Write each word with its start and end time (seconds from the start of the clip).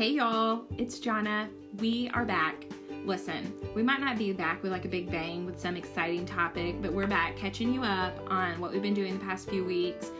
Hey 0.00 0.12
y'all, 0.12 0.64
it's 0.78 0.98
Jonna. 0.98 1.46
We 1.78 2.08
are 2.14 2.24
back. 2.24 2.64
Listen, 3.04 3.52
we 3.74 3.82
might 3.82 4.00
not 4.00 4.16
be 4.16 4.32
back 4.32 4.62
with 4.62 4.72
like 4.72 4.86
a 4.86 4.88
big 4.88 5.10
bang 5.10 5.44
with 5.44 5.60
some 5.60 5.76
exciting 5.76 6.24
topic, 6.24 6.80
but 6.80 6.90
we're 6.90 7.06
back 7.06 7.36
catching 7.36 7.74
you 7.74 7.82
up 7.82 8.14
on 8.26 8.58
what 8.60 8.72
we've 8.72 8.80
been 8.80 8.94
doing 8.94 9.18
the 9.18 9.24
past 9.26 9.50
few 9.50 9.62
weeks. 9.62 10.10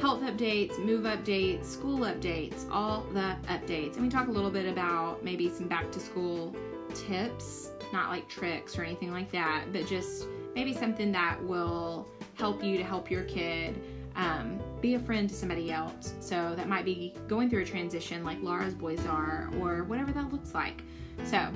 Health 0.00 0.20
updates, 0.20 0.78
move 0.78 1.02
updates, 1.02 1.64
school 1.64 1.98
updates, 2.02 2.70
all 2.70 3.04
the 3.12 3.34
updates. 3.48 3.94
And 3.94 4.04
we 4.04 4.08
talk 4.08 4.28
a 4.28 4.30
little 4.30 4.52
bit 4.52 4.66
about 4.66 5.24
maybe 5.24 5.50
some 5.50 5.66
back 5.66 5.90
to 5.90 5.98
school 5.98 6.54
tips, 6.94 7.70
not 7.92 8.08
like 8.08 8.28
tricks 8.28 8.78
or 8.78 8.84
anything 8.84 9.10
like 9.10 9.32
that, 9.32 9.64
but 9.72 9.84
just 9.88 10.28
maybe 10.54 10.72
something 10.72 11.10
that 11.10 11.42
will 11.42 12.06
help 12.34 12.62
you 12.62 12.76
to 12.76 12.84
help 12.84 13.10
your 13.10 13.24
kid 13.24 13.82
um, 14.14 14.60
be 14.82 14.94
a 14.94 14.98
friend 14.98 15.28
to 15.28 15.34
somebody 15.34 15.70
else. 15.70 16.14
So 16.20 16.54
that 16.56 16.68
might 16.68 16.84
be 16.84 17.14
going 17.28 17.48
through 17.48 17.62
a 17.62 17.64
transition 17.64 18.24
like 18.24 18.42
Laura's 18.42 18.74
boys 18.74 19.06
are, 19.06 19.48
or 19.60 19.84
whatever 19.84 20.12
that 20.12 20.32
looks 20.32 20.52
like. 20.52 20.82
So 21.24 21.48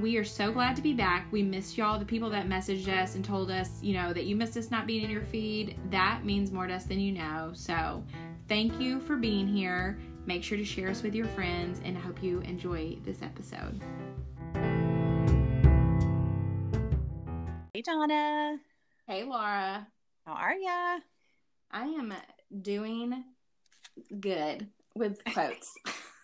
we 0.00 0.16
are 0.16 0.24
so 0.24 0.50
glad 0.50 0.74
to 0.76 0.82
be 0.82 0.92
back. 0.92 1.28
We 1.30 1.42
missed 1.44 1.78
y'all, 1.78 1.98
the 1.98 2.04
people 2.04 2.28
that 2.30 2.48
messaged 2.48 2.88
us 2.88 3.14
and 3.14 3.24
told 3.24 3.50
us, 3.50 3.80
you 3.80 3.94
know, 3.94 4.12
that 4.12 4.24
you 4.24 4.34
missed 4.34 4.56
us 4.56 4.70
not 4.70 4.86
being 4.86 5.04
in 5.04 5.10
your 5.10 5.22
feed. 5.22 5.78
That 5.90 6.24
means 6.24 6.50
more 6.50 6.66
to 6.66 6.74
us 6.74 6.84
than 6.84 6.98
you 6.98 7.12
know. 7.12 7.52
So 7.54 8.02
thank 8.48 8.80
you 8.80 9.00
for 9.00 9.16
being 9.16 9.46
here. 9.46 9.98
Make 10.26 10.42
sure 10.42 10.58
to 10.58 10.64
share 10.64 10.88
us 10.88 11.02
with 11.02 11.14
your 11.14 11.26
friends, 11.26 11.80
and 11.84 11.96
I 11.96 12.00
hope 12.00 12.22
you 12.22 12.40
enjoy 12.40 12.98
this 13.04 13.22
episode. 13.22 13.80
Hey, 17.72 17.82
Jonna. 17.82 18.58
Hey, 19.06 19.24
Laura. 19.24 19.86
How 20.26 20.32
are 20.32 20.54
ya? 20.54 20.98
I 21.70 21.84
am 21.84 22.12
doing 22.60 23.24
good 24.20 24.68
with 24.94 25.22
quotes. 25.32 25.72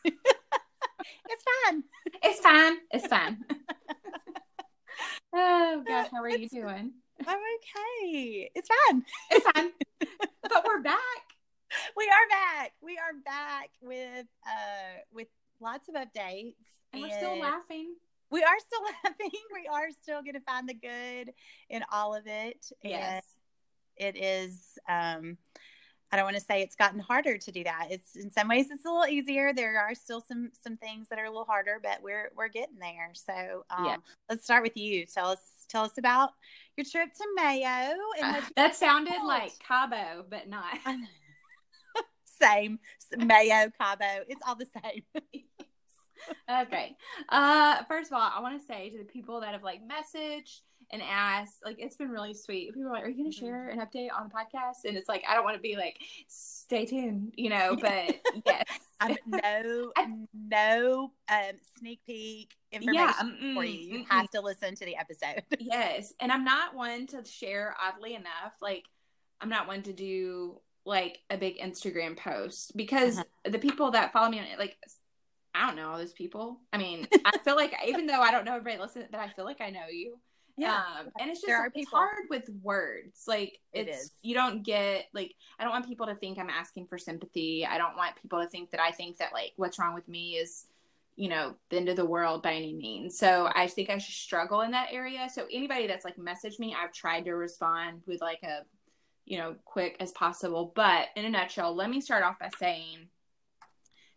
it's 0.05 1.45
fine. 1.65 1.85
It's 2.23 2.41
fine. 2.41 2.77
It's 2.91 3.07
fine. 3.07 3.39
oh 5.35 5.83
gosh, 5.87 6.09
how 6.12 6.23
are 6.23 6.31
you 6.31 6.48
doing? 6.48 6.93
I'm 7.27 7.39
okay. 7.39 8.51
It's 8.55 8.69
fine. 8.69 9.05
It's 9.31 9.47
fine. 9.51 9.70
but 10.43 10.65
we're 10.67 10.83
back. 10.83 10.98
We 11.97 12.05
are 12.05 12.29
back. 12.31 12.73
We 12.81 12.92
are 12.97 13.15
back 13.25 13.70
with 13.83 14.27
uh 14.47 15.01
with 15.13 15.29
lots 15.61 15.89
of 15.89 15.95
updates. 15.95 16.55
And 16.92 17.03
we're 17.03 17.11
still 17.11 17.39
laughing. 17.39 17.95
We 18.31 18.42
are 18.42 18.59
still 18.59 18.83
laughing. 19.05 19.41
We 19.53 19.69
are 19.70 19.91
still 20.03 20.23
gonna 20.23 20.41
find 20.41 20.69
the 20.69 20.75
good 20.75 21.33
in 21.69 21.85
all 21.92 22.15
of 22.15 22.27
it. 22.27 22.70
Yes. 22.83 23.25
And 23.98 24.17
it 24.17 24.23
is 24.23 24.79
um 24.89 25.37
I 26.11 26.17
don't 26.17 26.25
want 26.25 26.37
to 26.37 26.42
say 26.42 26.62
it's 26.62 26.75
gotten 26.77 27.01
harder 27.01 27.37
to 27.37 27.53
do 27.53 27.64
that. 27.64 27.89
It's 27.91 28.17
in 28.17 28.31
some 28.31 28.48
ways 28.48 28.69
it's 28.70 28.84
a 28.87 28.89
little 28.91 29.06
easier. 29.06 29.53
There 29.53 29.78
are 29.78 29.95
still 29.95 30.20
some 30.20 30.51
some 30.62 30.77
things 30.78 31.09
that 31.11 31.19
are 31.19 31.25
a 31.27 31.31
little 31.31 31.45
harder, 31.45 31.78
but 31.83 32.03
we're 32.03 32.31
we're 32.37 32.48
getting 32.48 32.78
there. 32.78 33.11
So 33.14 33.64
um, 33.70 33.84
Yeah. 33.84 33.97
let's 34.29 34.45
start 34.45 34.62
with 34.62 34.77
you. 34.77 35.05
Tell 35.06 35.29
us 35.31 35.41
tell 35.69 35.84
us 35.84 35.98
about 35.98 36.31
your 36.79 36.86
trip 36.91 37.12
to 37.12 37.25
Mayo 37.36 37.95
and 38.20 38.34
what 38.36 38.45
that 38.56 38.75
sounded 38.75 39.12
felt. 39.14 39.27
like 39.27 39.53
Cabo, 39.59 40.25
but 40.31 40.48
not. 40.48 40.79
same 42.25 42.79
Mayo 43.19 43.70
Cabo. 43.79 44.25
It's 44.29 44.41
all 44.47 44.55
the 44.56 44.69
same. 44.83 45.03
okay. 46.62 46.97
Uh 47.29 47.83
first 47.84 48.11
of 48.11 48.17
all, 48.19 48.31
I 48.34 48.41
want 48.41 48.59
to 48.61 48.67
say 48.67 48.91
to 48.91 48.98
the 48.98 49.05
people 49.05 49.41
that 49.41 49.53
have 49.53 49.62
like 49.62 49.81
messaged 49.86 50.61
and 50.91 51.03
asked, 51.03 51.56
like 51.64 51.77
it's 51.78 51.97
been 51.97 52.08
really 52.11 52.34
sweet. 52.34 52.72
People 52.75 52.89
are 52.91 52.92
like, 52.94 53.05
Are 53.05 53.08
you 53.08 53.17
gonna 53.17 53.28
Mhm. 53.31 53.39
share 53.39 53.69
an 53.69 53.78
update 53.81 54.08
on 54.14 54.28
the 54.28 54.34
podcast? 54.34 54.84
And 54.86 54.97
it's 54.97 55.08
like 55.08 55.22
I 55.28 55.34
don't 55.34 55.45
want 55.45 55.56
to 55.56 55.61
be 55.62 55.77
like, 55.77 55.98
stay 56.28 56.86
tuned, 56.86 57.33
you 57.36 57.50
know, 57.50 57.77
but 57.80 58.17
yes. 58.47 58.64
Um, 59.00 59.17
no 59.27 59.92
I- 59.97 60.06
no 60.33 61.12
um, 61.30 61.53
sneak 61.78 62.00
peek 62.06 62.55
information 62.72 63.05
yeah, 63.05 63.12
mm, 63.22 63.55
for 63.55 63.64
you. 63.64 63.79
You 63.98 64.05
mm, 64.05 64.08
have 64.08 64.30
to 64.30 64.40
listen 64.40 64.74
to 64.77 64.85
the 64.85 64.96
episode. 64.96 65.42
Yes, 65.58 66.14
and 66.20 66.33
I'm 66.33 66.45
not 66.45 66.74
one 66.74 67.07
to 67.08 67.24
share. 67.24 67.77
Oddly 67.83 68.14
enough, 68.14 68.55
like 68.63 68.84
I'm 69.40 69.48
not 69.51 69.68
one 69.68 69.83
to 69.83 69.92
do 69.92 70.61
like 70.84 71.18
a 71.29 71.36
big 71.36 71.58
Instagram 71.58 72.17
post 72.17 72.77
because 72.77 73.18
Uh-huh. 73.18 73.51
the 73.51 73.58
people 73.58 73.90
that 73.90 74.13
follow 74.13 74.30
me 74.30 74.39
on 74.39 74.46
it, 74.46 74.58
like 74.58 74.77
I 75.55 75.67
don't 75.67 75.77
know 75.77 75.90
all 75.90 75.98
those 75.98 76.13
people. 76.13 76.61
I 76.73 76.79
mean, 76.79 77.07
I 77.24 77.36
feel 77.39 77.57
like 77.57 77.74
even 77.86 78.07
though 78.07 78.20
I 78.20 78.30
don't 78.30 78.45
know 78.45 78.55
everybody 78.57 78.80
listen, 78.80 79.05
but 79.11 79.20
I 79.20 79.29
feel 79.29 79.45
like 79.45 79.61
I 79.61 79.70
know 79.70 79.86
you. 79.90 80.18
Um, 80.67 81.08
and 81.20 81.30
it's 81.30 81.41
just 81.41 81.46
There 81.46 81.58
are 81.58 81.70
it's 81.74 81.91
hard 81.91 82.24
with 82.30 82.48
words. 82.63 83.24
Like 83.27 83.58
It 83.73 83.89
it's 83.89 84.11
you 84.23 84.35
don't 84.35 84.64
get 84.64 85.07
like 85.14 85.35
I 85.58 85.64
don't 85.64 85.73
want 85.73 85.86
people 85.86 86.07
to 86.07 86.14
think 86.14 86.39
I'm 86.39 86.51
asking 86.51 86.86
for 86.86 86.98
sympathy. 86.98 87.64
I 87.64 87.79
don't 87.79 87.96
want 87.96 88.17
people 88.20 88.41
to 88.41 88.48
think 88.48 88.70
that 88.73 88.80
I 88.80 88.91
think 88.91 89.19
that 89.19 89.33
like 89.33 89.52
what's 89.57 89.79
wrong 89.79 89.95
with 89.95 90.08
me 90.08 90.33
is 90.33 90.67
you 91.17 91.29
know 91.29 91.55
the 91.70 91.77
end 91.77 91.89
of 91.89 91.96
the 91.96 92.05
world 92.05 92.42
by 92.42 92.55
any 92.55 92.74
means. 92.74 93.19
So 93.19 93.51
I 93.55 93.67
think 93.69 93.91
I 93.91 93.98
should 93.98 94.14
struggle 94.14 94.63
in 94.63 94.73
that 94.73 94.89
area. 94.92 95.29
So 95.33 95.46
anybody 95.52 95.86
that's 95.86 96.05
like 96.05 96.17
messaged 96.17 96.58
me, 96.58 96.75
I've 96.80 96.92
tried 96.92 97.25
to 97.27 97.33
respond 97.33 98.02
with 98.07 98.20
like 98.20 98.42
a 98.42 98.63
you 99.27 99.39
know 99.39 99.55
quick 99.64 99.96
as 100.01 100.11
possible. 100.13 100.73
But 100.75 101.08
in 101.14 101.25
a 101.25 101.30
nutshell, 101.30 101.75
let 101.75 101.90
me 101.90 102.01
start 102.01 102.25
off 102.25 102.39
by 102.39 102.51
saying 102.58 103.08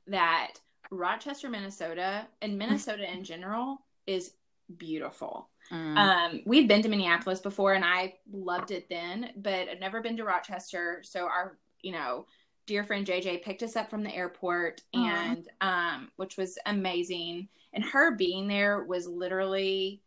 that 0.07 0.53
Rochester, 0.89 1.49
Minnesota, 1.49 2.27
and 2.41 2.57
Minnesota 2.57 3.09
in 3.11 3.23
general 3.23 3.77
is 4.07 4.33
beautiful. 4.77 5.50
Mm. 5.71 5.97
Um, 5.97 6.41
we've 6.45 6.67
been 6.67 6.81
to 6.81 6.89
Minneapolis 6.89 7.39
before 7.39 7.73
and 7.73 7.85
I 7.85 8.15
loved 8.31 8.71
it 8.71 8.89
then, 8.89 9.31
but 9.37 9.69
I've 9.69 9.79
never 9.79 10.01
been 10.01 10.17
to 10.17 10.23
Rochester. 10.23 11.01
So 11.03 11.25
our, 11.25 11.57
you 11.81 11.91
know, 11.93 12.25
dear 12.67 12.83
friend 12.83 13.05
JJ 13.07 13.41
picked 13.43 13.63
us 13.63 13.75
up 13.75 13.89
from 13.89 14.03
the 14.03 14.13
airport 14.13 14.81
Aw. 14.93 15.31
and 15.31 15.47
um, 15.61 16.11
which 16.17 16.37
was 16.37 16.57
amazing. 16.65 17.47
And 17.73 17.83
her 17.83 18.15
being 18.15 18.47
there 18.47 18.83
was 18.83 19.07
literally 19.07 20.01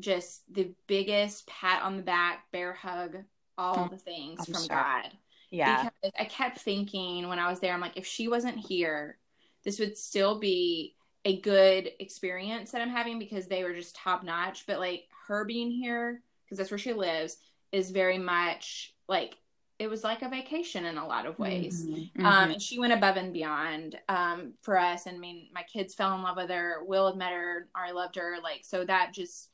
just 0.00 0.42
the 0.52 0.70
biggest 0.86 1.46
pat 1.46 1.82
on 1.82 1.96
the 1.96 2.02
back, 2.02 2.50
bear 2.52 2.72
hug, 2.72 3.16
all 3.58 3.88
Mm, 3.88 3.90
the 3.90 3.98
things 3.98 4.40
I'm 4.40 4.54
from 4.54 4.62
sure. 4.62 4.68
God 4.68 5.10
yeah. 5.54 5.84
because 5.84 6.12
I 6.18 6.24
kept 6.24 6.58
thinking 6.58 7.28
when 7.28 7.38
I 7.38 7.48
was 7.48 7.60
there, 7.60 7.72
I'm 7.72 7.80
like, 7.80 7.96
if 7.96 8.06
she 8.06 8.28
wasn't 8.28 8.58
here, 8.58 9.18
this 9.64 9.78
would 9.78 9.96
still 9.96 10.38
be 10.38 10.96
a 11.24 11.40
good 11.40 11.90
experience 12.00 12.70
that 12.72 12.82
I'm 12.82 12.90
having 12.90 13.18
because 13.18 13.46
they 13.46 13.64
were 13.64 13.74
just 13.74 13.96
top 13.96 14.22
notch. 14.24 14.66
But 14.66 14.78
like 14.78 15.04
her 15.26 15.44
being 15.44 15.70
here, 15.70 16.22
because 16.44 16.58
that's 16.58 16.70
where 16.70 16.78
she 16.78 16.92
lives, 16.92 17.38
is 17.72 17.90
very 17.90 18.18
much 18.18 18.94
like 19.08 19.36
it 19.80 19.88
was 19.88 20.04
like 20.04 20.22
a 20.22 20.28
vacation 20.28 20.84
in 20.84 20.98
a 20.98 21.06
lot 21.06 21.26
of 21.26 21.38
ways. 21.38 21.84
Mhm, 21.84 22.10
Um, 22.24 22.48
mhm. 22.48 22.52
and 22.52 22.62
she 22.62 22.78
went 22.78 22.92
above 22.92 23.16
and 23.16 23.32
beyond 23.32 23.98
um, 24.08 24.54
for 24.62 24.78
us. 24.78 25.06
And 25.06 25.16
I 25.16 25.18
mean, 25.18 25.48
my 25.52 25.64
kids 25.64 25.94
fell 25.94 26.14
in 26.14 26.22
love 26.22 26.36
with 26.36 26.50
her. 26.50 26.84
Will 26.84 27.08
had 27.08 27.16
met 27.16 27.32
her. 27.32 27.68
I 27.74 27.90
loved 27.90 28.14
her. 28.16 28.36
Like, 28.42 28.64
so 28.64 28.84
that 28.84 29.12
just 29.12 29.50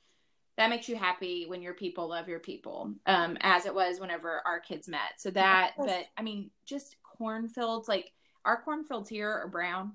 that 0.57 0.69
makes 0.69 0.91
you 0.91 0.97
happy 0.97 1.47
when 1.47 1.63
your 1.63 1.73
people 1.73 2.07
love 2.07 2.29
your 2.29 2.39
people, 2.41 2.93
um, 3.07 3.39
as 3.41 3.65
it 3.65 3.75
was 3.75 3.99
whenever 3.99 4.43
our 4.45 4.61
kids 4.61 4.89
met. 4.89 5.19
So 5.19 5.31
that, 5.31 5.73
Yes. 5.79 5.87
but 5.87 6.07
I 6.19 6.23
mean, 6.23 6.51
just 6.67 6.97
cornfields. 7.03 7.89
Like 7.89 8.13
our 8.45 8.61
cornfields 8.61 9.09
here 9.09 9.31
are 9.31 9.49
brown. 9.49 9.93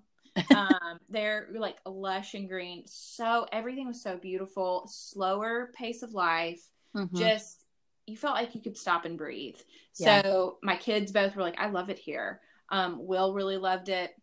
Um, 0.55 0.99
they're 1.09 1.47
like 1.55 1.77
lush 1.85 2.33
and 2.33 2.47
green. 2.49 2.83
So 2.85 3.45
everything 3.51 3.87
was 3.87 4.01
so 4.01 4.17
beautiful. 4.17 4.87
Slower 4.87 5.71
pace 5.75 6.03
of 6.03 6.13
life 6.13 6.61
Mhm. 6.95 7.13
just 7.17 7.61
you 8.07 8.15
felt 8.15 8.35
like 8.35 8.53
you 8.53 8.61
could 8.61 8.77
stop 8.77 9.05
and 9.05 9.17
breathe. 9.17 9.57
Yeah. 9.97 10.21
So 10.21 10.59
my 10.61 10.77
kids 10.77 11.11
both 11.11 11.35
were 11.35 11.41
like, 11.41 11.59
I 11.59 11.69
love 11.69 11.89
it 11.89 11.97
here. 11.97 12.39
Um, 12.69 13.05
Will 13.07 13.33
really 13.33 13.57
loved 13.57 13.89
it. 13.89 14.15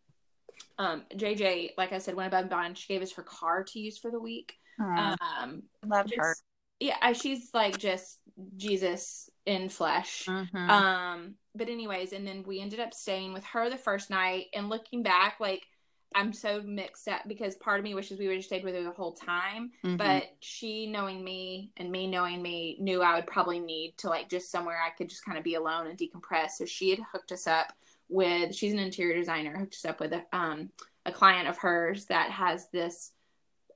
Um, 0.78 1.02
JJ, 1.16 1.70
like 1.76 1.92
I 1.92 1.98
said, 1.98 2.14
went 2.14 2.28
above 2.28 2.42
and 2.42 2.50
beyond. 2.50 2.78
She 2.78 2.86
gave 2.92 3.02
us 3.02 3.12
her 3.14 3.22
car 3.24 3.64
to 3.64 3.80
use 3.80 3.98
for 3.98 4.10
the 4.12 4.20
week. 4.20 4.56
Um, 4.78 5.64
love 5.84 6.06
just- 6.06 6.18
her. 6.20 6.36
yeah, 6.80 7.12
she's 7.12 7.50
like 7.52 7.76
just 7.78 8.20
Jesus 8.56 9.28
in 9.46 9.68
flesh. 9.68 10.26
Mhm. 10.26 10.68
Um, 10.70 11.34
but 11.54 11.68
anyways, 11.68 12.12
and 12.12 12.26
then 12.26 12.44
we 12.44 12.60
ended 12.60 12.80
up 12.80 12.94
staying 12.94 13.32
with 13.32 13.44
her 13.47 13.68
the 13.68 13.76
first 13.76 14.10
night. 14.10 14.47
And 14.54 14.68
looking 14.68 15.03
back, 15.03 15.41
like 15.41 15.66
I'm 16.14 16.32
so 16.32 16.62
mixed 16.62 17.09
up 17.09 17.22
because 17.26 17.54
part 17.56 17.78
of 17.78 17.84
me 17.84 17.94
wishes 17.94 18.18
we 18.18 18.26
would 18.26 18.36
have 18.36 18.44
stayed 18.44 18.64
with 18.64 18.74
her 18.74 18.82
the 18.82 18.91
whole 18.91 19.12
time. 19.12 19.72
Mhm. 19.84 19.98
But 19.98 20.34
she 20.41 20.86
knowing 20.86 21.22
me 21.22 21.72
and 21.76 21.91
me 21.91 22.06
knowing 22.06 22.42
me 22.42 22.76
knew 22.80 23.03
I 23.03 23.14
would 23.16 23.26
probably 23.26 23.60
need 23.60 23.97
to 23.98 24.09
like 24.09 24.28
just 24.28 24.50
somewhere 24.50 24.80
I 24.80 24.91
could 24.91 25.09
just 25.09 25.24
kind 25.24 25.38
of 25.38 25.44
be 25.44 25.54
alone 25.54 25.86
and 25.86 25.98
decompress. 25.98 26.53
So 26.53 26.64
she 26.64 26.91
had 26.91 27.00
hooked 27.12 27.32
us 27.32 27.47
up 27.47 27.72
with 28.09 28.54
she's 28.54 28.72
an 28.72 28.78
interior 28.78 29.16
designer, 29.16 29.56
hooked 29.56 29.74
us 29.74 29.84
up 29.84 30.00
with 30.00 30.12
a 30.12 30.24
um 30.32 30.70
a 31.04 31.12
client 31.12 31.48
of 31.48 31.59
hers 31.59 32.06
that 32.06 32.30
has 32.30 32.68
this 32.70 33.12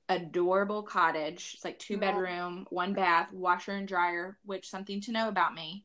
adorable 0.09 0.83
cottage. 0.83 1.51
It's 1.55 1.65
like 1.65 1.79
two 1.79 1.97
Aw. 1.97 1.99
bedroom, 1.99 2.67
one 2.69 2.93
bath, 2.93 3.31
washer 3.33 3.73
and 3.73 3.87
dryer, 3.87 4.37
which 4.45 4.69
something 4.69 5.01
to 5.01 5.11
know 5.11 5.27
about 5.27 5.53
me 5.53 5.83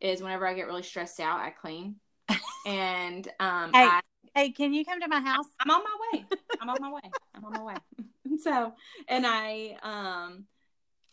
is 0.00 0.22
whenever 0.22 0.46
I 0.46 0.54
get 0.54 0.66
really 0.66 0.82
stressed 0.82 1.20
out, 1.20 1.40
I 1.40 1.50
clean. 1.50 1.96
and 2.66 3.26
um 3.40 3.72
Hey. 3.72 3.86
I 3.86 4.00
hey, 4.34 4.50
can 4.50 4.74
you 4.74 4.84
come 4.84 5.00
to 5.00 5.08
my 5.08 5.20
house? 5.20 5.46
I'm 5.60 5.70
on 5.70 5.82
my 5.82 6.18
way. 6.18 6.26
I'm 6.60 6.68
on 6.68 6.80
my 6.80 6.92
way. 6.92 7.12
I'm 7.34 7.44
on 7.44 7.52
my 7.52 7.62
way. 7.62 7.74
so, 8.42 8.72
and 9.08 9.26
I 9.26 9.76
um 9.82 10.44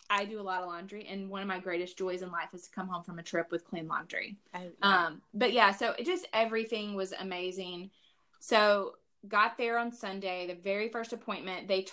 I 0.10 0.26
do 0.26 0.40
a 0.40 0.44
lot 0.44 0.62
of 0.62 0.68
laundry 0.68 1.08
and 1.08 1.30
one 1.30 1.42
of 1.42 1.48
my 1.48 1.60
greatest 1.60 1.98
joys 1.98 2.22
in 2.22 2.32
life 2.32 2.50
is 2.54 2.64
to 2.64 2.72
come 2.72 2.88
home 2.88 3.04
from 3.04 3.20
a 3.20 3.24
trip 3.24 3.52
with 3.52 3.66
clean 3.66 3.88
laundry. 3.88 4.38
Oh, 4.54 4.60
yeah. 4.84 5.06
Um 5.06 5.22
but 5.34 5.54
yeah, 5.54 5.72
so 5.72 5.94
it 5.98 6.06
just 6.06 6.28
everything 6.34 6.96
was 6.96 7.14
amazing. 7.14 7.92
So 8.40 8.94
got 9.28 9.58
there 9.58 9.78
on 9.78 9.92
Sunday, 9.92 10.48
the 10.48 10.56
very 10.56 10.90
first 10.90 11.14
appointment, 11.14 11.68
they 11.68 11.84
t- 11.84 11.92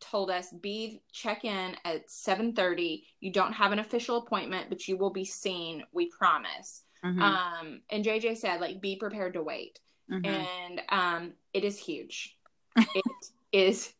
told 0.00 0.30
us 0.30 0.52
be 0.52 1.02
check 1.12 1.44
in 1.44 1.76
at 1.84 2.08
7:30. 2.08 3.04
You 3.20 3.32
don't 3.32 3.52
have 3.52 3.72
an 3.72 3.80
official 3.80 4.18
appointment, 4.18 4.68
but 4.68 4.86
you 4.86 4.96
will 4.96 5.10
be 5.10 5.24
seen, 5.24 5.82
we 5.92 6.08
promise. 6.08 6.84
Mhm. 7.04 7.20
Um 7.20 7.80
and 7.90 8.04
JJ 8.04 8.36
said 8.38 8.60
like 8.60 8.80
be 8.80 8.96
prepared 8.96 9.34
to 9.34 9.42
wait. 9.42 9.80
Mhm. 10.10 10.24
And 10.24 10.82
um 10.88 11.32
it 11.52 11.64
is 11.64 11.78
huge. 11.78 12.36
it 12.94 13.04
is 13.52 13.92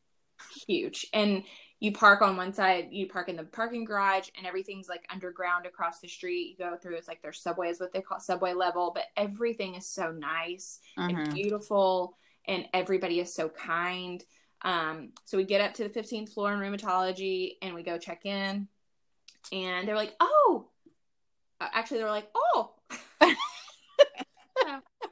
huge. 0.67 1.07
And 1.13 1.45
you 1.81 1.93
park 1.93 2.23
on 2.23 2.37
one 2.37 2.53
side, 2.53 2.89
you 2.91 3.07
park 3.07 3.29
in 3.29 3.37
the 3.37 3.45
parking 3.45 3.85
garage, 3.85 4.29
and 4.37 4.47
everything's 4.47 4.89
like 4.89 5.07
underground 5.11 5.65
across 5.65 6.01
the 6.01 6.09
street. 6.09 6.51
You 6.51 6.57
go 6.57 6.77
through, 6.77 6.97
it's 6.97 7.07
like 7.07 7.23
their 7.23 7.33
subway 7.33 7.69
is 7.69 7.79
what 7.79 7.93
they 7.93 8.01
call 8.01 8.19
subway 8.19 8.53
level, 8.53 8.91
but 8.93 9.05
everything 9.17 9.77
is 9.77 9.89
so 9.89 10.11
nice 10.11 10.81
and 10.97 11.19
Mhm. 11.19 11.31
beautiful, 11.35 12.17
and 12.47 12.67
everybody 12.75 13.21
is 13.21 13.33
so 13.33 13.49
kind. 13.49 14.25
Um, 14.63 15.13
so 15.25 15.37
we 15.37 15.45
get 15.45 15.61
up 15.61 15.75
to 15.75 15.85
the 15.85 15.91
15th 15.91 16.33
floor 16.33 16.53
in 16.53 16.59
rheumatology, 16.59 17.59
and 17.63 17.75
we 17.77 17.85
go 17.85 17.97
check 17.97 18.27
in, 18.27 18.67
and 19.53 19.87
they're 19.87 19.95
like, 19.95 20.17
"Oh, 20.19 20.69
uh, 21.61 21.69
actually, 21.73 21.99
they're 21.99 22.11
like, 22.11 22.31
oh." 22.35 22.75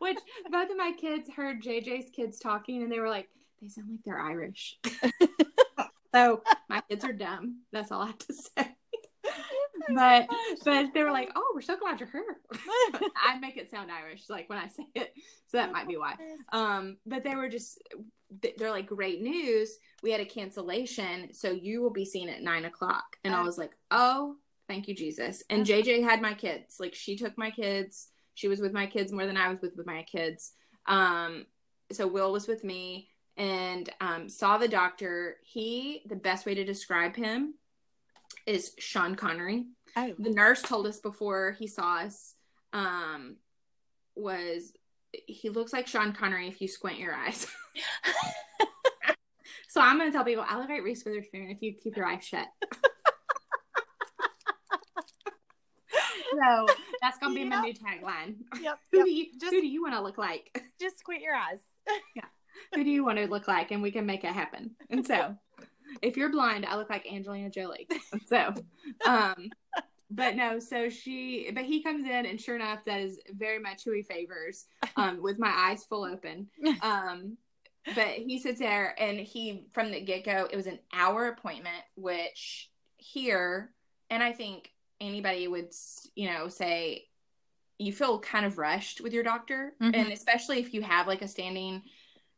Which 0.07 0.19
both 0.53 0.71
of 0.71 0.77
my 0.77 0.93
kids 0.97 1.29
heard 1.35 1.63
JJ's 1.63 2.11
kids 2.11 2.39
talking, 2.39 2.83
and 2.83 2.93
they 2.93 3.01
were 3.01 3.09
like, 3.09 3.29
"They 3.61 3.69
sound 3.69 3.91
like 3.91 4.01
they're 4.05 4.21
Irish." 4.21 4.79
so 6.15 6.43
my 6.69 6.81
kids 6.89 7.05
are 7.05 7.13
dumb. 7.13 7.63
That's 7.73 7.91
all 7.91 8.03
I 8.03 8.07
have 8.07 8.19
to 8.19 8.35
say. 8.35 8.77
but 9.93 10.29
but 10.65 10.95
they 10.95 11.03
were 11.03 11.11
like, 11.11 11.33
"Oh, 11.35 11.53
we're 11.57 11.61
so 11.61 11.77
glad 11.77 11.99
you're 11.99 12.09
here." 12.09 12.37
I 13.17 13.39
make 13.41 13.57
it 13.57 13.69
sound 13.69 13.91
Irish, 13.91 14.25
like 14.29 14.49
when 14.49 14.59
I 14.59 14.69
say 14.69 14.87
it, 14.95 15.13
so 15.49 15.59
that 15.59 15.73
might 15.73 15.89
be 15.89 15.97
why. 15.97 16.15
Um, 16.53 16.99
but 17.05 17.25
they 17.25 17.35
were 17.35 17.49
just 17.49 17.83
they're 18.59 18.71
like, 18.71 18.87
"Great 18.87 19.21
news! 19.21 19.77
We 20.05 20.13
had 20.13 20.21
a 20.21 20.25
cancellation, 20.25 21.33
so 21.33 21.51
you 21.51 21.83
will 21.83 21.91
be 21.91 22.05
seen 22.05 22.29
at 22.29 22.43
nine 22.43 22.65
o'clock." 22.65 23.17
And 23.25 23.35
I 23.35 23.43
was 23.43 23.59
like, 23.59 23.73
"Oh, 23.91 24.37
thank 24.69 24.87
you, 24.87 24.95
Jesus!" 24.95 25.43
And 25.51 25.67
JJ 25.67 26.05
had 26.05 26.23
my 26.23 26.35
kids. 26.35 26.77
Like 26.79 26.95
she 26.95 27.17
took 27.17 27.37
my 27.37 27.51
kids. 27.51 28.09
She 28.37 28.47
was 28.47 28.61
with 28.61 28.73
my 28.73 28.87
kids 28.87 29.13
more 29.13 29.27
than 29.27 29.37
I 29.37 29.49
was 29.49 29.61
with 29.61 29.77
with 29.77 29.87
my 29.87 30.05
kids. 30.05 30.53
Um, 30.87 31.47
so 31.91 32.07
Will 32.07 32.31
was 32.31 32.47
with 32.47 32.63
me 32.63 33.09
and 33.37 33.91
um, 34.01 34.29
saw 34.29 34.57
the 34.57 34.69
doctor. 34.69 35.37
He, 35.43 36.03
the 36.07 36.17
best 36.17 36.47
way 36.47 36.55
to 36.55 36.65
describe 36.65 37.17
him 37.17 37.55
is 38.47 38.73
Sean 38.79 39.17
Connery 39.17 39.67
Oh. 39.99 40.13
the 40.19 40.31
nurse 40.31 40.61
told 40.61 40.87
us 40.87 40.99
before 40.99 41.57
he 41.59 41.67
saw 41.67 42.01
us 42.01 42.35
um 42.75 43.37
was 44.15 44.73
he 45.27 45.49
looks 45.49 45.73
like 45.73 45.87
Sean 45.87 46.13
Connery 46.13 46.49
if 46.49 46.61
you 46.61 46.69
squint 46.69 46.99
your 46.99 47.15
eyes. 47.15 47.47
so 49.69 49.81
I'm 49.81 49.97
gonna 49.97 50.13
tell 50.13 50.25
people 50.25 50.45
I 50.47 50.59
look 50.59 50.69
like 50.69 50.83
Reese 50.83 51.05
Witherspoon 51.05 51.51
if 51.51 51.63
you 51.63 51.73
keep 51.73 51.97
your 51.97 52.05
eyes 52.05 52.25
shut. 52.25 52.47
So 56.43 56.67
that's 57.03 57.19
gonna 57.19 57.35
be 57.35 57.45
my 57.45 57.61
new 57.61 57.75
tagline. 57.75 58.37
Yep. 58.61 58.79
Who 58.93 58.99
yep. 58.99 59.07
do 59.07 59.11
you 59.11 59.27
Just- 59.41 59.53
who 59.53 59.61
do 59.61 59.67
you 59.67 59.83
want 59.83 59.95
to 59.95 60.01
look 60.01 60.19
like? 60.19 60.65
Just 60.81 60.99
squint 60.99 61.23
your 61.23 61.35
eyes. 61.35 61.61
yeah. 62.17 62.25
Who 62.75 62.85
do 62.85 62.91
you 62.91 63.05
want 63.05 63.19
to 63.19 63.27
look 63.27 63.49
like? 63.49 63.71
And 63.71 63.83
we 63.83 63.91
can 63.91 64.07
make 64.07 64.25
it 64.25 64.33
happen. 64.33 64.73
And 64.91 65.07
so 65.07 65.37
if 66.03 66.17
you're 66.17 66.31
blind, 66.31 66.67
I 66.67 66.77
look 66.77 66.91
like 66.91 67.11
Angelina 67.11 67.51
Jolie. 67.51 67.89
So 68.27 68.55
um 69.07 69.51
but 70.11 70.37
no, 70.37 70.59
so 70.59 70.89
she 70.89 71.51
but 71.53 71.65
he 71.65 71.83
comes 71.83 72.05
in 72.05 72.27
and 72.27 72.41
sure 72.41 72.57
enough 72.57 72.85
that 72.87 73.01
is 73.01 73.21
very 73.31 73.59
much 73.59 73.85
who 73.85 73.93
he 73.93 74.03
favors. 74.03 74.67
Um 74.97 75.23
with 75.23 75.39
my 75.39 75.51
eyes 75.51 75.85
full 75.85 76.05
open. 76.05 76.49
Um 76.83 77.37
but 77.95 78.09
he 78.09 78.39
sits 78.39 78.59
there 78.59 78.95
and 78.99 79.19
he 79.19 79.67
from 79.73 79.93
the 79.93 80.01
get-go 80.01 80.49
it 80.51 80.57
was 80.57 80.67
an 80.67 80.81
hour 80.93 81.29
appointment 81.29 81.85
which 81.95 82.71
here 82.97 83.71
and 84.11 84.23
I 84.23 84.33
think 84.33 84.71
anybody 85.01 85.47
would 85.49 85.73
you 86.15 86.29
know 86.31 86.49
say 86.49 87.07
you 87.79 87.93
feel 87.93 88.19
kind 88.21 88.47
of 88.47 88.57
rushed 88.59 89.01
with 89.01 89.13
your 89.13 89.23
doctor 89.23 89.75
Mhm. 89.81 89.95
and 89.95 90.13
especially 90.13 90.59
if 90.61 90.73
you 90.73 90.81
have 90.83 91.07
like 91.07 91.23
a 91.23 91.29
standing 91.29 91.83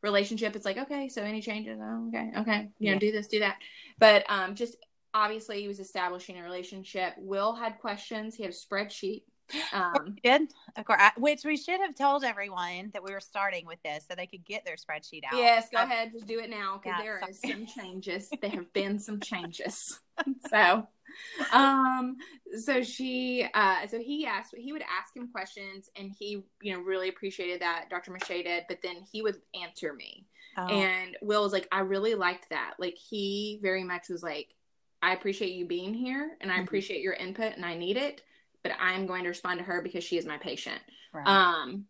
relationship 0.02 0.54
it's 0.56 0.64
like 0.64 0.78
okay 0.78 1.08
so 1.08 1.22
any 1.22 1.40
changes 1.40 1.78
oh, 1.82 2.08
okay 2.08 2.30
okay 2.36 2.68
you 2.78 2.88
know 2.90 2.94
Yeah. 2.94 2.98
do 2.98 3.12
this 3.12 3.28
do 3.28 3.40
that 3.40 3.56
but 3.98 4.24
um 4.28 4.54
just 4.54 4.76
obviously 5.14 5.60
he 5.60 5.68
was 5.68 5.80
establishing 5.80 6.38
a 6.38 6.42
relationship 6.42 7.14
will 7.18 7.54
had 7.54 7.78
questions 7.78 8.34
he 8.34 8.42
had 8.42 8.52
a 8.52 8.54
spreadsheet 8.56 9.22
um 9.72 10.14
We 10.14 10.20
did, 10.22 10.52
of 10.76 10.84
course. 10.84 11.00
I- 11.00 11.12
Which 11.16 11.42
we 11.44 11.56
should 11.56 11.80
have 11.80 11.94
told 11.94 12.22
everyone 12.22 12.90
that 12.92 13.02
we 13.02 13.12
were 13.12 13.20
starting 13.20 13.64
with 13.66 13.82
this, 13.82 14.04
so 14.06 14.14
they 14.14 14.26
could 14.26 14.44
get 14.44 14.64
their 14.66 14.76
spreadsheet 14.76 15.22
out. 15.24 15.38
yes 15.38 15.68
go 15.70 15.78
Uh, 15.78 15.84
ahead 15.84 16.12
just 16.12 16.26
do 16.26 16.38
it 16.40 16.50
now 16.50 16.78
because 16.82 16.98
Yeah, 16.98 17.02
there 17.04 17.28
is 17.30 17.40
sorry. 17.40 17.54
some 17.54 17.66
changes 17.66 18.28
there 18.42 18.50
have 18.50 18.72
been 18.72 18.98
some 18.98 19.20
changes 19.20 19.98
so 20.50 20.86
um 21.52 22.16
so 22.58 22.82
she 22.82 23.46
uh 23.54 23.86
so 23.86 23.98
he 23.98 24.26
asked 24.26 24.54
he 24.56 24.72
would 24.72 24.82
ask 24.82 25.16
him 25.16 25.28
questions 25.28 25.88
and 25.96 26.10
he 26.18 26.42
you 26.62 26.72
know 26.72 26.80
really 26.80 27.08
appreciated 27.08 27.60
that 27.60 27.86
dr 27.90 28.10
Mache 28.10 28.44
did 28.44 28.64
but 28.68 28.78
then 28.82 28.96
he 29.12 29.22
would 29.22 29.36
answer 29.60 29.92
me 29.94 30.26
oh, 30.56 30.68
And 30.68 31.16
Will 31.22 31.42
was 31.42 31.52
like, 31.52 31.68
I 31.72 31.80
really 31.80 32.14
liked 32.14 32.50
that. 32.50 32.74
Like 32.78 32.96
he 32.96 33.58
very 33.62 33.84
much 33.84 34.08
was 34.08 34.22
like, 34.22 34.54
I 35.02 35.12
appreciate 35.14 35.52
you 35.52 35.66
being 35.66 35.94
here 35.94 36.36
and 36.40 36.50
I 36.50 36.58
Mhm. 36.58 36.64
appreciate 36.64 37.00
your 37.00 37.14
input 37.14 37.54
and 37.54 37.64
I 37.64 37.74
need 37.76 37.96
it, 37.96 38.22
but 38.62 38.72
I'm 38.80 39.06
going 39.06 39.22
to 39.22 39.28
respond 39.28 39.58
to 39.58 39.64
her 39.64 39.80
because 39.82 40.04
she 40.04 40.18
is 40.18 40.26
my 40.26 40.38
patient. 40.38 40.80
right. 41.12 41.26
Um 41.26 41.86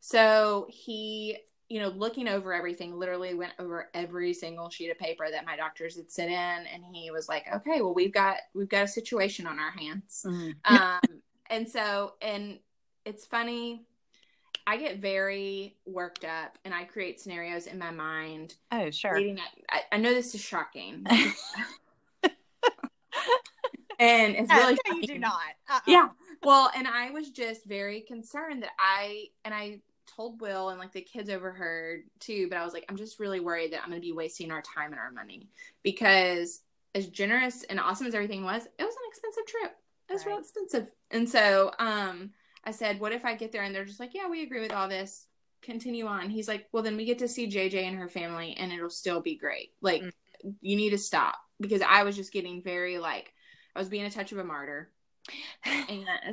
so 0.00 0.66
he, 0.70 1.36
you 1.68 1.80
know, 1.80 1.88
looking 1.88 2.28
over 2.28 2.52
everything, 2.54 2.96
literally 2.96 3.34
went 3.34 3.52
over 3.58 3.90
every 3.92 4.32
single 4.32 4.70
sheet 4.70 4.90
of 4.90 4.98
paper 4.98 5.26
that 5.30 5.44
my 5.44 5.56
doctors 5.56 5.96
had 5.96 6.10
sent 6.10 6.30
in 6.30 6.36
and 6.72 6.84
he 6.92 7.10
was 7.10 7.28
like, 7.28 7.44
Okay, 7.52 7.80
well 7.82 7.92
we've 7.94 8.12
got 8.12 8.36
we've 8.54 8.68
got 8.68 8.84
a 8.84 8.88
situation 8.88 9.46
on 9.46 9.58
our 9.58 9.72
hands 9.72 10.24
Mhm. 10.26 10.54
um 10.64 11.00
and 11.50 11.68
so 11.68 12.14
and 12.22 12.58
it's 13.04 13.24
funny 13.26 13.84
i 14.66 14.76
get 14.76 14.98
very 14.98 15.76
worked 15.86 16.24
up 16.24 16.58
and 16.64 16.74
i 16.74 16.82
create 16.84 17.20
scenarios 17.20 17.66
in 17.66 17.78
my 17.78 17.90
mind 17.90 18.54
Oh, 18.72 18.90
sure. 18.90 19.14
leading 19.16 19.38
up 19.38 19.46
I, 19.70 19.82
I 19.92 19.96
know 19.98 20.12
this 20.12 20.34
is 20.34 20.40
shocking 20.40 21.04
and 23.98 24.34
it's 24.36 24.50
really 24.52 24.76
no, 24.88 24.96
you 24.96 25.06
do 25.06 25.18
not. 25.18 25.40
Uh-uh. 25.70 25.80
yeah 25.86 26.08
well 26.42 26.70
and 26.76 26.86
i 26.88 27.10
was 27.10 27.30
just 27.30 27.64
very 27.64 28.00
concerned 28.02 28.62
that 28.62 28.72
i 28.78 29.26
and 29.44 29.54
i 29.54 29.80
told 30.06 30.40
will 30.40 30.68
and 30.68 30.78
like 30.78 30.92
the 30.92 31.00
kids 31.00 31.28
overheard 31.30 32.02
too 32.20 32.46
but 32.48 32.58
i 32.58 32.64
was 32.64 32.72
like 32.72 32.84
i'm 32.88 32.96
just 32.96 33.18
really 33.20 33.40
worried 33.40 33.72
that 33.72 33.80
i'm 33.82 33.90
going 33.90 34.00
to 34.00 34.06
be 34.06 34.12
wasting 34.12 34.50
our 34.50 34.62
time 34.62 34.92
and 34.92 35.00
our 35.00 35.10
money. 35.10 35.48
Because 35.82 36.60
as 36.94 37.08
generous 37.08 37.62
and 37.64 37.78
awesome 37.78 38.06
as 38.06 38.14
everything 38.14 38.44
was 38.44 38.64
it 38.64 38.82
was 38.84 38.94
an 38.94 39.08
expensive 39.08 39.46
trip. 39.46 39.72
It 40.08 40.12
was 40.12 40.24
real 40.24 40.38
expensive. 40.38 40.90
And 41.10 41.28
so 41.28 41.72
um 41.78 42.30
i 42.64 42.70
said 42.70 43.00
what 43.00 43.12
if 43.12 43.24
i 43.24 43.34
get 43.34 43.52
there? 43.52 43.62
And 43.62 43.74
they're 43.74 43.84
just 43.84 44.00
like 44.00 44.14
yeah 44.14 44.28
we 44.28 44.42
agree 44.42 44.60
with 44.60 44.72
all 44.72 44.88
this. 44.88 45.26
Continue 45.62 46.06
on. 46.06 46.30
He's 46.30 46.48
like 46.48 46.68
well 46.72 46.82
then 46.82 46.96
we 46.96 47.04
get 47.04 47.18
to 47.18 47.28
see 47.28 47.48
jj 47.48 47.74
and 47.82 47.98
her 47.98 48.08
family 48.08 48.54
and 48.58 48.72
it'll 48.72 48.88
still 48.90 49.20
be 49.20 49.36
great. 49.36 49.70
Like 49.80 50.02
Mm. 50.02 50.12
you 50.60 50.76
need 50.76 50.90
to 50.90 50.98
stop. 50.98 51.36
Because 51.60 51.82
i 51.82 52.02
was 52.02 52.16
just 52.16 52.32
getting 52.32 52.62
very 52.62 52.98
like 52.98 53.32
i 53.74 53.78
was 53.78 53.88
being 53.88 54.04
a 54.04 54.10
touch 54.10 54.30
of 54.32 54.38
a 54.38 54.44
martyr 54.44 54.90
and 55.64 56.06
I'm 56.24 56.32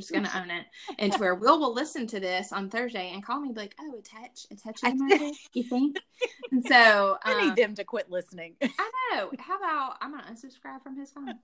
just 0.00 0.12
gonna 0.12 0.30
own 0.34 0.50
it. 0.50 0.66
And 0.98 1.12
to 1.12 1.18
where 1.18 1.34
Will 1.34 1.58
will 1.58 1.72
listen 1.72 2.06
to 2.08 2.20
this 2.20 2.52
on 2.52 2.68
Thursday 2.70 3.10
and 3.12 3.24
call 3.24 3.40
me 3.40 3.52
like, 3.54 3.74
"Oh, 3.80 3.98
a 3.98 4.02
touch, 4.02 4.46
a 4.50 4.56
touch 4.56 4.80
the 4.80 4.94
market, 4.94 5.34
you 5.52 5.64
think?" 5.64 5.98
And 6.50 6.64
so 6.64 7.16
I 7.22 7.34
um, 7.34 7.40
need 7.46 7.56
them 7.56 7.74
to 7.76 7.84
quit 7.84 8.10
listening. 8.10 8.56
I 8.60 8.90
know. 9.12 9.30
How 9.38 9.56
about 9.56 9.98
I'm 10.00 10.10
gonna 10.10 10.24
unsubscribe 10.24 10.82
from 10.82 10.96
his 10.96 11.12
phone? 11.12 11.34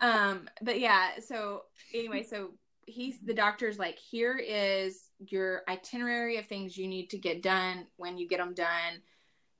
um, 0.00 0.48
but 0.60 0.80
yeah. 0.80 1.20
So 1.24 1.62
anyway, 1.94 2.24
so 2.24 2.50
he's 2.88 3.20
the 3.20 3.34
doctor's 3.34 3.78
like, 3.78 3.98
here 3.98 4.36
is 4.36 5.04
your 5.18 5.62
itinerary 5.68 6.38
of 6.38 6.46
things 6.46 6.76
you 6.76 6.88
need 6.88 7.10
to 7.10 7.18
get 7.18 7.42
done 7.42 7.86
when 7.96 8.18
you 8.18 8.26
get 8.26 8.38
them 8.38 8.54
done. 8.54 9.02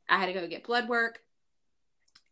I 0.09 0.19
had 0.19 0.27
to 0.27 0.33
go 0.33 0.47
get 0.49 0.65
blood 0.65 0.89
work. 0.89 1.21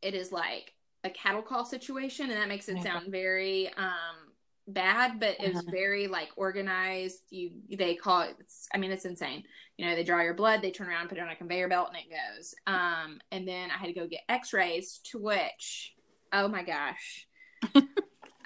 It 0.03 0.15
is 0.15 0.33
like 0.33 0.73
a 1.05 1.11
cattle 1.11 1.43
call 1.43 1.65
situation, 1.65 2.31
and 2.31 2.41
that 2.41 2.49
makes 2.49 2.69
it 2.69 2.83
sound 2.83 3.11
very 3.11 3.69
um 3.77 4.26
bad, 4.69 5.21
but 5.21 5.37
it 5.41 5.49
was 5.49 5.63
Uh-huh. 5.63 5.71
very 5.71 6.07
like 6.09 6.29
organized. 6.37 7.21
You 7.31 7.51
they 7.71 7.95
call 7.95 8.23
it. 8.23 8.37
It's, 8.41 8.69
I 8.75 8.79
mean, 8.79 8.91
it's 8.91 9.05
insane. 9.05 9.45
You 9.77 9.87
know, 9.87 9.95
they 9.95 10.05
draw 10.05 10.21
your 10.23 10.35
blood, 10.35 10.63
they 10.63 10.71
turn 10.71 10.89
around, 10.89 11.09
put 11.09 11.19
it 11.19 11.23
on 11.23 11.29
a 11.29 11.37
conveyor 11.37 11.69
belt, 11.69 11.89
and 11.89 11.99
it 11.99 12.11
goes. 12.11 12.55
Um, 12.67 13.21
and 13.31 13.47
then 13.47 13.71
I 13.71 13.79
had 13.79 13.87
to 13.87 13.93
go 13.93 14.07
get 14.07 14.23
X-rays, 14.29 15.01
to 15.11 15.19
which, 15.19 15.95
oh 16.33 16.49
my 16.49 16.63
gosh, 16.63 17.27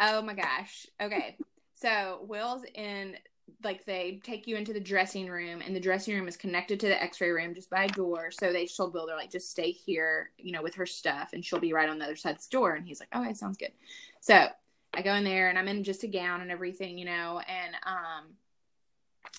oh 0.00 0.23
my 0.23 0.35
gosh. 0.35 0.87
Okay, 1.00 1.39
so 1.75 2.21
Will's 2.29 2.65
in. 2.75 3.17
Like 3.65 3.85
they 3.85 4.21
take 4.23 4.47
you 4.47 4.55
into 4.57 4.73
the 4.73 4.81
dressing 4.81 5.29
room, 5.29 5.61
and 5.61 5.75
the 5.75 5.81
dressing 5.81 6.15
room 6.15 6.29
is 6.29 6.37
connected 6.37 6.79
to 6.81 6.87
the 6.89 7.03
X-ray 7.03 7.31
room 7.31 7.53
just 7.53 7.69
by 7.69 7.85
a 7.85 7.89
door. 7.89 8.31
So 8.31 8.53
they 8.53 8.65
told 8.67 8.95
Will, 8.95 9.07
they're 9.07 9.17
like, 9.17 9.33
just 9.33 9.50
stay 9.50 9.73
here, 9.73 10.31
you 10.39 10.53
know, 10.53 10.62
with 10.62 10.77
her 10.77 10.87
stuff, 10.87 11.31
and 11.33 11.45
she'll 11.45 11.59
be 11.59 11.73
right 11.73 11.89
on 11.89 11.99
the 11.99 12.05
other 12.05 12.15
side 12.17 12.37
of 12.37 12.43
the 12.43 12.49
door. 12.50 12.75
And 12.75 12.87
he's 12.87 13.00
like, 13.00 13.15
okay, 13.15 13.35
sounds 13.35 13.57
good. 13.59 13.73
So 14.21 14.47
I 14.94 15.02
go 15.02 15.14
in 15.14 15.25
there, 15.25 15.49
and 15.49 15.59
I'm 15.59 15.68
in 15.68 15.85
just 15.85 16.02
a 16.04 16.09
gown 16.09 16.40
and 16.40 16.50
everything, 16.50 16.99
you 16.99 17.04
know, 17.04 17.40
and 17.47 17.75
um, 17.87 18.35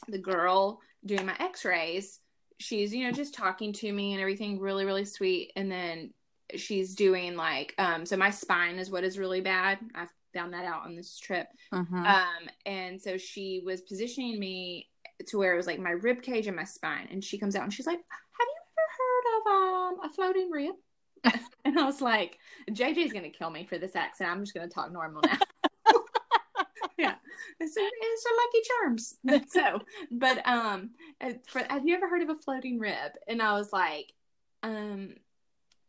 the 0.07 0.17
girl 0.17 0.79
doing 1.05 1.25
my 1.25 1.35
X-rays, 1.39 2.19
she's 2.59 2.93
you 2.93 3.05
know 3.05 3.11
just 3.11 3.33
talking 3.33 3.73
to 3.73 3.91
me 3.91 4.13
and 4.13 4.21
everything 4.21 4.59
really 4.59 4.85
really 4.85 5.05
sweet. 5.05 5.51
And 5.55 5.71
then 5.71 6.13
she's 6.55 6.95
doing 6.95 7.35
like 7.35 7.73
um 7.77 8.05
so 8.05 8.15
my 8.17 8.29
spine 8.29 8.77
is 8.77 8.91
what 8.91 9.03
is 9.03 9.17
really 9.17 9.41
bad. 9.41 9.79
I 9.95 10.05
found 10.33 10.53
that 10.53 10.65
out 10.65 10.85
on 10.85 10.95
this 10.95 11.17
trip. 11.19 11.47
Mhm. 11.73 12.05
um 12.05 12.49
and 12.65 13.01
so 13.01 13.17
she 13.17 13.61
was 13.65 13.81
positioning 13.81 14.39
me 14.39 14.89
to 15.27 15.37
where 15.37 15.53
it 15.53 15.57
was 15.57 15.67
like 15.67 15.79
my 15.79 15.91
rib 15.91 16.21
cage 16.21 16.47
and 16.47 16.55
my 16.55 16.63
spine. 16.65 17.07
And 17.11 17.23
she 17.23 17.37
comes 17.39 17.55
out 17.55 17.63
and 17.63 17.73
she's 17.73 17.87
like 17.87 17.99
have 17.99 18.47
you 18.47 18.61
ever 18.77 18.87
heard 18.99 19.25
of 19.37 19.99
um 20.03 20.09
a 20.09 20.13
floating 20.13 20.51
rib 20.51 20.75
and 21.65 21.77
i 21.79 21.83
was 21.83 22.01
like 22.01 22.37
jj's 22.71 23.13
gonna 23.13 23.29
kill 23.29 23.49
me 23.49 23.65
for 23.65 23.77
this 23.77 23.95
accent. 23.95 24.29
I'm 24.29 24.41
just 24.41 24.53
gonna 24.53 24.67
talk 24.67 24.91
normal 24.91 25.21
now. 25.25 25.37
Yeah. 26.97 27.15
It's 27.59 27.75
a, 27.77 27.81
it's 27.81 28.25
a 28.25 28.35
lucky 28.37 28.61
charms. 28.67 29.49
So 29.49 29.79
but 30.11 30.47
um 30.47 30.91
for, 31.47 31.63
have 31.69 31.85
you 31.87 31.95
ever 31.95 32.07
heard 32.07 32.21
of 32.21 32.29
a 32.29 32.35
floating 32.35 32.77
rib? 32.79 33.11
And 33.27 33.41
i 33.41 33.53
was 33.53 33.71
like 33.73 34.13
um 34.63 35.15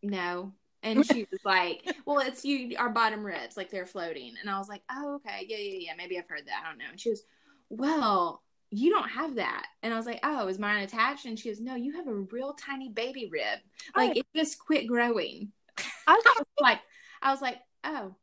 no. 0.03 0.53
And 0.83 1.05
she 1.07 1.27
was 1.31 1.41
like 1.45 1.85
well 2.07 2.19
it's 2.21 2.45
you 2.45 2.77
our 2.79 2.89
bottom 2.89 3.25
ribs 3.25 3.57
like 3.57 3.71
they're 3.71 3.87
floating. 3.87 4.35
And 4.41 4.49
i 4.49 4.59
was 4.59 4.69
like 4.69 4.83
oh 4.91 5.17
okay. 5.17 5.47
Yeah 5.49 5.59
yeah 5.59 5.79
yeah. 5.81 5.93
Maybe 5.97 6.19
i've 6.19 6.29
heard 6.29 6.47
that. 6.47 6.62
I 6.65 6.69
don't 6.69 6.79
know. 6.79 6.87
And 6.91 7.01
she 7.01 7.11
was 7.11 7.25
well 7.69 8.43
you 8.75 8.91
don't 8.91 9.09
have 9.11 9.35
that 9.35 9.67
and 9.83 9.93
i 9.93 9.97
was 9.99 10.07
like 10.07 10.19
oh 10.23 10.49
is 10.49 10.59
mine 10.59 10.83
attached 10.83 11.26
and 11.26 11.38
she 11.38 11.49
goes 11.50 11.61
no 11.61 11.75
you 11.75 11.93
have 11.95 12.07
a 12.09 12.14
real 12.14 12.55
tiny 12.55 12.88
baby 12.88 13.29
rib 13.31 13.59
like 13.95 14.11
Oh. 14.11 14.19
it 14.21 14.26
just 14.35 14.59
quit 14.59 14.87
growing 14.87 15.52
I 16.07 16.14
was 16.14 16.25
I 16.26 16.35
was 16.38 16.47
like 16.61 16.81
i 17.21 17.31
was 17.31 17.43
like 17.43 17.59
oh 17.85 18.14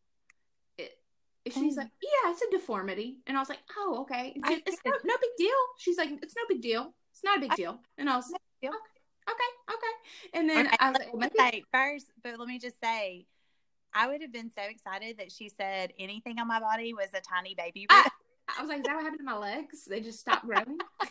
it, 0.77 0.91
she's 1.47 1.75
Mm. 1.75 1.77
like 1.77 1.91
yeah 2.01 2.31
it's 2.31 2.41
a 2.41 2.49
deformity 2.51 3.19
and 3.27 3.37
i 3.37 3.39
was 3.39 3.49
like 3.49 3.59
oh 3.77 4.01
okay 4.01 4.35
I 4.43 4.53
it's, 4.53 4.77
it's 4.77 4.81
no, 4.85 4.91
no 5.05 5.15
big 5.21 5.29
deal 5.37 5.55
she's 5.77 5.97
like 5.97 6.09
it's 6.21 6.35
no 6.35 6.43
big 6.49 6.61
deal 6.61 6.93
it's 7.13 7.23
not 7.23 7.37
a 7.37 7.41
big 7.41 7.53
deal 7.55 7.79
and 7.97 8.09
i 8.09 8.15
was 8.15 8.25
big 8.27 8.69
deal. 8.69 8.79
okay 9.29 9.73
okay 9.73 10.37
and 10.39 10.49
then 10.49 10.65
Okay, 10.67 10.77
i 10.79 10.89
was 10.89 10.97
like 10.99 11.07
me 11.07 11.13
well, 11.13 11.29
maybe 11.35 11.51
say 11.51 11.63
first, 11.71 12.11
but 12.23 12.39
let 12.39 12.47
me 12.47 12.57
just 12.59 12.79
say, 12.83 13.25
I 13.93 14.07
would 14.07 14.21
have 14.21 14.31
been 14.31 14.49
so 14.51 14.61
excited 14.63 15.17
that 15.17 15.31
she 15.31 15.49
said 15.49 15.93
anything 15.99 16.39
on 16.39 16.47
my 16.47 16.59
body 16.59 16.93
was 16.93 17.09
a 17.13 17.21
tiny 17.21 17.55
baby. 17.55 17.81
Rib. 17.81 17.89
I 17.91 18.09
was 18.59 18.69
like, 18.69 18.79
is 18.79 18.85
that 18.85 18.95
what 18.95 19.03
happened 19.03 19.19
to 19.19 19.25
my 19.25 19.37
legs? 19.37 19.85
They 19.85 20.01
just 20.01 20.19
stopped 20.19 20.45
growing. 20.45 20.77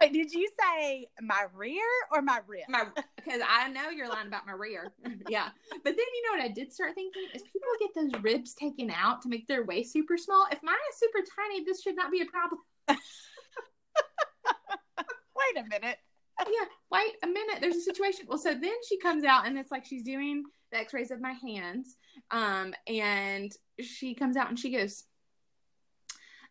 But 0.00 0.12
did 0.12 0.32
you 0.32 0.48
say 0.58 1.08
my 1.20 1.44
rear 1.54 1.84
or 2.12 2.22
my 2.22 2.40
rib? 2.46 2.62
my 2.68 2.86
because 3.16 3.42
I 3.46 3.68
know 3.68 3.90
you're 3.90 4.08
lying 4.08 4.28
about 4.28 4.46
my 4.46 4.52
rear. 4.52 4.92
yeah. 5.28 5.48
But 5.70 5.84
then 5.84 5.96
you 5.96 6.22
know 6.24 6.38
what 6.38 6.44
I 6.44 6.48
did 6.48 6.72
start 6.72 6.94
thinking 6.94 7.22
is 7.34 7.42
people 7.42 7.68
get 7.80 7.94
those 7.94 8.22
ribs 8.22 8.54
taken 8.54 8.90
out 8.90 9.20
to 9.22 9.28
make 9.28 9.46
their 9.46 9.64
waist 9.64 9.92
super 9.92 10.16
small. 10.16 10.46
If 10.50 10.62
mine 10.62 10.74
is 10.90 10.98
super 10.98 11.18
tiny, 11.36 11.64
this 11.64 11.82
should 11.82 11.96
not 11.96 12.10
be 12.10 12.22
a 12.22 12.26
problem. 12.26 12.60
Wait 15.36 15.64
a 15.64 15.68
minute. 15.68 15.98
yeah, 16.40 16.66
wait 16.90 17.14
a 17.22 17.26
minute. 17.26 17.58
There's 17.60 17.76
a 17.76 17.80
situation. 17.80 18.26
Well, 18.28 18.38
so 18.38 18.54
then 18.54 18.74
she 18.88 18.98
comes 18.98 19.24
out 19.24 19.46
and 19.46 19.56
it's 19.56 19.70
like 19.70 19.84
she's 19.84 20.02
doing 20.02 20.42
the 20.72 20.78
x-rays 20.78 21.10
of 21.10 21.20
my 21.20 21.32
hands. 21.32 21.96
Um, 22.30 22.74
and 22.86 23.52
she 23.80 24.14
comes 24.14 24.36
out 24.36 24.48
and 24.48 24.58
she 24.58 24.70
goes, 24.70 25.04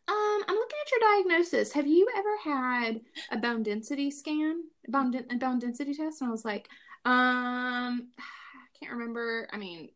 um, 0.08 0.44
I'm 0.48 0.56
looking 0.56 0.78
at 0.86 0.92
your 0.92 1.16
diagnosis. 1.16 1.74
Have 1.74 1.88
you 1.88 2.08
ever 2.16 2.38
had 2.44 3.02
a 3.32 3.38
bone 3.38 3.64
density 3.64 4.10
scan, 4.12 4.64
bone, 4.88 5.14
a 5.30 5.36
bone 5.36 5.60
density 5.60 5.94
test? 5.94 6.22
And 6.22 6.30
I 6.30 6.32
was 6.32 6.46
like, 6.46 6.70
um, 7.06 8.10
I 8.18 8.24
can't 8.80 8.94
remember. 8.94 9.48
I 9.52 9.58
mean, 9.58 9.90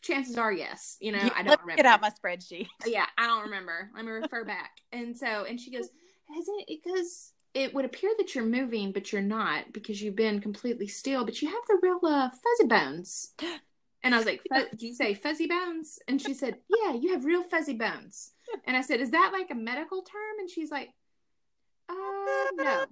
chances 0.00 0.38
are 0.38 0.52
yes. 0.52 0.96
You 1.00 1.12
know, 1.12 1.18
Yeah, 1.18 1.32
I 1.34 1.42
don't 1.42 1.46
me 1.46 1.56
remember. 1.62 1.76
Get 1.76 1.86
out 1.86 2.00
my 2.00 2.10
spreadsheet. 2.10 2.68
Yeah, 2.86 3.06
I 3.18 3.26
don't 3.26 3.42
remember. 3.42 3.90
Let 3.94 4.04
me 4.04 4.10
refer 4.10 4.44
back. 4.44 4.78
And 4.92 5.16
so, 5.16 5.44
and 5.44 5.60
she 5.60 5.70
goes, 5.70 5.88
"Has 6.34 6.48
it? 6.48 6.66
Because 6.68 7.32
it 7.54 7.74
would 7.74 7.84
appear 7.84 8.10
that 8.18 8.34
you're 8.34 8.44
moving, 8.44 8.92
but 8.92 9.12
you're 9.12 9.20
not 9.20 9.72
because 9.72 10.00
you've 10.00 10.16
been 10.16 10.40
completely 10.40 10.86
still. 10.88 11.24
But 11.24 11.42
you 11.42 11.48
have 11.48 11.62
the 11.68 11.78
real 11.82 12.00
uh, 12.02 12.30
fuzzy 12.30 12.68
bones." 12.68 13.34
And 14.04 14.14
I 14.14 14.18
was 14.18 14.26
like, 14.26 14.42
"Fu- 14.52 14.76
"Do 14.76 14.86
you 14.86 14.94
say 14.94 15.14
fuzzy 15.14 15.46
bones?" 15.46 15.98
And 16.08 16.20
she 16.20 16.34
said, 16.34 16.58
"Yeah, 16.68 16.94
you 16.94 17.12
have 17.12 17.24
real 17.24 17.42
fuzzy 17.42 17.74
bones." 17.74 18.32
And 18.66 18.76
I 18.76 18.80
said, 18.80 19.00
"Is 19.00 19.10
that 19.12 19.30
like 19.32 19.50
a 19.50 19.54
medical 19.54 20.02
term?" 20.02 20.38
And 20.40 20.50
she's 20.50 20.70
like, 20.70 20.90
"Uh, 21.88 21.94
no." 22.56 22.86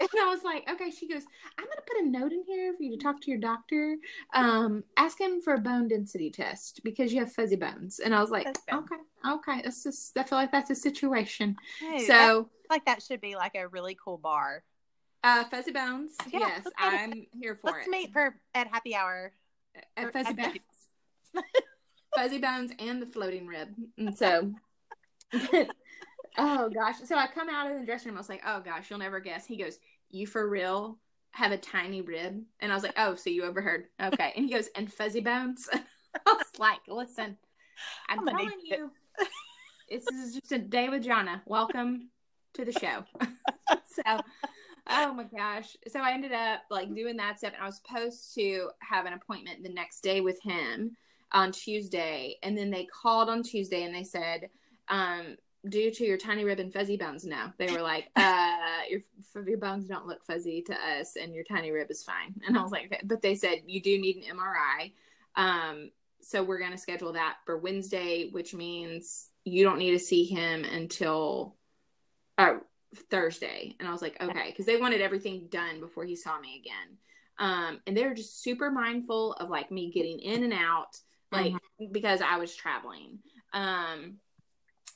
And 0.00 0.20
I 0.20 0.26
was 0.26 0.42
like, 0.42 0.68
okay. 0.68 0.90
She 0.90 1.06
goes, 1.08 1.22
I'm 1.56 1.64
gonna 1.64 1.80
put 1.86 2.02
a 2.02 2.08
note 2.08 2.32
in 2.32 2.42
here 2.44 2.74
for 2.76 2.82
you 2.82 2.90
to 2.90 2.96
talk 2.96 3.20
to 3.20 3.30
your 3.30 3.38
doctor. 3.38 3.96
Um, 4.34 4.82
ask 4.96 5.20
him 5.20 5.40
for 5.40 5.54
a 5.54 5.58
bone 5.58 5.86
density 5.86 6.28
test 6.30 6.80
because 6.82 7.12
you 7.12 7.20
have 7.20 7.32
fuzzy 7.32 7.54
bones. 7.54 8.00
And 8.00 8.12
I 8.12 8.20
was 8.20 8.30
like, 8.30 8.48
okay, 8.48 8.96
okay. 9.28 9.62
That's 9.62 9.84
just, 9.84 10.18
I 10.18 10.24
feel 10.24 10.38
like 10.38 10.50
that's 10.50 10.70
a 10.70 10.74
situation. 10.74 11.56
Hey, 11.78 12.06
so, 12.06 12.50
like 12.68 12.84
that 12.86 13.00
should 13.00 13.20
be 13.20 13.36
like 13.36 13.54
a 13.54 13.68
really 13.68 13.96
cool 14.02 14.18
bar. 14.18 14.64
uh, 15.22 15.44
fuzzy 15.44 15.70
bones. 15.70 16.16
Yeah, 16.32 16.40
yes, 16.40 16.64
let's 16.64 16.76
I'm 16.78 17.26
here 17.38 17.54
for 17.54 17.70
Let's 17.70 17.86
it. 17.86 17.90
meet 17.90 18.12
for 18.12 18.40
at 18.54 18.66
happy 18.66 18.96
hour. 18.96 19.32
At 19.96 20.12
fuzzy 20.12 20.34
bones. 20.34 21.44
fuzzy 22.16 22.38
bones 22.38 22.72
and 22.78 23.00
the 23.00 23.06
floating 23.06 23.46
rib. 23.46 23.68
And 23.98 24.16
so, 24.16 24.52
oh 26.38 26.68
gosh. 26.70 26.96
So 27.04 27.16
I 27.16 27.26
come 27.26 27.48
out 27.48 27.70
of 27.70 27.78
the 27.78 27.86
dressing 27.86 28.08
room. 28.08 28.18
I 28.18 28.20
was 28.20 28.28
like, 28.28 28.42
oh 28.46 28.60
gosh, 28.60 28.90
you'll 28.90 28.98
never 28.98 29.20
guess. 29.20 29.46
He 29.46 29.56
goes, 29.56 29.78
you 30.10 30.26
for 30.26 30.48
real 30.48 30.98
have 31.32 31.52
a 31.52 31.56
tiny 31.56 32.02
rib? 32.02 32.42
And 32.60 32.70
I 32.72 32.74
was 32.74 32.84
like, 32.84 32.94
oh, 32.96 33.14
so 33.14 33.30
you 33.30 33.44
overheard. 33.44 33.86
Okay. 34.00 34.32
And 34.36 34.44
he 34.44 34.52
goes, 34.52 34.68
and 34.76 34.92
fuzzy 34.92 35.20
bones? 35.20 35.68
I 35.72 35.80
was 36.26 36.46
like, 36.58 36.80
listen, 36.88 37.36
I'm, 38.08 38.20
I'm 38.20 38.26
telling 38.26 38.60
you, 38.62 38.90
this 39.88 40.06
is 40.08 40.34
just 40.34 40.52
a 40.52 40.58
day 40.58 40.88
with 40.88 41.04
Jonna. 41.04 41.40
Welcome 41.46 42.10
to 42.54 42.64
the 42.64 42.72
show. 42.72 43.04
so, 43.86 44.20
oh 44.88 45.14
my 45.14 45.24
gosh. 45.24 45.76
So 45.88 46.00
I 46.00 46.12
ended 46.12 46.32
up 46.32 46.62
like 46.70 46.94
doing 46.94 47.16
that 47.16 47.38
stuff, 47.38 47.52
and 47.54 47.62
I 47.62 47.66
was 47.66 47.76
supposed 47.76 48.34
to 48.34 48.70
have 48.80 49.06
an 49.06 49.12
appointment 49.12 49.62
the 49.62 49.72
next 49.72 50.00
day 50.00 50.20
with 50.20 50.40
him 50.42 50.96
on 51.32 51.52
Tuesday. 51.52 52.36
And 52.42 52.56
then 52.56 52.70
they 52.70 52.84
called 52.84 53.28
on 53.28 53.42
Tuesday 53.42 53.84
and 53.84 53.94
they 53.94 54.04
said, 54.04 54.50
um, 54.88 55.36
due 55.68 55.90
to 55.90 56.04
your 56.04 56.18
tiny 56.18 56.44
rib 56.44 56.58
and 56.58 56.72
fuzzy 56.72 56.96
bones, 56.96 57.24
now. 57.24 57.52
They 57.56 57.72
were 57.72 57.82
like, 57.82 58.10
uh, 58.16 58.56
your, 58.90 59.00
your 59.46 59.58
bones 59.58 59.86
don't 59.86 60.06
look 60.06 60.24
fuzzy 60.24 60.62
to 60.62 60.74
us, 60.74 61.16
and 61.16 61.34
your 61.34 61.44
tiny 61.44 61.70
rib 61.70 61.90
is 61.90 62.02
fine. 62.02 62.34
And 62.46 62.56
I 62.56 62.62
was 62.62 62.72
like, 62.72 62.86
okay. 62.86 63.00
But 63.04 63.22
they 63.22 63.34
said, 63.34 63.62
you 63.66 63.80
do 63.80 63.98
need 63.98 64.16
an 64.16 64.36
MRI. 64.36 64.92
Um, 65.36 65.90
so 66.20 66.42
we're 66.42 66.58
going 66.58 66.72
to 66.72 66.78
schedule 66.78 67.12
that 67.14 67.36
for 67.44 67.58
Wednesday, 67.58 68.28
which 68.30 68.54
means 68.54 69.28
you 69.44 69.64
don't 69.64 69.78
need 69.78 69.92
to 69.92 69.98
see 69.98 70.24
him 70.24 70.64
until 70.64 71.56
uh, 72.38 72.54
Thursday. 73.10 73.74
And 73.78 73.88
I 73.88 73.92
was 73.92 74.02
like, 74.02 74.20
okay, 74.22 74.50
because 74.50 74.66
they 74.66 74.76
wanted 74.76 75.00
everything 75.00 75.48
done 75.50 75.80
before 75.80 76.04
he 76.04 76.16
saw 76.16 76.38
me 76.38 76.60
again. 76.60 76.98
Um, 77.38 77.80
and 77.86 77.96
they 77.96 78.06
were 78.06 78.14
just 78.14 78.42
super 78.42 78.70
mindful 78.70 79.32
of 79.34 79.48
like 79.48 79.70
me 79.70 79.90
getting 79.90 80.18
in 80.20 80.44
and 80.44 80.52
out, 80.52 80.98
like 81.30 81.54
because 81.90 82.20
I 82.20 82.36
was 82.36 82.54
traveling. 82.54 83.18
Um, 83.52 84.18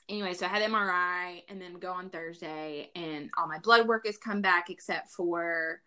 anyway, 0.08 0.34
so 0.34 0.46
I 0.46 0.50
had 0.50 0.62
MRI 0.62 1.42
and 1.48 1.60
then 1.60 1.74
go 1.74 1.92
on 1.92 2.10
Thursday, 2.10 2.90
and 2.94 3.30
all 3.38 3.48
my 3.48 3.58
blood 3.58 3.88
work 3.88 4.06
has 4.06 4.18
come 4.18 4.42
back 4.42 4.70
except 4.70 5.10
for 5.10 5.80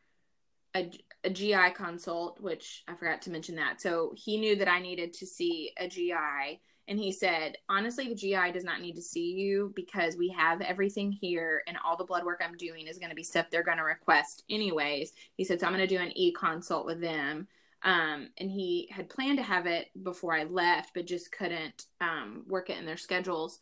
a, 0.75 0.91
a 1.23 1.29
GI 1.29 1.71
consult, 1.75 2.39
which 2.41 2.83
I 2.87 2.95
forgot 2.95 3.21
to 3.23 3.31
mention 3.31 3.55
that. 3.55 3.81
So 3.81 4.13
he 4.15 4.37
knew 4.37 4.55
that 4.57 4.67
I 4.67 4.79
needed 4.79 5.13
to 5.13 5.25
see 5.25 5.71
a 5.77 5.87
GI. 5.87 6.61
And 6.89 6.97
he 6.97 7.11
said, 7.11 7.55
honestly, 7.69 8.09
the 8.09 8.15
GI 8.15 8.51
does 8.51 8.63
not 8.63 8.81
need 8.81 8.95
to 8.95 9.01
see 9.01 9.31
you 9.33 9.71
because 9.75 10.17
we 10.17 10.27
have 10.29 10.59
everything 10.61 11.11
here 11.11 11.61
and 11.67 11.77
all 11.85 11.95
the 11.95 12.03
blood 12.03 12.25
work 12.25 12.41
I'm 12.43 12.57
doing 12.57 12.87
is 12.87 12.97
going 12.97 13.11
to 13.11 13.15
be 13.15 13.23
stuff 13.23 13.45
they're 13.51 13.63
going 13.63 13.77
to 13.77 13.83
request 13.83 14.43
anyways. 14.49 15.13
He 15.37 15.43
said, 15.43 15.59
so 15.59 15.67
I'm 15.67 15.73
going 15.73 15.87
to 15.87 15.95
do 15.95 16.01
an 16.01 16.17
e 16.17 16.31
consult 16.31 16.87
with 16.87 16.99
them. 16.99 17.47
Um, 17.83 18.29
and 18.39 18.49
he 18.49 18.89
had 18.91 19.07
planned 19.07 19.37
to 19.37 19.43
have 19.43 19.67
it 19.67 19.91
before 20.01 20.33
I 20.33 20.45
left, 20.45 20.95
but 20.95 21.05
just 21.05 21.31
couldn't 21.31 21.85
um, 22.01 22.43
work 22.47 22.71
it 22.71 22.79
in 22.79 22.87
their 22.87 22.97
schedules. 22.97 23.59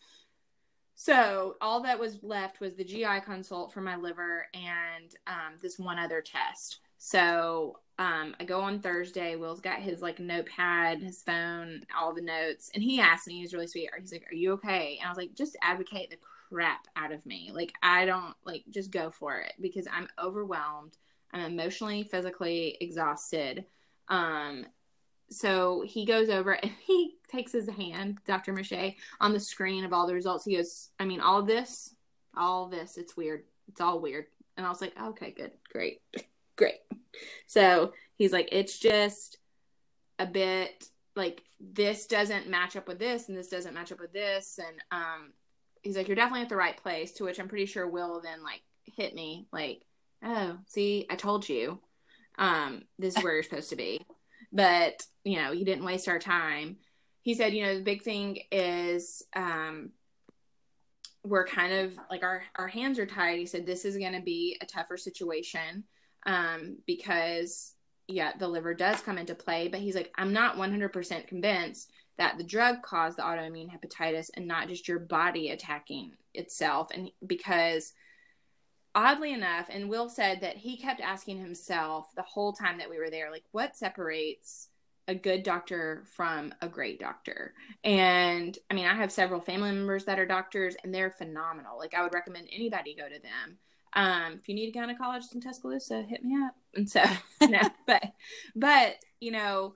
So 0.95 1.57
all 1.59 1.83
that 1.83 1.99
was 1.99 2.23
left 2.23 2.61
was 2.61 2.75
the 2.75 2.85
GI 2.85 3.21
consult 3.25 3.73
for 3.73 3.81
my 3.81 3.97
liver 3.97 4.47
and 4.53 5.13
um, 5.27 5.55
this 5.61 5.77
one 5.77 5.99
other 5.99 6.21
test. 6.21 6.79
So 6.97 7.79
um, 7.99 8.35
I 8.39 8.43
go 8.43 8.61
on 8.61 8.79
Thursday. 8.79 9.35
Will's 9.35 9.61
got 9.61 9.79
his 9.79 10.01
like 10.01 10.19
notepad, 10.19 11.01
his 11.01 11.21
phone, 11.23 11.81
all 11.97 12.13
the 12.13 12.21
notes, 12.21 12.69
and 12.73 12.83
he 12.83 12.99
asked 12.99 13.27
me. 13.27 13.35
He 13.35 13.41
was 13.41 13.53
really 13.53 13.67
sweet. 13.67 13.89
He's 13.99 14.11
like, 14.11 14.27
"Are 14.31 14.35
you 14.35 14.53
okay?" 14.53 14.97
And 14.99 15.07
I 15.07 15.09
was 15.09 15.17
like, 15.17 15.33
"Just 15.33 15.57
advocate 15.61 16.11
the 16.11 16.17
crap 16.49 16.87
out 16.95 17.11
of 17.11 17.25
me. 17.25 17.51
Like 17.53 17.73
I 17.81 18.05
don't 18.05 18.35
like 18.45 18.63
just 18.69 18.91
go 18.91 19.09
for 19.09 19.39
it 19.39 19.53
because 19.59 19.87
I'm 19.91 20.07
overwhelmed. 20.21 20.97
I'm 21.33 21.41
emotionally, 21.41 22.03
physically 22.03 22.77
exhausted." 22.79 23.65
Um, 24.09 24.65
so 25.29 25.83
he 25.85 26.05
goes 26.05 26.29
over 26.29 26.53
and 26.53 26.71
he 26.85 27.15
takes 27.29 27.51
his 27.51 27.69
hand, 27.69 28.19
Dr. 28.25 28.53
Mache, 28.53 28.95
on 29.19 29.33
the 29.33 29.39
screen 29.39 29.83
of 29.83 29.93
all 29.93 30.07
the 30.07 30.13
results. 30.13 30.45
He 30.45 30.55
goes, 30.55 30.89
I 30.99 31.05
mean, 31.05 31.19
all 31.19 31.43
this, 31.43 31.95
all 32.35 32.67
this, 32.67 32.97
it's 32.97 33.17
weird. 33.17 33.43
It's 33.67 33.81
all 33.81 33.99
weird. 33.99 34.25
And 34.55 34.65
I 34.65 34.69
was 34.69 34.81
like, 34.81 34.93
okay, 34.99 35.31
good, 35.31 35.51
great, 35.71 36.01
great. 36.57 36.79
So 37.45 37.93
he's 38.15 38.33
like, 38.33 38.49
it's 38.51 38.77
just 38.77 39.37
a 40.19 40.25
bit 40.25 40.83
like 41.15 41.43
this 41.59 42.05
doesn't 42.07 42.49
match 42.49 42.75
up 42.75 42.87
with 42.87 42.99
this 42.99 43.29
and 43.29 43.37
this 43.37 43.49
doesn't 43.49 43.73
match 43.73 43.91
up 43.91 43.99
with 43.99 44.13
this. 44.13 44.59
And 44.59 44.77
um, 44.91 45.33
he's 45.81 45.95
like, 45.95 46.07
you're 46.07 46.15
definitely 46.15 46.43
at 46.43 46.49
the 46.49 46.55
right 46.55 46.77
place, 46.77 47.13
to 47.13 47.23
which 47.23 47.39
I'm 47.39 47.47
pretty 47.47 47.65
sure 47.65 47.87
Will 47.87 48.21
then 48.21 48.43
like 48.43 48.61
hit 48.83 49.15
me 49.15 49.47
like, 49.51 49.81
oh, 50.23 50.57
see, 50.67 51.05
I 51.09 51.15
told 51.15 51.47
you. 51.47 51.79
Um, 52.39 52.83
this 52.99 53.17
is 53.17 53.23
where 53.23 53.33
you're 53.33 53.43
supposed 53.43 53.71
to 53.71 53.75
be. 53.75 54.05
But, 54.53 55.01
you 55.23 55.37
know, 55.37 55.53
he 55.53 55.63
didn't 55.63 55.85
waste 55.85 56.07
our 56.07 56.19
time. 56.19 56.77
He 57.21 57.33
said, 57.33 57.53
you 57.53 57.65
know, 57.65 57.75
the 57.75 57.83
big 57.83 58.03
thing 58.03 58.39
is 58.51 59.23
um, 59.35 59.89
we're 61.23 61.45
kind 61.45 61.73
of 61.73 61.97
like 62.09 62.23
our, 62.23 62.43
our 62.55 62.67
hands 62.67 62.99
are 62.99 63.05
tied. 63.05 63.39
He 63.39 63.45
said, 63.45 63.65
this 63.65 63.85
is 63.85 63.97
going 63.97 64.13
to 64.13 64.21
be 64.21 64.57
a 64.61 64.65
tougher 64.65 64.97
situation 64.97 65.83
um, 66.25 66.77
because, 66.85 67.73
yeah, 68.07 68.31
the 68.37 68.47
liver 68.47 68.73
does 68.73 69.01
come 69.01 69.17
into 69.17 69.35
play. 69.35 69.67
But 69.67 69.79
he's 69.79 69.95
like, 69.95 70.11
I'm 70.15 70.33
not 70.33 70.57
100% 70.57 71.27
convinced 71.27 71.91
that 72.17 72.37
the 72.37 72.43
drug 72.43 72.81
caused 72.81 73.17
the 73.17 73.23
autoimmune 73.23 73.69
hepatitis 73.69 74.29
and 74.33 74.47
not 74.47 74.67
just 74.67 74.87
your 74.87 74.99
body 74.99 75.49
attacking 75.49 76.13
itself. 76.33 76.89
And 76.93 77.11
because 77.25 77.93
oddly 78.95 79.31
enough, 79.31 79.67
and 79.69 79.89
Will 79.89 80.09
said 80.09 80.41
that 80.41 80.57
he 80.57 80.75
kept 80.75 81.01
asking 81.01 81.37
himself 81.37 82.07
the 82.15 82.23
whole 82.23 82.51
time 82.51 82.79
that 82.79 82.89
we 82.89 82.97
were 82.97 83.11
there, 83.11 83.29
like, 83.31 83.43
what 83.51 83.77
separates 83.77 84.69
a 85.07 85.13
good 85.13 85.43
doctor 85.43 86.03
from 86.15 86.51
a 86.61 86.67
great 86.67 86.99
doctor? 86.99 87.53
And 87.83 88.57
I 88.71 88.73
mean, 88.73 88.87
I 88.87 88.95
have 88.95 89.11
several 89.11 89.39
family 89.39 89.71
members 89.71 90.05
that 90.05 90.17
are 90.17 90.25
doctors 90.25 90.75
and 90.83 90.93
they're 90.93 91.11
phenomenal. 91.11 91.77
Like, 91.77 91.93
I 91.93 92.01
would 92.01 92.13
recommend 92.13 92.47
anybody 92.51 92.95
go 92.95 93.07
to 93.07 93.21
them. 93.21 93.59
Um, 93.97 94.33
if 94.39 94.47
you 94.47 94.55
need 94.55 94.73
a 94.73 94.79
gynecologist 94.79 95.33
in 95.33 95.41
Tuscaloosa, 95.41 96.03
hit 96.03 96.23
me 96.23 96.35
up. 96.35 96.55
And 96.75 96.87
so, 96.87 97.03
no, 97.41 97.61
but, 97.87 98.03
but, 98.55 98.97
you 99.19 99.31
know, 99.31 99.73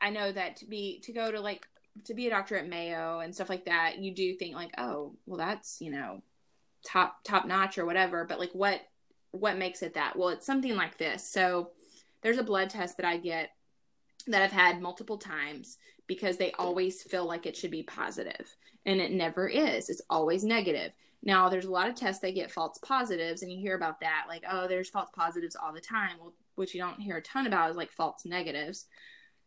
I 0.00 0.10
know 0.10 0.30
that 0.30 0.58
to 0.58 0.66
be, 0.66 1.00
to 1.00 1.12
go 1.12 1.32
to 1.32 1.40
like, 1.40 1.66
to 2.04 2.14
be 2.14 2.28
a 2.28 2.30
doctor 2.30 2.56
at 2.56 2.68
Mayo 2.68 3.18
and 3.18 3.34
stuff 3.34 3.48
like 3.48 3.64
that, 3.64 3.98
you 3.98 4.14
do 4.14 4.36
think 4.36 4.54
like, 4.54 4.70
oh, 4.78 5.16
well, 5.26 5.38
that's, 5.38 5.80
you 5.80 5.90
know, 5.90 6.22
top 6.84 7.24
top 7.24 7.46
notch 7.46 7.78
or 7.78 7.86
whatever. 7.86 8.24
But 8.24 8.38
like 8.38 8.52
what 8.52 8.80
what 9.32 9.58
makes 9.58 9.82
it 9.82 9.94
that? 9.94 10.16
Well 10.16 10.28
it's 10.28 10.46
something 10.46 10.76
like 10.76 10.98
this. 10.98 11.28
So 11.28 11.70
there's 12.22 12.38
a 12.38 12.44
blood 12.44 12.70
test 12.70 12.96
that 12.96 13.06
i 13.06 13.18
get 13.18 13.50
that 14.26 14.40
i've 14.40 14.50
had 14.50 14.80
multiple 14.80 15.18
times 15.18 15.76
because 16.06 16.38
they 16.38 16.52
always 16.52 17.02
feel 17.02 17.26
like 17.26 17.46
it 17.46 17.56
should 17.56 17.70
be 17.70 17.82
positive. 17.82 18.54
And 18.86 19.00
it 19.00 19.12
never 19.12 19.48
is. 19.48 19.88
It's 19.88 20.02
always 20.10 20.44
negative 20.44 20.92
now 21.24 21.48
there's 21.48 21.64
a 21.64 21.70
lot 21.70 21.88
of 21.88 21.94
tests 21.94 22.20
that 22.20 22.34
get 22.34 22.50
false 22.50 22.78
positives 22.78 23.42
and 23.42 23.50
you 23.50 23.58
hear 23.58 23.74
about 23.74 24.00
that 24.00 24.24
like 24.28 24.44
oh 24.50 24.68
there's 24.68 24.90
false 24.90 25.10
positives 25.14 25.56
all 25.56 25.72
the 25.72 25.80
time 25.80 26.16
well 26.20 26.34
which 26.54 26.74
you 26.74 26.80
don't 26.80 27.00
hear 27.00 27.16
a 27.16 27.22
ton 27.22 27.46
about 27.46 27.70
is 27.70 27.76
like 27.76 27.90
false 27.90 28.24
negatives 28.24 28.86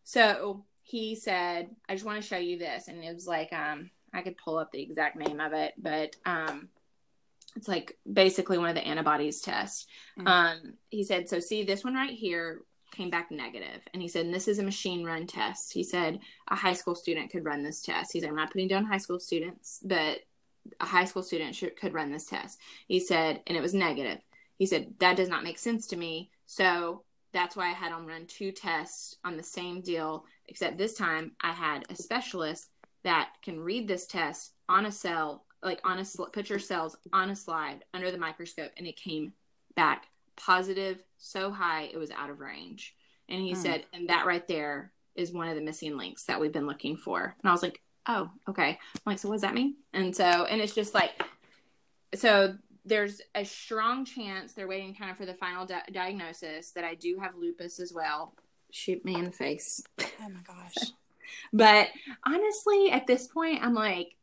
so 0.04 0.66
he 0.84 1.16
said 1.16 1.70
i 1.88 1.94
just 1.94 2.06
want 2.06 2.22
to 2.22 2.28
show 2.28 2.38
you 2.38 2.58
this 2.58 2.88
and 2.88 3.04
it 3.04 3.14
was 3.14 3.28
like 3.28 3.52
um 3.54 3.90
i 4.14 4.22
could 4.22 4.38
pull 4.38 4.58
up 4.58 4.72
the 4.72 4.82
exact 4.82 5.16
name 5.16 5.40
of 5.40 5.54
it 5.54 5.74
but 5.78 6.16
um 6.26 6.68
it's 7.58 7.68
like 7.68 7.98
basically 8.12 8.58
one 8.58 8.70
of 8.70 8.76
the 8.76 8.88
antibodies 8.88 9.42
tests. 9.42 9.88
Mm-hmm. 10.18 10.28
Um, 10.28 10.74
he 10.90 11.04
said, 11.04 11.28
so 11.28 11.40
see 11.40 11.64
this 11.64 11.84
one 11.84 11.96
right 11.96 12.14
here 12.14 12.62
came 12.92 13.10
back 13.10 13.32
negative, 13.32 13.82
and 13.94 14.02
he 14.02 14.08
said, 14.08 14.26
and 14.26 14.34
this 14.34 14.48
is 14.48 14.60
a 14.60 14.64
machine 14.64 15.04
run 15.04 15.28
test. 15.28 15.74
He 15.74 15.84
said 15.84 16.20
a 16.48 16.56
high 16.56 16.74
school 16.74 16.96
student 16.96 17.32
could 17.32 17.44
run 17.44 17.64
this 17.64 17.82
test. 17.82 18.14
He 18.14 18.20
said, 18.20 18.30
I'm 18.30 18.36
not 18.36 18.52
putting 18.52 18.68
down 18.68 18.86
high 18.86 18.98
school 18.98 19.20
students, 19.20 19.80
but 19.84 20.20
a 20.80 20.86
high 20.86 21.06
school 21.06 21.24
student 21.24 21.56
should, 21.56 21.76
could 21.76 21.94
run 21.94 22.12
this 22.12 22.26
test. 22.26 22.60
He 22.88 23.00
said, 23.00 23.42
and 23.48 23.58
it 23.58 23.62
was 23.62 23.74
negative. 23.74 24.20
He 24.58 24.66
said 24.66 24.94
that 25.00 25.18
does 25.18 25.30
not 25.30 25.44
make 25.44 25.60
sense 25.60 25.88
to 25.88 25.96
me. 25.96 26.32
So 26.46 27.04
that's 27.34 27.56
why 27.56 27.70
I 27.70 27.74
had 27.74 27.92
him 27.92 28.06
run 28.06 28.26
two 28.26 28.52
tests 28.52 29.16
on 29.24 29.38
the 29.38 29.44
same 29.44 29.82
deal, 29.82 30.26
except 30.48 30.78
this 30.78 30.96
time 30.96 31.34
I 31.42 31.52
had 31.52 31.86
a 31.90 31.96
specialist 31.96 32.70
that 33.04 33.30
can 33.44 33.60
read 33.60 33.88
this 33.88 34.08
test 34.08 34.54
on 34.68 34.86
a 34.86 34.92
cell 34.92 35.46
like 35.64 35.82
on 35.84 36.00
a 36.00 36.06
sl- 36.06 36.26
put 36.26 36.50
your 36.50 36.60
cells 36.60 36.96
on 37.14 37.30
a 37.30 37.36
slide 37.36 37.84
under 37.94 38.12
the 38.12 38.18
microscope 38.18 38.72
and 38.78 38.86
it 38.86 38.96
came 38.96 39.34
back 39.76 40.08
positive 40.36 41.04
so 41.18 41.52
high 41.52 41.84
it 41.84 41.98
was 41.98 42.12
out 42.12 42.30
of 42.30 42.40
range 42.40 42.96
and 43.30 43.42
he 43.42 43.54
hmm. 43.54 43.62
said 43.62 43.86
and 43.94 44.10
that 44.10 44.26
right 44.26 44.48
there 44.48 44.92
is 45.16 45.32
one 45.32 45.48
of 45.48 45.56
the 45.56 45.62
missing 45.62 45.98
links 45.98 46.26
that 46.26 46.40
we've 46.40 46.52
been 46.52 46.68
looking 46.68 46.96
for 46.96 47.36
and 47.42 47.50
i 47.50 47.52
was 47.52 47.64
like 47.64 47.82
oh 48.08 48.30
okay 48.48 48.80
i'm 48.96 49.02
like 49.06 49.20
so 49.20 49.28
what 49.28 49.36
does 49.36 49.42
that 49.42 49.54
mean 49.54 49.76
and 49.94 50.16
so 50.16 50.24
and 50.24 50.62
it's 50.62 50.76
just 50.76 50.94
like 50.94 51.12
so 52.16 52.56
there's 52.86 53.22
a 53.36 53.44
strong 53.44 54.06
chance 54.06 54.54
they're 54.54 54.68
waiting 54.68 54.96
kind 54.96 55.12
of 55.12 55.18
for 55.18 55.26
the 55.26 55.34
final 55.34 55.66
di- 55.66 55.82
diagnosis 55.92 56.72
that 56.72 56.84
i 56.84 56.96
do 56.96 57.18
have 57.22 57.36
lupus 57.36 57.80
as 57.80 57.94
well 57.94 58.34
shoot 58.72 59.04
me 59.04 59.16
in 59.16 59.26
the 59.26 59.32
face 59.32 59.82
oh 60.00 60.30
my 60.30 60.42
gosh 60.46 60.92
but 61.54 61.90
honestly 62.26 62.92
at 62.92 63.08
this 63.08 63.28
point 63.28 63.62
i'm 63.64 63.74
like 63.74 64.16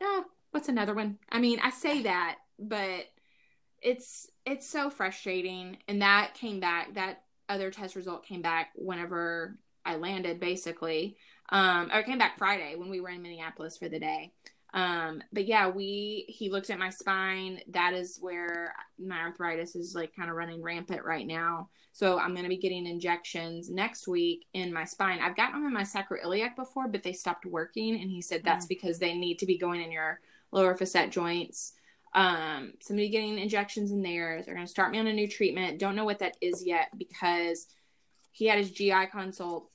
oh 0.00 0.24
what's 0.50 0.68
another 0.68 0.94
one? 0.94 1.18
I 1.30 1.40
mean, 1.40 1.60
I 1.62 1.70
say 1.70 2.02
that, 2.02 2.38
but 2.58 3.06
it's 3.80 4.28
it's 4.44 4.68
so 4.68 4.90
frustrating. 4.90 5.78
And 5.86 6.02
that 6.02 6.34
came 6.34 6.60
back. 6.60 6.94
That 6.94 7.22
other 7.48 7.70
test 7.70 7.96
result 7.96 8.26
came 8.26 8.42
back 8.42 8.70
whenever 8.74 9.56
I 9.84 9.96
landed, 9.96 10.40
basically. 10.40 11.16
Um, 11.50 11.90
or 11.92 12.00
it 12.00 12.06
came 12.06 12.18
back 12.18 12.38
Friday 12.38 12.74
when 12.76 12.90
we 12.90 13.00
were 13.00 13.08
in 13.08 13.22
Minneapolis 13.22 13.78
for 13.78 13.88
the 13.88 13.98
day. 13.98 14.32
Um, 14.74 15.22
but 15.32 15.46
yeah, 15.46 15.68
we 15.68 16.26
he 16.28 16.50
looked 16.50 16.70
at 16.70 16.78
my 16.78 16.90
spine. 16.90 17.60
That 17.68 17.94
is 17.94 18.18
where 18.20 18.74
my 18.98 19.18
arthritis 19.20 19.74
is 19.74 19.94
like 19.94 20.14
kind 20.14 20.28
of 20.28 20.36
running 20.36 20.62
rampant 20.62 21.04
right 21.04 21.26
now. 21.26 21.70
So 21.92 22.18
I'm 22.18 22.32
going 22.32 22.44
to 22.44 22.50
be 22.50 22.58
getting 22.58 22.86
injections 22.86 23.70
next 23.70 24.06
week 24.06 24.46
in 24.52 24.72
my 24.72 24.84
spine. 24.84 25.20
I've 25.20 25.36
gotten 25.36 25.54
them 25.54 25.66
in 25.66 25.72
my 25.72 25.82
sacroiliac 25.82 26.54
before, 26.54 26.86
but 26.86 27.02
they 27.02 27.14
stopped 27.14 27.46
working, 27.46 28.00
and 28.00 28.10
he 28.10 28.20
said 28.20 28.42
that's 28.44 28.66
mm. 28.66 28.70
because 28.70 28.98
they 28.98 29.14
need 29.14 29.38
to 29.38 29.46
be 29.46 29.58
going 29.58 29.80
in 29.80 29.90
your 29.90 30.20
lower 30.52 30.74
facet 30.74 31.10
joints. 31.10 31.72
Um, 32.14 32.74
somebody 32.80 33.08
getting 33.08 33.38
injections 33.38 33.90
in 33.90 34.02
there. 34.02 34.42
They're 34.42 34.54
going 34.54 34.66
to 34.66 34.70
start 34.70 34.90
me 34.90 34.98
on 34.98 35.06
a 35.06 35.12
new 35.12 35.28
treatment. 35.28 35.78
Don't 35.78 35.96
know 35.96 36.04
what 36.04 36.20
that 36.20 36.36
is 36.40 36.64
yet 36.64 36.90
because 36.96 37.66
he 38.32 38.46
had 38.46 38.58
his 38.58 38.70
GI 38.70 39.06
consult 39.10 39.68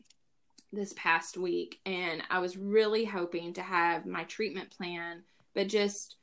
this 0.73 0.93
past 0.97 1.37
week, 1.37 1.79
and 1.85 2.21
I 2.29 2.39
was 2.39 2.57
really 2.57 3.05
hoping 3.05 3.53
to 3.53 3.61
have 3.61 4.05
my 4.05 4.23
treatment 4.23 4.71
plan, 4.71 5.23
but 5.53 5.67
just 5.67 6.17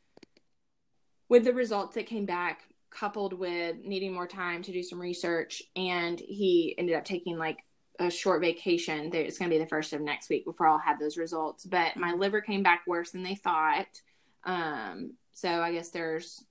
with 1.29 1.45
the 1.45 1.55
results 1.55 1.95
that 1.95 2.07
came 2.07 2.27
back, 2.27 2.63
coupled 2.91 3.33
with 3.33 3.77
needing 3.85 4.13
more 4.13 4.27
time 4.27 4.63
to 4.63 4.73
do 4.73 4.83
some 4.83 5.01
research, 5.01 5.63
and 5.77 6.19
he 6.19 6.75
ended 6.77 6.97
up 6.97 7.05
taking 7.05 7.39
like 7.39 7.59
a 8.01 8.11
short 8.11 8.41
vacation. 8.41 9.15
It's 9.15 9.39
going 9.39 9.51
to 9.51 9.55
be 9.55 9.63
the 9.63 9.69
first 9.69 9.93
of 9.93 10.01
next 10.01 10.29
week 10.29 10.45
before 10.45 10.67
I'll 10.67 10.79
have 10.79 10.99
those 10.99 11.17
results. 11.17 11.65
But 11.65 11.97
my 11.97 12.13
liver 12.13 12.41
came 12.41 12.63
back 12.63 12.83
worse 12.87 13.11
than 13.11 13.23
they 13.23 13.37
thought. 13.37 14.01
Um, 14.45 15.13
so 15.33 15.49
I 15.49 15.73
guess 15.73 15.91
there's 15.91 16.43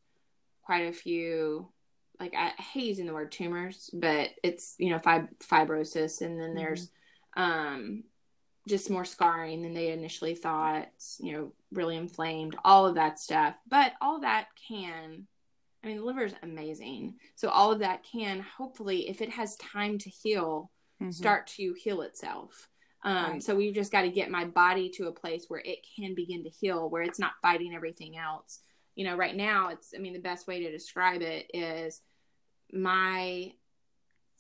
quite 0.64 0.88
a 0.88 0.94
few, 0.94 1.68
like 2.20 2.34
I 2.36 2.50
hate 2.62 2.86
using 2.86 3.08
the 3.08 3.14
word 3.14 3.32
tumors, 3.32 3.90
but 3.92 4.30
it's 4.44 4.76
you 4.78 4.92
know 4.92 5.00
fib- 5.00 5.40
fibrosis, 5.40 6.22
and 6.22 6.40
then 6.40 6.54
there's 6.54 6.86
mm-hmm. 6.86 6.99
Um, 7.40 8.04
just 8.68 8.90
more 8.90 9.06
scarring 9.06 9.62
than 9.62 9.74
they 9.74 9.92
initially 9.92 10.36
thought. 10.36 10.90
You 11.20 11.32
know, 11.32 11.54
really 11.72 11.96
inflamed, 11.96 12.56
all 12.66 12.86
of 12.86 12.96
that 12.96 13.18
stuff. 13.18 13.56
But 13.68 13.94
all 14.02 14.20
that 14.22 14.48
can, 14.68 15.26
I 15.84 15.88
mean, 15.88 15.98
the 15.98 16.04
liver 16.04 16.26
is 16.26 16.36
amazing. 16.44 17.16
So 17.36 17.50
all 17.50 17.72
of 17.72 17.80
that 17.80 18.04
can 18.04 18.46
hopefully, 18.58 19.10
if 19.10 19.22
it 19.22 19.30
has 19.30 19.56
time 19.56 19.98
to 20.00 20.10
heal, 20.10 20.70
mm-hmm. 21.02 21.12
start 21.12 21.48
to 21.48 21.74
heal 21.74 22.02
itself. 22.02 22.68
Um, 23.04 23.32
right. 23.32 23.44
So 23.44 23.56
we've 23.56 23.74
just 23.74 23.94
got 23.94 24.02
to 24.02 24.10
get 24.10 24.30
my 24.30 24.44
body 24.44 24.90
to 24.96 25.08
a 25.08 25.14
place 25.14 25.46
where 25.48 25.62
it 25.64 25.80
can 25.96 26.16
begin 26.16 26.44
to 26.44 26.50
heal, 26.50 26.90
where 26.90 27.04
it's 27.04 27.20
not 27.20 27.32
fighting 27.42 27.74
everything 27.74 28.18
else. 28.18 28.60
You 28.96 29.06
know, 29.06 29.16
right 29.16 29.36
now, 29.36 29.70
it's, 29.70 29.94
I 29.96 30.00
mean, 30.00 30.12
the 30.12 30.20
best 30.20 30.48
way 30.48 30.60
to 30.64 30.72
describe 30.72 31.22
it 31.22 31.50
is 31.54 32.02
my 32.74 33.54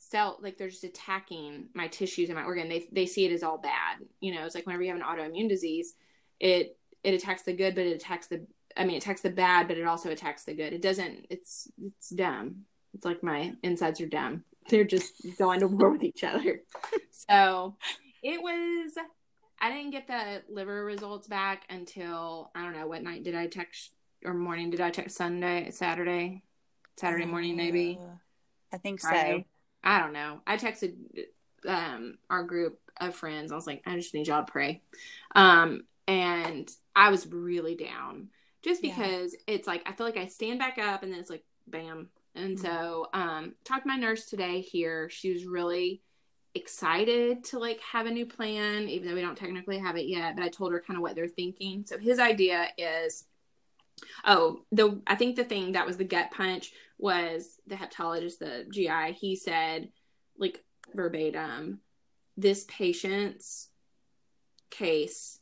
cell, 0.10 0.38
like 0.42 0.58
they're 0.58 0.70
just 0.70 0.84
attacking 0.84 1.68
my 1.74 1.88
tissues 1.88 2.30
and 2.30 2.38
my 2.38 2.44
organ. 2.44 2.70
They, 2.70 2.88
they 2.92 3.06
see 3.06 3.26
it 3.26 3.32
as 3.32 3.44
all 3.44 3.58
bad. 3.58 3.98
You 4.20 4.34
know, 4.34 4.46
it's 4.46 4.56
like 4.56 4.66
whenever 4.66 4.84
you 4.84 4.92
have 4.92 5.00
an 5.00 5.06
autoimmune 5.06 5.50
disease, 5.50 5.96
it, 6.40 6.78
it 7.04 7.14
attacks 7.14 7.44
the 7.44 7.54
good, 7.54 7.76
but 7.76 7.86
it 7.86 7.96
attacks 7.96 8.28
the, 8.28 8.46
I 8.76 8.86
mean, 8.86 8.96
it 8.96 9.04
attacks 9.04 9.22
the 9.22 9.30
bad, 9.30 9.68
but 9.68 9.78
it 9.78 9.86
also 9.86 10.10
attacks 10.10 10.44
the 10.44 10.54
good. 10.54 10.74
It 10.74 10.82
doesn't, 10.82 11.28
it's, 11.30 11.68
it's 11.86 12.10
dumb. 12.10 12.66
It's 12.94 13.06
like 13.06 13.24
my 13.24 13.54
insides 13.64 14.02
are 14.02 14.08
dumb. 14.08 14.44
They're 14.70 14.84
just 14.84 15.14
going 15.38 15.60
to 15.62 15.68
war 15.68 15.92
with 15.92 16.04
each 16.04 16.24
other. 16.24 16.62
So, 17.30 17.76
it 18.24 18.42
was. 18.42 18.92
I 19.60 19.70
didn't 19.70 19.92
get 19.92 20.08
the 20.08 20.42
liver 20.50 20.86
results 20.86 21.28
back 21.28 21.64
until 21.70 22.50
I 22.56 22.64
don't 22.64 22.74
know 22.74 22.88
what 22.88 23.04
night 23.04 23.24
did 23.24 23.36
I 23.36 23.48
text 23.48 23.92
or 24.24 24.34
morning 24.34 24.70
did 24.70 24.80
I 24.80 24.90
text 24.90 25.18
Sunday, 25.18 25.70
Saturday, 25.72 26.44
Saturday 26.96 27.26
morning 27.26 27.58
maybe. 27.58 28.00
Uh, 28.02 28.16
I 28.72 28.78
think 28.78 29.02
Friday. 29.02 29.46
so. 29.46 29.59
I 29.84 30.00
don't 30.00 30.14
know. 30.14 30.42
I 30.46 30.58
texted 30.58 30.96
um, 31.68 32.18
our 32.30 32.44
group 32.44 32.80
of 33.00 33.16
friends. 33.16 33.52
I 33.52 33.56
was 33.56 33.68
like, 33.68 33.82
I 33.86 33.96
just 33.96 34.14
need 34.14 34.28
y'all 34.28 34.46
to 34.46 34.52
pray. 34.52 34.82
Um, 35.36 35.84
and 36.08 36.70
I 36.96 37.10
was 37.12 37.28
really 37.28 37.76
down 37.76 38.30
just 38.62 38.82
because 38.82 39.34
yeah. 39.34 39.56
it's 39.56 39.68
like 39.68 39.84
I 39.86 39.94
feel 39.94 40.06
like 40.06 40.18
I 40.18 40.26
stand 40.26 40.60
back 40.60 40.78
up 40.78 41.04
and 41.04 41.14
then 41.14 41.20
it's 41.20 41.30
like 41.30 41.44
bam. 41.68 42.10
And 42.36 42.58
mm-hmm. 42.58 42.66
so 42.66 43.08
um 43.14 43.54
talked 43.64 43.84
to 43.84 43.88
my 43.88 43.96
nurse 43.96 44.26
today 44.26 44.62
here. 44.62 45.10
She 45.10 45.32
was 45.32 45.46
really 45.46 46.02
excited 46.56 47.44
to 47.46 47.60
like 47.60 47.80
have 47.82 48.08
a 48.08 48.12
new 48.12 48.26
plan, 48.26 48.90
even 48.90 49.08
though 49.08 49.16
we 49.16 49.22
don't 49.22 49.38
technically 49.38 49.78
have 49.78 49.98
it 49.98 50.08
yet. 50.08 50.36
But 50.36 50.44
I 50.44 50.50
told 50.50 50.72
her 50.74 50.82
kind 50.86 50.98
of 50.98 51.04
what 51.04 51.16
they're 51.16 51.28
thinking. 51.28 51.86
So 51.86 51.98
his 51.98 52.20
idea 52.20 52.68
is 52.78 53.26
Oh, 54.26 54.62
the 54.72 55.02
I 55.08 55.16
think 55.16 55.36
the 55.36 55.44
thing 55.44 55.74
that 55.74 55.86
was 55.86 55.98
the 55.98 56.04
gut 56.04 56.32
punch 56.32 56.72
was 57.00 57.60
the 57.66 57.76
hepatologist, 57.76 58.38
the 58.40 58.68
GI. 58.72 59.14
He 59.14 59.36
said, 59.36 59.90
like 60.38 60.64
verbatim, 60.94 61.80
this 62.38 62.66
patient's 62.68 63.70
case 64.70 65.40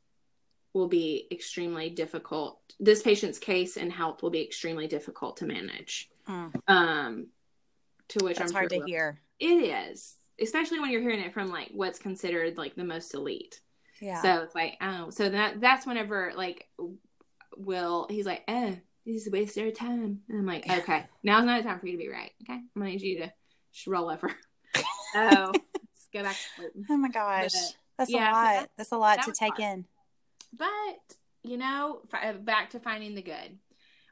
will 0.73 0.87
be 0.87 1.27
extremely 1.31 1.89
difficult. 1.89 2.59
This 2.79 3.01
patient's 3.01 3.39
case 3.39 3.75
and 3.75 3.91
health 3.91 4.21
will 4.21 4.29
be 4.29 4.43
extremely 4.43 4.87
difficult 4.87 5.37
to 5.37 5.45
manage. 5.45 6.09
Mm. 6.29 6.53
Um, 6.67 7.27
to 8.09 8.23
which 8.23 8.37
That's 8.37 8.51
I'm 8.51 8.55
hard 8.55 8.71
sure 8.71 8.77
to 8.79 8.83
will- 8.83 8.87
hear. 8.87 9.19
It 9.39 9.45
is, 9.91 10.15
especially 10.39 10.79
when 10.79 10.89
you're 10.89 11.01
hearing 11.01 11.19
it 11.19 11.33
from 11.33 11.49
like 11.49 11.69
what's 11.71 11.99
considered 11.99 12.57
like 12.57 12.75
the 12.75 12.83
most 12.83 13.13
elite. 13.13 13.61
Yeah. 13.99 14.21
So 14.21 14.43
it's 14.43 14.55
like, 14.55 14.77
oh, 14.81 15.09
so 15.09 15.29
that 15.29 15.59
that's 15.59 15.85
whenever 15.85 16.33
like 16.35 16.67
Will 17.55 18.07
he's 18.09 18.25
like, 18.25 18.43
eh, 18.47 18.75
this 19.07 19.21
is 19.21 19.27
a 19.27 19.31
waste 19.31 19.57
of 19.57 19.65
our 19.65 19.71
time. 19.71 20.19
And 20.29 20.39
I'm 20.39 20.45
like, 20.45 20.69
okay, 20.69 21.05
now's 21.23 21.45
not 21.45 21.63
the 21.63 21.69
time 21.69 21.79
for 21.79 21.87
you 21.87 21.93
to 21.93 21.97
be 21.97 22.09
right. 22.09 22.31
Okay, 22.43 22.53
I'm 22.53 22.69
gonna 22.77 22.89
need 22.91 23.01
you 23.01 23.19
to 23.19 23.31
just 23.73 23.87
roll 23.87 24.09
over. 24.09 24.29
so 25.13 25.51
let's 25.53 26.09
go 26.13 26.23
back 26.23 26.35
to 26.57 26.69
oh 26.89 26.97
my 26.97 27.09
gosh. 27.09 27.53
But, 27.53 27.73
That's 27.97 28.09
yeah, 28.11 28.31
a 28.31 28.33
so 28.33 28.37
lot. 28.41 28.53
that- 28.55 28.69
That's 28.77 28.91
a 28.91 28.97
lot 28.97 29.15
that 29.17 29.25
to 29.25 29.31
take 29.31 29.53
hard. 29.57 29.77
in. 29.77 29.85
But 30.57 31.15
you 31.43 31.57
know, 31.57 32.01
fi- 32.09 32.33
back 32.33 32.71
to 32.71 32.79
finding 32.79 33.15
the 33.15 33.21
good. 33.21 33.57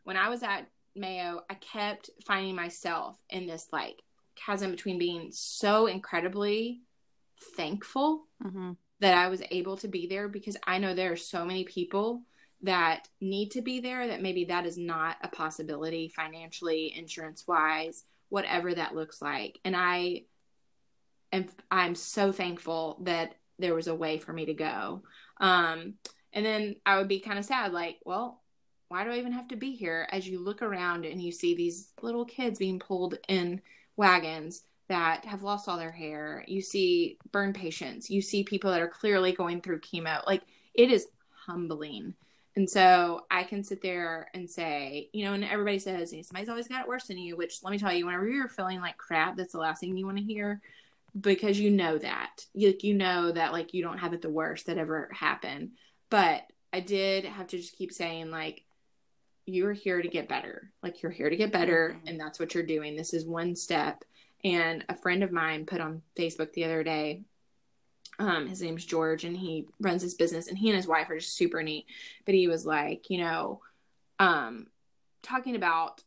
When 0.06 0.16
I 0.18 0.30
was 0.30 0.42
at 0.44 0.68
Mayo, 0.96 1.42
I 1.50 1.56
kept 1.56 2.10
finding 2.26 2.56
myself 2.56 3.20
in 3.30 3.48
this 3.48 3.68
like 3.74 4.02
chasm 4.36 4.72
between 4.72 4.98
being 4.98 5.30
so 5.32 5.88
incredibly 5.88 6.82
thankful 7.56 8.26
hmm 8.42 8.72
that 9.02 9.14
I 9.18 9.28
was 9.28 9.42
able 9.52 9.76
to 9.78 9.90
be 9.90 10.08
there 10.08 10.30
because 10.30 10.56
I 10.66 10.78
know 10.78 10.94
there 10.94 11.12
are 11.12 11.18
so 11.18 11.44
many 11.44 11.66
people 11.66 12.22
that 12.66 13.08
need 13.22 13.52
to 13.52 13.62
be 13.62 13.80
there 13.80 14.08
that 14.08 14.22
maybe 14.22 14.46
that 14.46 14.66
is 14.66 14.78
not 14.78 15.18
a 15.22 15.28
possibility 15.28 16.10
financially, 16.10 16.94
insurance 16.96 17.48
wise, 17.48 18.04
whatever 18.30 18.74
that 18.74 18.96
looks 18.96 19.22
like. 19.22 19.60
And 19.64 19.76
I 19.76 20.24
am 21.32 21.48
I'm 21.72 21.96
so 21.96 22.32
thankful 22.32 22.98
that 23.04 23.36
there 23.60 23.76
was 23.76 23.88
a 23.88 23.96
way 23.96 24.18
for 24.18 24.34
me 24.34 24.46
to 24.46 24.54
go. 24.54 25.04
Um 25.40 25.96
and 26.34 26.46
then 26.46 26.76
I 26.86 26.98
would 26.98 27.08
be 27.08 27.20
kind 27.20 27.40
of 27.40 27.46
sad 27.46 27.72
like, 27.72 28.00
well, 28.06 28.42
why 28.90 29.04
do 29.04 29.12
I 29.12 29.18
even 29.18 29.32
have 29.32 29.48
to 29.50 29.56
be 29.56 29.72
here 29.72 30.08
as 30.12 30.28
you 30.28 30.44
look 30.44 30.62
around 30.62 31.06
and 31.06 31.22
you 31.22 31.32
see 31.32 31.56
these 31.56 31.92
little 32.02 32.26
kids 32.26 32.60
being 32.60 32.80
pulled 32.80 33.18
in 33.28 33.62
wagons 33.96 34.64
that 34.88 35.26
have 35.26 35.44
lost 35.44 35.68
all 35.68 35.78
their 35.78 35.92
hair. 35.92 36.44
You 36.48 36.62
see 36.62 37.18
burn 37.32 37.54
patients. 37.54 38.10
You 38.10 38.22
see 38.22 38.44
people 38.44 38.72
that 38.72 38.82
are 38.82 38.88
clearly 38.88 39.32
going 39.32 39.62
through 39.62 39.80
chemo. 39.80 40.26
Like 40.28 40.44
it 40.74 40.92
is 40.92 41.08
humbling. 41.46 42.14
And 42.56 42.70
so 42.70 43.26
I 43.30 43.44
can 43.44 43.64
sit 43.64 43.82
there 43.82 44.30
and 44.34 44.50
say, 44.50 45.10
you 45.12 45.26
know, 45.26 45.34
and 45.34 45.44
everybody 45.44 45.78
says 45.78 46.12
somebody's 46.24 46.50
always 46.50 46.70
got 46.70 46.82
it 46.82 46.88
worse 46.88 47.08
than 47.08 47.18
you, 47.18 47.36
which 47.36 47.62
let 47.64 47.72
me 47.72 47.78
tell 47.78 47.94
you, 47.94 48.06
whenever 48.06 48.28
you're 48.30 48.48
feeling 48.48 48.80
like 48.80 48.98
crap, 48.98 49.36
that's 49.36 49.52
the 49.52 49.60
last 49.60 49.82
thing 49.82 49.98
you 49.98 50.06
want 50.06 50.18
to 50.18 50.24
hear 50.24 50.62
because 51.20 51.60
you 51.60 51.70
know 51.70 51.98
that. 51.98 52.46
You, 52.54 52.74
you 52.80 52.94
know 52.94 53.32
that 53.32 53.52
like 53.52 53.74
you 53.74 53.84
don't 53.84 53.98
have 53.98 54.14
it 54.14 54.22
the 54.22 54.30
worst 54.30 54.68
that 54.68 54.78
ever 54.78 55.10
happened. 55.12 55.72
But 56.10 56.44
I 56.72 56.80
did 56.80 57.26
have 57.26 57.48
to 57.48 57.58
just 57.58 57.76
keep 57.76 57.92
saying, 57.92 58.32
like, 58.32 58.64
you're 59.46 59.74
here 59.74 60.02
to 60.02 60.08
get 60.08 60.28
better. 60.30 60.72
Like 60.82 61.04
you're 61.04 61.12
here 61.12 61.30
to 61.30 61.36
get 61.36 61.52
better, 61.52 62.00
Mhm. 62.00 62.10
and 62.10 62.20
that's 62.20 62.40
what 62.40 62.54
you're 62.54 62.64
doing. 62.64 62.96
This 62.96 63.14
is 63.14 63.26
one 63.26 63.56
step. 63.56 64.04
And 64.44 64.86
a 64.90 64.96
friend 64.96 65.24
of 65.24 65.32
mine 65.32 65.66
put 65.66 65.82
on 65.82 66.02
Facebook 66.18 66.54
the 66.54 66.66
other 66.66 66.84
day, 66.84 67.24
um, 68.20 68.48
his 68.48 68.62
name's 68.62 68.86
George, 68.86 69.24
and 69.24 69.36
he 69.36 69.68
runs 69.80 70.02
his 70.02 70.14
business, 70.14 70.48
and 70.48 70.58
he 70.58 70.70
and 70.70 70.76
his 70.76 70.88
wife 70.88 71.10
are 71.10 71.20
just 71.20 71.36
super 71.36 71.62
neat. 71.64 71.86
But 72.26 72.36
he 72.36 72.48
was 72.48 72.66
like, 72.66 73.10
you 73.10 73.20
know, 73.20 73.62
um, 74.20 74.68
talking 75.22 75.56
about 75.56 76.04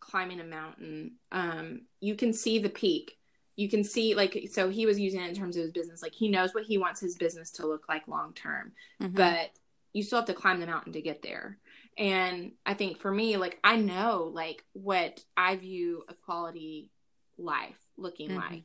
climbing 0.00 0.40
a 0.40 0.44
mountain, 0.44 1.12
um, 1.32 1.82
you 2.00 2.14
can 2.14 2.32
see 2.32 2.58
the 2.58 2.68
peak. 2.68 3.18
You 3.56 3.68
can 3.68 3.84
see, 3.84 4.14
like, 4.14 4.48
so 4.50 4.68
he 4.68 4.84
was 4.84 4.98
using 4.98 5.20
it 5.20 5.28
in 5.28 5.34
terms 5.34 5.56
of 5.56 5.62
his 5.62 5.70
business. 5.72 6.02
Like, 6.02 6.12
he 6.12 6.28
knows 6.28 6.54
what 6.54 6.64
he 6.64 6.76
wants 6.76 7.00
his 7.00 7.16
business 7.16 7.50
to 7.52 7.66
look 7.66 7.88
like 7.88 8.08
long 8.08 8.32
term 8.34 8.72
Mm-hmm. 9.00 9.16
but 9.16 9.50
you 9.92 10.02
still 10.02 10.18
have 10.18 10.26
to 10.26 10.34
climb 10.34 10.58
the 10.58 10.66
mountain 10.66 10.92
to 10.94 11.00
get 11.00 11.22
there. 11.22 11.56
And 11.96 12.52
I 12.66 12.74
think 12.74 12.98
for 12.98 13.12
me, 13.12 13.36
like 13.36 13.60
I 13.62 13.76
know 13.76 14.28
like 14.34 14.64
what 14.72 15.20
I 15.36 15.54
view 15.54 16.02
a 16.08 16.14
quality 16.14 16.90
life 17.38 17.78
looking 17.96 18.30
Mhm. 18.30 18.36
like. 18.36 18.62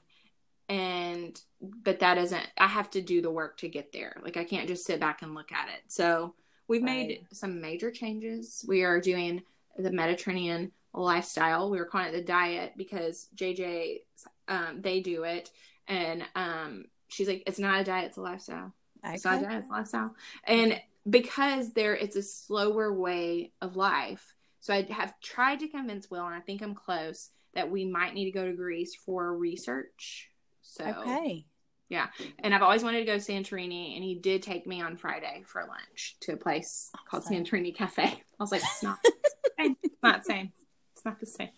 And 0.69 1.39
but 1.61 1.99
that 1.99 2.17
isn't 2.17 2.47
I 2.57 2.67
have 2.67 2.91
to 2.91 3.01
do 3.01 3.21
the 3.21 3.31
work 3.31 3.57
to 3.57 3.67
get 3.67 3.91
there. 3.91 4.15
Like 4.23 4.37
I 4.37 4.43
can't 4.43 4.67
just 4.67 4.85
sit 4.85 4.99
back 4.99 5.23
and 5.23 5.33
look 5.33 5.51
at 5.51 5.67
it. 5.69 5.81
So 5.87 6.35
we've 6.67 6.83
made 6.83 7.25
some 7.33 7.59
major 7.59 7.91
changes. 7.91 8.63
We 8.67 8.83
are 8.83 9.01
doing 9.01 9.41
the 9.77 9.91
Mediterranean 9.91 10.71
lifestyle. 10.93 11.69
We 11.69 11.79
were 11.79 11.85
calling 11.85 12.09
it 12.09 12.11
the 12.13 12.21
diet 12.21 12.73
because 12.77 13.27
JJ 13.35 14.01
um 14.47 14.81
they 14.81 15.01
do 15.01 15.23
it 15.23 15.49
and 15.87 16.23
um 16.35 16.85
she's 17.07 17.27
like 17.27 17.43
it's 17.47 17.59
not 17.59 17.81
a 17.81 17.83
diet, 17.83 18.05
it's 18.05 18.17
a 18.17 18.21
lifestyle. 18.21 18.73
It's 19.03 19.25
not 19.25 19.41
a 19.41 19.45
diet, 19.45 19.59
it's 19.59 19.69
a 19.69 19.73
lifestyle. 19.73 20.15
And 20.43 20.79
because 21.09 21.73
there 21.73 21.95
it's 21.95 22.15
a 22.15 22.23
slower 22.23 22.93
way 22.93 23.51
of 23.61 23.75
life. 23.75 24.35
So 24.59 24.73
I 24.73 24.83
have 24.91 25.19
tried 25.21 25.61
to 25.61 25.67
convince 25.67 26.11
Will 26.11 26.25
and 26.25 26.35
I 26.35 26.41
think 26.41 26.61
I'm 26.61 26.75
close 26.75 27.31
that 27.53 27.71
we 27.71 27.85
might 27.85 28.13
need 28.13 28.25
to 28.25 28.31
go 28.31 28.45
to 28.45 28.53
Greece 28.53 28.95
for 28.95 29.35
research. 29.35 30.29
So 30.69 30.85
Okay. 30.85 31.45
Yeah. 31.89 32.07
And 32.39 32.53
I've 32.53 32.61
always 32.61 32.83
wanted 32.83 32.99
to 32.99 33.05
go 33.05 33.17
to 33.17 33.23
Santorini, 33.23 33.95
and 33.95 34.03
he 34.03 34.13
did 34.15 34.43
take 34.43 34.67
me 34.67 34.81
on 34.81 34.95
Friday 34.95 35.43
for 35.47 35.65
lunch 35.67 36.17
to 36.21 36.33
a 36.33 36.37
place 36.37 36.91
called 37.09 37.23
Santorini 37.23 37.75
Cafe. 37.75 38.03
I 38.03 38.21
was 38.39 38.51
like, 38.51 38.61
it's 38.61 38.83
not 38.83 38.99
the 39.03 39.11
same. 39.59 39.75
It's 39.83 40.03
not 40.03 40.25
same. 40.25 40.51
It's 40.93 41.03
not 41.03 41.19
the 41.19 41.25
same. 41.25 41.49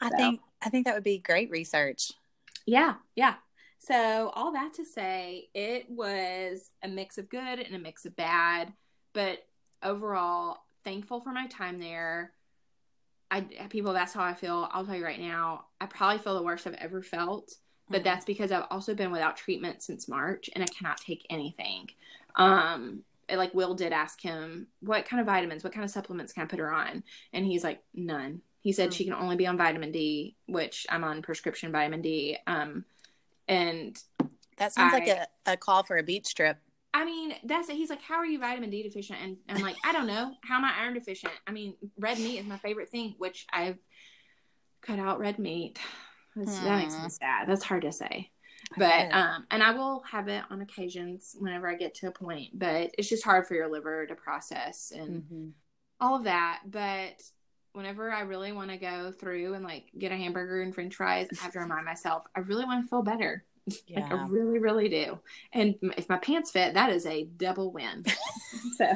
I 0.00 0.10
So. 0.10 0.16
think 0.16 0.40
I 0.60 0.70
think 0.70 0.86
that 0.86 0.94
would 0.94 1.04
be 1.04 1.18
great 1.18 1.50
research. 1.50 2.10
Yeah, 2.66 2.94
yeah. 3.14 3.34
So 3.78 4.32
all 4.34 4.52
that 4.52 4.74
to 4.74 4.84
say, 4.84 5.48
it 5.54 5.88
was 5.88 6.70
a 6.82 6.88
mix 6.88 7.16
of 7.16 7.28
good 7.28 7.60
and 7.60 7.74
a 7.76 7.78
mix 7.78 8.04
of 8.06 8.16
bad, 8.16 8.72
but 9.14 9.38
overall, 9.82 10.58
thankful 10.84 11.20
for 11.20 11.30
my 11.32 11.46
time 11.46 11.78
there. 11.78 12.32
I 13.30 13.42
people, 13.70 13.92
that's 13.92 14.12
how 14.14 14.24
I 14.24 14.34
feel. 14.34 14.68
I'll 14.72 14.84
tell 14.84 14.96
you 14.96 15.04
right 15.04 15.20
now, 15.20 15.66
I 15.80 15.86
probably 15.86 16.18
feel 16.18 16.34
the 16.34 16.42
worst 16.42 16.66
I've 16.66 16.74
ever 16.74 17.02
felt, 17.02 17.52
but 17.90 18.04
that's 18.04 18.24
because 18.24 18.52
I've 18.52 18.66
also 18.70 18.94
been 18.94 19.10
without 19.10 19.36
treatment 19.36 19.82
since 19.82 20.08
March, 20.08 20.50
and 20.54 20.62
I 20.62 20.66
cannot 20.66 20.98
take 20.98 21.26
anything. 21.30 21.90
Um, 22.36 23.02
like 23.30 23.52
Will 23.54 23.74
did 23.74 23.92
ask 23.92 24.20
him, 24.20 24.68
what 24.80 25.04
kind 25.04 25.20
of 25.20 25.26
vitamins, 25.26 25.62
what 25.62 25.72
kind 25.72 25.84
of 25.84 25.90
supplements 25.90 26.32
can 26.32 26.44
I 26.44 26.46
put 26.46 26.58
her 26.58 26.72
on, 26.72 27.02
and 27.32 27.44
he's 27.44 27.64
like, 27.64 27.82
none. 27.94 28.40
He 28.60 28.72
said 28.72 28.90
Mm. 28.90 28.94
she 28.94 29.04
can 29.04 29.12
only 29.14 29.36
be 29.36 29.46
on 29.46 29.56
vitamin 29.56 29.92
D, 29.92 30.34
which 30.46 30.86
I'm 30.90 31.04
on 31.04 31.22
prescription 31.22 31.70
vitamin 31.72 32.02
D. 32.02 32.36
Um, 32.46 32.84
and 33.46 33.96
that 34.56 34.72
sounds 34.72 34.92
like 34.92 35.08
a 35.46 35.56
call 35.56 35.82
for 35.84 35.96
a 35.98 36.02
beach 36.02 36.34
trip. 36.34 36.58
I 36.92 37.04
mean, 37.04 37.34
that's 37.44 37.68
it. 37.68 37.76
He's 37.76 37.90
like, 37.90 38.02
How 38.02 38.16
are 38.16 38.26
you 38.26 38.38
vitamin 38.38 38.70
D 38.70 38.82
deficient? 38.82 39.18
And 39.22 39.36
I'm 39.48 39.62
like, 39.62 39.76
I 39.84 39.92
don't 39.92 40.06
know. 40.06 40.34
How 40.42 40.56
am 40.56 40.64
I 40.64 40.72
iron 40.80 40.94
deficient? 40.94 41.32
I 41.46 41.52
mean, 41.52 41.74
red 41.98 42.18
meat 42.18 42.38
is 42.40 42.46
my 42.46 42.58
favorite 42.58 42.90
thing, 42.90 43.14
which 43.18 43.46
I've 43.52 43.78
cut 44.80 44.98
out 44.98 45.18
red 45.20 45.38
meat. 45.38 45.78
That's- 46.36 46.58
That 46.60 46.78
makes 46.78 46.94
me 46.94 47.00
Hmm. 47.02 47.08
sad. 47.08 47.48
That's 47.48 47.64
hard 47.64 47.82
to 47.82 47.92
say. 47.92 48.30
But 48.76 49.12
um 49.12 49.46
and 49.50 49.62
I 49.62 49.70
will 49.72 50.00
have 50.10 50.28
it 50.28 50.42
on 50.50 50.60
occasions 50.60 51.34
whenever 51.38 51.68
I 51.68 51.74
get 51.74 51.94
to 51.96 52.08
a 52.08 52.12
point, 52.12 52.58
but 52.58 52.90
it's 52.98 53.08
just 53.08 53.24
hard 53.24 53.46
for 53.46 53.54
your 53.54 53.68
liver 53.68 54.06
to 54.06 54.14
process 54.14 54.90
and 54.94 55.22
Mhm. 55.22 55.52
all 56.00 56.16
of 56.16 56.24
that. 56.24 56.62
But 56.66 57.22
whenever 57.72 58.10
I 58.10 58.22
really 58.22 58.52
want 58.52 58.70
to 58.70 58.76
go 58.76 59.12
through 59.12 59.54
and 59.54 59.64
like 59.64 59.90
get 59.96 60.10
a 60.12 60.16
hamburger 60.16 60.60
and 60.62 60.74
french 60.74 60.96
fries, 60.96 61.28
I 61.32 61.42
have 61.42 61.52
to 61.52 61.60
remind 61.60 61.84
myself 61.84 62.24
I 62.34 62.40
really 62.40 62.64
want 62.64 62.84
to 62.84 62.88
feel 62.88 63.02
better. 63.02 63.44
Like 63.94 64.10
I 64.10 64.26
really, 64.28 64.58
really 64.58 64.88
do. 64.88 65.18
And 65.52 65.76
if 65.96 66.08
my 66.08 66.16
pants 66.18 66.50
fit, 66.50 66.74
that 66.74 66.90
is 66.90 67.04
a 67.06 67.24
double 67.24 67.70
win. 67.70 68.04
so 68.78 68.86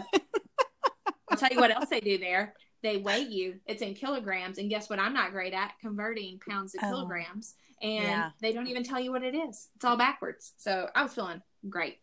I'll 1.29 1.37
tell 1.39 1.51
you 1.51 1.61
what 1.61 1.71
else 1.71 1.89
they 1.91 2.01
do 2.01 2.19
there. 2.19 2.55
They 2.83 2.97
weigh 2.97 3.21
you. 3.21 3.61
It's 3.67 3.81
in 3.83 3.95
kilograms, 3.95 4.59
and 4.59 4.69
guess 4.69 4.91
what? 4.91 4.99
I'm 4.99 5.15
not 5.15 5.31
great 5.31 5.53
at 5.55 5.73
converting 5.81 6.41
pounds 6.49 6.73
to 6.73 6.79
Oh. 6.83 6.89
kilograms, 6.89 7.55
and 7.81 8.05
Yeah. 8.05 8.31
they 8.41 8.53
don't 8.53 8.67
even 8.67 8.83
tell 8.83 8.99
you 9.01 9.13
what 9.13 9.23
it 9.23 9.35
is. 9.35 9.69
It's 9.77 9.85
all 9.85 9.97
backwards. 9.97 10.53
So 10.59 10.91
I 10.95 11.03
was 11.03 11.15
feeling 11.15 11.43
great. 11.69 11.99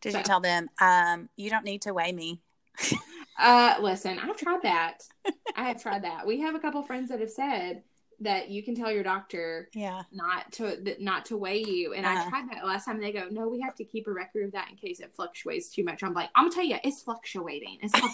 Did 0.00 0.12
So- 0.12 0.18
you 0.18 0.24
tell 0.24 0.40
them 0.40 0.68
um, 0.80 1.28
you 1.36 1.48
don't 1.48 1.64
need 1.64 1.82
to 1.82 1.94
weigh 1.94 2.12
me? 2.12 2.40
Uh, 3.38 3.76
listen, 3.80 4.18
I've 4.18 4.36
tried 4.36 4.60
that. 4.62 4.98
I 5.56 5.64
have 5.68 5.82
tried 5.82 6.04
that. 6.04 6.26
We 6.26 6.40
have 6.40 6.54
a 6.54 6.60
couple 6.60 6.82
friends 6.82 7.08
that 7.08 7.18
have 7.20 7.30
said 7.30 7.82
that 8.20 8.50
you 8.50 8.62
can 8.62 8.76
tell 8.76 8.92
your 8.92 9.02
doctor 9.02 9.68
Yeah. 9.72 10.02
not 10.12 10.52
to 10.52 10.96
not 11.02 11.24
to 11.24 11.36
weigh 11.38 11.64
you. 11.64 11.94
And 11.94 12.06
I 12.06 12.12
Uh-huh. 12.20 12.28
tried 12.30 12.50
that 12.50 12.64
last 12.66 12.84
time. 12.84 13.00
They 13.00 13.10
go, 13.10 13.28
no, 13.30 13.48
we 13.48 13.58
have 13.60 13.74
to 13.76 13.84
keep 13.84 14.06
a 14.06 14.12
record 14.12 14.44
of 14.44 14.52
that 14.52 14.68
in 14.70 14.76
case 14.76 15.00
it 15.00 15.14
fluctuates 15.16 15.70
too 15.70 15.82
much. 15.82 16.02
I'm 16.04 16.12
like, 16.12 16.28
I'm 16.36 16.44
gonna 16.44 16.54
tell 16.54 16.62
you, 16.64 16.76
it's 16.84 17.02
fluctuating. 17.02 17.78
It's 17.82 17.92
called 17.98 18.12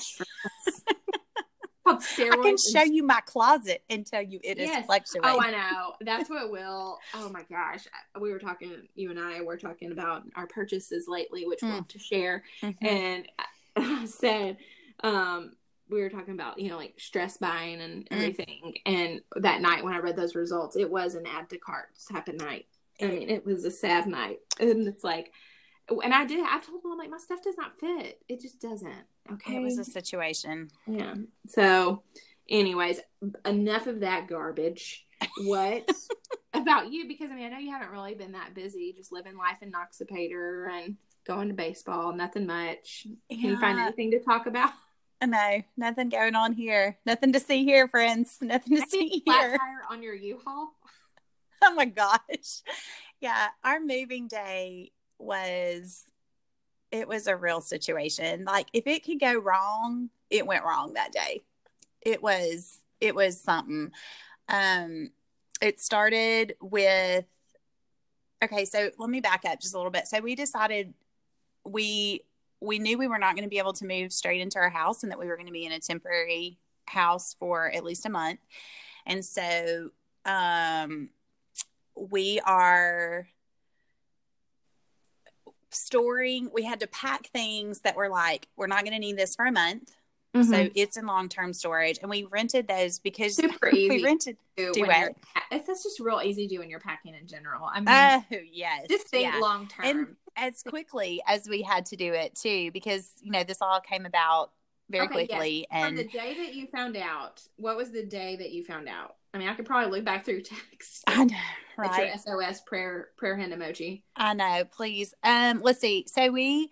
called 1.88 2.02
steroids. 2.02 2.32
I 2.32 2.36
can 2.36 2.46
and 2.50 2.60
show 2.60 2.82
you 2.82 3.02
my 3.02 3.20
closet 3.22 3.82
and 3.90 4.06
tell 4.06 4.22
you 4.22 4.40
it 4.42 4.58
is 4.58 4.68
Yes. 4.68 4.86
fluctuating. 4.86 5.30
Oh, 5.30 5.40
I 5.40 5.50
know. 5.50 5.94
That's 6.00 6.28
what 6.30 6.50
will. 6.50 6.98
Oh 7.14 7.28
my 7.30 7.42
gosh, 7.50 7.86
we 8.20 8.30
were 8.30 8.38
talking. 8.38 8.88
You 8.94 9.10
and 9.10 9.18
I 9.18 9.40
were 9.40 9.56
talking 9.56 9.92
about 9.92 10.22
our 10.36 10.46
purchases 10.46 11.06
lately, 11.08 11.46
which 11.46 11.60
we'll 11.62 11.72
Mm. 11.72 11.76
have 11.76 11.88
to 11.88 11.98
share. 11.98 12.44
Mhm. 12.62 12.76
And 12.82 13.28
I 13.76 14.04
said, 14.06 14.58
um, 15.00 15.56
we 15.88 16.00
were 16.00 16.10
talking 16.10 16.34
about 16.34 16.58
you 16.58 16.68
know 16.68 16.76
like 16.76 16.98
stress 17.00 17.36
buying 17.38 17.80
and 17.80 18.06
everything, 18.10 18.74
mm. 18.76 18.80
and 18.86 19.22
that 19.36 19.60
night 19.60 19.82
when 19.84 19.94
I 19.94 19.98
read 19.98 20.16
those 20.16 20.34
results, 20.34 20.76
it 20.76 20.90
was 20.90 21.14
an 21.14 21.26
add 21.26 21.48
to 21.50 21.58
cart 21.58 21.88
type 22.12 22.28
of 22.28 22.34
night. 22.34 22.66
I 23.00 23.06
mean, 23.06 23.30
it 23.30 23.46
was 23.46 23.64
a 23.64 23.70
sad 23.70 24.06
night, 24.06 24.40
and 24.58 24.86
it's 24.88 25.04
like, 25.04 25.32
and 25.88 26.12
I 26.12 26.26
did. 26.26 26.40
I 26.44 26.58
told 26.58 26.84
him 26.84 26.98
like 26.98 27.08
my 27.10 27.16
stuff 27.18 27.42
does 27.42 27.56
not 27.56 27.78
fit. 27.78 28.20
It 28.28 28.40
just 28.40 28.60
doesn't. 28.60 29.06
Okay, 29.32 29.56
it 29.56 29.62
was 29.62 29.78
a 29.78 29.84
situation. 29.84 30.70
Yeah. 30.86 31.14
So, 31.48 32.02
anyways, 32.48 33.00
enough 33.44 33.86
of 33.86 34.00
that 34.00 34.28
garbage. 34.28 35.06
What 35.42 35.90
about 36.54 36.92
you? 36.92 37.06
Because 37.08 37.30
I 37.30 37.34
mean, 37.34 37.46
I 37.46 37.48
know 37.48 37.58
you 37.58 37.72
haven't 37.72 37.90
really 37.90 38.14
been 38.14 38.32
that 38.32 38.54
busy, 38.54 38.92
just 38.96 39.12
living 39.12 39.36
life 39.36 39.58
in 39.62 39.72
Noxapater 39.72 40.70
and 40.70 40.96
going 41.26 41.48
to 41.48 41.54
baseball. 41.54 42.12
Nothing 42.12 42.46
much. 42.46 43.06
Can 43.28 43.38
yeah. 43.40 43.50
you 43.50 43.60
find 43.60 43.78
anything 43.78 44.12
to 44.12 44.20
talk 44.20 44.46
about? 44.46 44.70
No, 45.24 45.62
nothing 45.76 46.08
going 46.10 46.36
on 46.36 46.52
here. 46.52 46.96
Nothing 47.04 47.32
to 47.32 47.40
see 47.40 47.64
here, 47.64 47.88
friends. 47.88 48.38
Nothing 48.42 48.76
to 48.76 48.88
see 48.88 49.22
here. 49.26 49.58
tire 49.58 49.82
on 49.90 50.02
your 50.02 50.14
U-Haul. 50.14 50.72
Oh 51.60 51.74
my 51.74 51.86
gosh. 51.86 52.62
Yeah, 53.20 53.48
our 53.64 53.80
moving 53.80 54.28
day 54.28 54.92
was 55.18 56.04
it 56.90 57.08
was 57.08 57.26
a 57.26 57.36
real 57.36 57.60
situation. 57.60 58.44
Like 58.44 58.68
if 58.72 58.86
it 58.86 59.04
could 59.04 59.20
go 59.20 59.34
wrong, 59.34 60.10
it 60.30 60.46
went 60.46 60.64
wrong 60.64 60.94
that 60.94 61.12
day. 61.12 61.42
It 62.00 62.22
was 62.22 62.80
it 63.00 63.14
was 63.14 63.40
something. 63.40 63.92
Um 64.48 65.10
it 65.60 65.80
started 65.80 66.54
with 66.60 67.26
okay, 68.42 68.64
so 68.64 68.90
let 68.98 69.10
me 69.10 69.20
back 69.20 69.44
up 69.44 69.60
just 69.60 69.74
a 69.74 69.76
little 69.76 69.90
bit. 69.90 70.06
So 70.06 70.20
we 70.20 70.34
decided 70.34 70.94
we 71.64 72.24
we 72.60 72.78
knew 72.78 72.98
we 72.98 73.06
were 73.06 73.18
not 73.18 73.34
going 73.34 73.44
to 73.44 73.50
be 73.50 73.58
able 73.58 73.72
to 73.74 73.86
move 73.86 74.12
straight 74.12 74.40
into 74.40 74.58
our 74.58 74.70
house 74.70 75.02
and 75.02 75.12
that 75.12 75.18
we 75.18 75.26
were 75.26 75.36
going 75.36 75.46
to 75.46 75.52
be 75.52 75.66
in 75.66 75.72
a 75.72 75.78
temporary 75.78 76.58
house 76.86 77.34
for 77.38 77.70
at 77.70 77.84
least 77.84 78.06
a 78.06 78.10
month. 78.10 78.40
And 79.06 79.24
so 79.24 79.90
um, 80.24 81.10
we 81.94 82.40
are 82.40 83.28
storing, 85.70 86.50
we 86.52 86.64
had 86.64 86.80
to 86.80 86.86
pack 86.86 87.26
things 87.28 87.80
that 87.80 87.96
were 87.96 88.08
like, 88.08 88.48
we're 88.56 88.66
not 88.66 88.84
going 88.84 88.94
to 88.94 88.98
need 88.98 89.16
this 89.16 89.36
for 89.36 89.46
a 89.46 89.52
month. 89.52 89.94
Mm-hmm. 90.34 90.52
So 90.52 90.68
it's 90.74 90.96
in 90.96 91.06
long 91.06 91.28
term 91.28 91.52
storage, 91.52 91.98
and 92.02 92.10
we 92.10 92.24
rented 92.24 92.68
those 92.68 92.98
because 92.98 93.34
super 93.36 93.70
easy. 93.70 93.88
We 93.88 94.04
rented. 94.04 94.36
Do 94.56 94.72
it. 94.76 95.16
That's 95.50 95.82
just 95.82 96.00
real 96.00 96.20
easy 96.22 96.46
to 96.46 96.54
do 96.54 96.60
when 96.60 96.68
you're 96.68 96.80
packing 96.80 97.14
in 97.14 97.26
general. 97.26 97.68
I 97.72 97.80
mean, 97.80 98.24
oh 98.32 98.44
yes, 98.52 98.86
just 98.88 99.08
think 99.08 99.32
yeah. 99.32 99.40
long 99.40 99.68
term 99.68 99.84
And 99.86 100.06
as 100.36 100.62
quickly 100.62 101.22
as 101.26 101.48
we 101.48 101.62
had 101.62 101.86
to 101.86 101.96
do 101.96 102.12
it 102.12 102.34
too, 102.34 102.70
because 102.72 103.12
you 103.22 103.32
know 103.32 103.42
this 103.42 103.62
all 103.62 103.80
came 103.80 104.04
about 104.04 104.50
very 104.90 105.06
okay, 105.06 105.26
quickly. 105.26 105.58
Yes. 105.60 105.66
And 105.70 105.96
From 105.96 105.96
the 105.96 106.12
day 106.12 106.34
that 106.44 106.54
you 106.54 106.66
found 106.66 106.96
out, 106.96 107.42
what 107.56 107.76
was 107.76 107.90
the 107.90 108.04
day 108.04 108.36
that 108.36 108.50
you 108.52 108.64
found 108.64 108.88
out? 108.88 109.16
I 109.32 109.38
mean, 109.38 109.48
I 109.48 109.54
could 109.54 109.66
probably 109.66 109.90
look 109.90 110.04
back 110.04 110.24
through 110.24 110.42
text. 110.70 111.04
I 111.06 111.24
know, 111.24 111.36
right? 111.76 112.08
Your 112.08 112.42
SOS 112.42 112.60
prayer 112.62 113.08
prayer 113.16 113.36
hand 113.36 113.52
emoji. 113.52 114.02
I 114.16 114.34
know. 114.34 114.64
Please, 114.70 115.14
um, 115.22 115.60
let's 115.62 115.80
see. 115.80 116.04
So 116.08 116.30
we 116.30 116.70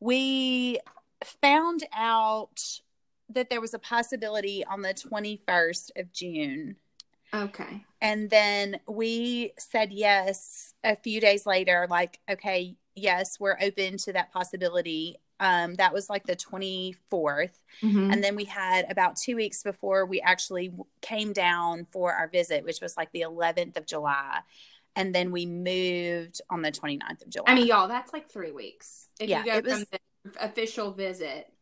we 0.00 0.78
found 1.24 1.84
out 1.94 2.62
that 3.30 3.50
there 3.50 3.60
was 3.60 3.74
a 3.74 3.78
possibility 3.78 4.64
on 4.64 4.82
the 4.82 4.94
21st 4.94 5.90
of 5.96 6.12
June. 6.12 6.76
Okay. 7.34 7.84
And 8.00 8.30
then 8.30 8.78
we 8.86 9.52
said 9.58 9.92
yes 9.92 10.74
a 10.84 10.96
few 10.96 11.20
days 11.20 11.44
later, 11.44 11.86
like, 11.90 12.20
okay, 12.30 12.76
yes, 12.94 13.40
we're 13.40 13.58
open 13.60 13.96
to 13.98 14.12
that 14.12 14.32
possibility. 14.32 15.16
Um, 15.38 15.74
that 15.74 15.92
was 15.92 16.08
like 16.08 16.24
the 16.24 16.36
24th. 16.36 17.58
Mm-hmm. 17.82 18.10
And 18.10 18.24
then 18.24 18.36
we 18.36 18.44
had 18.44 18.90
about 18.90 19.16
two 19.16 19.36
weeks 19.36 19.62
before 19.62 20.06
we 20.06 20.20
actually 20.20 20.72
came 21.02 21.32
down 21.32 21.86
for 21.90 22.12
our 22.12 22.28
visit, 22.28 22.64
which 22.64 22.80
was 22.80 22.96
like 22.96 23.12
the 23.12 23.22
11th 23.22 23.76
of 23.76 23.86
July. 23.86 24.40
And 24.94 25.14
then 25.14 25.30
we 25.30 25.44
moved 25.44 26.40
on 26.48 26.62
the 26.62 26.72
29th 26.72 27.22
of 27.22 27.28
July. 27.28 27.44
I 27.48 27.54
mean, 27.54 27.66
y'all, 27.66 27.86
that's 27.86 28.14
like 28.14 28.30
three 28.30 28.52
weeks. 28.52 29.08
If 29.20 29.28
yeah, 29.28 29.40
you 29.40 29.44
go 29.44 29.60
from 29.60 29.80
was, 29.80 29.86
the 29.90 30.00
official 30.40 30.92
visit 30.92 31.52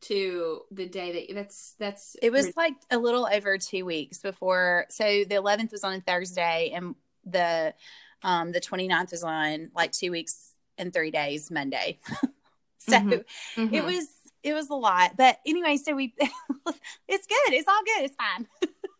to 0.00 0.62
the 0.70 0.86
day 0.86 1.26
that 1.26 1.34
that's 1.34 1.74
that's 1.78 2.16
it 2.22 2.30
was 2.30 2.56
like 2.56 2.74
a 2.90 2.98
little 2.98 3.28
over 3.30 3.58
two 3.58 3.84
weeks 3.84 4.20
before 4.20 4.86
so 4.90 5.04
the 5.04 5.34
11th 5.34 5.72
was 5.72 5.82
on 5.82 5.94
a 5.94 6.00
thursday 6.00 6.70
and 6.72 6.94
the 7.24 7.74
um 8.22 8.52
the 8.52 8.60
29th 8.60 9.10
was 9.10 9.24
on 9.24 9.70
like 9.74 9.90
two 9.90 10.12
weeks 10.12 10.52
and 10.76 10.92
three 10.92 11.10
days 11.10 11.50
monday 11.50 11.98
so 12.78 12.92
mm-hmm. 12.92 13.60
Mm-hmm. 13.60 13.74
it 13.74 13.84
was 13.84 14.08
it 14.42 14.54
was 14.54 14.70
a 14.70 14.74
lot 14.74 15.16
but 15.16 15.38
anyway 15.46 15.76
so 15.76 15.94
we 15.94 16.14
it's 17.08 17.26
good 17.26 17.52
it's 17.52 17.68
all 17.68 17.82
good 17.84 18.04
it's 18.04 18.14
fine 18.14 18.46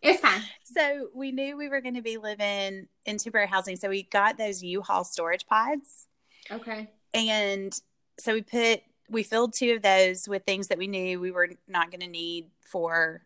it's 0.02 0.20
fine 0.20 0.42
so 0.64 1.08
we 1.14 1.32
knew 1.32 1.56
we 1.56 1.68
were 1.68 1.80
going 1.80 1.94
to 1.94 2.02
be 2.02 2.16
living 2.16 2.88
in 3.06 3.16
temporary 3.18 3.46
housing 3.46 3.76
so 3.76 3.88
we 3.88 4.02
got 4.04 4.36
those 4.36 4.62
u-haul 4.62 5.04
storage 5.04 5.46
pods 5.46 6.06
okay 6.50 6.88
and 7.14 7.80
so 8.18 8.34
we 8.34 8.42
put 8.42 8.82
we 9.08 9.22
filled 9.22 9.54
two 9.54 9.74
of 9.74 9.82
those 9.82 10.28
with 10.28 10.44
things 10.44 10.68
that 10.68 10.78
we 10.78 10.86
knew 10.86 11.20
we 11.20 11.30
were 11.30 11.48
not 11.66 11.90
going 11.90 12.00
to 12.00 12.08
need 12.08 12.46
for 12.60 13.22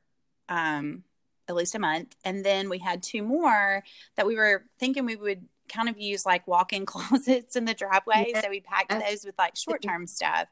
um, 0.48 1.02
at 1.48 1.56
least 1.56 1.74
a 1.74 1.78
month. 1.78 2.14
And 2.24 2.44
then 2.44 2.68
we 2.68 2.78
had 2.78 3.02
two 3.02 3.22
more 3.22 3.82
that 4.16 4.26
we 4.26 4.36
were 4.36 4.64
thinking 4.78 5.04
we 5.04 5.16
would 5.16 5.46
kind 5.72 5.88
of 5.88 5.98
use 5.98 6.26
like 6.26 6.46
walk 6.46 6.72
in 6.72 6.86
closets 6.86 7.56
in 7.56 7.64
the 7.64 7.74
driveway. 7.74 8.26
Yeah. 8.28 8.42
So 8.42 8.50
we 8.50 8.60
packed 8.60 8.90
those 8.90 9.24
with 9.24 9.36
like 9.38 9.56
short 9.56 9.82
term 9.82 10.06
stuff. 10.06 10.48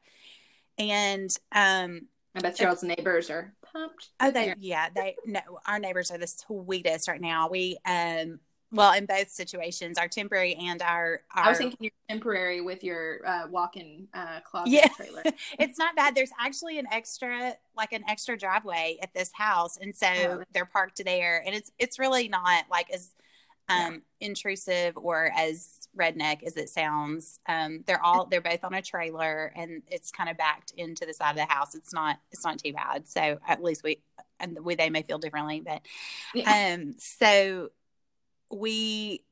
And 0.78 1.35
um, 1.52 2.06
I 2.35 2.40
bet 2.40 2.59
y'all's 2.61 2.83
neighbors 2.83 3.30
are 3.30 3.52
pumped. 3.72 4.09
Oh, 4.20 4.30
they, 4.30 4.54
yeah, 4.59 4.88
they, 4.94 5.16
no, 5.26 5.40
our 5.66 5.78
neighbors 5.78 6.11
are 6.11 6.18
the 6.18 6.26
sweetest 6.26 7.09
right 7.09 7.20
now. 7.20 7.48
We, 7.48 7.76
um, 7.85 8.40
well 8.72 8.92
in 8.92 9.06
both 9.06 9.28
situations 9.28 9.98
our 9.98 10.09
temporary 10.09 10.54
and 10.54 10.83
our, 10.83 11.20
our 11.35 11.44
i 11.44 11.48
was 11.48 11.59
thinking 11.59 11.76
you're 11.80 11.90
temporary 12.09 12.61
with 12.61 12.85
your 12.85 13.20
uh, 13.26 13.46
walk-in 13.50 14.06
uh, 14.14 14.40
closet 14.40 14.70
yeah. 14.70 14.88
trailer 14.88 15.22
it's 15.59 15.78
not 15.78 15.96
bad 15.96 16.14
there's 16.14 16.30
actually 16.38 16.78
an 16.78 16.87
extra 16.92 17.54
like 17.76 17.92
an 17.92 18.02
extra 18.09 18.37
driveway 18.37 18.96
at 19.02 19.12
this 19.14 19.30
house 19.35 19.76
and 19.78 19.94
so 19.94 20.06
oh. 20.06 20.44
they're 20.52 20.66
parked 20.66 21.04
there 21.04 21.42
and 21.44 21.54
it's 21.54 21.72
it's 21.78 21.98
really 21.98 22.28
not 22.28 22.64
like 22.70 22.90
as 22.90 23.14
um, 23.70 24.02
yeah. 24.20 24.28
intrusive 24.28 24.96
or 24.96 25.30
as 25.37 25.88
redneck 25.98 26.42
as 26.42 26.56
it 26.56 26.68
sounds. 26.68 27.40
Um, 27.48 27.85
they're 27.87 28.04
all 28.04 28.26
they're 28.26 28.40
both 28.40 28.64
on 28.64 28.74
a 28.74 28.83
trailer 28.83 29.52
and 29.56 29.83
it's 29.88 30.11
kind 30.11 30.28
of 30.28 30.37
backed 30.37 30.72
into 30.76 31.06
the 31.06 31.14
side 31.14 31.30
of 31.30 31.37
the 31.37 31.52
house. 31.52 31.74
It's 31.74 31.92
not 31.92 32.18
it's 32.30 32.44
not 32.44 32.59
too 32.59 32.72
bad. 32.72 33.09
So 33.09 33.38
at 33.46 33.62
least 33.62 33.83
we 33.83 34.00
and 34.38 34.59
we 34.62 34.74
they 34.74 34.90
may 34.90 35.02
feel 35.02 35.18
differently 35.18 35.61
but 35.61 35.83
yeah. 36.35 36.72
um 36.74 36.94
so 36.98 37.70
we 38.50 39.22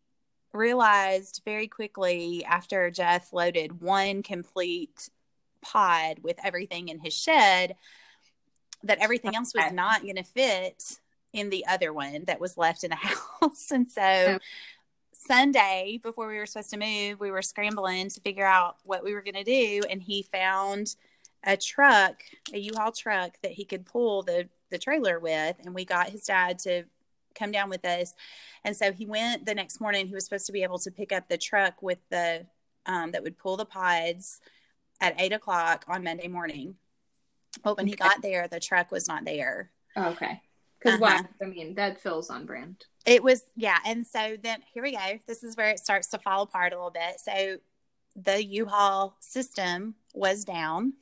realized 0.53 1.42
very 1.44 1.66
quickly 1.66 2.44
after 2.44 2.90
Jeff 2.90 3.33
loaded 3.33 3.81
one 3.81 4.22
complete 4.22 5.09
pod 5.61 6.18
with 6.22 6.37
everything 6.44 6.88
in 6.88 6.98
his 6.98 7.14
shed 7.14 7.74
that 8.85 8.98
everything 9.01 9.35
else 9.35 9.53
was 9.55 9.72
not 9.72 10.03
going 10.03 10.16
to 10.16 10.22
fit 10.22 10.98
in 11.33 11.51
the 11.51 11.67
other 11.67 11.93
one 11.93 12.25
that 12.27 12.41
was 12.41 12.57
left 12.57 12.85
in 12.85 12.91
the 12.91 12.97
house. 13.41 13.71
And 13.71 13.88
so 13.88 14.38
Sunday, 15.12 16.01
before 16.03 16.29
we 16.29 16.38
were 16.38 16.47
supposed 16.47 16.71
to 16.71 16.79
move, 16.79 17.21
we 17.21 17.31
were 17.31 17.43
scrambling 17.43 18.09
to 18.09 18.21
figure 18.21 18.47
out 18.47 18.77
what 18.85 19.05
we 19.05 19.12
were 19.12 19.23
going 19.23 19.35
to 19.35 19.45
do. 19.45 19.83
And 19.91 20.03
he 20.03 20.23
found 20.23 20.95
a 21.45 21.57
truck, 21.57 22.23
a 22.53 22.59
U-Haul 22.59 22.93
truck 22.93 23.37
that 23.43 23.53
he 23.53 23.64
could 23.64 23.87
pull 23.87 24.23
the, 24.23 24.49
the 24.71 24.79
trailer 24.79 25.19
with. 25.19 25.57
And 25.64 25.75
we 25.75 25.85
got 25.85 26.11
his 26.11 26.25
dad 26.25 26.59
to 26.61 26.85
come 27.35 27.53
down 27.53 27.69
with 27.69 27.85
us. 27.85 28.14
And 28.64 28.77
so 28.77 28.93
he 28.93 29.07
went 29.07 29.47
the 29.47 29.55
next 29.55 29.81
morning. 29.81 30.07
He 30.07 30.14
was 30.14 30.25
supposed 30.25 30.47
to 30.47 30.53
be 30.53 30.62
able 30.62 30.79
to 30.81 30.91
pick 30.91 31.12
up 31.12 31.29
the 31.29 31.38
truck 31.38 31.83
with 31.83 31.99
the 32.11 32.47
um, 32.87 33.12
that 33.12 33.23
would 33.23 33.38
pull 33.38 33.57
the 33.57 33.67
pods 33.67 34.41
at 35.01 35.21
eight 35.21 35.33
o'clock 35.33 35.85
on 35.88 36.05
Monday 36.05 36.29
morning. 36.29 36.77
But 37.62 37.77
when 37.77 37.85
okay. 37.85 37.91
he 37.91 37.97
got 37.97 38.23
there, 38.23 38.49
the 38.49 38.61
truck 38.61 38.91
was 38.91 39.09
not 39.09 39.25
there. 39.25 39.71
Oh, 39.97 40.11
okay. 40.11 40.41
Because 40.79 41.01
uh-huh. 41.01 41.23
why? 41.41 41.47
I 41.47 41.49
mean, 41.49 41.75
that 41.75 42.01
feels 42.01 42.31
on 42.31 42.47
brand. 42.47 42.85
It 43.05 43.23
was, 43.23 43.43
yeah. 43.57 43.79
And 43.87 44.07
so 44.07 44.37
then 44.43 44.61
here 44.73 44.83
we 44.83 44.93
go. 44.93 45.19
This 45.27 45.43
is 45.43 45.57
where 45.57 45.71
it 45.71 45.79
starts 45.79 46.09
to 46.09 46.19
fall 46.19 46.43
apart 46.43 46.73
a 46.73 46.77
little 46.77 46.91
bit. 46.91 47.21
So 47.25 47.59
the 48.17 48.45
U-Haul 48.45 49.17
system 49.21 49.95
was 50.14 50.45
down. 50.45 50.95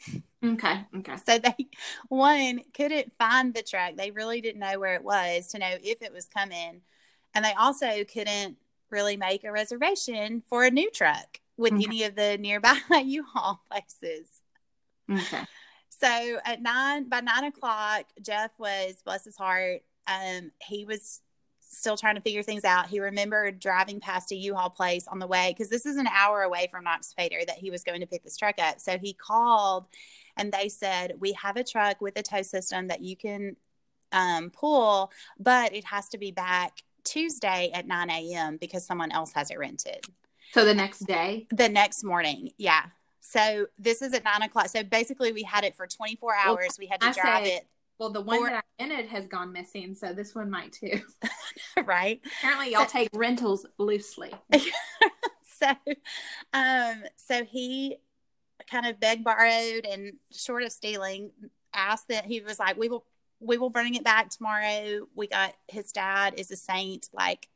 Okay. 0.45 0.87
Okay. 0.99 1.17
So 1.27 1.39
they 1.39 1.69
one 2.09 2.61
couldn't 2.75 3.12
find 3.19 3.55
the 3.55 3.62
truck. 3.62 3.97
They 3.97 4.11
really 4.11 4.41
didn't 4.41 4.61
know 4.61 4.79
where 4.79 4.95
it 4.95 5.03
was 5.05 5.49
to 5.49 5.59
know 5.59 5.75
if 5.83 6.03
it 6.03 6.12
was 6.12 6.27
coming. 6.27 6.83
And 7.35 7.45
they 7.45 7.53
also 7.55 8.05
couldn't 8.05 8.57
really 8.91 9.17
make 9.17 9.45
a 9.45 9.53
reservation 9.53 10.43
for 10.49 10.65
a 10.65 10.71
new 10.71 10.91
truck 10.91 11.41
with 11.57 11.73
okay. 11.73 11.85
any 11.85 12.05
of 12.05 12.15
the 12.15 12.39
nearby 12.39 12.79
U-Haul 13.05 13.62
places. 13.71 14.29
Okay. 15.11 15.45
So 16.01 16.39
at 16.45 16.63
nine 16.63 17.09
by 17.09 17.21
nine 17.21 17.45
o'clock, 17.45 18.07
Jeff 18.21 18.51
was 18.59 19.03
bless 19.05 19.25
his 19.25 19.37
heart. 19.37 19.83
Um, 20.07 20.53
he 20.61 20.85
was 20.85 21.21
still 21.69 21.97
trying 21.97 22.15
to 22.15 22.21
figure 22.21 22.43
things 22.43 22.65
out. 22.65 22.87
He 22.87 23.01
remembered 23.01 23.59
driving 23.59 24.01
past 24.01 24.33
a 24.33 24.37
U-Haul 24.37 24.71
place 24.71 25.07
on 25.09 25.19
the 25.19 25.27
way 25.27 25.53
because 25.53 25.69
this 25.69 25.85
is 25.85 25.97
an 25.97 26.07
hour 26.07 26.43
away 26.43 26.69
from 26.71 26.85
Noxapater 26.85 27.45
that 27.47 27.57
he 27.57 27.71
was 27.71 27.83
going 27.83 28.01
to 28.01 28.07
pick 28.07 28.23
this 28.23 28.37
truck 28.37 28.57
up. 28.59 28.81
So 28.81 28.99
he 28.99 29.13
called 29.13 29.87
and 30.37 30.53
they 30.53 30.69
said 30.69 31.15
we 31.19 31.33
have 31.33 31.57
a 31.57 31.65
truck 31.65 32.01
with 32.01 32.19
a 32.19 32.23
tow 32.23 32.43
system 32.43 32.89
that 32.89 33.03
you 33.03 33.17
can 33.17 33.57
um, 34.13 34.51
pull, 34.51 35.11
but 35.39 35.75
it 35.75 35.85
has 35.85 36.09
to 36.11 36.19
be 36.19 36.31
back 36.31 36.83
Tuesday 37.05 37.71
at 37.73 37.87
9 37.87 38.11
a.m. 38.11 38.57
because 38.59 38.87
someone 38.87 39.13
else 39.13 39.33
has 39.35 39.51
it 39.51 39.59
rented. 39.59 40.05
So 40.53 40.65
the 40.65 40.75
next 40.75 41.01
day? 41.01 41.47
The 41.51 41.69
next 41.69 42.05
morning, 42.05 42.51
yeah. 42.57 42.87
So 43.29 43.67
this 43.77 44.03
is 44.03 44.15
at 44.15 44.25
nine 44.25 44.43
o'clock. 44.43 44.69
So 44.69 44.85
basically, 44.85 45.33
we 45.33 45.43
had 45.43 45.65
it 45.65 45.75
for 45.75 45.87
24 45.87 46.35
hours. 46.35 46.57
Well, 46.59 46.69
we 46.79 46.87
had 46.87 47.01
to 47.01 47.09
I 47.09 47.12
drive 47.12 47.47
it. 47.47 47.67
Well, 47.99 48.11
the 48.11 48.21
one 48.21 48.45
that 48.45 48.65
I 48.79 48.85
rented 48.85 49.07
has 49.07 49.27
gone 49.27 49.53
missing, 49.53 49.95
so 49.95 50.12
this 50.12 50.35
one 50.35 50.51
might 50.51 50.73
too. 50.73 51.01
right. 51.85 52.21
Apparently, 52.39 52.73
y'all 52.73 52.87
so, 52.87 52.93
take 52.93 53.09
rentals 53.15 53.67
loosely. 53.79 54.33
so, 55.43 55.67
um, 56.53 57.03
so 57.17 57.45
he 57.45 57.97
kind 58.71 58.87
of 58.87 59.01
begged, 59.01 59.25
borrowed, 59.25 59.87
and 59.87 60.12
short 60.31 60.62
of 60.62 60.71
stealing, 60.71 61.31
asked 61.75 62.09
that 62.09 62.27
he 62.27 62.41
was 62.41 62.61
like, 62.61 62.77
"We 62.77 62.89
will, 62.89 63.05
we 63.41 63.59
will 63.59 63.71
bring 63.71 63.95
it 63.95 64.05
back 64.05 64.31
tomorrow." 64.31 65.07
We 65.17 65.27
got 65.27 65.55
his 65.67 65.91
dad 65.91 66.35
is 66.37 66.51
a 66.53 66.57
saint, 66.57 67.09
like 67.12 67.49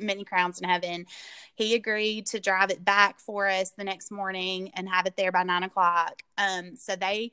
many 0.00 0.24
crowns 0.24 0.60
in 0.60 0.68
heaven. 0.68 1.06
He 1.54 1.74
agreed 1.74 2.26
to 2.26 2.40
drive 2.40 2.70
it 2.70 2.84
back 2.84 3.20
for 3.20 3.48
us 3.48 3.70
the 3.70 3.84
next 3.84 4.10
morning 4.10 4.70
and 4.74 4.88
have 4.88 5.06
it 5.06 5.16
there 5.16 5.32
by 5.32 5.42
nine 5.42 5.62
o'clock. 5.62 6.22
Um, 6.38 6.76
so 6.76 6.96
they, 6.96 7.32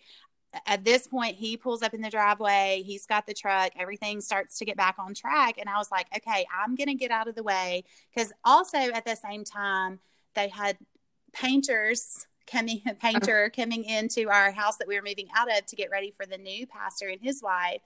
at 0.65 0.83
this 0.83 1.07
point, 1.07 1.35
he 1.35 1.57
pulls 1.57 1.81
up 1.81 1.93
in 1.93 2.01
the 2.01 2.09
driveway. 2.09 2.83
He's 2.85 3.05
got 3.05 3.25
the 3.25 3.33
truck. 3.33 3.71
Everything 3.77 4.21
starts 4.21 4.57
to 4.59 4.65
get 4.65 4.77
back 4.77 4.95
on 4.99 5.13
track. 5.13 5.55
And 5.57 5.69
I 5.69 5.77
was 5.77 5.91
like, 5.91 6.07
okay, 6.15 6.45
I'm 6.55 6.75
going 6.75 6.87
to 6.87 6.95
get 6.95 7.11
out 7.11 7.27
of 7.27 7.35
the 7.35 7.43
way. 7.43 7.83
Because 8.13 8.31
also 8.43 8.77
at 8.77 9.05
the 9.05 9.15
same 9.15 9.43
time, 9.43 9.99
they 10.35 10.47
had 10.49 10.77
painters 11.33 12.27
coming, 12.45 12.81
a 12.87 12.93
painter 12.95 13.51
coming 13.55 13.83
into 13.83 14.29
our 14.29 14.51
house 14.51 14.77
that 14.77 14.87
we 14.87 14.95
were 14.95 15.05
moving 15.05 15.27
out 15.35 15.55
of 15.55 15.65
to 15.67 15.75
get 15.75 15.91
ready 15.91 16.13
for 16.15 16.25
the 16.25 16.37
new 16.37 16.65
pastor 16.65 17.07
and 17.07 17.21
his 17.21 17.41
wife. 17.41 17.81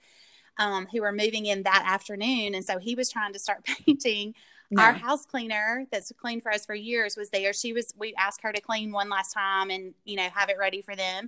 Um, 0.58 0.86
who 0.92 1.02
were 1.02 1.14
moving 1.14 1.46
in 1.46 1.64
that 1.64 1.86
afternoon. 1.88 2.56
And 2.56 2.64
so 2.64 2.78
he 2.78 2.94
was 2.94 3.10
trying 3.10 3.32
to 3.32 3.40
start 3.40 3.64
painting 3.86 4.36
no. 4.72 4.82
Our 4.82 4.94
house 4.94 5.26
cleaner 5.26 5.86
that's 5.92 6.12
cleaned 6.18 6.44
for 6.44 6.52
us 6.52 6.66
for 6.66 6.74
years 6.74 7.18
was 7.18 7.30
there. 7.30 7.54
She 7.54 7.74
was 7.74 7.94
we 7.98 8.14
asked 8.18 8.42
her 8.42 8.52
to 8.54 8.62
clean 8.62 8.92
one 8.92 9.10
last 9.10 9.34
time 9.34 9.70
and 9.70 9.94
you 10.06 10.16
know 10.16 10.28
have 10.34 10.50
it 10.50 10.58
ready 10.58 10.82
for 10.82 10.96
them. 10.96 11.28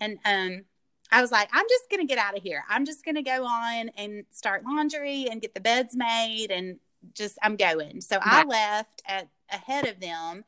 And 0.00 0.18
um 0.24 0.64
I 1.10 1.20
was 1.20 1.30
like, 1.32 1.48
I'm 1.52 1.66
just 1.68 1.90
gonna 1.90 2.06
get 2.06 2.18
out 2.18 2.36
of 2.36 2.42
here. 2.42 2.64
I'm 2.68 2.84
just 2.84 3.04
gonna 3.04 3.22
go 3.22 3.44
on 3.44 3.90
and 3.90 4.24
start 4.30 4.64
laundry 4.64 5.26
and 5.30 5.42
get 5.42 5.54
the 5.54 5.60
beds 5.60 5.94
made 5.96 6.48
and 6.50 6.78
just 7.14 7.36
I'm 7.42 7.56
going. 7.56 8.00
So 8.00 8.18
I 8.22 8.44
left 8.44 9.02
at 9.06 9.28
ahead 9.50 9.86
of 9.86 10.00
them 10.00 10.44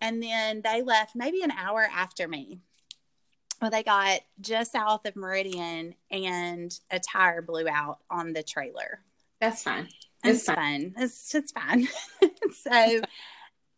and 0.00 0.22
then 0.22 0.62
they 0.62 0.82
left 0.82 1.14
maybe 1.14 1.42
an 1.42 1.50
hour 1.50 1.88
after 1.92 2.28
me. 2.28 2.60
Well, 3.60 3.70
they 3.70 3.82
got 3.82 4.20
just 4.40 4.72
south 4.72 5.04
of 5.04 5.16
Meridian 5.16 5.94
and 6.10 6.78
a 6.90 6.98
tire 6.98 7.42
blew 7.42 7.68
out 7.68 7.98
on 8.10 8.32
the 8.32 8.42
trailer. 8.42 9.00
That's 9.40 9.62
fine. 9.62 9.88
It's, 10.24 10.44
fun. 10.44 10.56
fun. 10.56 10.94
It's 10.98 11.34
it's 11.34 11.52
fun. 11.52 11.88
so, 12.52 13.00